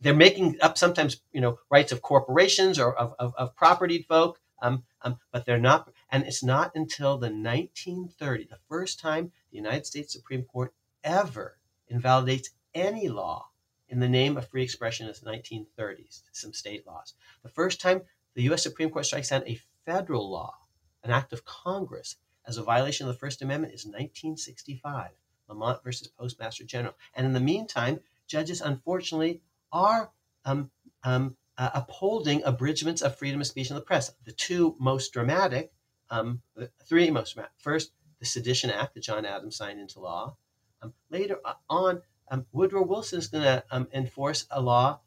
They're 0.03 0.13
making 0.13 0.57
up 0.61 0.77
sometimes, 0.77 1.21
you 1.31 1.39
know, 1.39 1.59
rights 1.69 1.93
of 1.93 2.01
corporations 2.01 2.77
or 2.77 2.93
of, 2.93 3.15
of, 3.19 3.33
of 3.37 3.55
property 3.55 4.05
folk, 4.07 4.39
um, 4.61 4.83
um, 5.01 5.17
but 5.31 5.45
they're 5.45 5.57
not. 5.57 5.89
And 6.11 6.25
it's 6.25 6.43
not 6.43 6.71
until 6.75 7.17
the 7.17 7.27
1930, 7.27 8.47
the 8.49 8.59
first 8.67 8.99
time 8.99 9.31
the 9.49 9.57
United 9.57 9.85
States 9.85 10.11
Supreme 10.11 10.43
Court 10.43 10.73
ever 11.03 11.57
invalidates 11.87 12.49
any 12.75 13.07
law 13.07 13.47
in 13.87 13.99
the 13.99 14.09
name 14.09 14.35
of 14.35 14.47
free 14.49 14.63
expression 14.63 15.07
is 15.07 15.21
1930s, 15.21 16.23
some 16.31 16.51
state 16.51 16.85
laws. 16.85 17.13
The 17.43 17.49
first 17.49 17.79
time 17.79 18.01
the 18.33 18.43
U.S. 18.43 18.63
Supreme 18.63 18.89
Court 18.89 19.05
strikes 19.05 19.29
down 19.29 19.43
a 19.47 19.61
federal 19.85 20.29
law, 20.29 20.55
an 21.03 21.11
act 21.11 21.31
of 21.31 21.45
Congress, 21.45 22.17
as 22.45 22.57
a 22.57 22.63
violation 22.63 23.07
of 23.07 23.13
the 23.13 23.19
First 23.19 23.41
Amendment 23.41 23.73
is 23.73 23.85
1965, 23.85 25.11
Lamont 25.47 25.83
versus 25.83 26.07
Postmaster 26.07 26.65
General. 26.65 26.95
And 27.13 27.25
in 27.25 27.33
the 27.33 27.39
meantime, 27.39 27.99
judges 28.27 28.61
unfortunately 28.61 29.41
are 29.73 30.11
um, 30.45 30.71
um, 31.03 31.35
uh, 31.57 31.71
upholding 31.73 32.41
abridgments 32.45 33.01
of 33.01 33.17
freedom 33.17 33.41
of 33.41 33.47
speech 33.47 33.69
in 33.69 33.75
the 33.75 33.81
press. 33.81 34.13
The 34.23 34.31
two 34.31 34.75
most 34.79 35.11
dramatic, 35.11 35.73
um, 36.09 36.41
the 36.55 36.69
three 36.85 37.11
most 37.11 37.33
dramatic. 37.33 37.55
First, 37.57 37.91
the 38.19 38.25
Sedition 38.25 38.69
Act 38.69 38.93
that 38.93 39.03
John 39.03 39.25
Adams 39.25 39.57
signed 39.57 39.79
into 39.79 39.99
law. 39.99 40.37
Um, 40.81 40.93
later 41.09 41.39
uh, 41.43 41.55
on, 41.69 42.01
um, 42.29 42.45
Woodrow 42.53 42.85
Wilson 42.85 43.19
is 43.19 43.27
going 43.27 43.43
to 43.43 43.63
um, 43.71 43.87
enforce 43.93 44.45
a 44.49 44.61
law 44.61 44.99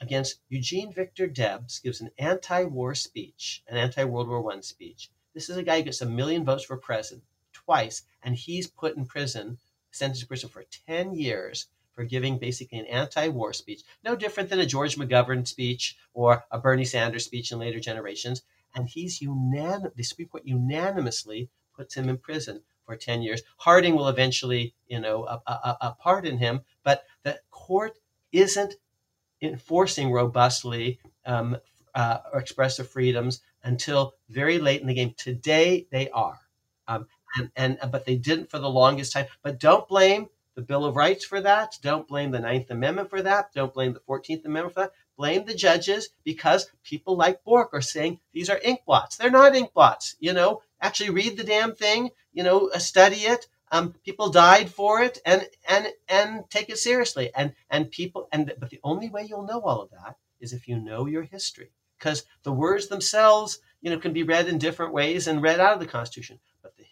against 0.00 0.40
Eugene 0.48 0.92
Victor 0.92 1.26
Debs, 1.26 1.78
gives 1.78 2.00
an 2.00 2.10
anti-war 2.18 2.94
speech, 2.94 3.62
an 3.68 3.76
anti-World 3.76 4.28
War 4.28 4.42
One 4.42 4.62
speech. 4.62 5.10
This 5.32 5.48
is 5.48 5.56
a 5.56 5.62
guy 5.62 5.78
who 5.78 5.84
gets 5.84 6.02
a 6.02 6.06
million 6.06 6.44
votes 6.44 6.64
for 6.64 6.76
president 6.76 7.24
twice, 7.52 8.02
and 8.22 8.34
he's 8.34 8.66
put 8.66 8.96
in 8.96 9.06
prison, 9.06 9.58
sentenced 9.90 10.22
to 10.22 10.26
prison 10.26 10.50
for 10.50 10.64
10 10.86 11.14
years 11.14 11.68
for 11.94 12.04
giving 12.04 12.38
basically 12.38 12.78
an 12.78 12.86
anti-war 12.86 13.52
speech, 13.52 13.82
no 14.02 14.16
different 14.16 14.48
than 14.50 14.60
a 14.60 14.66
George 14.66 14.96
McGovern 14.96 15.46
speech 15.46 15.96
or 16.12 16.44
a 16.50 16.58
Bernie 16.58 16.84
Sanders 16.84 17.24
speech 17.24 17.52
in 17.52 17.58
later 17.58 17.80
generations. 17.80 18.42
And 18.74 18.88
he's 18.88 19.20
unanim- 19.20 19.94
the 19.94 20.02
Supreme 20.02 20.28
Court 20.28 20.44
unanimously 20.44 21.48
puts 21.74 21.94
him 21.94 22.08
in 22.08 22.18
prison 22.18 22.62
for 22.84 22.96
10 22.96 23.22
years. 23.22 23.42
Harding 23.58 23.94
will 23.94 24.08
eventually, 24.08 24.74
you 24.88 25.00
know, 25.00 25.24
uh, 25.24 25.38
uh, 25.46 25.92
pardon 25.94 26.38
him, 26.38 26.62
but 26.82 27.04
the 27.22 27.40
court 27.50 27.98
isn't 28.32 28.74
enforcing 29.40 30.10
robustly 30.12 30.98
um, 31.26 31.56
uh, 31.94 32.18
expressive 32.34 32.88
freedoms 32.88 33.40
until 33.62 34.14
very 34.28 34.58
late 34.58 34.80
in 34.80 34.86
the 34.86 34.94
game. 34.94 35.14
Today 35.16 35.86
they 35.90 36.10
are, 36.10 36.40
um, 36.88 37.06
and, 37.36 37.78
and 37.80 37.90
but 37.90 38.04
they 38.04 38.16
didn't 38.16 38.50
for 38.50 38.58
the 38.58 38.68
longest 38.70 39.12
time. 39.12 39.26
But 39.42 39.60
don't 39.60 39.88
blame 39.88 40.28
the 40.54 40.62
Bill 40.62 40.84
of 40.84 40.96
Rights 40.96 41.24
for 41.24 41.40
that. 41.40 41.78
Don't 41.82 42.08
blame 42.08 42.30
the 42.30 42.40
Ninth 42.40 42.70
Amendment 42.70 43.10
for 43.10 43.22
that. 43.22 43.52
Don't 43.52 43.74
blame 43.74 43.92
the 43.92 44.00
Fourteenth 44.00 44.44
Amendment 44.44 44.74
for 44.74 44.80
that. 44.80 44.92
Blame 45.16 45.44
the 45.44 45.54
judges 45.54 46.10
because 46.24 46.70
people 46.82 47.16
like 47.16 47.44
Bork 47.44 47.70
are 47.72 47.80
saying 47.80 48.20
these 48.32 48.50
are 48.50 48.60
ink 48.62 48.80
blots. 48.86 49.16
They're 49.16 49.30
not 49.30 49.54
ink 49.54 49.72
blots. 49.72 50.16
You 50.18 50.32
know, 50.32 50.62
actually 50.80 51.10
read 51.10 51.36
the 51.36 51.44
damn 51.44 51.74
thing, 51.74 52.10
you 52.32 52.42
know, 52.42 52.68
uh, 52.74 52.78
study 52.78 53.18
it. 53.18 53.46
Um, 53.72 53.94
people 54.04 54.30
died 54.30 54.70
for 54.70 55.02
it, 55.02 55.18
and 55.26 55.48
and 55.68 55.88
and 56.08 56.44
take 56.50 56.68
it 56.68 56.78
seriously. 56.78 57.30
And 57.34 57.54
and 57.70 57.90
people 57.90 58.28
and 58.32 58.52
but 58.58 58.70
the 58.70 58.80
only 58.84 59.08
way 59.08 59.26
you'll 59.28 59.46
know 59.46 59.60
all 59.60 59.82
of 59.82 59.90
that 59.90 60.16
is 60.40 60.52
if 60.52 60.68
you 60.68 60.78
know 60.78 61.06
your 61.06 61.22
history, 61.22 61.70
because 61.98 62.24
the 62.42 62.52
words 62.52 62.88
themselves, 62.88 63.58
you 63.80 63.90
know, 63.90 63.98
can 63.98 64.12
be 64.12 64.22
read 64.22 64.48
in 64.48 64.58
different 64.58 64.92
ways 64.92 65.26
and 65.26 65.42
read 65.42 65.60
out 65.60 65.74
of 65.74 65.80
the 65.80 65.86
Constitution. 65.86 66.38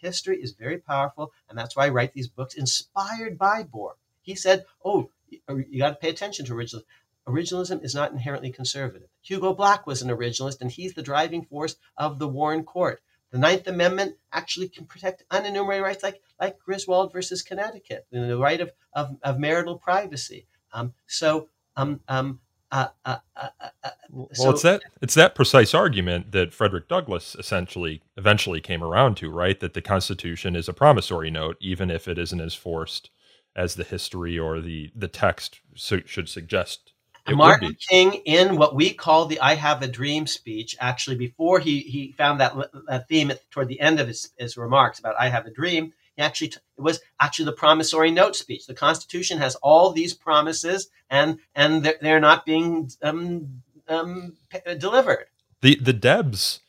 History 0.03 0.43
is 0.43 0.53
very 0.53 0.79
powerful, 0.79 1.33
and 1.49 1.57
that's 1.57 1.75
why 1.77 1.87
I 1.87 1.91
write 1.91 2.13
these 2.13 2.29
books 2.29 2.55
inspired 2.55 3.39
by 3.39 3.63
Bork. 3.63 3.99
He 4.21 4.35
said, 4.35 4.67
"Oh, 4.85 5.11
you 5.31 5.79
got 5.79 5.91
to 5.91 5.97
pay 5.97 6.11
attention 6.11 6.45
to 6.47 6.55
originalism. 6.55 6.85
Originalism 7.27 7.85
is 7.85 7.95
not 7.95 8.11
inherently 8.11 8.51
conservative. 8.51 9.09
Hugo 9.23 9.55
Black 9.55 9.87
was 9.87 10.03
an 10.03 10.11
originalist, 10.11 10.61
and 10.61 10.71
he's 10.71 10.95
the 10.95 11.03
driving 11.03 11.45
force 11.45 11.77
of 11.97 12.19
the 12.19 12.29
Warren 12.29 12.65
Court. 12.65 13.01
The 13.31 13.39
Ninth 13.39 13.67
Amendment 13.67 14.17
actually 14.33 14.69
can 14.69 14.87
protect 14.87 15.27
unenumerated 15.31 15.83
rights 15.83 16.03
like, 16.03 16.21
like 16.39 16.59
Griswold 16.59 17.13
versus 17.13 17.43
Connecticut, 17.43 18.07
the 18.11 18.37
right 18.37 18.61
of, 18.61 18.73
of, 18.93 19.17
of 19.23 19.39
marital 19.39 19.79
privacy. 19.79 20.47
Um, 20.73 20.95
so, 21.07 21.49
um, 21.77 22.01
um, 22.09 22.41
uh, 22.73 22.89
uh, 23.05 23.17
uh, 23.37 23.49
uh 23.85 23.91
well, 24.11 24.29
so, 24.33 24.51
it's 24.51 24.63
that 24.63 24.83
it's 25.01 25.15
that 25.15 25.35
precise 25.35 25.75
argument 25.75 26.33
that 26.33 26.53
Frederick 26.53 26.89
Douglass 26.89 27.37
essentially 27.39 28.03
eventually 28.17 28.61
came 28.61 28.83
around 28.83 29.17
to, 29.19 29.31
right? 29.31 29.59
That 29.61 29.75
the 29.75 29.83
Constitution 29.83 30.57
is 30.57 30.69
a 30.69 30.73
promissory 30.73 31.31
note, 31.31 31.57
even 31.61 31.91
if 31.91 32.09
it 32.09 32.19
isn't 32.19 32.41
as 32.41 32.55
forced 32.55 33.11
as 33.55 33.75
the 33.75 33.85
history 33.85 34.39
or 34.39 34.61
the 34.61 34.91
the 34.97 35.09
text 35.09 35.61
should 35.75 36.29
suggest 36.29 36.93
Martin 37.31 37.77
King, 37.89 38.15
in 38.25 38.57
what 38.57 38.75
we 38.75 38.93
call 38.93 39.27
the 39.27 39.41
"I 39.41 39.55
Have 39.55 39.83
a 39.83 39.89
Dream" 39.89 40.27
speech, 40.27 40.77
actually 40.81 41.17
before 41.17 41.61
he 41.61 41.81
he 41.81 42.13
found 42.13 42.41
that, 42.41 42.55
that 42.89 43.09
theme 43.09 43.31
at, 43.31 43.49
toward 43.51 43.69
the 43.69 43.81
end 43.81 44.01
of 44.01 44.09
his, 44.09 44.31
his 44.39 44.57
remarks 44.57 44.99
about 44.99 45.15
"I 45.19 45.29
Have 45.29 45.47
a 45.47 45.51
Dream," 45.51 45.93
he 46.17 46.23
actually 46.23 46.49
t- 46.49 46.59
it 46.77 46.81
was 46.81 47.01
actually 47.21 47.47
the 47.47 47.53
promissory 47.53 48.11
note 48.11 48.37
speech. 48.37 48.67
The 48.67 48.75
Constitution 48.75 49.39
has 49.39 49.55
all 49.57 49.93
these 49.93 50.15
promises, 50.15 50.89
and 51.11 51.39
and 51.55 51.83
they're, 51.83 51.97
they're 52.01 52.21
not 52.21 52.45
being 52.45 52.91
um, 53.03 53.63
um, 53.89 54.37
p- 54.51 54.75
delivered. 54.79 55.27
The 55.63 55.77
the 55.77 55.93
Debs 55.93 56.61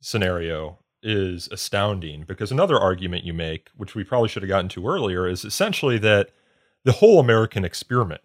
scenario 0.00 0.78
is 1.02 1.48
astounding 1.50 2.24
because 2.26 2.52
another 2.52 2.78
argument 2.78 3.24
you 3.24 3.32
make, 3.32 3.70
which 3.76 3.94
we 3.94 4.04
probably 4.04 4.28
should 4.28 4.42
have 4.42 4.48
gotten 4.48 4.68
to 4.70 4.86
earlier, 4.86 5.26
is 5.26 5.44
essentially 5.44 5.98
that 5.98 6.30
the 6.84 6.92
whole 6.92 7.18
American 7.18 7.64
experiment 7.64 8.20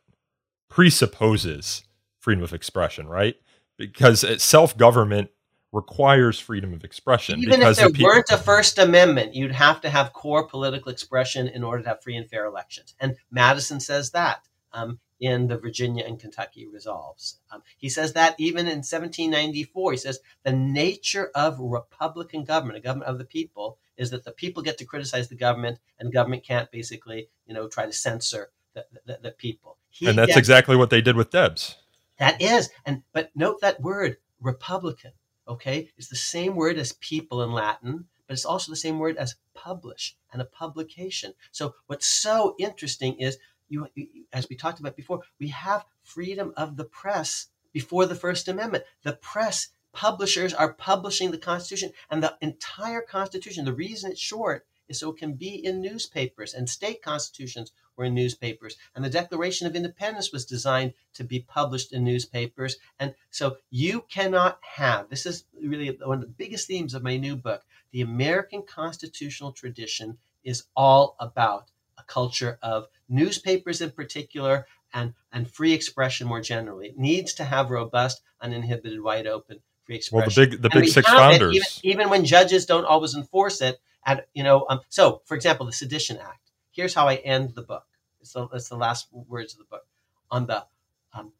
presupposes 0.69 1.83
freedom 2.19 2.43
of 2.43 2.53
expression, 2.53 3.07
right? 3.07 3.35
Because 3.77 4.41
self 4.41 4.77
government 4.77 5.29
requires 5.71 6.39
freedom 6.39 6.73
of 6.73 6.83
expression. 6.83 7.39
Even 7.41 7.61
if 7.61 7.75
there 7.75 7.89
people- 7.89 8.05
weren't 8.05 8.31
a 8.31 8.37
First 8.37 8.77
Amendment, 8.77 9.35
you'd 9.35 9.51
have 9.51 9.81
to 9.81 9.89
have 9.89 10.13
core 10.13 10.47
political 10.47 10.91
expression 10.91 11.47
in 11.47 11.63
order 11.63 11.83
to 11.83 11.89
have 11.89 12.01
free 12.01 12.15
and 12.15 12.29
fair 12.29 12.45
elections. 12.45 12.95
And 12.99 13.17
Madison 13.29 13.79
says 13.79 14.11
that 14.11 14.47
um, 14.73 14.99
in 15.19 15.47
the 15.47 15.57
Virginia 15.57 16.05
and 16.05 16.19
Kentucky 16.19 16.67
resolves. 16.67 17.39
Um, 17.51 17.63
he 17.77 17.89
says 17.89 18.13
that 18.13 18.35
even 18.37 18.67
in 18.67 18.77
1794, 18.77 19.91
he 19.91 19.97
says 19.97 20.19
the 20.43 20.53
nature 20.53 21.31
of 21.33 21.59
Republican 21.59 22.43
government, 22.43 22.77
a 22.77 22.81
government 22.81 23.09
of 23.09 23.17
the 23.17 23.25
people, 23.25 23.77
is 23.97 24.11
that 24.11 24.23
the 24.23 24.31
people 24.31 24.61
get 24.61 24.77
to 24.77 24.85
criticize 24.85 25.27
the 25.27 25.35
government, 25.35 25.79
and 25.99 26.13
government 26.13 26.43
can't 26.43 26.71
basically, 26.71 27.29
you 27.47 27.53
know, 27.53 27.67
try 27.67 27.85
to 27.85 27.93
censor 27.93 28.51
the, 28.73 28.85
the, 29.05 29.19
the 29.23 29.31
people. 29.31 29.77
He 29.89 30.07
and 30.07 30.17
that's 30.17 30.27
gets, 30.27 30.37
exactly 30.37 30.75
what 30.75 30.91
they 30.91 31.01
did 31.01 31.15
with 31.15 31.31
Debs. 31.31 31.77
That 32.19 32.41
is, 32.41 32.69
and 32.85 33.01
but 33.11 33.31
note 33.35 33.61
that 33.61 33.81
word 33.81 34.17
Republican. 34.39 35.11
Okay, 35.47 35.89
it's 35.97 36.09
the 36.09 36.15
same 36.15 36.55
word 36.55 36.77
as 36.77 36.93
people 36.93 37.41
in 37.41 37.51
Latin, 37.51 38.05
but 38.27 38.33
it's 38.33 38.45
also 38.45 38.71
the 38.71 38.75
same 38.75 38.99
word 38.99 39.15
as 39.15 39.35
publish 39.53 40.17
and 40.31 40.41
a 40.41 40.45
publication. 40.45 41.33
So 41.51 41.75
what's 41.87 42.05
so 42.05 42.55
interesting 42.59 43.19
is 43.19 43.37
you, 43.69 43.87
as 44.33 44.47
we 44.49 44.55
talked 44.55 44.79
about 44.79 44.95
before, 44.95 45.21
we 45.39 45.47
have 45.49 45.85
freedom 46.03 46.53
of 46.57 46.75
the 46.75 46.85
press 46.85 47.47
before 47.73 48.05
the 48.05 48.15
First 48.15 48.47
Amendment. 48.47 48.83
The 49.03 49.13
press 49.13 49.69
publishers 49.93 50.53
are 50.53 50.73
publishing 50.73 51.31
the 51.31 51.37
Constitution, 51.37 51.91
and 52.09 52.21
the 52.21 52.37
entire 52.41 53.01
Constitution. 53.01 53.65
The 53.65 53.73
reason 53.73 54.11
it's 54.11 54.19
short 54.19 54.65
is 54.87 54.99
so 54.99 55.11
it 55.11 55.17
can 55.17 55.33
be 55.33 55.65
in 55.65 55.81
newspapers, 55.81 56.53
and 56.53 56.69
state 56.69 57.01
constitutions 57.01 57.71
were 57.97 58.05
in 58.05 58.13
newspapers, 58.13 58.77
and 58.95 59.03
the 59.03 59.09
Declaration 59.09 59.67
of 59.67 59.75
Independence 59.75 60.31
was 60.31 60.45
designed 60.45 60.93
to 61.15 61.23
be 61.23 61.39
published 61.39 61.91
in 61.91 62.03
newspapers. 62.03 62.77
And 62.99 63.15
so 63.31 63.57
you 63.69 64.05
cannot 64.09 64.59
have 64.61 65.09
this 65.09 65.25
is 65.25 65.45
really 65.61 65.97
one 66.03 66.19
of 66.19 66.21
the 66.21 66.27
biggest 66.27 66.67
themes 66.67 66.93
of 66.93 67.03
my 67.03 67.17
new 67.17 67.35
book. 67.35 67.65
The 67.91 68.01
American 68.01 68.63
constitutional 68.63 69.51
tradition 69.51 70.17
is 70.43 70.63
all 70.75 71.15
about 71.19 71.71
a 71.97 72.03
culture 72.03 72.59
of 72.61 72.87
newspapers 73.09 73.81
in 73.81 73.91
particular 73.91 74.67
and, 74.93 75.13
and 75.31 75.49
free 75.49 75.73
expression 75.73 76.27
more 76.27 76.41
generally. 76.41 76.87
It 76.89 76.97
needs 76.97 77.33
to 77.35 77.43
have 77.43 77.71
robust, 77.71 78.21
uninhibited, 78.41 79.01
wide 79.01 79.27
open 79.27 79.59
free 79.87 79.95
expression. 79.95 80.17
Well, 80.17 80.47
the 80.47 80.57
big 80.57 80.61
the 80.61 80.69
big 80.69 80.89
six 80.89 81.09
founders, 81.09 81.55
even, 81.83 82.01
even, 82.01 82.09
when 82.09 82.25
judges 82.25 82.65
don't 82.65 82.85
always 82.85 83.15
enforce 83.15 83.61
it. 83.61 83.79
And 84.05 84.21
you 84.33 84.43
know, 84.43 84.65
um, 84.69 84.81
so 84.89 85.21
for 85.25 85.35
example, 85.35 85.65
the 85.65 85.73
Sedition 85.73 86.17
Act. 86.17 86.46
Here's 86.77 86.93
how 86.93 87.07
I 87.07 87.15
end 87.15 87.55
the 87.55 87.63
book. 87.63 87.87
It's 88.21 88.33
the, 88.33 88.47
it's 88.53 88.69
the 88.69 88.77
last 88.77 89.07
words 89.11 89.53
of 89.53 89.57
the 89.57 89.65
book. 89.65 89.87
On 90.29 90.45
the 90.45 90.67
um, 91.11 91.33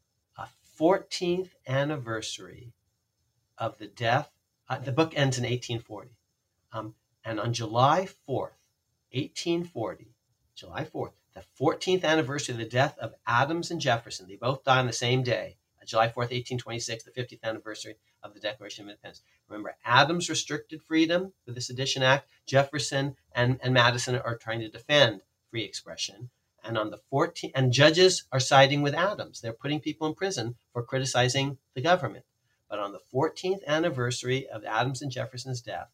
14th 0.79 1.49
anniversary 1.67 2.73
of 3.55 3.77
the 3.77 3.85
death, 3.85 4.31
uh, 4.67 4.79
the 4.79 4.91
book 4.91 5.13
ends 5.15 5.37
in 5.37 5.43
1840, 5.43 6.09
um, 6.73 6.95
and 7.23 7.39
on 7.39 7.53
July 7.53 8.07
4th, 8.27 8.57
1840, 9.13 10.07
July 10.55 10.83
4th, 10.83 11.11
the 11.35 11.43
14th 11.61 12.03
anniversary 12.03 12.53
of 12.53 12.59
the 12.59 12.65
death 12.65 12.97
of 12.97 13.13
Adams 13.27 13.69
and 13.69 13.79
Jefferson. 13.79 14.27
They 14.27 14.37
both 14.37 14.63
died 14.63 14.79
on 14.79 14.87
the 14.87 14.93
same 14.93 15.21
day, 15.21 15.57
July 15.85 16.07
4th, 16.07 16.31
1826, 16.33 17.05
the 17.05 17.11
50th 17.11 17.43
anniversary 17.43 17.95
of 18.23 18.33
the 18.33 18.39
Declaration 18.39 18.85
of 18.85 18.89
Independence. 18.89 19.21
Remember, 19.47 19.77
Adams 19.85 20.29
restricted 20.29 20.81
freedom 20.81 21.31
with 21.45 21.55
the 21.55 21.61
Sedition 21.61 22.03
Act. 22.03 22.27
Jefferson 22.45 23.15
and, 23.33 23.59
and 23.63 23.73
Madison 23.73 24.15
are 24.15 24.35
trying 24.35 24.59
to 24.59 24.69
defend 24.69 25.21
free 25.49 25.63
expression. 25.63 26.29
And 26.63 26.77
on 26.77 26.89
the 26.89 26.99
14th, 27.11 27.51
and 27.55 27.71
judges 27.71 28.25
are 28.31 28.39
siding 28.39 28.81
with 28.81 28.93
Adams. 28.93 29.39
They're 29.39 29.53
putting 29.53 29.79
people 29.79 30.07
in 30.07 30.15
prison 30.15 30.55
for 30.73 30.83
criticizing 30.83 31.57
the 31.73 31.81
government. 31.81 32.25
But 32.69 32.79
on 32.79 32.91
the 32.91 32.99
14th 33.13 33.65
anniversary 33.65 34.47
of 34.49 34.65
Adams 34.65 35.01
and 35.01 35.11
Jefferson's 35.11 35.61
death, 35.61 35.89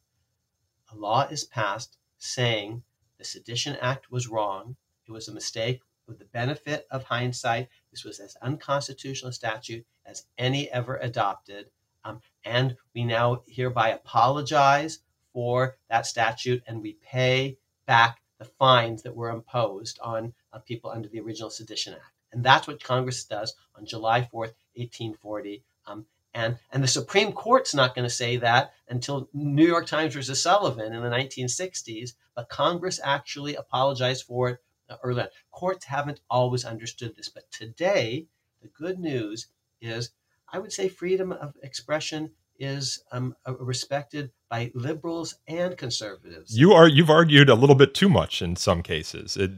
a 0.92 0.96
law 0.96 1.28
is 1.28 1.44
passed 1.44 1.98
saying 2.18 2.84
the 3.18 3.26
Sedition 3.26 3.76
Act 3.76 4.12
was 4.12 4.28
wrong. 4.28 4.76
It 5.06 5.12
was 5.12 5.28
a 5.28 5.34
mistake. 5.34 5.82
With 6.08 6.20
the 6.20 6.26
benefit 6.26 6.88
of 6.90 7.04
hindsight, 7.04 7.70
this 7.92 8.04
was 8.04 8.20
as 8.20 8.36
unconstitutional 8.42 9.30
a 9.30 9.34
statute 9.34 9.86
as 10.06 10.26
any 10.38 10.70
ever 10.72 10.98
adopted. 10.98 11.70
Um, 12.04 12.22
and 12.44 12.76
we 12.94 13.06
now 13.06 13.44
hereby 13.48 13.90
apologize 13.90 15.00
for 15.32 15.78
that 15.90 16.06
statute 16.06 16.64
and 16.68 16.82
we 16.82 16.94
pay 16.94 17.58
back 17.86 18.23
the 18.44 18.50
fines 18.60 19.04
that 19.04 19.16
were 19.16 19.30
imposed 19.30 20.00
on 20.02 20.34
uh, 20.52 20.60
people 20.60 20.92
under 20.92 21.08
the 21.08 21.20
original 21.22 21.50
Sedition 21.50 21.94
Act. 21.94 22.04
And 22.34 22.44
that's 22.44 22.68
what 22.68 22.84
Congress 22.84 23.24
does 23.24 23.56
on 23.76 23.86
July 23.86 24.22
4th, 24.22 24.56
1840. 24.76 25.64
Um, 25.88 26.06
and, 26.34 26.58
and 26.72 26.84
the 26.84 26.88
Supreme 26.88 27.32
Court's 27.32 27.74
not 27.74 27.96
going 27.96 28.08
to 28.08 28.14
say 28.14 28.38
that 28.38 28.74
until 28.90 29.30
New 29.34 29.66
York 29.66 29.86
Times 29.86 30.16
versus 30.16 30.42
Sullivan 30.42 30.94
in 30.94 31.04
the 31.04 31.10
1960s, 31.10 32.14
but 32.36 32.50
Congress 32.50 33.00
actually 33.04 33.56
apologized 33.56 34.26
for 34.26 34.50
it 34.50 34.60
uh, 34.90 34.98
earlier. 35.04 35.30
Courts 35.52 35.86
haven't 35.86 36.20
always 36.30 36.66
understood 36.66 37.16
this, 37.16 37.30
but 37.30 37.50
today, 37.52 38.26
the 38.62 38.68
good 38.68 39.00
news 39.00 39.48
is 39.80 40.10
I 40.52 40.60
would 40.60 40.74
say 40.74 40.90
freedom 40.90 41.32
of 41.32 41.56
expression 41.64 42.32
is 42.60 43.04
um, 43.12 43.36
respected 43.60 44.32
by 44.50 44.72
liberals 44.76 45.36
and 45.48 45.78
conservatives. 45.78 46.58
You 46.58 46.74
are 46.74 46.88
you've 46.88 47.10
argued 47.10 47.50
a 47.50 47.56
little 47.56 47.76
bit 47.76 47.94
too 47.94 48.10
much 48.10 48.42
in 48.42 48.56
some 48.56 48.84
cases. 48.84 49.38
It, 49.38 49.52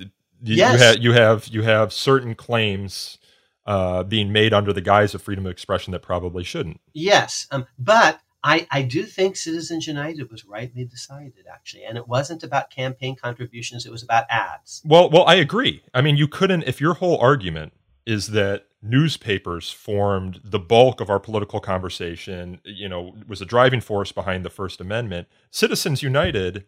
you, 0.44 0.56
yes. 0.56 0.74
you, 0.74 0.80
have, 0.80 0.98
you 0.98 1.12
have 1.14 1.48
you 1.48 1.62
have 1.64 1.94
certain 1.94 2.36
claims 2.36 3.18
uh, 3.66 4.04
being 4.04 4.32
made 4.32 4.54
under 4.54 4.72
the 4.72 4.82
guise 4.82 5.16
of 5.16 5.22
freedom 5.22 5.46
of 5.46 5.52
expression 5.52 5.92
that 5.92 6.02
probably 6.02 6.44
shouldn't. 6.44 6.80
Yes, 6.94 7.48
um, 7.52 7.66
but 7.80 8.20
I, 8.44 8.68
I 8.70 8.84
do 8.84 9.04
think 9.04 9.38
Citizens 9.38 9.88
United 9.88 10.30
was 10.30 10.46
rightly 10.46 10.86
decided, 10.86 11.46
actually, 11.52 11.84
and 11.84 11.98
it 11.98 12.08
wasn't 12.08 12.44
about 12.44 12.70
campaign 12.70 13.16
contributions; 13.16 13.86
it 13.86 13.92
was 13.92 14.04
about 14.04 14.26
ads. 14.30 14.84
Well, 14.86 15.10
well, 15.10 15.26
I 15.26 15.36
agree. 15.36 15.82
I 15.94 16.02
mean, 16.02 16.16
you 16.16 16.28
couldn't 16.28 16.64
if 16.64 16.80
your 16.80 16.94
whole 16.94 17.18
argument 17.18 17.74
is 18.06 18.28
that 18.28 18.68
newspapers 18.86 19.72
formed 19.72 20.40
the 20.44 20.60
bulk 20.60 21.02
of 21.02 21.10
our 21.10 21.20
political 21.20 21.60
conversation, 21.60 22.62
you 22.64 22.88
know, 22.88 23.16
was 23.28 23.42
a 23.42 23.46
driving 23.46 23.82
force 23.82 24.12
behind 24.12 24.46
the 24.46 24.50
First 24.50 24.80
Amendment. 24.80 25.28
Citizens 25.52 26.04
United, 26.04 26.66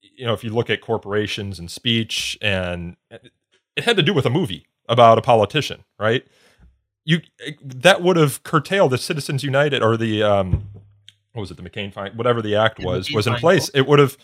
you 0.00 0.24
know, 0.24 0.32
if 0.32 0.44
you 0.44 0.50
look 0.50 0.70
at 0.70 0.80
corporations 0.80 1.58
and 1.58 1.70
speech, 1.70 2.38
and 2.40 2.96
it 3.10 3.84
had 3.84 3.96
to 3.96 4.02
do 4.02 4.14
with 4.14 4.26
a 4.26 4.30
movie 4.30 4.66
about 4.88 5.18
a 5.18 5.22
politician, 5.22 5.84
right? 5.98 6.26
You 7.04 7.20
that 7.64 8.02
would 8.02 8.16
have 8.16 8.42
curtailed 8.42 8.92
the 8.92 8.98
Citizens 8.98 9.42
United 9.42 9.82
or 9.82 9.96
the 9.96 10.22
um, 10.22 10.68
what 11.32 11.40
was 11.40 11.50
it, 11.50 11.56
the 11.56 11.62
McCain 11.62 11.92
fine, 11.92 12.16
whatever 12.16 12.42
the 12.42 12.56
act 12.56 12.78
was, 12.78 13.10
was 13.12 13.26
in 13.26 13.34
place. 13.34 13.70
It 13.70 13.86
would 13.86 13.98
have 13.98 14.16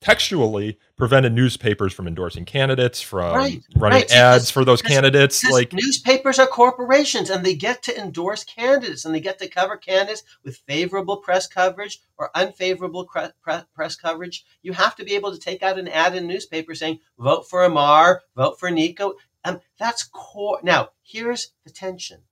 textually 0.00 0.78
prevented 0.96 1.32
newspapers 1.32 1.92
from 1.92 2.06
endorsing 2.06 2.44
candidates, 2.44 3.00
from 3.00 3.34
right, 3.34 3.62
running 3.76 4.00
right. 4.00 4.12
ads 4.12 4.50
for 4.50 4.64
those 4.64 4.82
candidates. 4.82 5.48
Like 5.50 5.72
newspapers 5.72 6.38
are 6.38 6.46
corporations, 6.46 7.30
and 7.30 7.44
they 7.44 7.54
get 7.54 7.82
to 7.84 7.98
endorse 7.98 8.44
candidates, 8.44 9.04
and 9.04 9.14
they 9.14 9.20
get 9.20 9.38
to 9.38 9.48
cover 9.48 9.76
candidates 9.76 10.22
with 10.44 10.58
favorable 10.58 11.16
press 11.16 11.46
coverage 11.46 12.00
or 12.16 12.30
unfavorable 12.34 13.04
cre- 13.04 13.32
pre- 13.42 13.62
press 13.74 13.96
coverage. 13.96 14.44
You 14.62 14.72
have 14.72 14.94
to 14.96 15.04
be 15.04 15.14
able 15.14 15.32
to 15.32 15.38
take 15.38 15.62
out 15.62 15.78
an 15.78 15.88
ad 15.88 16.14
in 16.14 16.24
a 16.24 16.26
newspaper 16.26 16.74
saying 16.74 17.00
"Vote 17.18 17.48
for 17.48 17.64
Amar," 17.64 18.22
"Vote 18.36 18.58
for 18.60 18.70
Nico." 18.70 19.14
Um, 19.44 19.60
that's 19.78 20.04
core. 20.04 20.60
Now, 20.62 20.90
here's 21.02 21.52
the 21.64 21.70
tension: 21.70 22.22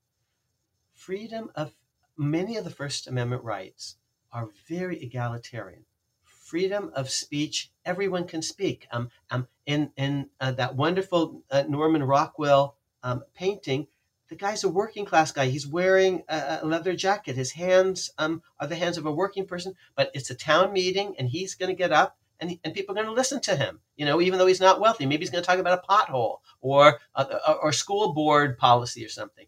freedom 0.93 1.51
of 1.55 1.72
many 2.16 2.56
of 2.56 2.64
the 2.64 2.70
First 2.70 3.06
Amendment 3.06 3.43
rights 3.43 3.97
are 4.32 4.51
very 4.68 5.02
egalitarian 5.02 5.85
freedom 6.47 6.93
of 6.94 7.10
speech. 7.10 7.70
Everyone 7.85 8.27
can 8.27 8.40
speak. 8.40 8.86
Um, 8.93 9.10
um, 9.31 9.48
in 9.66 9.90
in 9.97 10.31
uh, 10.40 10.52
that 10.52 10.77
wonderful 10.77 11.43
uh, 11.51 11.64
Norman 11.68 12.05
Rockwell 12.05 12.77
um, 13.02 13.24
painting, 13.35 13.89
the 14.28 14.36
guy's 14.36 14.64
a 14.64 14.68
working 14.68 15.05
class 15.05 15.32
guy. 15.32 15.47
He's 15.47 15.66
wearing 15.66 16.23
a, 16.28 16.60
a 16.62 16.66
leather 16.66 16.94
jacket. 16.94 17.36
His 17.36 17.52
hands 17.52 18.10
um, 18.18 18.43
are 18.60 18.68
the 18.68 18.77
hands 18.77 18.97
of 18.97 19.06
a 19.06 19.12
working 19.12 19.47
person, 19.47 19.74
but 19.97 20.10
it's 20.14 20.31
a 20.31 20.35
town 20.35 20.73
meeting, 20.73 21.14
and 21.18 21.28
he's 21.28 21.55
going 21.55 21.68
to 21.68 21.82
get 21.82 21.93
up. 21.93 22.16
And, 22.39 22.59
and 22.62 22.74
people 22.74 22.93
are 22.93 23.02
going 23.02 23.06
to 23.06 23.20
listen 23.20 23.40
to 23.43 23.56
him, 23.56 23.81
you 23.97 24.05
know, 24.05 24.20
even 24.20 24.39
though 24.39 24.47
he's 24.47 24.60
not 24.60 24.78
wealthy. 24.78 25.06
Maybe 25.06 25.23
he's 25.23 25.31
going 25.31 25.43
to 25.43 25.47
talk 25.47 25.59
about 25.59 25.82
a 25.82 25.86
pothole 25.90 26.40
or 26.60 27.01
uh, 27.14 27.55
or 27.62 27.73
school 27.73 28.12
board 28.12 28.59
policy 28.59 29.05
or 29.05 29.09
something. 29.09 29.47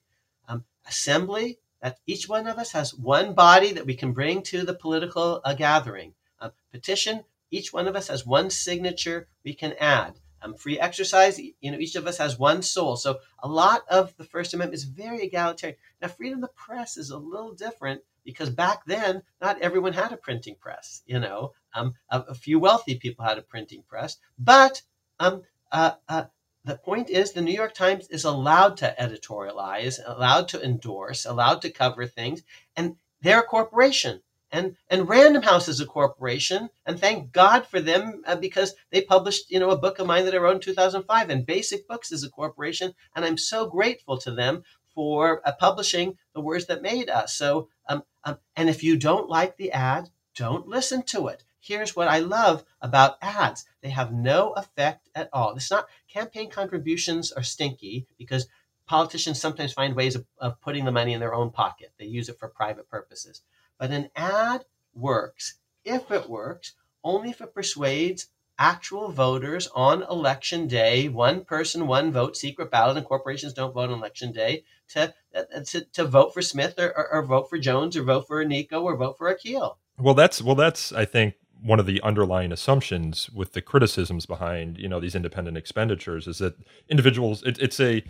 Um, 0.48 0.64
assembly, 0.86 1.58
that 1.82 1.98
each 2.06 2.28
one 2.28 2.46
of 2.46 2.58
us 2.58 2.72
has 2.72 2.94
one 2.94 3.34
body 3.34 3.72
that 3.72 3.86
we 3.86 3.94
can 3.94 4.12
bring 4.12 4.42
to 4.44 4.64
the 4.64 4.74
political 4.74 5.42
uh, 5.44 5.54
gathering 5.54 6.14
a 6.40 6.52
petition, 6.72 7.24
each 7.50 7.72
one 7.72 7.88
of 7.88 7.96
us 7.96 8.08
has 8.08 8.26
one 8.26 8.50
signature 8.50 9.28
we 9.44 9.54
can 9.54 9.74
add. 9.80 10.18
Um, 10.40 10.54
free 10.54 10.78
exercise, 10.78 11.38
you 11.38 11.70
know, 11.72 11.78
each 11.78 11.96
of 11.96 12.06
us 12.06 12.18
has 12.18 12.38
one 12.38 12.62
soul. 12.62 12.96
So 12.96 13.18
a 13.40 13.48
lot 13.48 13.82
of 13.88 14.16
the 14.16 14.24
First 14.24 14.54
Amendment 14.54 14.76
is 14.76 14.84
very 14.84 15.22
egalitarian. 15.22 15.78
Now, 16.00 16.08
freedom 16.08 16.38
of 16.38 16.42
the 16.42 16.54
press 16.54 16.96
is 16.96 17.10
a 17.10 17.18
little 17.18 17.54
different 17.54 18.02
because 18.24 18.50
back 18.50 18.84
then, 18.86 19.22
not 19.40 19.60
everyone 19.60 19.94
had 19.94 20.12
a 20.12 20.16
printing 20.16 20.54
press. 20.60 21.02
You 21.06 21.18
know, 21.18 21.54
um, 21.74 21.94
a, 22.10 22.20
a, 22.20 22.34
few 22.34 22.60
wealthy 22.60 22.94
people 22.94 23.24
had 23.24 23.38
a 23.38 23.42
printing 23.42 23.82
press. 23.88 24.16
But 24.38 24.82
um, 25.18 25.42
uh, 25.72 25.92
uh, 26.08 26.24
the 26.64 26.76
point 26.76 27.10
is, 27.10 27.32
the 27.32 27.42
New 27.42 27.54
York 27.54 27.74
Times 27.74 28.08
is 28.08 28.24
allowed 28.24 28.76
to 28.76 28.94
editorialize, 29.00 29.98
allowed 30.04 30.48
to 30.48 30.62
endorse, 30.62 31.24
allowed 31.24 31.62
to 31.62 31.70
cover 31.70 32.06
things, 32.06 32.42
and 32.76 32.96
they're 33.22 33.40
a 33.40 33.44
corporation 33.44 34.20
and 34.50 34.76
and 34.88 35.08
Random 35.08 35.42
House 35.42 35.68
is 35.68 35.80
a 35.80 35.86
corporation, 35.86 36.70
and 36.86 36.98
thank 36.98 37.32
God 37.32 37.66
for 37.66 37.80
them 37.80 38.22
uh, 38.26 38.36
because 38.36 38.74
they 38.90 39.00
published 39.00 39.50
you 39.50 39.60
know 39.60 39.70
a 39.70 39.78
book 39.78 39.98
of 39.98 40.06
mine 40.06 40.24
that 40.24 40.34
I 40.34 40.38
wrote 40.38 40.56
in 40.56 40.60
2005. 40.60 41.30
And 41.30 41.46
Basic 41.46 41.86
Books 41.86 42.12
is 42.12 42.24
a 42.24 42.30
corporation, 42.30 42.94
and 43.14 43.24
I'm 43.24 43.38
so 43.38 43.66
grateful 43.66 44.18
to 44.18 44.30
them 44.30 44.62
for 44.94 45.46
uh, 45.46 45.52
publishing 45.52 46.16
the 46.34 46.40
words 46.40 46.66
that 46.66 46.82
made 46.82 47.08
us. 47.10 47.34
So, 47.34 47.68
um, 47.88 48.02
um, 48.24 48.38
and 48.56 48.68
if 48.68 48.82
you 48.82 48.96
don't 48.96 49.28
like 49.28 49.56
the 49.56 49.72
ad, 49.72 50.10
don't 50.34 50.66
listen 50.66 51.02
to 51.04 51.28
it. 51.28 51.44
Here's 51.60 51.94
what 51.94 52.08
I 52.08 52.20
love 52.20 52.64
about 52.80 53.18
ads: 53.20 53.66
they 53.82 53.90
have 53.90 54.12
no 54.12 54.52
effect 54.52 55.08
at 55.14 55.28
all. 55.32 55.54
It's 55.56 55.70
not 55.70 55.88
campaign 56.08 56.50
contributions 56.50 57.32
are 57.32 57.42
stinky 57.42 58.06
because 58.16 58.48
politicians 58.86 59.38
sometimes 59.38 59.74
find 59.74 59.94
ways 59.94 60.16
of, 60.16 60.24
of 60.38 60.60
putting 60.62 60.86
the 60.86 60.92
money 60.92 61.12
in 61.12 61.20
their 61.20 61.34
own 61.34 61.50
pocket. 61.50 61.92
They 61.98 62.06
use 62.06 62.28
it 62.30 62.38
for 62.38 62.48
private 62.48 62.88
purposes. 62.88 63.42
But 63.78 63.90
an 63.90 64.10
ad 64.16 64.64
works, 64.94 65.58
if 65.84 66.10
it 66.10 66.28
works, 66.28 66.74
only 67.04 67.30
if 67.30 67.40
it 67.40 67.54
persuades 67.54 68.28
actual 68.58 69.10
voters 69.12 69.68
on 69.74 70.02
election 70.02 70.66
day, 70.66 71.08
one 71.08 71.44
person, 71.44 71.86
one 71.86 72.10
vote, 72.12 72.36
secret 72.36 72.70
ballot, 72.70 72.96
and 72.96 73.06
corporations 73.06 73.52
don't 73.52 73.72
vote 73.72 73.90
on 73.90 73.98
election 73.98 74.32
day, 74.32 74.64
to, 74.88 75.14
uh, 75.34 75.60
to, 75.64 75.84
to 75.92 76.04
vote 76.04 76.34
for 76.34 76.42
Smith 76.42 76.74
or, 76.78 76.88
or, 76.96 77.12
or 77.12 77.22
vote 77.24 77.48
for 77.48 77.58
Jones 77.58 77.96
or 77.96 78.02
vote 78.02 78.26
for 78.26 78.44
Nico 78.44 78.82
or 78.82 78.96
vote 78.96 79.16
for 79.16 79.32
Akhil. 79.32 79.76
Well, 79.98 80.14
that's 80.14 80.40
well, 80.42 80.54
that's 80.54 80.92
I 80.92 81.04
think 81.04 81.34
one 81.60 81.80
of 81.80 81.86
the 81.86 82.00
underlying 82.02 82.52
assumptions 82.52 83.30
with 83.30 83.52
the 83.52 83.62
criticisms 83.62 84.26
behind 84.26 84.78
you 84.78 84.88
know 84.88 85.00
these 85.00 85.14
independent 85.14 85.56
expenditures 85.56 86.26
is 86.26 86.38
that 86.38 86.54
individuals 86.88 87.42
it, 87.42 87.58
it's 87.58 87.80
a 87.80 88.04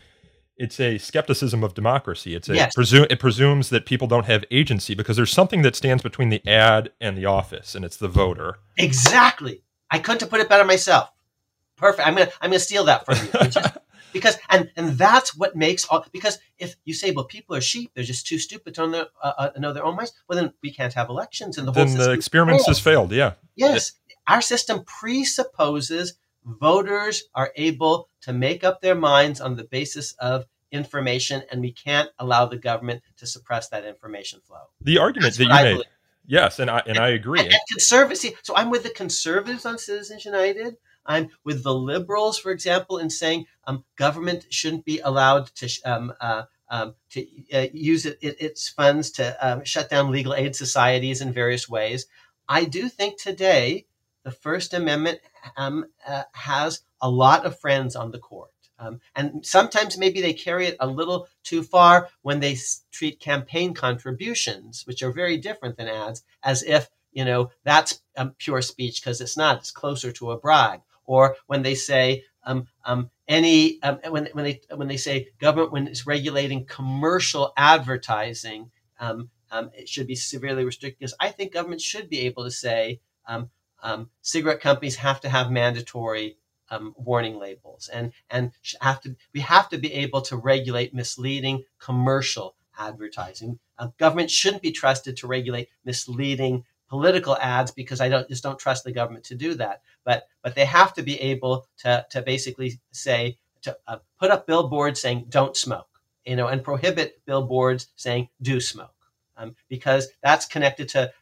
it's 0.59 0.79
a 0.81 0.99
skepticism 0.99 1.63
of 1.65 1.73
democracy. 1.75 2.35
It's 2.35 2.49
a 2.49 2.55
Yes. 2.55 2.75
presume 2.75 3.07
it 3.09 3.19
presumes 3.21 3.71
that 3.71 3.87
people 3.87 4.07
don't 4.09 4.27
have 4.27 4.45
agency 4.51 4.95
because 4.95 5.17
there's 5.17 5.33
something 5.33 5.63
that 5.63 5.77
stands 5.77 6.03
between 6.03 6.29
the 6.29 6.47
ad 6.47 6.91
and 7.01 7.17
the 7.17 7.25
office, 7.27 7.75
and 7.75 7.85
it's 7.85 7.97
the 7.97 8.09
voter. 8.09 8.59
Exactly. 8.77 9.63
I 9.91 9.99
couldn't 10.01 10.21
have 10.21 10.31
put 10.31 10.41
it 10.41 10.49
better 10.49 10.65
myself. 10.65 11.11
Perfect. 11.77 12.07
I'm 12.07 12.15
gonna 12.15 12.31
I'm 12.41 12.51
gonna 12.51 12.59
steal 12.61 12.85
that 12.85 13.07
from 13.07 13.17
you. 13.17 13.49
Just- 13.51 13.79
because 14.13 14.39
and 14.49 14.71
and 14.77 14.97
that's 14.99 15.37
what 15.37 15.55
makes 15.55 15.85
all 15.85 16.05
because 16.13 16.39
if 16.59 16.77
you 16.87 16.95
say 16.95 17.11
well 17.11 17.27
people 17.27 17.55
are 17.55 17.61
sheep 17.61 17.91
they're 17.95 18.03
just 18.05 18.27
too 18.27 18.39
stupid 18.39 18.75
to 18.75 18.81
know 18.81 18.91
their, 18.91 19.07
uh, 19.23 19.33
uh, 19.39 19.51
know 19.59 19.73
their 19.75 19.85
own 19.85 19.97
minds 19.97 20.13
well 20.27 20.39
then 20.41 20.51
we 20.63 20.73
can't 20.73 20.95
have 20.95 21.11
elections 21.11 21.59
and 21.59 21.69
the 21.69 21.73
whole 21.73 21.85
then 21.85 21.97
the 21.99 22.13
experiments 22.13 22.67
has 22.67 22.81
failed. 22.81 23.13
Yeah, 23.13 23.33
Yes, 23.55 23.93
our 24.27 24.41
system 24.41 24.83
presupposes 24.85 26.15
voters 26.49 27.25
are 27.35 27.53
able 27.57 28.09
to 28.23 28.33
make 28.33 28.65
up 28.65 28.81
their 28.81 28.95
minds 28.95 29.41
on 29.41 29.57
the 29.57 29.65
basis 29.65 30.13
of 30.19 30.47
information, 30.73 31.43
and 31.51 31.61
we 31.61 31.73
can't 31.73 32.11
allow 32.19 32.47
the 32.47 32.57
government 32.57 33.03
to 33.17 33.27
suppress 33.27 33.69
that 33.69 33.85
information 33.85 34.41
flow. 34.47 34.65
the 34.81 34.99
argument 34.99 35.37
That's 35.37 35.39
that 35.39 35.45
you 35.45 35.51
I 35.51 35.63
made. 35.63 35.73
believe. 35.73 35.87
Yes, 36.27 36.59
and 36.59 36.71
I 36.71 36.83
and 36.87 36.99
I 36.99 37.09
agree. 37.09 37.41
And, 37.41 37.53
and 37.53 37.61
conservatives, 37.71 38.21
see, 38.21 38.35
so 38.43 38.55
I'm 38.55 38.69
with 38.69 38.83
the 38.83 38.91
conservatives 38.91 39.65
on 39.65 39.79
Citizens 39.79 40.27
United. 40.27 40.77
I'm 41.07 41.31
with 41.43 41.65
the 41.65 41.73
liberals, 41.73 42.39
for 42.39 42.51
example, 42.51 42.99
in 42.99 43.09
saying 43.09 43.47
um, 43.67 43.85
government 43.97 44.45
shouldn't 44.51 44.85
be 44.85 45.01
allowed 45.01 45.47
to 45.57 45.81
um, 45.87 46.13
uh, 46.21 46.43
um, 46.69 46.95
to 47.11 47.27
uh, 47.55 47.67
use 47.73 48.05
it, 48.05 48.19
it, 48.21 48.43
its 48.43 48.69
funds 48.69 49.11
to 49.13 49.37
um, 49.41 49.65
shut 49.65 49.89
down 49.89 50.11
legal 50.11 50.35
aid 50.35 50.55
societies 50.55 51.23
in 51.23 51.33
various 51.33 51.67
ways. 51.67 52.07
I 52.47 52.65
do 52.65 52.91
think 52.91 53.19
today 53.19 53.87
the 54.29 54.35
First 54.35 54.75
Amendment 54.75 55.21
um, 55.57 55.87
uh, 56.07 56.25
has 56.33 56.83
a 57.01 57.09
lot 57.09 57.47
of 57.47 57.59
friends 57.59 57.97
on 57.97 58.11
the 58.11 58.19
court. 58.19 58.51
Um, 58.79 59.01
and 59.17 59.45
sometimes 59.45 59.97
maybe 59.97 60.21
they 60.21 60.35
carry 60.35 60.67
it 60.67 60.77
a 60.81 60.87
little 60.87 61.29
too 61.43 61.63
far 61.63 62.11
when 62.21 62.39
they 62.41 62.53
s- 62.53 62.85
treat 62.93 63.19
campaign 63.21 63.73
contributions, 63.73 64.87
which 64.87 65.03
are 65.03 65.11
very 65.11 65.39
different 65.39 65.79
than 65.79 65.89
ads, 65.89 66.23
as 66.43 66.63
if 66.63 66.91
you 67.11 67.25
know 67.25 67.51
that's 67.65 68.03
um, 68.19 68.35
pure 68.39 68.61
speech 68.61 69.01
because 69.01 69.23
it's 69.23 69.37
not. 69.37 69.57
It's 69.57 69.71
closer 69.71 70.13
to 70.13 70.31
a 70.33 70.39
bribe. 70.39 70.83
Or 71.07 71.37
when 71.47 71.63
they 71.63 71.75
say 71.75 72.25
um, 72.45 72.69
um, 72.85 73.11
any 73.27 73.83
um, 73.83 73.99
when 74.11 74.29
when 74.35 74.45
they 74.45 74.61
when 74.77 74.89
they 74.89 74.99
say 74.99 75.29
government 75.41 75.73
when 75.73 75.89
it's 75.89 76.07
regulating 76.07 76.67
commercial 76.67 77.53
advertising, 77.57 78.71
um, 79.01 79.31
it 79.75 79.89
should 79.89 80.07
be 80.07 80.15
severely 80.15 80.65
restricted. 80.65 80.99
Because 80.99 81.17
I 81.19 81.31
think 81.31 81.55
government 81.55 81.81
should 81.81 82.11
be 82.11 82.21
able 82.27 82.45
to 82.45 82.51
say 82.51 83.01
um, 83.83 84.11
cigarette 84.23 84.61
companies 84.61 84.97
have 84.97 85.21
to 85.21 85.29
have 85.29 85.51
mandatory 85.51 86.37
um, 86.71 86.95
warning 86.97 87.39
labels, 87.39 87.89
and 87.93 88.13
and 88.31 88.53
have 88.81 89.01
to 89.03 89.17
we 89.33 89.41
have 89.41 89.69
to 89.71 89.79
be 89.79 89.93
able 89.95 90.21
to 90.23 90.37
regulate 90.37 90.95
misleading 90.95 91.65
commercial 91.79 92.55
advertising. 92.79 93.59
Uh, 93.79 93.89
government 93.99 94.31
shouldn't 94.31 94.63
be 94.63 94.73
trusted 94.73 95.17
to 95.19 95.27
regulate 95.27 95.69
misleading 95.85 96.65
political 96.89 97.37
ads 97.37 97.71
because 97.71 98.01
I 98.01 98.09
don't 98.09 98.29
just 98.29 98.43
don't 98.43 98.59
trust 98.59 98.85
the 98.85 98.93
government 98.93 99.25
to 99.27 99.35
do 99.35 99.55
that. 99.55 99.83
But 100.05 100.27
but 100.43 100.55
they 100.55 100.65
have 100.65 100.95
to 100.95 101.03
be 101.03 101.21
able 101.21 101.67
to 101.79 102.07
to 102.11 102.23
basically 102.23 102.81
say 102.93 103.39
to 103.63 103.77
uh, 103.87 103.99
put 104.19 104.31
up 104.31 104.47
billboards 104.47 105.01
saying 105.01 105.27
don't 105.29 105.57
smoke, 105.57 105.89
you 106.25 106.37
know, 106.37 106.49
and 106.49 106.63
prohibit 106.63 107.21
billboards 107.27 107.89
saying 107.97 108.29
do 108.43 108.61
smoke. 108.61 108.95
Um, 109.37 109.55
because 109.69 110.09
that's 110.21 110.47
connected 110.47 110.89
to, 110.91 111.13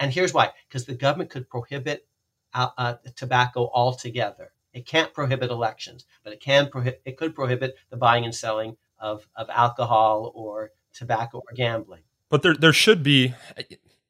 and 0.00 0.12
here's 0.12 0.34
why: 0.34 0.50
because 0.68 0.84
the 0.84 0.94
government 0.94 1.30
could 1.30 1.48
prohibit 1.48 2.06
uh, 2.54 2.68
uh, 2.76 2.94
tobacco 3.16 3.70
altogether. 3.72 4.52
It 4.72 4.86
can't 4.86 5.12
prohibit 5.12 5.50
elections, 5.50 6.04
but 6.22 6.32
it 6.32 6.40
can 6.40 6.68
prohibit. 6.68 7.02
It 7.04 7.16
could 7.16 7.34
prohibit 7.34 7.76
the 7.90 7.96
buying 7.96 8.24
and 8.24 8.34
selling 8.34 8.76
of 8.98 9.26
of 9.36 9.48
alcohol 9.50 10.32
or 10.34 10.72
tobacco 10.92 11.38
or 11.38 11.54
gambling. 11.54 12.02
but 12.28 12.42
there 12.42 12.54
there 12.54 12.72
should 12.72 13.02
be 13.02 13.34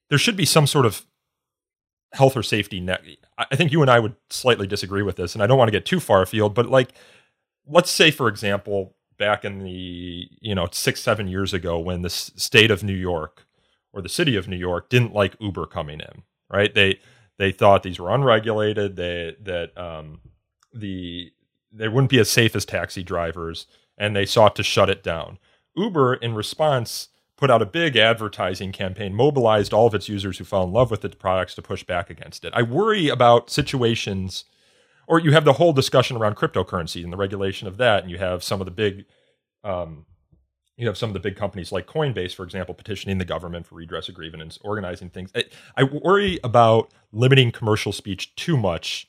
there 0.08 0.18
should 0.18 0.36
be 0.36 0.44
some 0.44 0.66
sort 0.66 0.86
of 0.86 1.04
health 2.12 2.36
or 2.36 2.42
safety 2.42 2.80
net. 2.80 3.02
I 3.36 3.54
think 3.54 3.70
you 3.70 3.82
and 3.82 3.90
I 3.90 4.00
would 4.00 4.16
slightly 4.30 4.66
disagree 4.66 5.02
with 5.02 5.16
this, 5.16 5.34
and 5.34 5.42
I 5.42 5.46
don't 5.46 5.58
want 5.58 5.68
to 5.68 5.72
get 5.72 5.84
too 5.84 6.00
far 6.00 6.22
afield, 6.22 6.54
but 6.54 6.68
like 6.68 6.90
let's 7.66 7.90
say 7.90 8.10
for 8.10 8.28
example 8.28 8.94
back 9.18 9.44
in 9.44 9.58
the 9.64 10.28
you 10.40 10.54
know 10.54 10.68
six 10.72 11.00
seven 11.00 11.28
years 11.28 11.52
ago 11.52 11.78
when 11.78 12.02
the 12.02 12.10
state 12.10 12.70
of 12.70 12.82
New 12.82 12.94
York 12.94 13.46
or 13.92 14.02
the 14.02 14.08
city 14.08 14.36
of 14.36 14.48
New 14.48 14.56
York 14.56 14.88
didn't 14.88 15.14
like 15.14 15.36
Uber 15.40 15.66
coming 15.66 16.00
in, 16.00 16.22
right? 16.50 16.74
They 16.74 17.00
they 17.38 17.52
thought 17.52 17.82
these 17.82 17.98
were 17.98 18.14
unregulated. 18.14 18.96
They 18.96 19.36
that 19.42 19.76
um, 19.78 20.20
the 20.72 21.32
they 21.72 21.88
wouldn't 21.88 22.10
be 22.10 22.18
as 22.18 22.30
safe 22.30 22.56
as 22.56 22.64
taxi 22.64 23.02
drivers, 23.02 23.66
and 23.96 24.14
they 24.14 24.26
sought 24.26 24.56
to 24.56 24.62
shut 24.62 24.90
it 24.90 25.02
down. 25.02 25.38
Uber, 25.76 26.14
in 26.14 26.34
response, 26.34 27.08
put 27.36 27.50
out 27.50 27.62
a 27.62 27.66
big 27.66 27.96
advertising 27.96 28.72
campaign, 28.72 29.14
mobilized 29.14 29.72
all 29.72 29.86
of 29.86 29.94
its 29.94 30.08
users 30.08 30.38
who 30.38 30.44
fell 30.44 30.64
in 30.64 30.72
love 30.72 30.90
with 30.90 31.04
its 31.04 31.14
products 31.14 31.54
to 31.54 31.62
push 31.62 31.84
back 31.84 32.10
against 32.10 32.44
it. 32.44 32.52
I 32.54 32.62
worry 32.62 33.08
about 33.08 33.48
situations, 33.48 34.44
or 35.06 35.20
you 35.20 35.32
have 35.32 35.44
the 35.44 35.54
whole 35.54 35.72
discussion 35.72 36.16
around 36.16 36.36
cryptocurrency 36.36 37.04
and 37.04 37.12
the 37.12 37.16
regulation 37.16 37.68
of 37.68 37.76
that, 37.76 38.02
and 38.02 38.10
you 38.10 38.18
have 38.18 38.42
some 38.42 38.60
of 38.60 38.64
the 38.64 38.72
big, 38.72 39.04
um, 39.62 40.04
you 40.78 40.86
have 40.86 40.96
some 40.96 41.10
of 41.10 41.14
the 41.14 41.20
big 41.20 41.36
companies 41.36 41.72
like 41.72 41.86
Coinbase, 41.86 42.34
for 42.34 42.44
example, 42.44 42.72
petitioning 42.74 43.18
the 43.18 43.24
government 43.24 43.66
for 43.66 43.74
redress 43.74 44.08
of 44.08 44.14
grievance, 44.14 44.58
organizing 44.62 45.10
things. 45.10 45.30
I, 45.34 45.44
I 45.76 45.82
worry 45.82 46.38
about 46.44 46.92
limiting 47.12 47.50
commercial 47.50 47.92
speech 47.92 48.34
too 48.36 48.56
much. 48.56 49.08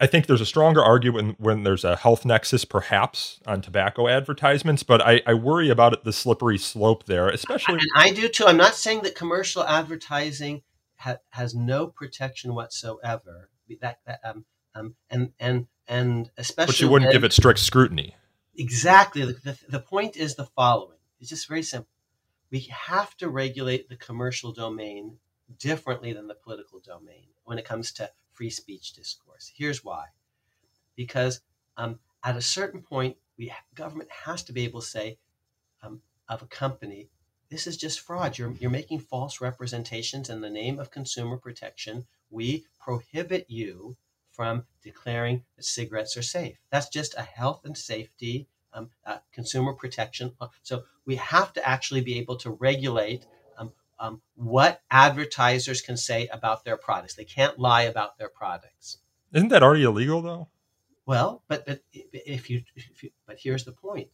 I 0.00 0.06
think 0.06 0.26
there's 0.26 0.40
a 0.40 0.46
stronger 0.46 0.82
argument 0.84 1.38
when, 1.38 1.54
when 1.54 1.62
there's 1.62 1.84
a 1.84 1.96
health 1.96 2.24
nexus, 2.26 2.64
perhaps 2.64 3.40
on 3.46 3.62
tobacco 3.62 4.08
advertisements, 4.08 4.82
but 4.82 5.00
I, 5.00 5.22
I 5.24 5.34
worry 5.34 5.70
about 5.70 5.92
it, 5.94 6.04
the 6.04 6.12
slippery 6.12 6.58
slope 6.58 7.06
there, 7.06 7.28
especially. 7.28 7.74
And 7.74 7.82
I 7.94 8.10
do 8.10 8.28
too. 8.28 8.44
I'm 8.46 8.58
not 8.58 8.74
saying 8.74 9.02
that 9.02 9.14
commercial 9.14 9.64
advertising 9.64 10.62
ha- 10.96 11.18
has 11.30 11.54
no 11.54 11.86
protection 11.86 12.54
whatsoever. 12.54 13.48
That, 13.80 14.00
that 14.06 14.20
um, 14.24 14.44
um, 14.74 14.96
and 15.08 15.32
and 15.40 15.66
and 15.88 16.30
especially 16.36 16.72
But 16.72 16.80
you 16.80 16.88
wouldn't 16.88 17.08
when- 17.08 17.14
give 17.14 17.24
it 17.24 17.32
strict 17.32 17.60
scrutiny. 17.60 18.16
Exactly. 18.58 19.22
The, 19.24 19.58
the, 19.68 19.80
point 19.80 20.16
is 20.16 20.34
the 20.34 20.46
following. 20.46 20.98
It's 21.20 21.30
just 21.30 21.48
very 21.48 21.62
simple. 21.62 21.90
We 22.50 22.60
have 22.70 23.16
to 23.18 23.28
regulate 23.28 23.88
the 23.88 23.96
commercial 23.96 24.52
domain 24.52 25.18
differently 25.58 26.12
than 26.12 26.26
the 26.26 26.34
political 26.34 26.80
domain 26.80 27.28
when 27.44 27.58
it 27.58 27.64
comes 27.64 27.92
to 27.92 28.10
free 28.32 28.50
speech 28.50 28.92
discourse. 28.92 29.52
Here's 29.54 29.84
why. 29.84 30.06
Because 30.94 31.40
um, 31.76 31.98
at 32.24 32.36
a 32.36 32.42
certain 32.42 32.82
point, 32.82 33.16
we 33.36 33.52
government 33.74 34.10
has 34.24 34.42
to 34.44 34.52
be 34.52 34.64
able 34.64 34.80
to 34.80 34.86
say 34.86 35.18
um, 35.82 36.00
of 36.28 36.42
a 36.42 36.46
company, 36.46 37.08
this 37.48 37.66
is 37.66 37.76
just 37.76 38.00
fraud. 38.00 38.38
You're, 38.38 38.52
you're 38.52 38.70
making 38.70 39.00
false 39.00 39.40
representations 39.40 40.28
in 40.30 40.40
the 40.40 40.50
name 40.50 40.78
of 40.78 40.90
consumer 40.90 41.36
protection. 41.36 42.06
We 42.30 42.66
prohibit 42.80 43.46
you 43.48 43.96
from 44.36 44.64
declaring 44.82 45.42
that 45.56 45.64
cigarettes 45.64 46.16
are 46.16 46.22
safe. 46.22 46.58
That's 46.70 46.88
just 46.90 47.14
a 47.14 47.22
health 47.22 47.62
and 47.64 47.76
safety, 47.76 48.46
um, 48.72 48.90
uh, 49.04 49.18
consumer 49.32 49.72
protection. 49.72 50.32
Uh, 50.40 50.48
So 50.62 50.84
we 51.06 51.16
have 51.16 51.52
to 51.54 51.66
actually 51.66 52.02
be 52.02 52.18
able 52.18 52.36
to 52.36 52.50
regulate 52.50 53.26
um, 53.56 53.72
um, 53.98 54.20
what 54.34 54.82
advertisers 54.90 55.80
can 55.80 55.96
say 55.96 56.26
about 56.28 56.64
their 56.64 56.76
products. 56.76 57.14
They 57.14 57.24
can't 57.24 57.58
lie 57.58 57.82
about 57.82 58.18
their 58.18 58.28
products. 58.28 58.98
Isn't 59.32 59.48
that 59.48 59.62
already 59.62 59.84
illegal, 59.84 60.20
though? 60.20 60.48
Well, 61.06 61.42
but, 61.48 61.64
but 61.66 61.82
if 61.92 62.50
you, 62.50 62.62
if 62.74 63.02
you, 63.02 63.10
but 63.26 63.38
here's 63.38 63.64
the 63.64 63.72
point: 63.72 64.08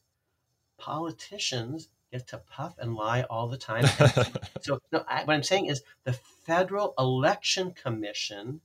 politicians 0.79 1.89
get 2.13 2.29
to 2.29 2.39
puff 2.39 2.75
and 2.79 2.95
lie 2.95 3.23
all 3.23 3.49
the 3.49 3.57
time. 3.57 3.87
so, 4.61 4.79
no, 4.93 5.03
I, 5.09 5.25
what 5.25 5.35
I'm 5.35 5.43
saying 5.43 5.67
is 5.67 5.83
the 6.05 6.13
Federal 6.13 6.93
Election 6.99 7.73
Commission 7.73 8.61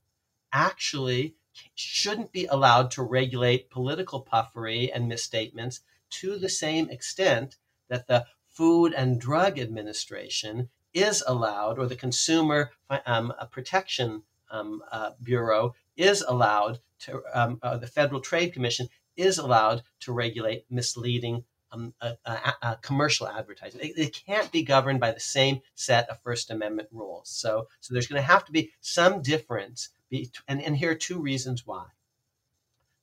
actually 0.52 1.34
shouldn't 1.74 2.32
be 2.32 2.46
allowed 2.46 2.90
to 2.92 3.02
regulate 3.02 3.70
political 3.70 4.20
puffery 4.20 4.92
and 4.92 5.08
misstatements 5.08 5.80
to 6.10 6.38
the 6.38 6.48
same 6.48 6.88
extent 6.90 7.56
that 7.88 8.06
the 8.06 8.26
Food 8.46 8.92
and 8.92 9.20
Drug 9.20 9.58
Administration 9.58 10.68
is 10.92 11.22
allowed, 11.26 11.78
or 11.78 11.86
the 11.86 11.96
Consumer 11.96 12.72
um, 13.06 13.32
Protection 13.50 14.22
um, 14.50 14.82
uh, 14.90 15.10
Bureau 15.22 15.74
is 15.96 16.22
allowed 16.22 16.80
to, 17.00 17.22
um, 17.32 17.58
uh, 17.62 17.76
the 17.76 17.86
Federal 17.86 18.20
Trade 18.20 18.52
Commission 18.52 18.88
is 19.16 19.38
allowed 19.38 19.82
to 20.00 20.12
regulate 20.12 20.64
misleading 20.70 21.44
um, 21.70 21.92
uh, 22.00 22.14
uh, 22.24 22.52
uh, 22.62 22.74
commercial 22.76 23.28
advertising. 23.28 23.80
It, 23.82 23.98
it, 23.98 24.22
can't 24.26 24.50
be 24.50 24.62
governed 24.62 25.00
by 25.00 25.12
the 25.12 25.20
same 25.20 25.60
set 25.74 26.08
of 26.08 26.22
First 26.22 26.50
Amendment 26.50 26.88
rules. 26.92 27.28
So, 27.28 27.68
so 27.80 27.92
there's 27.92 28.06
going 28.06 28.22
to 28.22 28.26
have 28.26 28.44
to 28.46 28.52
be 28.52 28.70
some 28.80 29.20
difference. 29.20 29.90
Be, 30.10 30.30
and, 30.46 30.62
and 30.62 30.76
here 30.76 30.90
are 30.90 30.96
two 30.96 31.20
reasons 31.20 31.66
why. 31.66 31.86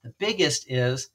The 0.04 0.14
biggest 0.18 0.70
is 0.70 1.10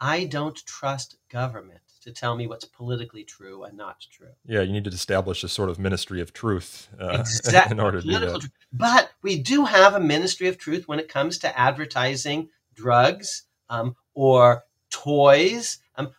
I 0.00 0.24
don't 0.24 0.56
trust 0.66 1.16
government 1.30 1.80
to 2.02 2.12
tell 2.12 2.36
me 2.36 2.46
what's 2.46 2.66
politically 2.66 3.24
true 3.24 3.64
and 3.64 3.76
not 3.76 4.04
true. 4.12 4.28
Yeah, 4.44 4.60
you 4.60 4.72
need 4.72 4.84
to 4.84 4.90
establish 4.90 5.42
a 5.42 5.48
sort 5.48 5.70
of 5.70 5.78
ministry 5.78 6.20
of 6.20 6.32
truth 6.32 6.88
uh, 7.00 7.08
exactly. 7.20 7.72
in 7.72 7.80
order 7.80 8.00
to 8.00 8.06
do 8.06 8.18
that. 8.18 8.40
Truth. 8.40 8.50
But 8.72 9.10
we 9.22 9.38
do 9.38 9.64
have 9.64 9.94
a 9.94 10.00
ministry 10.00 10.48
of 10.48 10.58
truth 10.58 10.86
when 10.86 10.98
it 10.98 11.08
comes 11.08 11.38
to 11.38 11.58
advertising 11.58 12.50
drugs 12.74 13.44
um, 13.70 13.96
or 14.12 14.64
toys. 14.90 15.78
Um, 15.96 16.10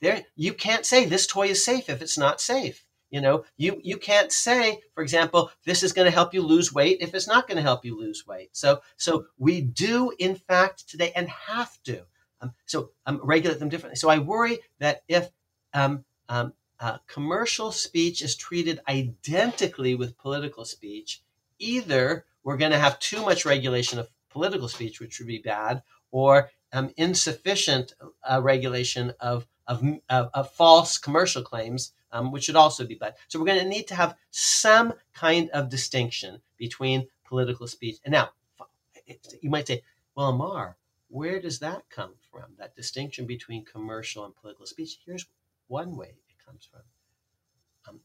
there, 0.00 0.24
you 0.36 0.52
can't 0.52 0.84
say 0.84 1.06
this 1.06 1.26
toy 1.26 1.48
is 1.48 1.64
safe 1.64 1.88
if 1.88 2.02
it's 2.02 2.18
not 2.18 2.40
safe. 2.40 2.84
You 3.10 3.20
know, 3.20 3.44
you 3.56 3.80
you 3.82 3.96
can't 3.96 4.32
say, 4.32 4.80
for 4.94 5.02
example, 5.02 5.50
this 5.64 5.82
is 5.82 5.92
going 5.92 6.06
to 6.06 6.12
help 6.12 6.32
you 6.32 6.42
lose 6.42 6.72
weight 6.72 6.98
if 7.00 7.14
it's 7.14 7.28
not 7.28 7.48
going 7.48 7.56
to 7.56 7.62
help 7.62 7.84
you 7.84 7.98
lose 7.98 8.26
weight. 8.26 8.50
So 8.52 8.82
so 8.96 9.26
we 9.38 9.60
do 9.60 10.12
in 10.18 10.36
fact 10.36 10.88
today 10.88 11.12
and 11.14 11.28
have 11.28 11.82
to 11.84 12.04
um, 12.40 12.52
so 12.66 12.90
um, 13.06 13.20
regulate 13.22 13.58
them 13.58 13.68
differently. 13.68 13.96
So 13.96 14.08
I 14.08 14.18
worry 14.18 14.60
that 14.78 15.02
if 15.08 15.30
um, 15.74 16.04
um, 16.28 16.52
uh, 16.78 16.98
commercial 17.06 17.72
speech 17.72 18.22
is 18.22 18.36
treated 18.36 18.80
identically 18.88 19.94
with 19.94 20.18
political 20.18 20.64
speech, 20.64 21.22
either 21.58 22.24
we're 22.42 22.56
going 22.56 22.72
to 22.72 22.78
have 22.78 22.98
too 22.98 23.22
much 23.22 23.44
regulation 23.44 23.98
of 23.98 24.08
political 24.30 24.68
speech, 24.68 25.00
which 25.00 25.18
would 25.18 25.28
be 25.28 25.38
bad, 25.38 25.82
or 26.10 26.50
um, 26.72 26.90
insufficient 26.96 27.94
uh, 28.28 28.40
regulation 28.42 29.12
of, 29.20 29.46
of, 29.70 29.82
of, 30.10 30.30
of, 30.34 30.50
false 30.50 30.98
commercial 30.98 31.42
claims, 31.42 31.92
um, 32.10 32.32
which 32.32 32.44
should 32.44 32.56
also 32.56 32.84
be 32.84 32.96
bad. 32.96 33.14
So 33.28 33.38
we're 33.38 33.46
going 33.46 33.60
to 33.60 33.68
need 33.68 33.86
to 33.88 33.94
have 33.94 34.16
some 34.32 34.94
kind 35.14 35.48
of 35.50 35.70
distinction 35.70 36.40
between 36.58 37.06
political 37.24 37.68
speech. 37.68 37.98
And 38.04 38.12
now, 38.12 38.30
you 39.40 39.48
might 39.48 39.68
say, 39.68 39.82
well, 40.16 40.30
Amar, 40.30 40.76
where 41.08 41.40
does 41.40 41.60
that 41.60 41.84
come 41.88 42.14
from? 42.30 42.46
That 42.58 42.74
distinction 42.74 43.26
between 43.26 43.64
commercial 43.64 44.24
and 44.24 44.34
political 44.34 44.66
speech? 44.66 44.98
Here's 45.06 45.26
one 45.68 45.96
way 45.96 46.14
it 46.28 46.44
comes 46.44 46.68
from. 46.70 46.82
Um, 47.88 48.00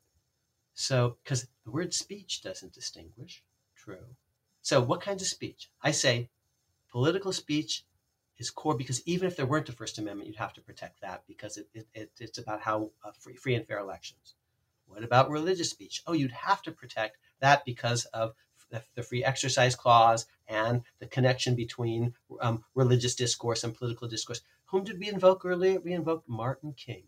so, 0.76 1.18
because 1.24 1.48
the 1.64 1.72
word 1.72 1.96
speech 1.96 2.44
doesn't 2.44 2.74
distinguish, 2.74 3.44
true. 3.76 4.06
So, 4.62 4.82
what 4.82 5.02
kinds 5.02 5.24
of 5.24 5.28
speech? 5.28 5.72
I 5.82 5.92
say 5.92 6.30
political 6.92 7.34
speech 7.34 7.84
is 8.38 8.49
core 8.49 8.76
because 8.76 9.06
even 9.07 9.28
if 9.28 9.36
there 9.36 9.45
weren't 9.45 9.70
a 9.70 9.72
First 9.72 9.98
Amendment, 9.98 10.28
you'd 10.28 10.38
have 10.38 10.53
to 10.53 10.62
protect 10.62 11.02
that 11.02 11.24
because 11.28 11.57
it, 11.57 11.68
it, 11.74 11.88
it 11.94 12.12
it's 12.20 12.38
about 12.38 12.62
how 12.62 12.91
uh, 13.03 13.12
free, 13.20 13.36
free 13.36 13.56
and 13.56 13.66
fair 13.68 13.80
elections. 13.80 14.36
What 14.88 15.03
about 15.03 15.30
religious 15.30 15.70
speech? 15.70 16.03
Oh, 16.06 16.14
you'd 16.14 16.32
have 16.32 16.62
to 16.64 16.72
protect 16.72 17.18
that 17.40 17.66
because 17.66 18.06
of 18.06 18.34
the, 18.70 18.84
the 18.95 19.03
free 19.03 19.24
exercise 19.24 19.76
clause 19.76 20.26
and 20.48 20.84
the 20.99 21.07
connection 21.07 21.56
between 21.56 22.14
um, 22.41 22.64
religious 22.76 23.16
discourse 23.16 23.64
and 23.64 23.76
political 23.76 24.07
discourse. 24.07 24.41
Whom 24.66 24.84
did 24.84 24.99
we 24.99 25.10
invoke 25.10 25.45
earlier? 25.45 25.80
We 25.80 25.94
invoked 25.94 26.28
Martin 26.28 26.74
King. 26.74 27.03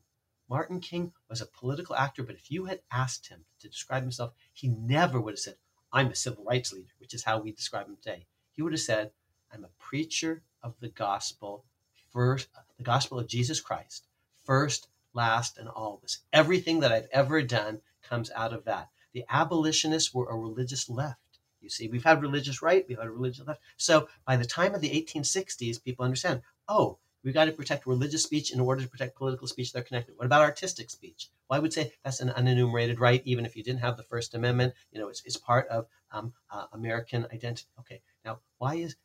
Martin 0.49 0.79
King 0.79 1.11
was 1.29 1.41
a 1.41 1.45
political 1.45 1.95
actor, 1.95 2.23
but 2.23 2.35
if 2.35 2.49
you 2.49 2.65
had 2.65 2.79
asked 2.91 3.27
him 3.27 3.45
to 3.59 3.67
describe 3.67 4.03
himself, 4.03 4.33
he 4.53 4.69
never 4.69 5.19
would 5.19 5.33
have 5.33 5.39
said, 5.39 5.55
I'm 5.91 6.07
a 6.07 6.15
civil 6.15 6.45
rights 6.45 6.71
leader, 6.71 6.93
which 6.99 7.13
is 7.13 7.23
how 7.23 7.39
we 7.39 7.51
describe 7.51 7.87
him 7.87 7.97
today. 7.97 8.27
He 8.51 8.61
would 8.61 8.73
have 8.73 8.81
said, 8.81 9.11
I'm 9.51 9.65
a 9.65 9.69
preacher 9.79 10.43
of 10.67 10.79
the 10.81 10.89
gospel, 10.89 11.63
first, 12.11 12.49
the 12.77 12.83
gospel 12.83 13.19
of 13.19 13.27
Jesus 13.27 13.61
Christ, 13.61 14.05
first, 14.43 14.89
last, 15.13 15.57
and 15.57 15.69
always. 15.69 16.19
Everything 16.33 16.81
that 16.81 16.91
I've 16.91 17.07
ever 17.11 17.41
done 17.41 17.79
comes 18.03 18.29
out 18.35 18.53
of 18.53 18.65
that. 18.65 18.89
The 19.13 19.23
abolitionists 19.29 20.13
were 20.13 20.29
a 20.29 20.35
religious 20.35 20.89
left. 20.89 21.39
You 21.61 21.69
see, 21.69 21.87
we've 21.87 22.03
had 22.03 22.21
religious 22.21 22.61
right, 22.61 22.85
we've 22.87 22.99
had 22.99 23.09
religious 23.09 23.47
left. 23.47 23.61
So 23.77 24.09
by 24.25 24.35
the 24.35 24.45
time 24.45 24.75
of 24.75 24.81
the 24.81 24.89
1860s, 24.89 25.83
people 25.83 26.05
understand, 26.05 26.41
oh, 26.67 26.99
we've 27.23 27.33
got 27.33 27.45
to 27.45 27.51
protect 27.51 27.87
religious 27.87 28.23
speech 28.23 28.51
in 28.51 28.59
order 28.59 28.81
to 28.81 28.89
protect 28.89 29.15
political 29.15 29.47
speech. 29.47 29.71
They're 29.71 29.81
connected. 29.81 30.17
What 30.17 30.25
about 30.25 30.41
artistic 30.41 30.89
speech? 30.89 31.29
Well, 31.49 31.57
I 31.57 31.61
would 31.61 31.73
say 31.73 31.93
that's 32.03 32.19
an 32.19 32.29
unenumerated 32.29 32.99
right, 32.99 33.21
even 33.25 33.45
if 33.45 33.55
you 33.55 33.63
didn't 33.63 33.79
have 33.79 33.95
the 33.95 34.03
First 34.03 34.35
Amendment. 34.35 34.73
You 34.91 34.99
know, 34.99 35.07
it's, 35.07 35.23
it's 35.25 35.37
part 35.37 35.67
of 35.69 35.87
um, 36.11 36.33
uh, 36.51 36.65
American 36.73 37.25
identity. 37.33 37.67
Okay, 37.79 38.01
now 38.25 38.39
why 38.57 38.75
is 38.75 38.95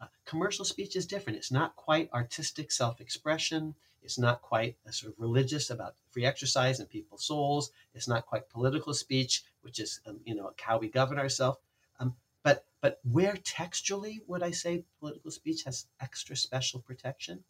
uh, 0.00 0.06
commercial 0.24 0.64
speech 0.64 0.96
is 0.96 1.06
different? 1.06 1.38
It's 1.38 1.52
not 1.52 1.76
quite 1.76 2.12
artistic 2.12 2.70
self-expression. 2.70 3.74
It's 4.02 4.18
not 4.18 4.42
quite 4.42 4.76
a 4.86 4.92
sort 4.92 5.12
of 5.12 5.18
religious 5.18 5.70
about 5.70 5.96
free 6.10 6.24
exercise 6.24 6.78
and 6.78 6.88
people's 6.88 7.24
souls. 7.24 7.70
It's 7.94 8.06
not 8.06 8.26
quite 8.26 8.48
political 8.48 8.94
speech, 8.94 9.42
which 9.62 9.80
is 9.80 10.00
um, 10.06 10.20
you 10.24 10.34
know 10.34 10.52
how 10.60 10.78
we 10.78 10.88
govern 10.88 11.18
ourselves. 11.18 11.58
Um, 11.98 12.14
but 12.42 12.64
but 12.80 13.00
where 13.10 13.36
textually 13.36 14.20
would 14.26 14.42
I 14.42 14.52
say 14.52 14.84
political 15.00 15.30
speech 15.30 15.64
has 15.64 15.86
extra 16.00 16.36
special 16.36 16.80
protection? 16.80 17.42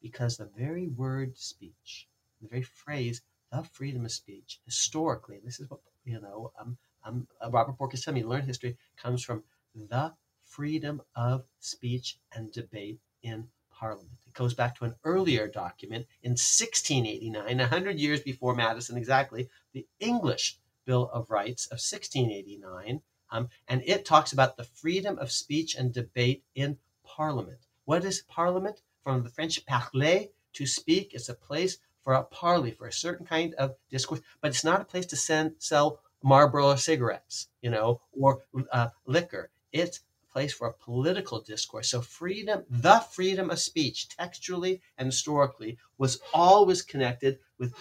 Because 0.00 0.36
the 0.36 0.50
very 0.56 0.86
word 0.86 1.36
speech, 1.36 2.06
the 2.40 2.48
very 2.48 2.62
phrase, 2.62 3.22
the 3.50 3.64
freedom 3.64 4.04
of 4.04 4.12
speech, 4.12 4.60
historically, 4.64 5.40
this 5.44 5.58
is 5.58 5.68
what 5.68 5.80
you 6.04 6.20
know. 6.20 6.52
Um, 6.60 6.76
um, 7.04 7.26
Robert 7.50 7.78
Bork 7.78 7.94
is 7.94 8.04
telling 8.04 8.20
me, 8.20 8.26
learn 8.26 8.42
history 8.42 8.76
comes 8.96 9.24
from 9.24 9.42
the 9.74 10.12
freedom 10.56 11.02
of 11.14 11.44
speech 11.60 12.18
and 12.32 12.50
debate 12.50 12.98
in 13.22 13.46
Parliament. 13.70 14.16
It 14.26 14.32
goes 14.32 14.54
back 14.54 14.74
to 14.76 14.86
an 14.86 14.94
earlier 15.04 15.46
document 15.46 16.06
in 16.22 16.30
1689, 16.30 17.58
100 17.58 18.00
years 18.00 18.20
before 18.22 18.54
Madison 18.54 18.96
exactly, 18.96 19.50
the 19.74 19.86
English 20.00 20.58
Bill 20.86 21.10
of 21.12 21.30
Rights 21.30 21.66
of 21.66 21.72
1689, 21.72 23.02
um, 23.30 23.50
and 23.68 23.82
it 23.84 24.06
talks 24.06 24.32
about 24.32 24.56
the 24.56 24.64
freedom 24.64 25.18
of 25.18 25.30
speech 25.30 25.74
and 25.74 25.92
debate 25.92 26.42
in 26.54 26.78
Parliament. 27.04 27.66
What 27.84 28.06
is 28.06 28.22
Parliament? 28.22 28.80
From 29.02 29.24
the 29.24 29.30
French 29.30 29.64
parler, 29.66 30.24
to 30.54 30.66
speak. 30.66 31.12
It's 31.12 31.28
a 31.28 31.34
place 31.34 31.76
for 32.02 32.14
a 32.14 32.24
parley, 32.24 32.70
for 32.70 32.86
a 32.86 32.92
certain 32.92 33.26
kind 33.26 33.52
of 33.54 33.74
discourse, 33.90 34.22
but 34.40 34.48
it's 34.48 34.64
not 34.64 34.80
a 34.80 34.86
place 34.86 35.06
to 35.06 35.16
send, 35.16 35.56
sell 35.58 36.00
Marlboro 36.22 36.76
cigarettes, 36.76 37.48
you 37.60 37.68
know, 37.68 38.00
or 38.18 38.42
uh, 38.72 38.88
liquor. 39.04 39.50
It's 39.70 40.00
place 40.36 40.52
for 40.52 40.68
a 40.68 40.72
political 40.74 41.40
discourse. 41.40 41.88
So 41.88 42.02
freedom, 42.02 42.62
the 42.68 42.98
freedom 43.10 43.48
of 43.48 43.58
speech, 43.58 44.10
textually 44.10 44.82
and 44.98 45.06
historically, 45.06 45.78
was 45.96 46.20
always 46.34 46.82
connected 46.82 47.38
with 47.58 47.72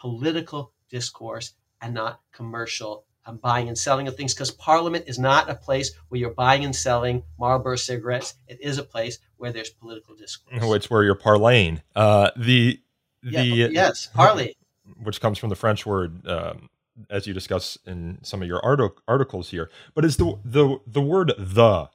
political 0.00 0.72
discourse 0.90 1.54
and 1.80 1.94
not 1.94 2.18
commercial 2.32 3.04
um, 3.24 3.36
buying 3.36 3.68
and 3.68 3.78
selling 3.78 4.08
of 4.08 4.16
things 4.16 4.34
because 4.34 4.50
Parliament 4.50 5.04
is 5.06 5.16
not 5.16 5.48
a 5.48 5.54
place 5.54 5.92
where 6.08 6.18
you're 6.20 6.34
buying 6.34 6.64
and 6.64 6.74
selling 6.74 7.22
Marlboro 7.38 7.76
cigarettes. 7.76 8.34
It 8.48 8.60
is 8.60 8.78
a 8.78 8.82
place 8.82 9.20
where 9.36 9.52
there's 9.52 9.70
political 9.70 10.16
discourse. 10.16 10.58
It's 10.60 10.90
where 10.90 11.04
you're 11.04 11.14
parlaying. 11.14 11.82
Uh, 11.94 12.32
the 12.36 12.80
the 13.22 13.44
yeah, 13.44 13.68
yes, 13.70 14.08
parley, 14.12 14.56
which 15.04 15.20
comes 15.20 15.38
from 15.38 15.50
the 15.50 15.54
French 15.54 15.86
word, 15.86 16.26
um, 16.26 16.68
as 17.10 17.26
you 17.26 17.34
discuss 17.34 17.78
in 17.86 18.18
some 18.22 18.42
of 18.42 18.48
your 18.48 18.64
artic- 18.64 19.00
articles 19.08 19.50
here. 19.50 19.70
But 19.94 20.04
is 20.04 20.16
the 20.16 20.38
the 20.44 20.78
the 20.86 21.00
word 21.00 21.32
the 21.38 21.90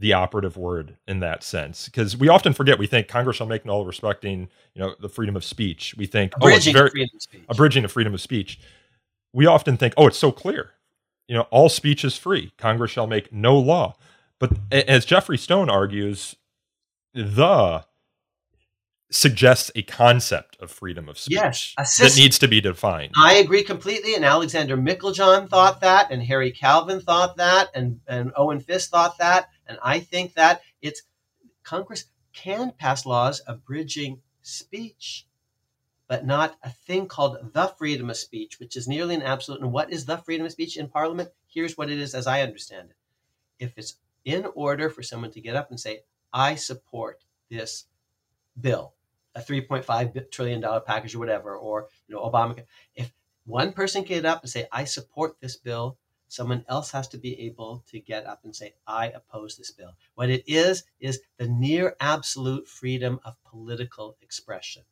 the 0.00 0.12
operative 0.12 0.56
word 0.56 0.96
in 1.06 1.20
that 1.20 1.44
sense 1.44 1.86
because 1.86 2.16
we 2.16 2.28
often 2.28 2.52
forget 2.52 2.80
we 2.80 2.86
think 2.86 3.06
congress 3.06 3.36
shall 3.36 3.46
make 3.46 3.64
no 3.64 3.80
respecting 3.82 4.48
you 4.74 4.82
know 4.82 4.92
the 4.98 5.08
freedom 5.08 5.36
of 5.36 5.44
speech 5.44 5.94
we 5.96 6.04
think 6.04 6.34
abridging 6.34 6.76
oh 6.76 6.84
it's 6.84 6.92
very 6.92 7.02
of 7.04 7.40
abridging 7.48 7.84
the 7.84 7.88
freedom 7.88 8.12
of 8.12 8.20
speech 8.20 8.58
we 9.34 9.46
often 9.46 9.76
think, 9.76 9.92
oh, 9.98 10.06
it's 10.06 10.16
so 10.16 10.32
clear. 10.32 10.70
You 11.28 11.34
know, 11.34 11.42
all 11.50 11.68
speech 11.68 12.04
is 12.04 12.16
free. 12.16 12.52
Congress 12.56 12.92
shall 12.92 13.06
make 13.06 13.32
no 13.32 13.58
law. 13.58 13.96
But 14.38 14.52
as 14.72 15.04
Jeffrey 15.04 15.36
Stone 15.36 15.68
argues, 15.68 16.36
the 17.12 17.84
suggests 19.14 19.70
a 19.74 19.82
concept 19.82 20.56
of 20.60 20.70
freedom 20.70 21.08
of 21.08 21.18
speech 21.18 21.74
yes, 21.76 21.96
that 21.98 22.16
needs 22.16 22.38
to 22.38 22.48
be 22.48 22.60
defined. 22.60 23.12
I 23.16 23.34
agree 23.34 23.62
completely. 23.62 24.14
And 24.14 24.24
Alexander 24.24 24.76
Meiklejohn 24.76 25.48
thought 25.48 25.80
that, 25.80 26.10
and 26.10 26.22
Harry 26.22 26.52
Kalven 26.52 27.02
thought 27.02 27.36
that, 27.36 27.68
and, 27.74 28.00
and 28.06 28.32
Owen 28.36 28.60
Fiss 28.60 28.88
thought 28.88 29.18
that. 29.18 29.48
And 29.66 29.78
I 29.82 30.00
think 30.00 30.34
that 30.34 30.62
it's 30.82 31.02
Congress 31.62 32.06
can 32.32 32.72
pass 32.72 33.06
laws 33.06 33.40
abridging 33.46 34.20
speech 34.42 35.26
but 36.06 36.26
not 36.26 36.56
a 36.62 36.70
thing 36.70 37.06
called 37.06 37.52
the 37.52 37.66
freedom 37.78 38.10
of 38.10 38.16
speech, 38.16 38.60
which 38.60 38.76
is 38.76 38.86
nearly 38.86 39.14
an 39.14 39.22
absolute. 39.22 39.60
And 39.60 39.72
what 39.72 39.90
is 39.90 40.04
the 40.04 40.18
freedom 40.18 40.46
of 40.46 40.52
speech 40.52 40.76
in 40.76 40.88
Parliament? 40.88 41.30
Here's 41.46 41.76
what 41.76 41.90
it 41.90 41.98
is 41.98 42.14
as 42.14 42.26
I 42.26 42.42
understand 42.42 42.90
it. 42.90 43.64
If 43.64 43.72
it's 43.76 43.96
in 44.24 44.46
order 44.54 44.90
for 44.90 45.02
someone 45.02 45.30
to 45.32 45.40
get 45.40 45.56
up 45.56 45.70
and 45.70 45.80
say, 45.80 46.00
I 46.32 46.56
support 46.56 47.24
this 47.50 47.86
bill, 48.60 48.94
a 49.34 49.40
$3.5 49.40 50.30
trillion 50.30 50.64
package 50.86 51.14
or 51.14 51.18
whatever, 51.18 51.56
or 51.56 51.88
you 52.08 52.14
know, 52.14 52.22
Obama, 52.22 52.62
if 52.94 53.12
one 53.46 53.72
person 53.72 54.04
can 54.04 54.16
get 54.16 54.26
up 54.26 54.42
and 54.42 54.50
say, 54.50 54.66
I 54.72 54.84
support 54.84 55.36
this 55.40 55.56
bill, 55.56 55.98
someone 56.28 56.64
else 56.68 56.90
has 56.92 57.08
to 57.08 57.18
be 57.18 57.40
able 57.42 57.84
to 57.90 58.00
get 58.00 58.26
up 58.26 58.40
and 58.44 58.54
say, 58.54 58.74
I 58.86 59.08
oppose 59.08 59.56
this 59.56 59.70
bill. 59.70 59.92
What 60.14 60.30
it 60.30 60.44
is, 60.46 60.84
is 61.00 61.20
the 61.38 61.48
near 61.48 61.96
absolute 62.00 62.68
freedom 62.68 63.20
of 63.24 63.36
political 63.44 64.16
expression 64.22 64.82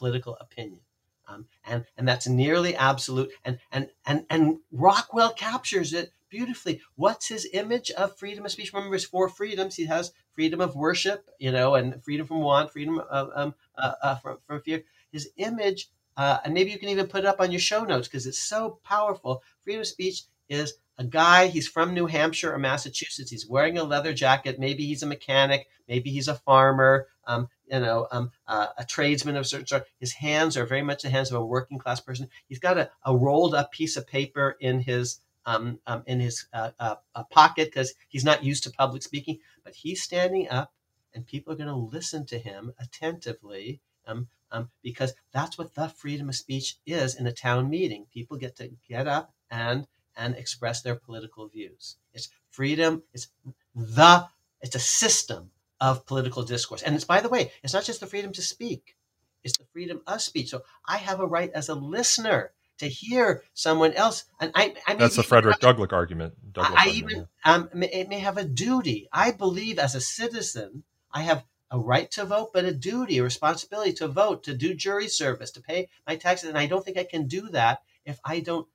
political 0.00 0.36
opinion. 0.40 0.80
Um, 1.28 1.46
and 1.64 1.84
and 1.96 2.08
that's 2.08 2.26
nearly 2.26 2.74
absolute. 2.74 3.30
And 3.44 3.58
and 3.70 3.90
and 4.06 4.24
and 4.30 4.58
Rockwell 4.72 5.32
captures 5.32 5.92
it 5.92 6.12
beautifully. 6.28 6.80
What's 6.96 7.28
his 7.28 7.46
image 7.52 7.90
of 7.92 8.18
freedom 8.18 8.44
of 8.44 8.50
speech? 8.50 8.72
Remember, 8.72 8.94
his 8.94 9.04
four 9.04 9.28
freedoms. 9.28 9.76
He 9.76 9.84
has 9.84 10.12
freedom 10.40 10.62
of 10.62 10.74
worship, 10.74 11.28
you 11.38 11.52
know, 11.52 11.74
and 11.74 12.02
freedom 12.02 12.26
from 12.26 12.40
want, 12.40 12.70
freedom 12.70 12.98
of 12.98 13.30
um, 13.34 13.54
uh, 13.76 13.92
uh, 14.02 14.14
from, 14.16 14.38
from 14.46 14.62
fear. 14.62 14.82
His 15.12 15.28
image 15.36 15.90
uh, 16.16 16.38
and 16.44 16.54
maybe 16.54 16.70
you 16.70 16.78
can 16.78 16.88
even 16.88 17.06
put 17.06 17.20
it 17.20 17.26
up 17.26 17.40
on 17.40 17.50
your 17.50 17.60
show 17.60 17.84
notes 17.84 18.08
because 18.08 18.26
it's 18.26 18.38
so 18.38 18.78
powerful. 18.82 19.42
Freedom 19.64 19.82
of 19.82 19.86
speech 19.86 20.22
is 20.48 20.74
a 20.98 21.04
guy, 21.04 21.46
he's 21.46 21.68
from 21.68 21.94
New 21.94 22.06
Hampshire 22.06 22.52
or 22.54 22.58
Massachusetts. 22.58 23.30
He's 23.30 23.48
wearing 23.48 23.78
a 23.78 23.84
leather 23.84 24.12
jacket. 24.14 24.58
Maybe 24.58 24.86
he's 24.86 25.02
a 25.02 25.06
mechanic. 25.06 25.68
Maybe 25.88 26.10
he's 26.10 26.28
a 26.28 26.34
farmer, 26.34 27.06
um, 27.26 27.48
you 27.70 27.80
know, 27.80 28.06
um, 28.10 28.32
uh, 28.46 28.68
a 28.78 28.84
tradesman 28.84 29.36
of 29.36 29.46
certain 29.46 29.66
sort. 29.66 29.86
His 29.98 30.12
hands 30.12 30.56
are 30.56 30.66
very 30.66 30.82
much 30.82 31.02
the 31.02 31.10
hands 31.10 31.30
of 31.30 31.40
a 31.40 31.44
working 31.44 31.78
class 31.78 32.00
person. 32.00 32.28
He's 32.48 32.58
got 32.58 32.78
a, 32.78 32.90
a 33.04 33.16
rolled 33.16 33.54
up 33.54 33.72
piece 33.72 33.96
of 33.96 34.06
paper 34.06 34.56
in 34.60 34.80
his 34.80 35.20
um, 35.46 35.78
um, 35.86 36.02
in 36.06 36.20
his 36.20 36.46
uh, 36.52 36.70
uh, 36.78 36.96
pocket 37.30 37.68
because 37.68 37.94
he's 38.08 38.24
not 38.24 38.44
used 38.44 38.64
to 38.64 38.70
public 38.70 39.02
speaking. 39.02 39.38
But 39.64 39.74
he's 39.74 40.02
standing 40.02 40.48
up, 40.50 40.72
and 41.14 41.26
people 41.26 41.52
are 41.52 41.56
going 41.56 41.68
to 41.68 41.74
listen 41.76 42.26
to 42.26 42.38
him 42.38 42.72
attentively 42.80 43.80
um, 44.06 44.28
um, 44.50 44.70
because 44.82 45.14
that's 45.32 45.58
what 45.58 45.74
the 45.74 45.88
freedom 45.88 46.28
of 46.28 46.36
speech 46.36 46.76
is 46.86 47.14
in 47.16 47.26
a 47.26 47.32
town 47.32 47.70
meeting. 47.70 48.06
People 48.12 48.36
get 48.36 48.56
to 48.56 48.70
get 48.88 49.06
up 49.06 49.32
and 49.50 49.86
and 50.16 50.34
express 50.34 50.82
their 50.82 50.96
political 50.96 51.48
views. 51.48 51.96
It's 52.14 52.28
freedom. 52.50 53.02
It's 53.12 53.28
the. 53.74 54.28
It's 54.62 54.76
a 54.76 54.80
system 54.80 55.50
of 55.80 56.06
political 56.06 56.42
discourse, 56.42 56.82
and 56.82 56.94
it's 56.94 57.04
by 57.04 57.20
the 57.20 57.28
way, 57.30 57.52
it's 57.62 57.74
not 57.74 57.84
just 57.84 58.00
the 58.00 58.06
freedom 58.06 58.32
to 58.32 58.42
speak. 58.42 58.96
It's 59.44 59.56
the 59.58 59.64
freedom 59.72 60.02
of 60.06 60.20
speech. 60.20 60.50
So 60.50 60.62
I 60.86 60.98
have 60.98 61.20
a 61.20 61.26
right 61.26 61.50
as 61.54 61.68
a 61.70 61.74
listener 61.74 62.52
to 62.80 62.88
hear 62.88 63.42
someone 63.54 63.92
else. 63.92 64.24
And 64.40 64.52
I, 64.54 64.74
I 64.86 64.94
that's 64.94 65.16
the 65.16 65.22
Frederick 65.22 65.60
Douglass 65.60 65.92
argument. 65.92 66.34
Douglass 66.52 66.72
I 66.76 66.88
argument, 66.88 67.12
even 67.12 67.28
yeah. 67.44 67.54
um, 67.54 67.68
it 67.82 68.08
may 68.08 68.18
have 68.18 68.38
a 68.38 68.44
duty. 68.44 69.08
I 69.12 69.30
believe 69.30 69.78
as 69.78 69.94
a 69.94 70.00
citizen, 70.00 70.82
I 71.12 71.22
have 71.22 71.44
a 71.70 71.78
right 71.78 72.10
to 72.12 72.24
vote, 72.24 72.50
but 72.52 72.64
a 72.64 72.72
duty, 72.72 73.18
a 73.18 73.22
responsibility 73.22 73.92
to 73.94 74.08
vote, 74.08 74.42
to 74.44 74.54
do 74.54 74.74
jury 74.74 75.08
service, 75.08 75.50
to 75.52 75.60
pay 75.60 75.88
my 76.06 76.16
taxes. 76.16 76.48
And 76.48 76.58
I 76.58 76.66
don't 76.66 76.84
think 76.84 76.96
I 76.96 77.04
can 77.04 77.28
do 77.28 77.48
that 77.50 77.82
if 78.04 78.18
I 78.24 78.40
don't 78.40 78.66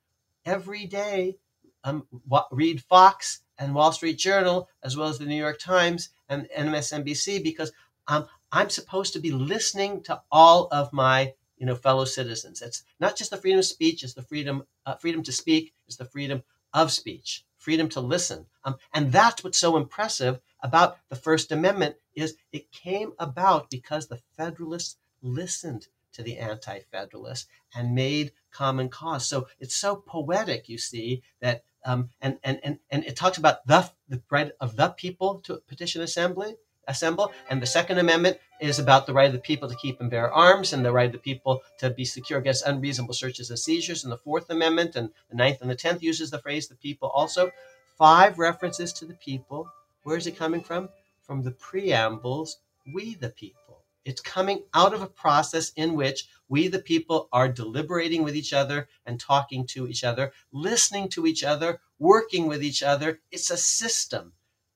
every 0.44 0.86
day 0.86 1.36
um, 1.84 2.06
read 2.50 2.82
Fox 2.82 3.40
and 3.58 3.74
Wall 3.74 3.92
Street 3.92 4.18
Journal, 4.18 4.68
as 4.82 4.96
well 4.96 5.08
as 5.08 5.18
the 5.18 5.26
New 5.26 5.36
York 5.36 5.58
Times 5.58 6.10
and 6.28 6.48
MSNBC, 6.56 7.42
because 7.42 7.72
um, 8.08 8.26
I'm 8.52 8.70
supposed 8.70 9.12
to 9.14 9.18
be 9.18 9.32
listening 9.32 10.02
to 10.04 10.22
all 10.30 10.68
of 10.70 10.92
my 10.92 11.34
you 11.58 11.66
know 11.66 11.74
fellow 11.74 12.04
citizens. 12.04 12.62
It's 12.62 12.82
not 13.00 13.16
just 13.16 13.30
the 13.30 13.36
freedom 13.36 13.58
of 13.58 13.64
speech; 13.64 14.02
it's 14.04 14.14
the 14.14 14.22
freedom 14.22 14.64
uh, 14.84 14.96
freedom 14.96 15.22
to 15.24 15.32
speak. 15.32 15.72
It's 15.86 15.96
the 15.96 16.04
freedom 16.04 16.42
of 16.72 16.92
speech, 16.92 17.44
freedom 17.56 17.88
to 17.90 18.00
listen, 18.00 18.46
um, 18.64 18.76
and 18.92 19.12
that's 19.12 19.42
what's 19.42 19.58
so 19.58 19.76
impressive 19.76 20.40
about 20.62 20.98
the 21.08 21.16
First 21.16 21.52
Amendment 21.52 21.96
is 22.14 22.36
it 22.52 22.72
came 22.72 23.12
about 23.18 23.70
because 23.70 24.06
the 24.06 24.20
Federalists 24.36 24.96
listened 25.22 25.88
to 26.12 26.22
the 26.22 26.38
Anti-Federalists 26.38 27.46
and 27.74 27.94
made 27.94 28.32
common 28.50 28.88
cause. 28.88 29.26
So 29.26 29.48
it's 29.60 29.76
so 29.76 29.96
poetic, 29.96 30.68
you 30.68 30.78
see 30.78 31.22
that. 31.40 31.62
Um, 31.84 32.10
and, 32.20 32.38
and, 32.42 32.58
and, 32.64 32.78
and 32.90 33.04
it 33.04 33.14
talks 33.14 33.38
about 33.38 33.64
the, 33.64 33.88
the 34.08 34.20
right 34.28 34.50
of 34.60 34.74
the 34.74 34.88
people 34.88 35.38
to 35.44 35.62
petition 35.68 36.02
assembly, 36.02 36.56
assemble. 36.88 37.32
And 37.48 37.62
the 37.62 37.66
Second 37.66 37.98
Amendment 37.98 38.38
is 38.60 38.78
about 38.78 39.06
the 39.06 39.12
right 39.12 39.26
of 39.26 39.32
the 39.32 39.38
people 39.38 39.68
to 39.68 39.76
keep 39.76 40.00
and 40.00 40.10
bear 40.10 40.32
arms 40.32 40.72
and 40.72 40.84
the 40.84 40.92
right 40.92 41.06
of 41.06 41.12
the 41.12 41.18
people 41.18 41.62
to 41.78 41.90
be 41.90 42.04
secure 42.04 42.38
against 42.38 42.66
unreasonable 42.66 43.14
searches 43.14 43.50
and 43.50 43.58
seizures. 43.58 44.04
And 44.04 44.12
the 44.12 44.18
Fourth 44.18 44.50
Amendment 44.50 44.96
and 44.96 45.10
the 45.30 45.36
Ninth 45.36 45.60
and 45.60 45.70
the 45.70 45.74
Tenth 45.74 46.02
uses 46.02 46.30
the 46.30 46.38
phrase 46.38 46.68
the 46.68 46.74
people 46.74 47.08
also. 47.10 47.50
Five 47.98 48.38
references 48.38 48.92
to 48.94 49.06
the 49.06 49.14
people. 49.14 49.68
Where 50.02 50.16
is 50.16 50.26
it 50.26 50.36
coming 50.36 50.62
from? 50.62 50.88
From 51.22 51.42
the 51.42 51.52
preambles, 51.52 52.58
we 52.94 53.14
the 53.14 53.30
people. 53.30 53.82
It's 54.04 54.20
coming 54.20 54.62
out 54.72 54.94
of 54.94 55.02
a 55.02 55.08
process 55.08 55.72
in 55.74 55.94
which 55.94 56.28
we 56.48 56.68
the 56.68 56.78
people 56.78 57.28
are 57.32 57.48
deliberating 57.48 58.22
with 58.22 58.36
each 58.36 58.52
other 58.52 58.88
and 59.04 59.18
talking 59.18 59.66
to 59.68 59.88
each 59.88 60.04
other, 60.04 60.32
listening 60.52 61.08
to 61.08 61.26
each 61.26 61.42
other, 61.42 61.80
working 61.98 62.46
with 62.46 62.62
each 62.62 62.84
other. 62.84 63.20
It's 63.32 63.50
a 63.50 63.56
system. 63.56 64.32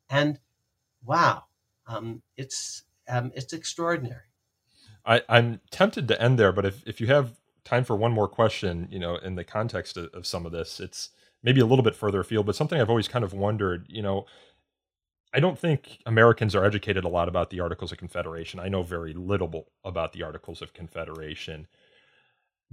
And 0.08 0.40
wow, 1.04 1.44
um, 1.86 2.22
it's 2.36 2.82
um, 3.10 3.32
it's 3.34 3.52
extraordinary. 3.52 4.22
I, 5.04 5.22
I'm 5.28 5.60
tempted 5.70 6.08
to 6.08 6.22
end 6.22 6.38
there, 6.38 6.52
but 6.52 6.64
if, 6.64 6.82
if 6.86 7.00
you 7.00 7.06
have 7.08 7.32
time 7.64 7.84
for 7.84 7.96
one 7.96 8.12
more 8.12 8.28
question, 8.28 8.88
you 8.90 8.98
know, 8.98 9.16
in 9.16 9.34
the 9.34 9.44
context 9.44 9.96
of, 9.96 10.10
of 10.14 10.26
some 10.26 10.46
of 10.46 10.52
this, 10.52 10.80
it's 10.80 11.10
maybe 11.42 11.60
a 11.60 11.66
little 11.66 11.82
bit 11.82 11.96
further 11.96 12.20
afield, 12.20 12.46
but 12.46 12.56
something 12.56 12.80
I've 12.80 12.90
always 12.90 13.08
kind 13.08 13.24
of 13.24 13.32
wondered, 13.32 13.86
you 13.88 14.02
know, 14.02 14.26
I 15.32 15.40
don't 15.40 15.58
think 15.58 15.98
Americans 16.06 16.54
are 16.54 16.64
educated 16.64 17.04
a 17.04 17.08
lot 17.08 17.28
about 17.28 17.50
the 17.50 17.60
Articles 17.60 17.92
of 17.92 17.98
Confederation. 17.98 18.58
I 18.60 18.68
know 18.68 18.82
very 18.82 19.14
little 19.14 19.68
about 19.84 20.12
the 20.12 20.22
Articles 20.22 20.60
of 20.60 20.74
Confederation. 20.74 21.68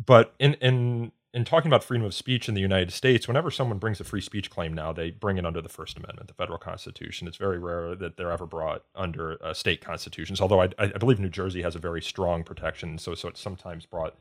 But 0.03 0.33
in 0.39 0.55
in 0.55 1.11
in 1.33 1.43
talking 1.43 1.69
about 1.69 1.83
freedom 1.83 2.05
of 2.05 2.13
speech 2.13 2.47
in 2.47 2.55
the 2.55 2.61
United 2.61 2.91
States, 2.91 3.27
whenever 3.27 3.51
someone 3.51 3.77
brings 3.77 3.99
a 3.99 4.03
free 4.03 4.21
speech 4.21 4.49
claim 4.49 4.73
now, 4.73 4.93
they 4.93 5.11
bring 5.11 5.37
it 5.37 5.45
under 5.45 5.61
the 5.61 5.69
First 5.69 5.97
Amendment, 5.97 6.27
the 6.27 6.33
federal 6.33 6.57
Constitution. 6.57 7.27
It's 7.27 7.37
very 7.37 7.59
rare 7.59 7.95
that 7.95 8.17
they're 8.17 8.31
ever 8.31 8.45
brought 8.45 8.83
under 8.95 9.37
uh, 9.43 9.53
state 9.53 9.81
constitutions. 9.81 10.39
Although 10.39 10.61
I, 10.61 10.69
I, 10.79 10.87
believe 10.87 11.19
New 11.19 11.29
Jersey 11.29 11.61
has 11.61 11.75
a 11.75 11.79
very 11.79 12.01
strong 12.01 12.43
protection, 12.43 12.97
so 12.97 13.13
so 13.13 13.27
it's 13.27 13.41
sometimes 13.41 13.85
brought 13.85 14.15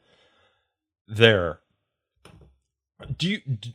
there. 1.06 1.60
Do 3.16 3.28
you 3.28 3.38
do, 3.38 3.70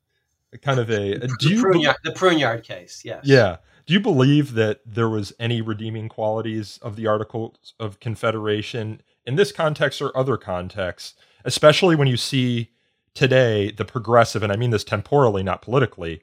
kind 0.62 0.78
of 0.78 0.90
a 0.90 1.18
do 1.18 1.26
the 1.26 1.48
you 1.48 1.62
Pruneyard, 1.62 1.96
the 2.04 2.12
Pruneyard 2.12 2.62
case? 2.62 3.02
Yes. 3.04 3.22
Yeah. 3.24 3.56
Do 3.86 3.94
you 3.94 4.00
believe 4.00 4.54
that 4.54 4.80
there 4.84 5.08
was 5.08 5.32
any 5.38 5.60
redeeming 5.60 6.08
qualities 6.08 6.78
of 6.82 6.96
the 6.96 7.06
Articles 7.06 7.74
of 7.78 8.00
Confederation 8.00 9.00
in 9.24 9.36
this 9.36 9.52
context 9.52 10.02
or 10.02 10.16
other 10.16 10.36
contexts, 10.36 11.14
especially 11.46 11.96
when 11.96 12.08
you 12.08 12.16
see 12.16 12.70
today 13.14 13.70
the 13.70 13.84
progressive, 13.84 14.42
and 14.42 14.52
I 14.52 14.56
mean 14.56 14.70
this 14.70 14.84
temporally, 14.84 15.42
not 15.42 15.62
politically, 15.62 16.22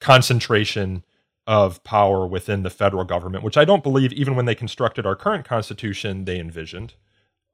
concentration 0.00 1.02
of 1.46 1.82
power 1.82 2.26
within 2.26 2.62
the 2.62 2.70
federal 2.70 3.04
government, 3.04 3.42
which 3.42 3.56
I 3.56 3.64
don't 3.64 3.82
believe 3.82 4.12
even 4.12 4.36
when 4.36 4.44
they 4.44 4.54
constructed 4.54 5.04
our 5.04 5.16
current 5.16 5.44
constitution 5.44 6.24
they 6.24 6.38
envisioned 6.38 6.94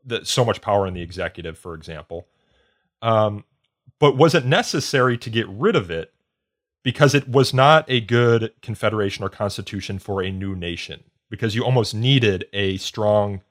that 0.05 0.27
so 0.27 0.45
much 0.45 0.61
power 0.61 0.87
in 0.87 0.95
the 0.95 1.03
executive, 1.03 1.59
for 1.59 1.75
example. 1.75 2.29
Um, 3.03 3.45
but 3.99 4.17
was 4.17 4.35
it 4.35 4.45
necessary 4.45 5.17
to 5.19 5.31
get 5.31 5.49
rid 5.49 5.75
of 5.75 5.91
it 5.91 6.13
because 6.83 7.15
it 7.15 7.29
was 7.29 7.53
not 7.53 7.85
a 7.89 8.01
good 8.01 8.53
confederation 8.63 9.25
or 9.25 9.29
constitution 9.29 9.99
for 9.99 10.23
a 10.23 10.31
new 10.31 10.55
nation? 10.55 11.05
Because 11.29 11.55
you 11.55 11.65
almost 11.65 11.95
needed 11.95 12.47
a 12.53 12.77
strong 12.77 13.43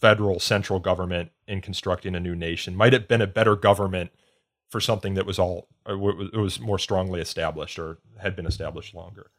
federal 0.00 0.40
central 0.40 0.78
government 0.78 1.30
in 1.46 1.60
constructing 1.60 2.14
a 2.14 2.20
new 2.20 2.34
nation? 2.34 2.76
Might 2.76 2.94
it 2.94 3.02
have 3.02 3.08
been 3.08 3.22
a 3.22 3.26
better 3.26 3.56
government 3.56 4.10
for 4.68 4.80
something 4.80 5.14
that 5.14 5.26
was 5.26 5.38
all 5.38 5.68
uh, 5.88 5.94
it 5.94 6.36
was 6.36 6.60
more 6.60 6.78
strongly 6.78 7.20
established 7.20 7.78
or 7.78 7.98
had 8.18 8.36
been 8.36 8.46
established 8.46 8.94
longer? 8.94 9.30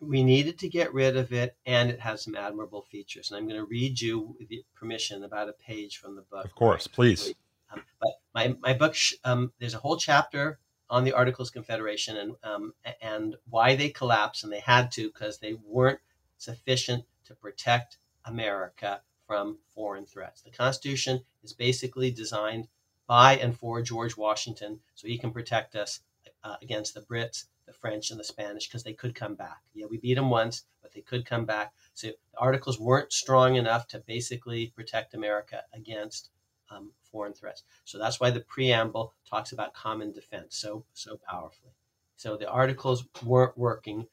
We 0.00 0.24
needed 0.24 0.58
to 0.58 0.68
get 0.68 0.92
rid 0.92 1.16
of 1.16 1.32
it, 1.32 1.56
and 1.64 1.88
it 1.88 2.00
has 2.00 2.24
some 2.24 2.34
admirable 2.34 2.82
features. 2.82 3.30
And 3.30 3.38
I'm 3.38 3.46
going 3.46 3.60
to 3.60 3.66
read 3.66 4.00
you, 4.00 4.34
with 4.38 4.48
permission, 4.74 5.22
about 5.22 5.48
a 5.48 5.52
page 5.52 5.98
from 5.98 6.16
the 6.16 6.22
book. 6.22 6.44
Of 6.44 6.56
course, 6.56 6.88
please. 6.88 7.34
Um, 7.72 7.82
but 8.00 8.10
my, 8.34 8.56
my 8.60 8.74
book, 8.74 8.96
um, 9.24 9.52
there's 9.60 9.74
a 9.74 9.78
whole 9.78 9.96
chapter 9.96 10.58
on 10.90 11.04
the 11.04 11.12
Articles 11.12 11.48
of 11.48 11.54
Confederation 11.54 12.16
and 12.16 12.34
um, 12.42 12.74
and 13.00 13.36
why 13.48 13.76
they 13.76 13.88
collapsed, 13.88 14.44
and 14.44 14.52
they 14.52 14.60
had 14.60 14.90
to 14.92 15.08
because 15.08 15.38
they 15.38 15.54
weren't 15.64 16.00
sufficient 16.36 17.04
to 17.24 17.34
protect 17.34 17.98
America 18.24 19.00
from 19.32 19.56
foreign 19.74 20.04
threats. 20.04 20.42
The 20.42 20.50
Constitution 20.50 21.22
is 21.42 21.54
basically 21.54 22.10
designed 22.10 22.68
by 23.06 23.38
and 23.38 23.56
for 23.56 23.80
George 23.80 24.14
Washington 24.14 24.80
so 24.94 25.08
he 25.08 25.16
can 25.16 25.30
protect 25.30 25.74
us 25.74 26.00
uh, 26.44 26.56
against 26.60 26.92
the 26.92 27.00
Brits, 27.00 27.46
the 27.64 27.72
French, 27.72 28.10
and 28.10 28.20
the 28.20 28.24
Spanish 28.24 28.68
because 28.68 28.82
they 28.82 28.92
could 28.92 29.14
come 29.14 29.34
back. 29.34 29.62
Yeah, 29.72 29.86
we 29.88 29.96
beat 29.96 30.16
them 30.16 30.28
once, 30.28 30.64
but 30.82 30.92
they 30.92 31.00
could 31.00 31.24
come 31.24 31.46
back. 31.46 31.72
So 31.94 32.08
the 32.08 32.16
articles 32.36 32.78
weren't 32.78 33.10
strong 33.10 33.56
enough 33.56 33.88
to 33.88 34.00
basically 34.00 34.66
protect 34.76 35.14
America 35.14 35.62
against 35.72 36.28
um, 36.70 36.90
foreign 37.10 37.32
threats. 37.32 37.62
So 37.86 37.96
that's 37.96 38.20
why 38.20 38.28
the 38.28 38.40
preamble 38.40 39.14
talks 39.30 39.52
about 39.52 39.72
common 39.72 40.12
defense 40.12 40.58
so 40.58 40.84
so 40.92 41.18
powerfully. 41.26 41.72
So 42.16 42.36
the 42.36 42.50
articles 42.50 43.06
weren't 43.24 43.56
working. 43.56 44.08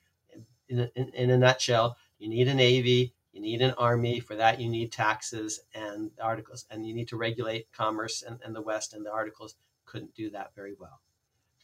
In, 0.69 0.89
in, 0.95 1.09
in 1.09 1.29
a 1.29 1.37
nutshell, 1.37 1.97
you 2.19 2.29
need 2.29 2.47
a 2.47 2.53
navy, 2.53 3.13
you 3.31 3.41
need 3.41 3.61
an 3.61 3.73
army. 3.77 4.19
For 4.19 4.35
that, 4.35 4.59
you 4.59 4.69
need 4.69 4.91
taxes 4.91 5.61
and 5.73 6.11
articles, 6.21 6.65
and 6.69 6.85
you 6.85 6.93
need 6.93 7.07
to 7.09 7.17
regulate 7.17 7.71
commerce 7.71 8.23
and, 8.23 8.39
and 8.43 8.55
the 8.55 8.61
West, 8.61 8.93
and 8.93 9.05
the 9.05 9.11
articles 9.11 9.55
couldn't 9.85 10.15
do 10.15 10.29
that 10.31 10.55
very 10.55 10.75
well. 10.79 11.01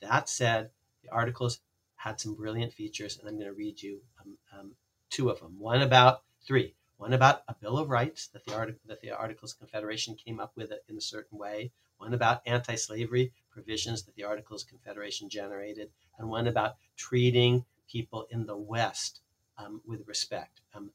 That 0.01 0.29
said, 0.29 0.69
the 1.03 1.09
articles 1.09 1.59
had 1.95 2.19
some 2.19 2.35
brilliant 2.35 2.73
features, 2.73 3.17
and 3.17 3.27
I'm 3.27 3.35
going 3.35 3.47
to 3.47 3.53
read 3.53 3.81
you 3.81 4.01
um, 4.21 4.37
um, 4.57 4.71
two 5.09 5.29
of 5.29 5.39
them. 5.39 5.59
One 5.59 5.81
about 5.81 6.21
three. 6.45 6.75
One 6.97 7.13
about 7.13 7.43
a 7.47 7.55
Bill 7.55 7.77
of 7.77 7.89
Rights 7.89 8.27
that 8.27 8.45
the, 8.45 8.75
that 8.85 9.01
the 9.01 9.11
Articles 9.11 9.53
of 9.53 9.59
Confederation 9.59 10.15
came 10.15 10.39
up 10.39 10.53
with 10.55 10.71
in 10.87 10.97
a 10.97 11.01
certain 11.01 11.37
way. 11.37 11.71
One 11.97 12.13
about 12.13 12.41
anti-slavery 12.45 13.33
provisions 13.51 14.03
that 14.03 14.15
the 14.15 14.23
Articles 14.23 14.63
of 14.63 14.69
Confederation 14.69 15.29
generated, 15.29 15.89
and 16.17 16.29
one 16.29 16.47
about 16.47 16.75
treating 16.95 17.65
people 17.91 18.27
in 18.29 18.45
the 18.45 18.57
West 18.57 19.21
um, 19.57 19.81
with 19.85 20.07
respect. 20.07 20.61
Um, 20.73 20.91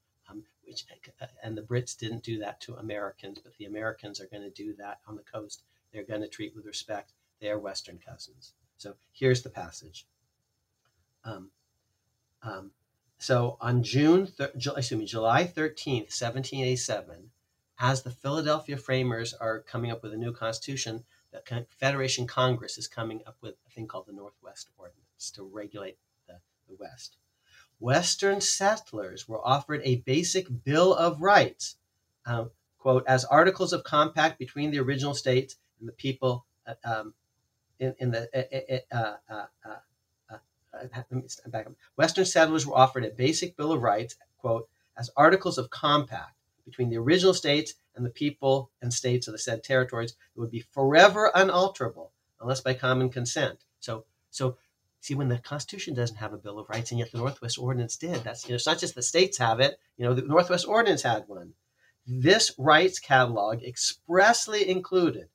which 0.71 0.87
and 1.43 1.57
the 1.57 1.63
Brits 1.63 1.99
didn't 1.99 2.23
do 2.23 2.39
that 2.39 2.61
to 2.63 2.77
Americans, 2.77 3.39
but 3.43 3.55
the 3.59 3.67
Americans 3.67 4.21
are 4.21 4.27
going 4.27 4.43
to 4.43 4.51
do 4.51 4.75
that 4.75 5.01
on 5.07 5.17
the 5.17 5.23
coast 5.23 5.63
they're 5.93 6.05
going 6.05 6.21
to 6.21 6.29
treat 6.29 6.55
with 6.55 6.67
respect 6.67 7.13
their 7.41 7.59
Western 7.59 7.99
cousins. 7.99 8.53
So 8.77 8.95
here's 9.13 9.43
the 9.43 9.51
passage. 9.51 10.07
Um, 11.25 11.51
um, 12.43 12.71
so 13.19 13.57
on 13.61 13.83
June, 13.83 14.27
thir- 14.27 14.53
excuse 14.55 14.93
me, 14.93 15.05
July 15.05 15.45
13th, 15.45 16.09
1787, 16.09 17.31
as 17.79 18.03
the 18.03 18.11
Philadelphia 18.11 18.77
framers 18.77 19.35
are 19.35 19.61
coming 19.61 19.91
up 19.91 20.03
with 20.03 20.13
a 20.13 20.17
new 20.17 20.33
constitution, 20.33 21.05
the 21.33 21.41
Confederation 21.41 22.27
Congress 22.27 22.79
is 22.79 22.87
coming 22.87 23.21
up 23.27 23.37
with 23.41 23.55
a 23.67 23.71
thing 23.71 23.87
called 23.87 24.07
the 24.07 24.13
Northwest 24.13 24.69
Ordinance 24.79 25.31
to 25.35 25.43
regulate 25.43 25.99
the, 26.27 26.35
the 26.69 26.77
West. 26.79 27.17
Western 27.81 28.40
settlers 28.40 29.27
were 29.27 29.44
offered 29.44 29.81
a 29.85 29.97
basic 29.97 30.47
Bill 30.65 30.94
of 30.94 31.23
Rights, 31.23 31.77
um, 32.27 32.51
quote, 32.78 33.05
as 33.07 33.24
articles 33.24 33.73
of 33.73 33.82
compact 33.85 34.39
between 34.39 34.70
the 34.70 34.78
original 34.78 35.15
states 35.15 35.57
and 35.81 35.89
the 35.89 35.93
people 35.93 36.44
uh, 36.66 36.74
um, 36.85 37.15
in, 37.78 37.94
in, 37.98 38.11
the 38.11 38.85
uh, 38.93 39.16
uh, 39.31 39.47
back 41.48 41.66
up. 41.66 41.73
Western 41.97 42.24
settlers 42.24 42.66
were 42.66 42.77
offered 42.77 43.05
a 43.05 43.11
basic 43.11 43.57
Bill 43.57 43.73
of 43.73 43.82
Rights, 43.82 44.16
quote, 44.39 44.69
as 44.97 45.11
articles 45.16 45.59
of 45.59 45.70
compact 45.70 46.36
between 46.65 46.90
the 46.90 46.98
original 46.98 47.35
states 47.35 47.74
and 47.97 48.05
the 48.05 48.11
people 48.11 48.70
and 48.82 48.93
states 48.93 49.27
of 49.27 49.32
the 49.32 49.39
said 49.39 49.65
territories 49.65 50.12
that 50.12 50.40
would 50.40 50.51
be 50.51 50.65
forever 50.70 51.32
unalterable 51.35 52.12
unless 52.40 52.61
by 52.61 52.74
common 52.74 53.09
consent. 53.11 53.65
So, 53.81 54.05
so 54.31 54.57
see, 55.01 55.14
when 55.14 55.28
the 55.28 55.39
Constitution 55.39 55.94
doesn't 55.94 56.16
have 56.16 56.32
a 56.32 56.39
Bill 56.39 56.59
of 56.59 56.68
Rights, 56.68 56.90
and 56.90 56.98
yet 56.98 57.10
the 57.10 57.18
Northwest 57.18 57.59
Ordinance 57.59 57.97
did, 57.97 58.22
that's 58.22 58.44
you 58.44 58.51
know, 58.51 58.56
it's 58.56 58.66
not 58.66 58.78
just 58.78 58.94
the 58.94 59.02
states 59.02 59.39
have 59.39 59.60
it. 59.60 59.78
You 59.97 60.05
know, 60.05 60.14
the 60.14 60.22
Northwest 60.22 60.68
Ordinance 60.68 61.02
had 61.02 61.27
one. 61.27 61.55
This 62.06 62.52
rights 62.59 62.98
catalog 62.98 63.62
expressly 63.62 64.68
included 64.68 65.28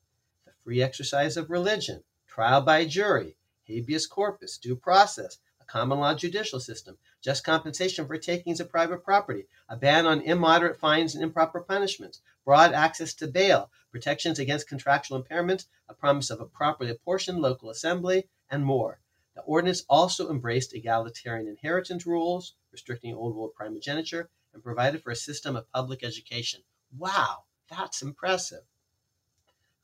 the 0.44 0.52
free 0.62 0.82
exercise 0.82 1.36
of 1.36 1.50
religion, 1.50 2.04
trial 2.26 2.60
by 2.60 2.84
jury, 2.84 3.36
habeas 3.66 4.06
corpus, 4.06 4.58
due 4.58 4.76
process, 4.76 5.38
a 5.60 5.64
common 5.64 5.98
law 5.98 6.14
judicial 6.14 6.60
system, 6.60 6.98
just 7.20 7.44
compensation 7.44 8.06
for 8.06 8.18
takings 8.18 8.60
of 8.60 8.70
private 8.70 9.02
property, 9.02 9.46
a 9.68 9.76
ban 9.76 10.06
on 10.06 10.20
immoderate 10.20 10.78
fines 10.78 11.14
and 11.14 11.24
improper 11.24 11.60
punishments, 11.60 12.20
broad 12.44 12.72
access 12.72 13.14
to 13.14 13.26
bail, 13.26 13.70
protections 13.90 14.38
against 14.38 14.68
contractual 14.68 15.20
impairments, 15.20 15.66
a 15.88 15.94
promise 15.94 16.30
of 16.30 16.40
a 16.40 16.46
properly 16.46 16.90
apportioned 16.90 17.40
local 17.40 17.70
assembly, 17.70 18.28
and 18.48 18.64
more. 18.64 19.00
The 19.36 19.42
ordinance 19.42 19.84
also 19.88 20.30
embraced 20.30 20.74
egalitarian 20.74 21.46
inheritance 21.46 22.06
rules, 22.06 22.54
restricting 22.72 23.14
old 23.14 23.36
world 23.36 23.52
primogeniture, 23.54 24.30
and 24.54 24.64
provided 24.64 25.02
for 25.02 25.10
a 25.10 25.16
system 25.16 25.54
of 25.54 25.70
public 25.70 26.02
education. 26.02 26.62
Wow, 26.96 27.44
that's 27.68 28.00
impressive. 28.00 28.62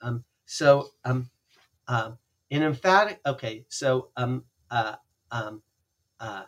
Um, 0.00 0.24
so, 0.46 0.94
um, 1.04 1.30
uh, 1.86 2.12
in 2.48 2.62
emphatic, 2.62 3.20
okay, 3.26 3.66
so 3.68 4.08
um, 4.16 4.44
uh, 4.70 4.96
um, 5.30 5.62
uh, 6.18 6.44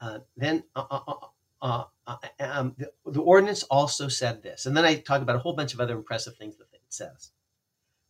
uh, 0.00 0.20
then 0.36 0.62
uh, 0.76 0.84
uh, 0.88 1.14
uh, 1.60 1.84
uh, 2.06 2.16
um, 2.38 2.76
the, 2.78 2.92
the, 3.06 3.20
ordinance 3.20 3.64
also 3.64 4.06
said 4.06 4.42
this, 4.42 4.66
and 4.66 4.76
then 4.76 4.84
I 4.84 4.96
talk 4.96 5.20
about 5.20 5.36
a 5.36 5.40
whole 5.40 5.54
bunch 5.54 5.74
of 5.74 5.80
other 5.80 5.96
impressive 5.96 6.36
things 6.36 6.56
that 6.58 6.68
it 6.72 6.80
says. 6.90 7.32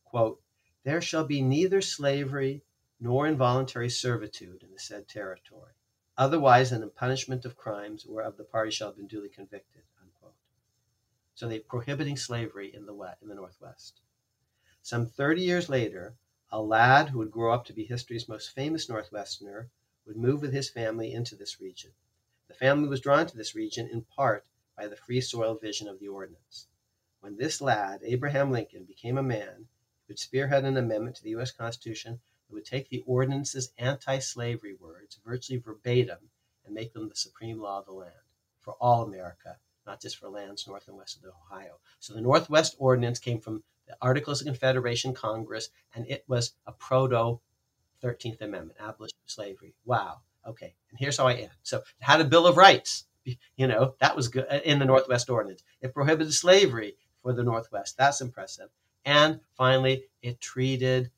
Quote, 0.04 0.42
there 0.84 1.00
shall 1.00 1.24
be 1.24 1.40
neither 1.40 1.80
slavery 1.80 2.62
nor 3.04 3.26
involuntary 3.26 3.90
servitude 3.90 4.62
in 4.62 4.72
the 4.72 4.78
said 4.78 5.06
territory, 5.06 5.74
otherwise 6.16 6.70
than 6.70 6.82
in 6.82 6.88
punishment 6.88 7.44
of 7.44 7.54
crimes 7.54 8.06
whereof 8.06 8.38
the 8.38 8.44
party 8.44 8.70
shall 8.70 8.88
have 8.88 8.96
been 8.96 9.06
duly 9.06 9.28
convicted. 9.28 9.82
Unquote. 10.00 10.32
So 11.34 11.46
they're 11.46 11.60
prohibiting 11.60 12.16
slavery 12.16 12.74
in 12.74 12.86
the 12.86 12.94
west, 12.94 13.20
in 13.20 13.28
the 13.28 13.34
Northwest. 13.34 14.00
Some 14.80 15.04
30 15.04 15.42
years 15.42 15.68
later, 15.68 16.14
a 16.50 16.62
lad 16.62 17.10
who 17.10 17.18
would 17.18 17.30
grow 17.30 17.52
up 17.52 17.66
to 17.66 17.74
be 17.74 17.84
history's 17.84 18.26
most 18.26 18.54
famous 18.54 18.88
Northwesterner 18.88 19.68
would 20.06 20.16
move 20.16 20.40
with 20.40 20.54
his 20.54 20.70
family 20.70 21.12
into 21.12 21.36
this 21.36 21.60
region. 21.60 21.92
The 22.48 22.54
family 22.54 22.88
was 22.88 23.02
drawn 23.02 23.26
to 23.26 23.36
this 23.36 23.54
region 23.54 23.86
in 23.86 24.04
part 24.16 24.46
by 24.78 24.86
the 24.86 24.96
free 24.96 25.20
soil 25.20 25.56
vision 25.56 25.88
of 25.88 26.00
the 26.00 26.08
ordinance. 26.08 26.68
When 27.20 27.36
this 27.36 27.60
lad, 27.60 28.00
Abraham 28.02 28.50
Lincoln, 28.50 28.84
became 28.84 29.18
a 29.18 29.22
man, 29.22 29.68
he 30.06 30.12
would 30.12 30.18
spearhead 30.18 30.64
an 30.64 30.78
amendment 30.78 31.16
to 31.16 31.22
the 31.22 31.30
U.S. 31.30 31.50
Constitution 31.50 32.22
would 32.54 32.64
take 32.64 32.88
the 32.88 33.02
ordinance's 33.06 33.72
anti 33.78 34.18
slavery 34.18 34.74
words 34.74 35.18
virtually 35.24 35.58
verbatim 35.58 36.30
and 36.64 36.74
make 36.74 36.92
them 36.92 37.08
the 37.08 37.16
supreme 37.16 37.60
law 37.60 37.80
of 37.80 37.86
the 37.86 37.92
land 37.92 38.12
for 38.64 38.74
all 38.80 39.02
America, 39.02 39.58
not 39.86 40.00
just 40.00 40.16
for 40.16 40.28
lands 40.28 40.66
north 40.66 40.88
and 40.88 40.96
west 40.96 41.16
of 41.16 41.22
the 41.22 41.28
Ohio. 41.28 41.78
So 42.00 42.14
the 42.14 42.20
Northwest 42.20 42.74
Ordinance 42.78 43.18
came 43.18 43.38
from 43.38 43.62
the 43.86 43.96
Articles 44.00 44.40
of 44.40 44.46
Confederation 44.46 45.12
Congress, 45.12 45.68
and 45.94 46.06
it 46.08 46.24
was 46.26 46.52
a 46.66 46.72
proto 46.72 47.40
13th 48.02 48.40
Amendment, 48.40 48.78
abolition 48.80 49.16
of 49.24 49.30
slavery. 49.30 49.74
Wow. 49.84 50.20
Okay. 50.46 50.74
And 50.90 50.98
here's 50.98 51.18
how 51.18 51.26
I 51.26 51.34
end. 51.34 51.50
So 51.62 51.78
it 51.78 51.84
had 52.00 52.20
a 52.20 52.24
Bill 52.24 52.46
of 52.46 52.56
Rights. 52.56 53.04
You 53.56 53.68
know, 53.68 53.94
that 54.00 54.16
was 54.16 54.28
good 54.28 54.46
in 54.66 54.78
the 54.78 54.84
Northwest 54.84 55.30
Ordinance. 55.30 55.64
It 55.80 55.94
prohibited 55.94 56.34
slavery 56.34 56.98
for 57.22 57.32
the 57.32 57.42
Northwest. 57.42 57.96
That's 57.96 58.20
impressive. 58.20 58.68
And 59.06 59.40
finally, 59.56 60.04
it 60.20 60.42
treated 60.42 61.10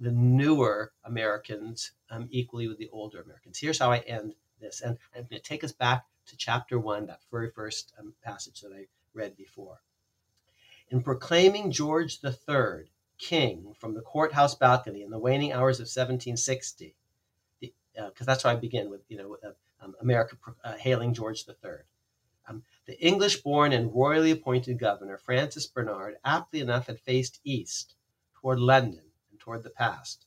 the 0.00 0.10
newer 0.10 0.92
Americans 1.04 1.92
um, 2.10 2.26
equally 2.30 2.66
with 2.66 2.78
the 2.78 2.88
older 2.90 3.20
Americans. 3.20 3.58
Here's 3.58 3.78
how 3.78 3.92
I 3.92 3.98
end 3.98 4.34
this. 4.60 4.80
And 4.80 4.96
I'm 5.14 5.26
going 5.30 5.40
to 5.40 5.48
take 5.48 5.62
us 5.62 5.72
back 5.72 6.04
to 6.26 6.36
chapter 6.36 6.78
one, 6.78 7.06
that 7.06 7.20
very 7.30 7.50
first 7.50 7.92
um, 7.98 8.14
passage 8.24 8.60
that 8.62 8.72
I 8.72 8.86
read 9.14 9.36
before 9.36 9.80
in 10.90 11.02
proclaiming 11.02 11.70
George 11.70 12.18
III 12.24 12.90
king 13.18 13.74
from 13.78 13.94
the 13.94 14.00
courthouse 14.00 14.54
balcony 14.54 15.02
in 15.02 15.10
the 15.10 15.18
waning 15.18 15.52
hours 15.52 15.78
of 15.78 15.84
1760, 15.84 16.96
because 17.60 17.72
uh, 17.98 18.24
that's 18.24 18.42
how 18.42 18.50
I 18.50 18.56
begin 18.56 18.90
with, 18.90 19.02
you 19.08 19.16
know, 19.16 19.36
uh, 19.44 19.52
um, 19.82 19.94
America 20.00 20.36
uh, 20.64 20.76
hailing 20.76 21.14
George 21.14 21.44
III. 21.48 21.70
Um, 22.48 22.64
the 22.86 23.00
English 23.00 23.42
born 23.42 23.72
and 23.72 23.94
royally 23.94 24.32
appointed 24.32 24.78
governor, 24.78 25.16
Francis 25.16 25.66
Bernard, 25.66 26.16
aptly 26.24 26.60
enough 26.60 26.88
had 26.88 26.98
faced 26.98 27.40
east, 27.44 27.94
toward 28.40 28.58
London 28.58 29.02
toward 29.50 29.64
the 29.64 29.70
past. 29.70 30.26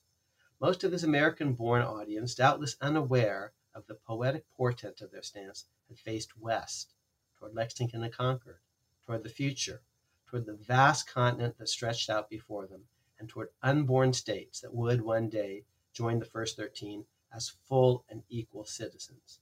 Most 0.59 0.83
of 0.83 0.91
his 0.91 1.05
American 1.05 1.53
born 1.53 1.81
audience, 1.81 2.35
doubtless 2.35 2.75
unaware 2.81 3.53
of 3.73 3.87
the 3.87 3.95
poetic 3.95 4.43
portent 4.51 4.99
of 4.99 5.11
their 5.11 5.23
stance, 5.23 5.63
had 5.87 5.97
faced 5.97 6.37
west, 6.37 6.93
toward 7.39 7.53
Lexington 7.53 8.03
and 8.03 8.11
Concord, 8.11 8.59
toward 9.05 9.23
the 9.23 9.29
future, 9.29 9.81
toward 10.27 10.45
the 10.45 10.53
vast 10.53 11.07
continent 11.07 11.57
that 11.57 11.69
stretched 11.69 12.09
out 12.09 12.29
before 12.29 12.67
them, 12.67 12.83
and 13.17 13.29
toward 13.29 13.47
unborn 13.61 14.11
states 14.11 14.59
that 14.59 14.73
would 14.73 14.99
one 14.99 15.29
day 15.29 15.63
join 15.93 16.19
the 16.19 16.25
first 16.25 16.57
13 16.57 17.05
as 17.33 17.47
full 17.47 18.03
and 18.09 18.23
equal 18.27 18.65
citizens. 18.65 19.39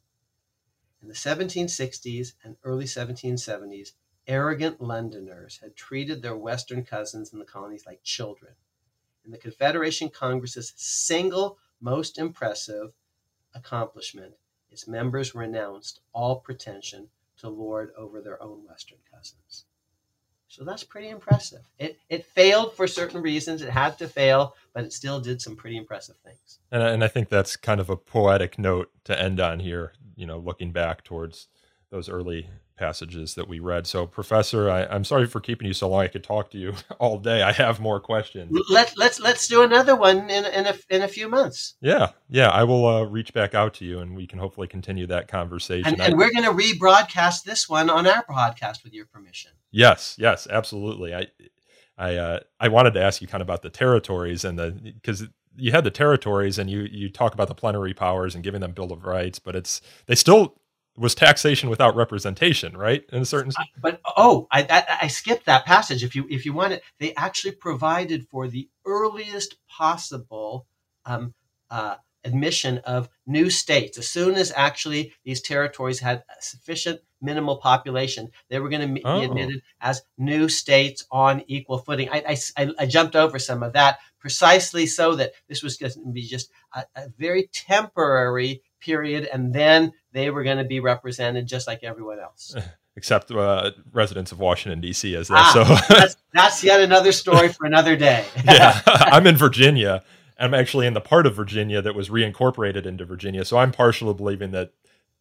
In 1.01 1.07
the 1.07 1.15
1760s 1.15 2.33
and 2.43 2.55
early 2.63 2.85
1770s, 2.85 3.93
arrogant 4.27 4.79
Londoners 4.79 5.57
had 5.57 5.75
treated 5.75 6.21
their 6.21 6.37
Western 6.37 6.83
cousins 6.85 7.33
in 7.33 7.39
the 7.39 7.45
colonies 7.45 7.87
like 7.87 8.03
children. 8.03 8.53
In 9.25 9.31
the 9.31 9.37
Confederation 9.37 10.09
Congress's 10.09 10.73
single 10.75 11.57
most 11.79 12.17
impressive 12.17 12.93
accomplishment, 13.53 14.33
its 14.69 14.87
members 14.87 15.35
renounced 15.35 15.99
all 16.13 16.39
pretension 16.39 17.09
to 17.37 17.49
lord 17.49 17.91
over 17.97 18.21
their 18.21 18.41
own 18.41 18.65
Western 18.67 18.99
cousins. 19.11 19.65
So 20.47 20.65
that's 20.65 20.83
pretty 20.83 21.07
impressive. 21.07 21.61
It 21.79 21.97
it 22.09 22.25
failed 22.25 22.75
for 22.75 22.85
certain 22.85 23.21
reasons. 23.21 23.61
It 23.61 23.69
had 23.69 23.97
to 23.99 24.07
fail, 24.07 24.55
but 24.73 24.83
it 24.83 24.91
still 24.91 25.21
did 25.21 25.41
some 25.41 25.55
pretty 25.55 25.77
impressive 25.77 26.17
things. 26.25 26.59
And 26.71 26.83
and 26.83 27.03
I 27.03 27.07
think 27.07 27.29
that's 27.29 27.55
kind 27.55 27.79
of 27.79 27.89
a 27.89 27.95
poetic 27.95 28.59
note 28.59 28.91
to 29.05 29.19
end 29.19 29.39
on 29.39 29.61
here. 29.61 29.93
You 30.15 30.25
know, 30.25 30.39
looking 30.39 30.73
back 30.73 31.05
towards 31.05 31.47
those 31.89 32.09
early 32.09 32.49
passages 32.77 33.35
that 33.35 33.47
we 33.47 33.59
read. 33.59 33.87
So, 33.87 34.05
Professor, 34.05 34.69
I, 34.69 34.83
am 34.83 35.03
sorry 35.03 35.27
for 35.27 35.39
keeping 35.39 35.67
you 35.67 35.73
so 35.73 35.89
long. 35.89 36.01
I 36.01 36.07
could 36.07 36.23
talk 36.23 36.51
to 36.51 36.57
you 36.57 36.73
all 36.99 37.17
day. 37.17 37.41
I 37.41 37.51
have 37.51 37.79
more 37.79 37.99
questions. 37.99 38.57
Let 38.69 38.97
let's 38.97 39.19
let's 39.19 39.47
do 39.47 39.61
another 39.63 39.95
one 39.95 40.29
in 40.29 40.45
in 40.45 40.67
a 40.67 40.75
in 40.89 41.01
a 41.01 41.07
few 41.07 41.29
months. 41.29 41.75
Yeah, 41.81 42.11
yeah. 42.29 42.49
I 42.49 42.63
will 42.63 42.85
uh, 42.85 43.03
reach 43.03 43.33
back 43.33 43.53
out 43.53 43.73
to 43.75 43.85
you, 43.85 43.99
and 43.99 44.15
we 44.15 44.27
can 44.27 44.39
hopefully 44.39 44.67
continue 44.67 45.07
that 45.07 45.27
conversation. 45.27 45.93
And, 45.93 46.01
and 46.01 46.17
we're 46.17 46.31
going 46.31 46.45
to 46.45 46.51
rebroadcast 46.51 47.43
this 47.43 47.69
one 47.69 47.89
on 47.89 48.07
our 48.07 48.25
podcast 48.25 48.83
with 48.83 48.93
your 48.93 49.05
permission. 49.05 49.51
Yes, 49.71 50.15
yes, 50.17 50.47
absolutely. 50.49 51.13
I 51.13 51.27
I 51.97 52.15
uh, 52.15 52.39
I 52.59 52.67
wanted 52.67 52.93
to 52.95 53.01
ask 53.01 53.21
you 53.21 53.27
kind 53.27 53.41
of 53.41 53.47
about 53.47 53.61
the 53.61 53.69
territories 53.69 54.43
and 54.43 54.57
the 54.57 54.71
because 54.71 55.27
you 55.55 55.71
had 55.71 55.83
the 55.83 55.91
territories 55.91 56.57
and 56.57 56.69
you 56.69 56.87
you 56.91 57.09
talk 57.09 57.33
about 57.33 57.47
the 57.47 57.55
plenary 57.55 57.93
powers 57.93 58.35
and 58.35 58.43
giving 58.43 58.61
them 58.61 58.71
bill 58.71 58.91
of 58.91 59.05
rights, 59.05 59.39
but 59.39 59.55
it's 59.55 59.81
they 60.07 60.15
still 60.15 60.55
was 60.97 61.15
taxation 61.15 61.69
without 61.69 61.95
representation, 61.95 62.75
right? 62.75 63.03
In 63.11 63.21
a 63.21 63.25
certain, 63.25 63.51
but 63.81 64.01
oh, 64.17 64.47
I, 64.51 64.63
I, 64.69 64.97
I 65.03 65.07
skipped 65.07 65.45
that 65.45 65.65
passage. 65.65 66.03
If 66.03 66.15
you 66.15 66.27
if 66.29 66.45
you 66.45 66.53
want 66.53 66.73
it, 66.73 66.83
they 66.99 67.13
actually 67.15 67.53
provided 67.53 68.27
for 68.29 68.47
the 68.47 68.69
earliest 68.85 69.55
possible 69.69 70.67
um, 71.05 71.33
uh, 71.69 71.95
admission 72.23 72.79
of 72.79 73.09
new 73.25 73.49
states 73.49 73.97
as 73.97 74.07
soon 74.07 74.35
as 74.35 74.51
actually 74.55 75.13
these 75.23 75.41
territories 75.41 75.99
had 75.99 76.23
sufficient 76.39 76.99
minimal 77.21 77.57
population. 77.57 78.29
They 78.49 78.59
were 78.59 78.69
going 78.69 78.95
to 78.95 79.01
Oh. 79.05 79.19
be 79.19 79.25
admitted 79.25 79.61
as 79.79 80.01
new 80.17 80.49
states 80.49 81.05
on 81.11 81.43
equal 81.47 81.77
footing. 81.77 82.09
I, 82.09 82.35
I, 82.57 82.71
I- 82.79 82.85
jumped 82.85 83.15
over 83.15 83.39
some 83.39 83.63
of 83.63 83.73
that 83.73 83.99
precisely 84.19 84.85
so 84.85 85.15
that 85.15 85.31
this 85.47 85.63
was 85.63 85.77
going 85.77 85.93
to 85.93 85.99
be 86.11 86.27
just 86.27 86.51
a, 86.73 86.83
a 86.95 87.07
very 87.17 87.47
temporary 87.53 88.61
period, 88.79 89.27
and 89.31 89.53
then 89.53 89.93
they 90.13 90.29
were 90.29 90.43
going 90.43 90.57
to 90.57 90.63
be 90.63 90.79
represented 90.79 91.47
just 91.47 91.67
like 91.67 91.83
everyone 91.83 92.19
else. 92.19 92.55
Except 92.97 93.31
uh, 93.31 93.71
residents 93.93 94.33
of 94.33 94.39
Washington 94.39 94.81
D.C. 94.81 95.15
as 95.15 95.29
that. 95.29 95.37
Ah, 95.37 95.51
so 95.87 95.95
that's, 95.95 96.17
that's 96.33 96.63
yet 96.63 96.81
another 96.81 97.13
story 97.13 97.47
for 97.47 97.65
another 97.65 97.95
day. 97.95 98.25
yeah, 98.45 98.81
I'm 98.85 99.25
in 99.25 99.37
Virginia. 99.37 100.03
I'm 100.37 100.53
actually 100.53 100.87
in 100.87 100.93
the 100.93 101.01
part 101.01 101.25
of 101.25 101.33
Virginia 101.33 101.81
that 101.81 101.95
was 101.95 102.09
reincorporated 102.09 102.85
into 102.85 103.05
Virginia. 103.05 103.45
So 103.45 103.57
I'm 103.57 103.71
partial 103.71 104.13
to 104.13 104.17
believing 104.17 104.51
that 104.51 104.73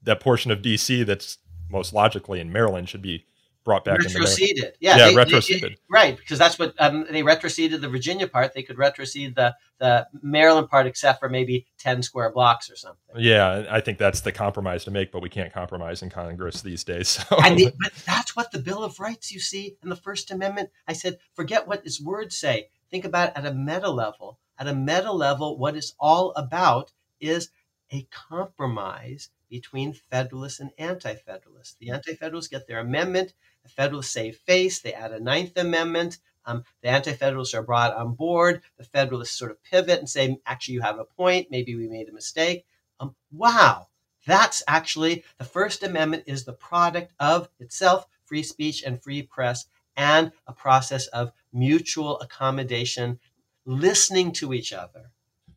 that 0.03 0.19
portion 0.19 0.51
of 0.51 0.63
DC 0.63 1.07
that's 1.07 1.39
most 1.69 1.93
logically 1.93 2.41
in 2.41 2.51
Maryland 2.51 2.89
should 2.89 3.03
be 3.03 3.27
brought 3.65 3.85
back 3.85 3.99
retroceded. 4.01 4.73
Yeah, 4.81 4.97
Yeah, 4.97 5.07
they- 5.09 5.15
they- 5.15 5.25
retroceded. 5.25 5.77
right, 5.91 6.17
because 6.17 6.39
that's 6.39 6.59
what 6.59 6.75
um, 6.79 7.07
they 7.11 7.23
retroceded 7.23 7.81
the 7.81 7.89
Virginia 7.89 8.27
part. 8.27 8.55
They 8.55 8.63
could 8.63 8.77
retrocede 8.77 9.35
the 9.35 9.55
the 9.79 10.07
Maryland 10.23 10.69
part, 10.69 10.87
except 10.87 11.21
for 11.21 11.29
maybe 11.29 11.67
ten 11.79 12.03
square 12.03 12.31
blocks 12.31 12.71
or 12.71 12.77
something. 12.77 13.17
Yeah, 13.17 13.67
I 13.71 13.81
think 13.81 13.97
that's 13.99 14.21
the 14.21 14.33
compromise 14.33 14.85
to 14.85 14.91
make, 14.91 15.11
but 15.13 15.23
we 15.23 15.29
can't 15.31 15.53
compromise 15.53 16.03
in 16.03 16.11
Congress 16.11 16.63
these 16.63 16.85
days. 16.85 17.09
So. 17.29 17.37
And 17.43 17.59
the, 17.59 17.73
but 17.81 17.93
that's 18.07 18.37
what 18.37 18.51
the 18.53 18.59
Bill 18.59 18.83
of 18.85 19.01
Rights 19.01 19.33
you 19.33 19.41
see 19.41 19.77
in 19.83 19.89
the 19.89 19.97
First 19.97 20.31
Amendment. 20.31 20.71
I 20.87 20.93
said, 20.93 21.19
forget 21.35 21.67
what 21.67 21.85
its 21.87 22.01
words 22.01 22.37
say. 22.37 22.69
Think 22.91 23.05
about 23.05 23.31
it 23.31 23.37
at 23.37 23.47
a 23.47 23.55
meta 23.55 23.89
level. 23.91 24.39
At 24.59 24.69
a 24.69 24.75
meta 24.75 25.13
level, 25.13 25.57
what 25.57 25.77
it's 25.77 25.95
all 25.99 26.33
about 26.33 26.93
is 27.21 27.51
a 27.93 28.07
compromise 28.11 29.31
between 29.51 29.93
Federalists 29.93 30.61
and 30.61 30.71
Anti-Federalists. 30.79 31.77
The 31.81 31.91
Anti-Federalists 31.91 32.49
get 32.49 32.67
their 32.67 32.79
amendment. 32.79 33.35
The 33.65 33.69
Federalists 33.69 34.13
save 34.13 34.37
face. 34.37 34.81
They 34.81 34.95
add 34.95 35.13
a 35.13 35.21
Ninth 35.21 35.57
Amendment. 35.57 36.19
Um, 36.47 36.65
the 36.83 36.89
Anti-Federalists 36.89 37.55
are 37.55 37.63
brought 37.63 37.95
on 37.95 38.15
board. 38.15 38.63
The 38.79 38.85
Federalists 38.85 39.37
sort 39.37 39.51
of 39.51 39.63
pivot 39.63 39.99
and 39.99 40.09
say, 40.09 40.39
actually, 40.47 40.75
you 40.75 40.81
have 40.81 40.99
a 40.99 41.05
point. 41.05 41.49
Maybe 41.51 41.75
we 41.75 41.89
made 41.89 42.09
a 42.09 42.13
mistake. 42.13 42.65
Um, 42.99 43.15
wow, 43.33 43.89
that's 44.27 44.63
actually 44.67 45.25
the 45.39 45.45
First 45.45 45.83
Amendment 45.83 46.25
is 46.27 46.45
the 46.45 46.53
product 46.53 47.13
of 47.19 47.49
itself, 47.59 48.07
free 48.25 48.43
speech 48.43 48.83
and 48.83 49.03
free 49.03 49.23
press, 49.23 49.67
and 49.97 50.33
a 50.47 50.53
process 50.53 51.09
of 51.09 51.33
mutual 51.53 52.21
accommodation, 52.21 53.19
listening 53.67 54.33
to 54.33 54.55
each 54.55 54.73
other. 54.73 55.11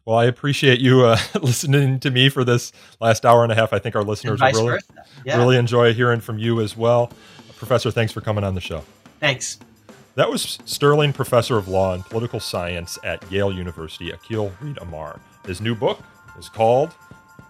Well, 0.06 0.18
I 0.18 0.26
appreciate 0.26 0.82
you 0.82 1.06
uh, 1.06 1.18
listening 1.42 2.00
to 2.02 2.12
me 2.12 2.30
for 2.30 2.44
this 2.44 2.72
last 3.00 3.26
hour 3.26 3.44
and 3.44 3.52
a 3.52 3.56
half. 3.56 3.72
I 3.72 3.80
think 3.80 3.96
our 3.96 4.04
listeners 4.04 4.42
will 4.42 4.68
really. 4.68 4.80
Yeah. 5.26 5.38
really 5.38 5.58
enjoy 5.58 5.94
hearing 5.94 6.20
from 6.20 6.38
you 6.38 6.60
as 6.60 6.76
well. 6.76 7.12
Professor, 7.56 7.92
thanks 7.92 8.12
for 8.12 8.20
coming 8.20 8.44
on 8.44 8.56
the 8.56 8.62
show. 8.62 8.84
Thanks. 9.22 9.60
That 10.16 10.30
was 10.30 10.60
Sterling 10.66 11.14
Professor 11.14 11.58
of 11.58 11.68
Law 11.68 11.94
and 11.94 12.04
Political 12.06 12.42
Science 12.42 13.00
at 13.04 13.32
Yale 13.32 13.52
University, 13.52 14.12
Akhil 14.12 14.52
Reed 14.62 14.78
Amar. 14.82 15.20
His 15.46 15.62
new 15.62 15.74
book 15.74 16.02
is 16.38 16.50
called 16.50 16.92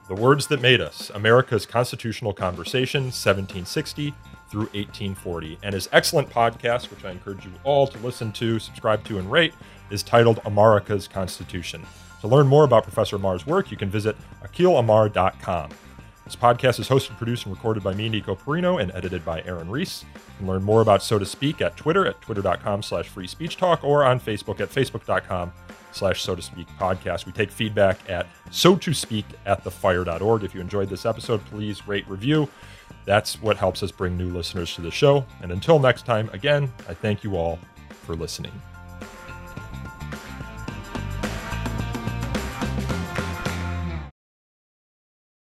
The 0.08 0.16
Words 0.16 0.48
That 0.48 0.62
Made 0.62 0.80
Us 0.80 1.10
America's 1.16 1.66
Constitutional 1.66 2.34
Conversation, 2.34 3.06
1760 3.06 4.14
through 4.50 4.68
1840. 4.74 5.58
And 5.64 5.74
his 5.74 5.90
excellent 5.92 6.30
podcast, 6.30 6.92
which 6.92 7.04
I 7.04 7.12
encourage 7.12 7.44
you 7.44 7.52
all 7.64 7.88
to 7.88 7.98
listen 7.98 8.32
to, 8.34 8.60
subscribe 8.60 9.04
to, 9.06 9.18
and 9.18 9.32
rate, 9.32 9.54
is 9.90 10.04
titled 10.04 10.40
America's 10.46 11.08
Constitution. 11.08 11.86
To 12.24 12.30
learn 12.30 12.48
more 12.48 12.64
about 12.64 12.84
Professor 12.84 13.18
Amar's 13.18 13.46
work, 13.46 13.70
you 13.70 13.76
can 13.76 13.90
visit 13.90 14.16
akhilamar.com. 14.46 15.72
This 16.24 16.38
podcast 16.38 16.80
is 16.80 16.88
hosted, 16.88 17.18
produced, 17.18 17.46
and 17.46 17.54
recorded 17.54 17.84
by 17.84 17.94
me, 17.94 18.08
Nico 18.08 18.34
Perino, 18.34 18.82
and 18.82 18.94
edited 18.94 19.26
by 19.26 19.42
Aaron 19.42 19.70
Reese. 19.70 20.06
You 20.16 20.22
can 20.38 20.48
learn 20.48 20.64
more 20.64 20.80
about 20.80 21.04
So 21.04 21.20
to 21.20 21.26
Speak 21.26 21.60
at 21.60 21.76
Twitter 21.76 22.06
at 22.06 22.22
twitter.com 22.22 22.82
slash 22.82 23.10
free 23.10 23.28
speech 23.28 23.58
talk 23.58 23.84
or 23.84 24.06
on 24.06 24.22
Facebook 24.22 24.62
at 24.62 24.70
facebook.com 24.70 25.52
slash 25.92 26.22
so 26.22 26.34
to 26.34 26.42
speak 26.42 26.66
podcast. 26.80 27.26
We 27.26 27.34
take 27.34 27.52
feedback 27.52 28.00
at 28.10 28.26
so 28.52 28.78
to 28.78 28.94
speak 28.94 29.26
at 29.46 29.66
thefire.org. 29.66 30.46
If 30.46 30.56
you 30.56 30.62
enjoyed 30.62 30.88
this 30.88 31.06
episode, 31.06 31.44
please 31.48 31.86
rate, 31.90 32.08
review. 32.08 32.48
That's 33.04 33.42
what 33.42 33.58
helps 33.58 33.84
us 33.84 33.92
bring 33.92 34.18
new 34.18 34.30
listeners 34.30 34.74
to 34.76 34.82
the 34.82 34.92
show. 34.92 35.26
And 35.42 35.52
until 35.52 35.78
next 35.78 36.06
time, 36.06 36.30
again, 36.32 36.72
I 36.88 36.94
thank 36.94 37.26
you 37.26 37.36
all 37.36 37.60
for 37.90 38.16
listening. 38.16 38.54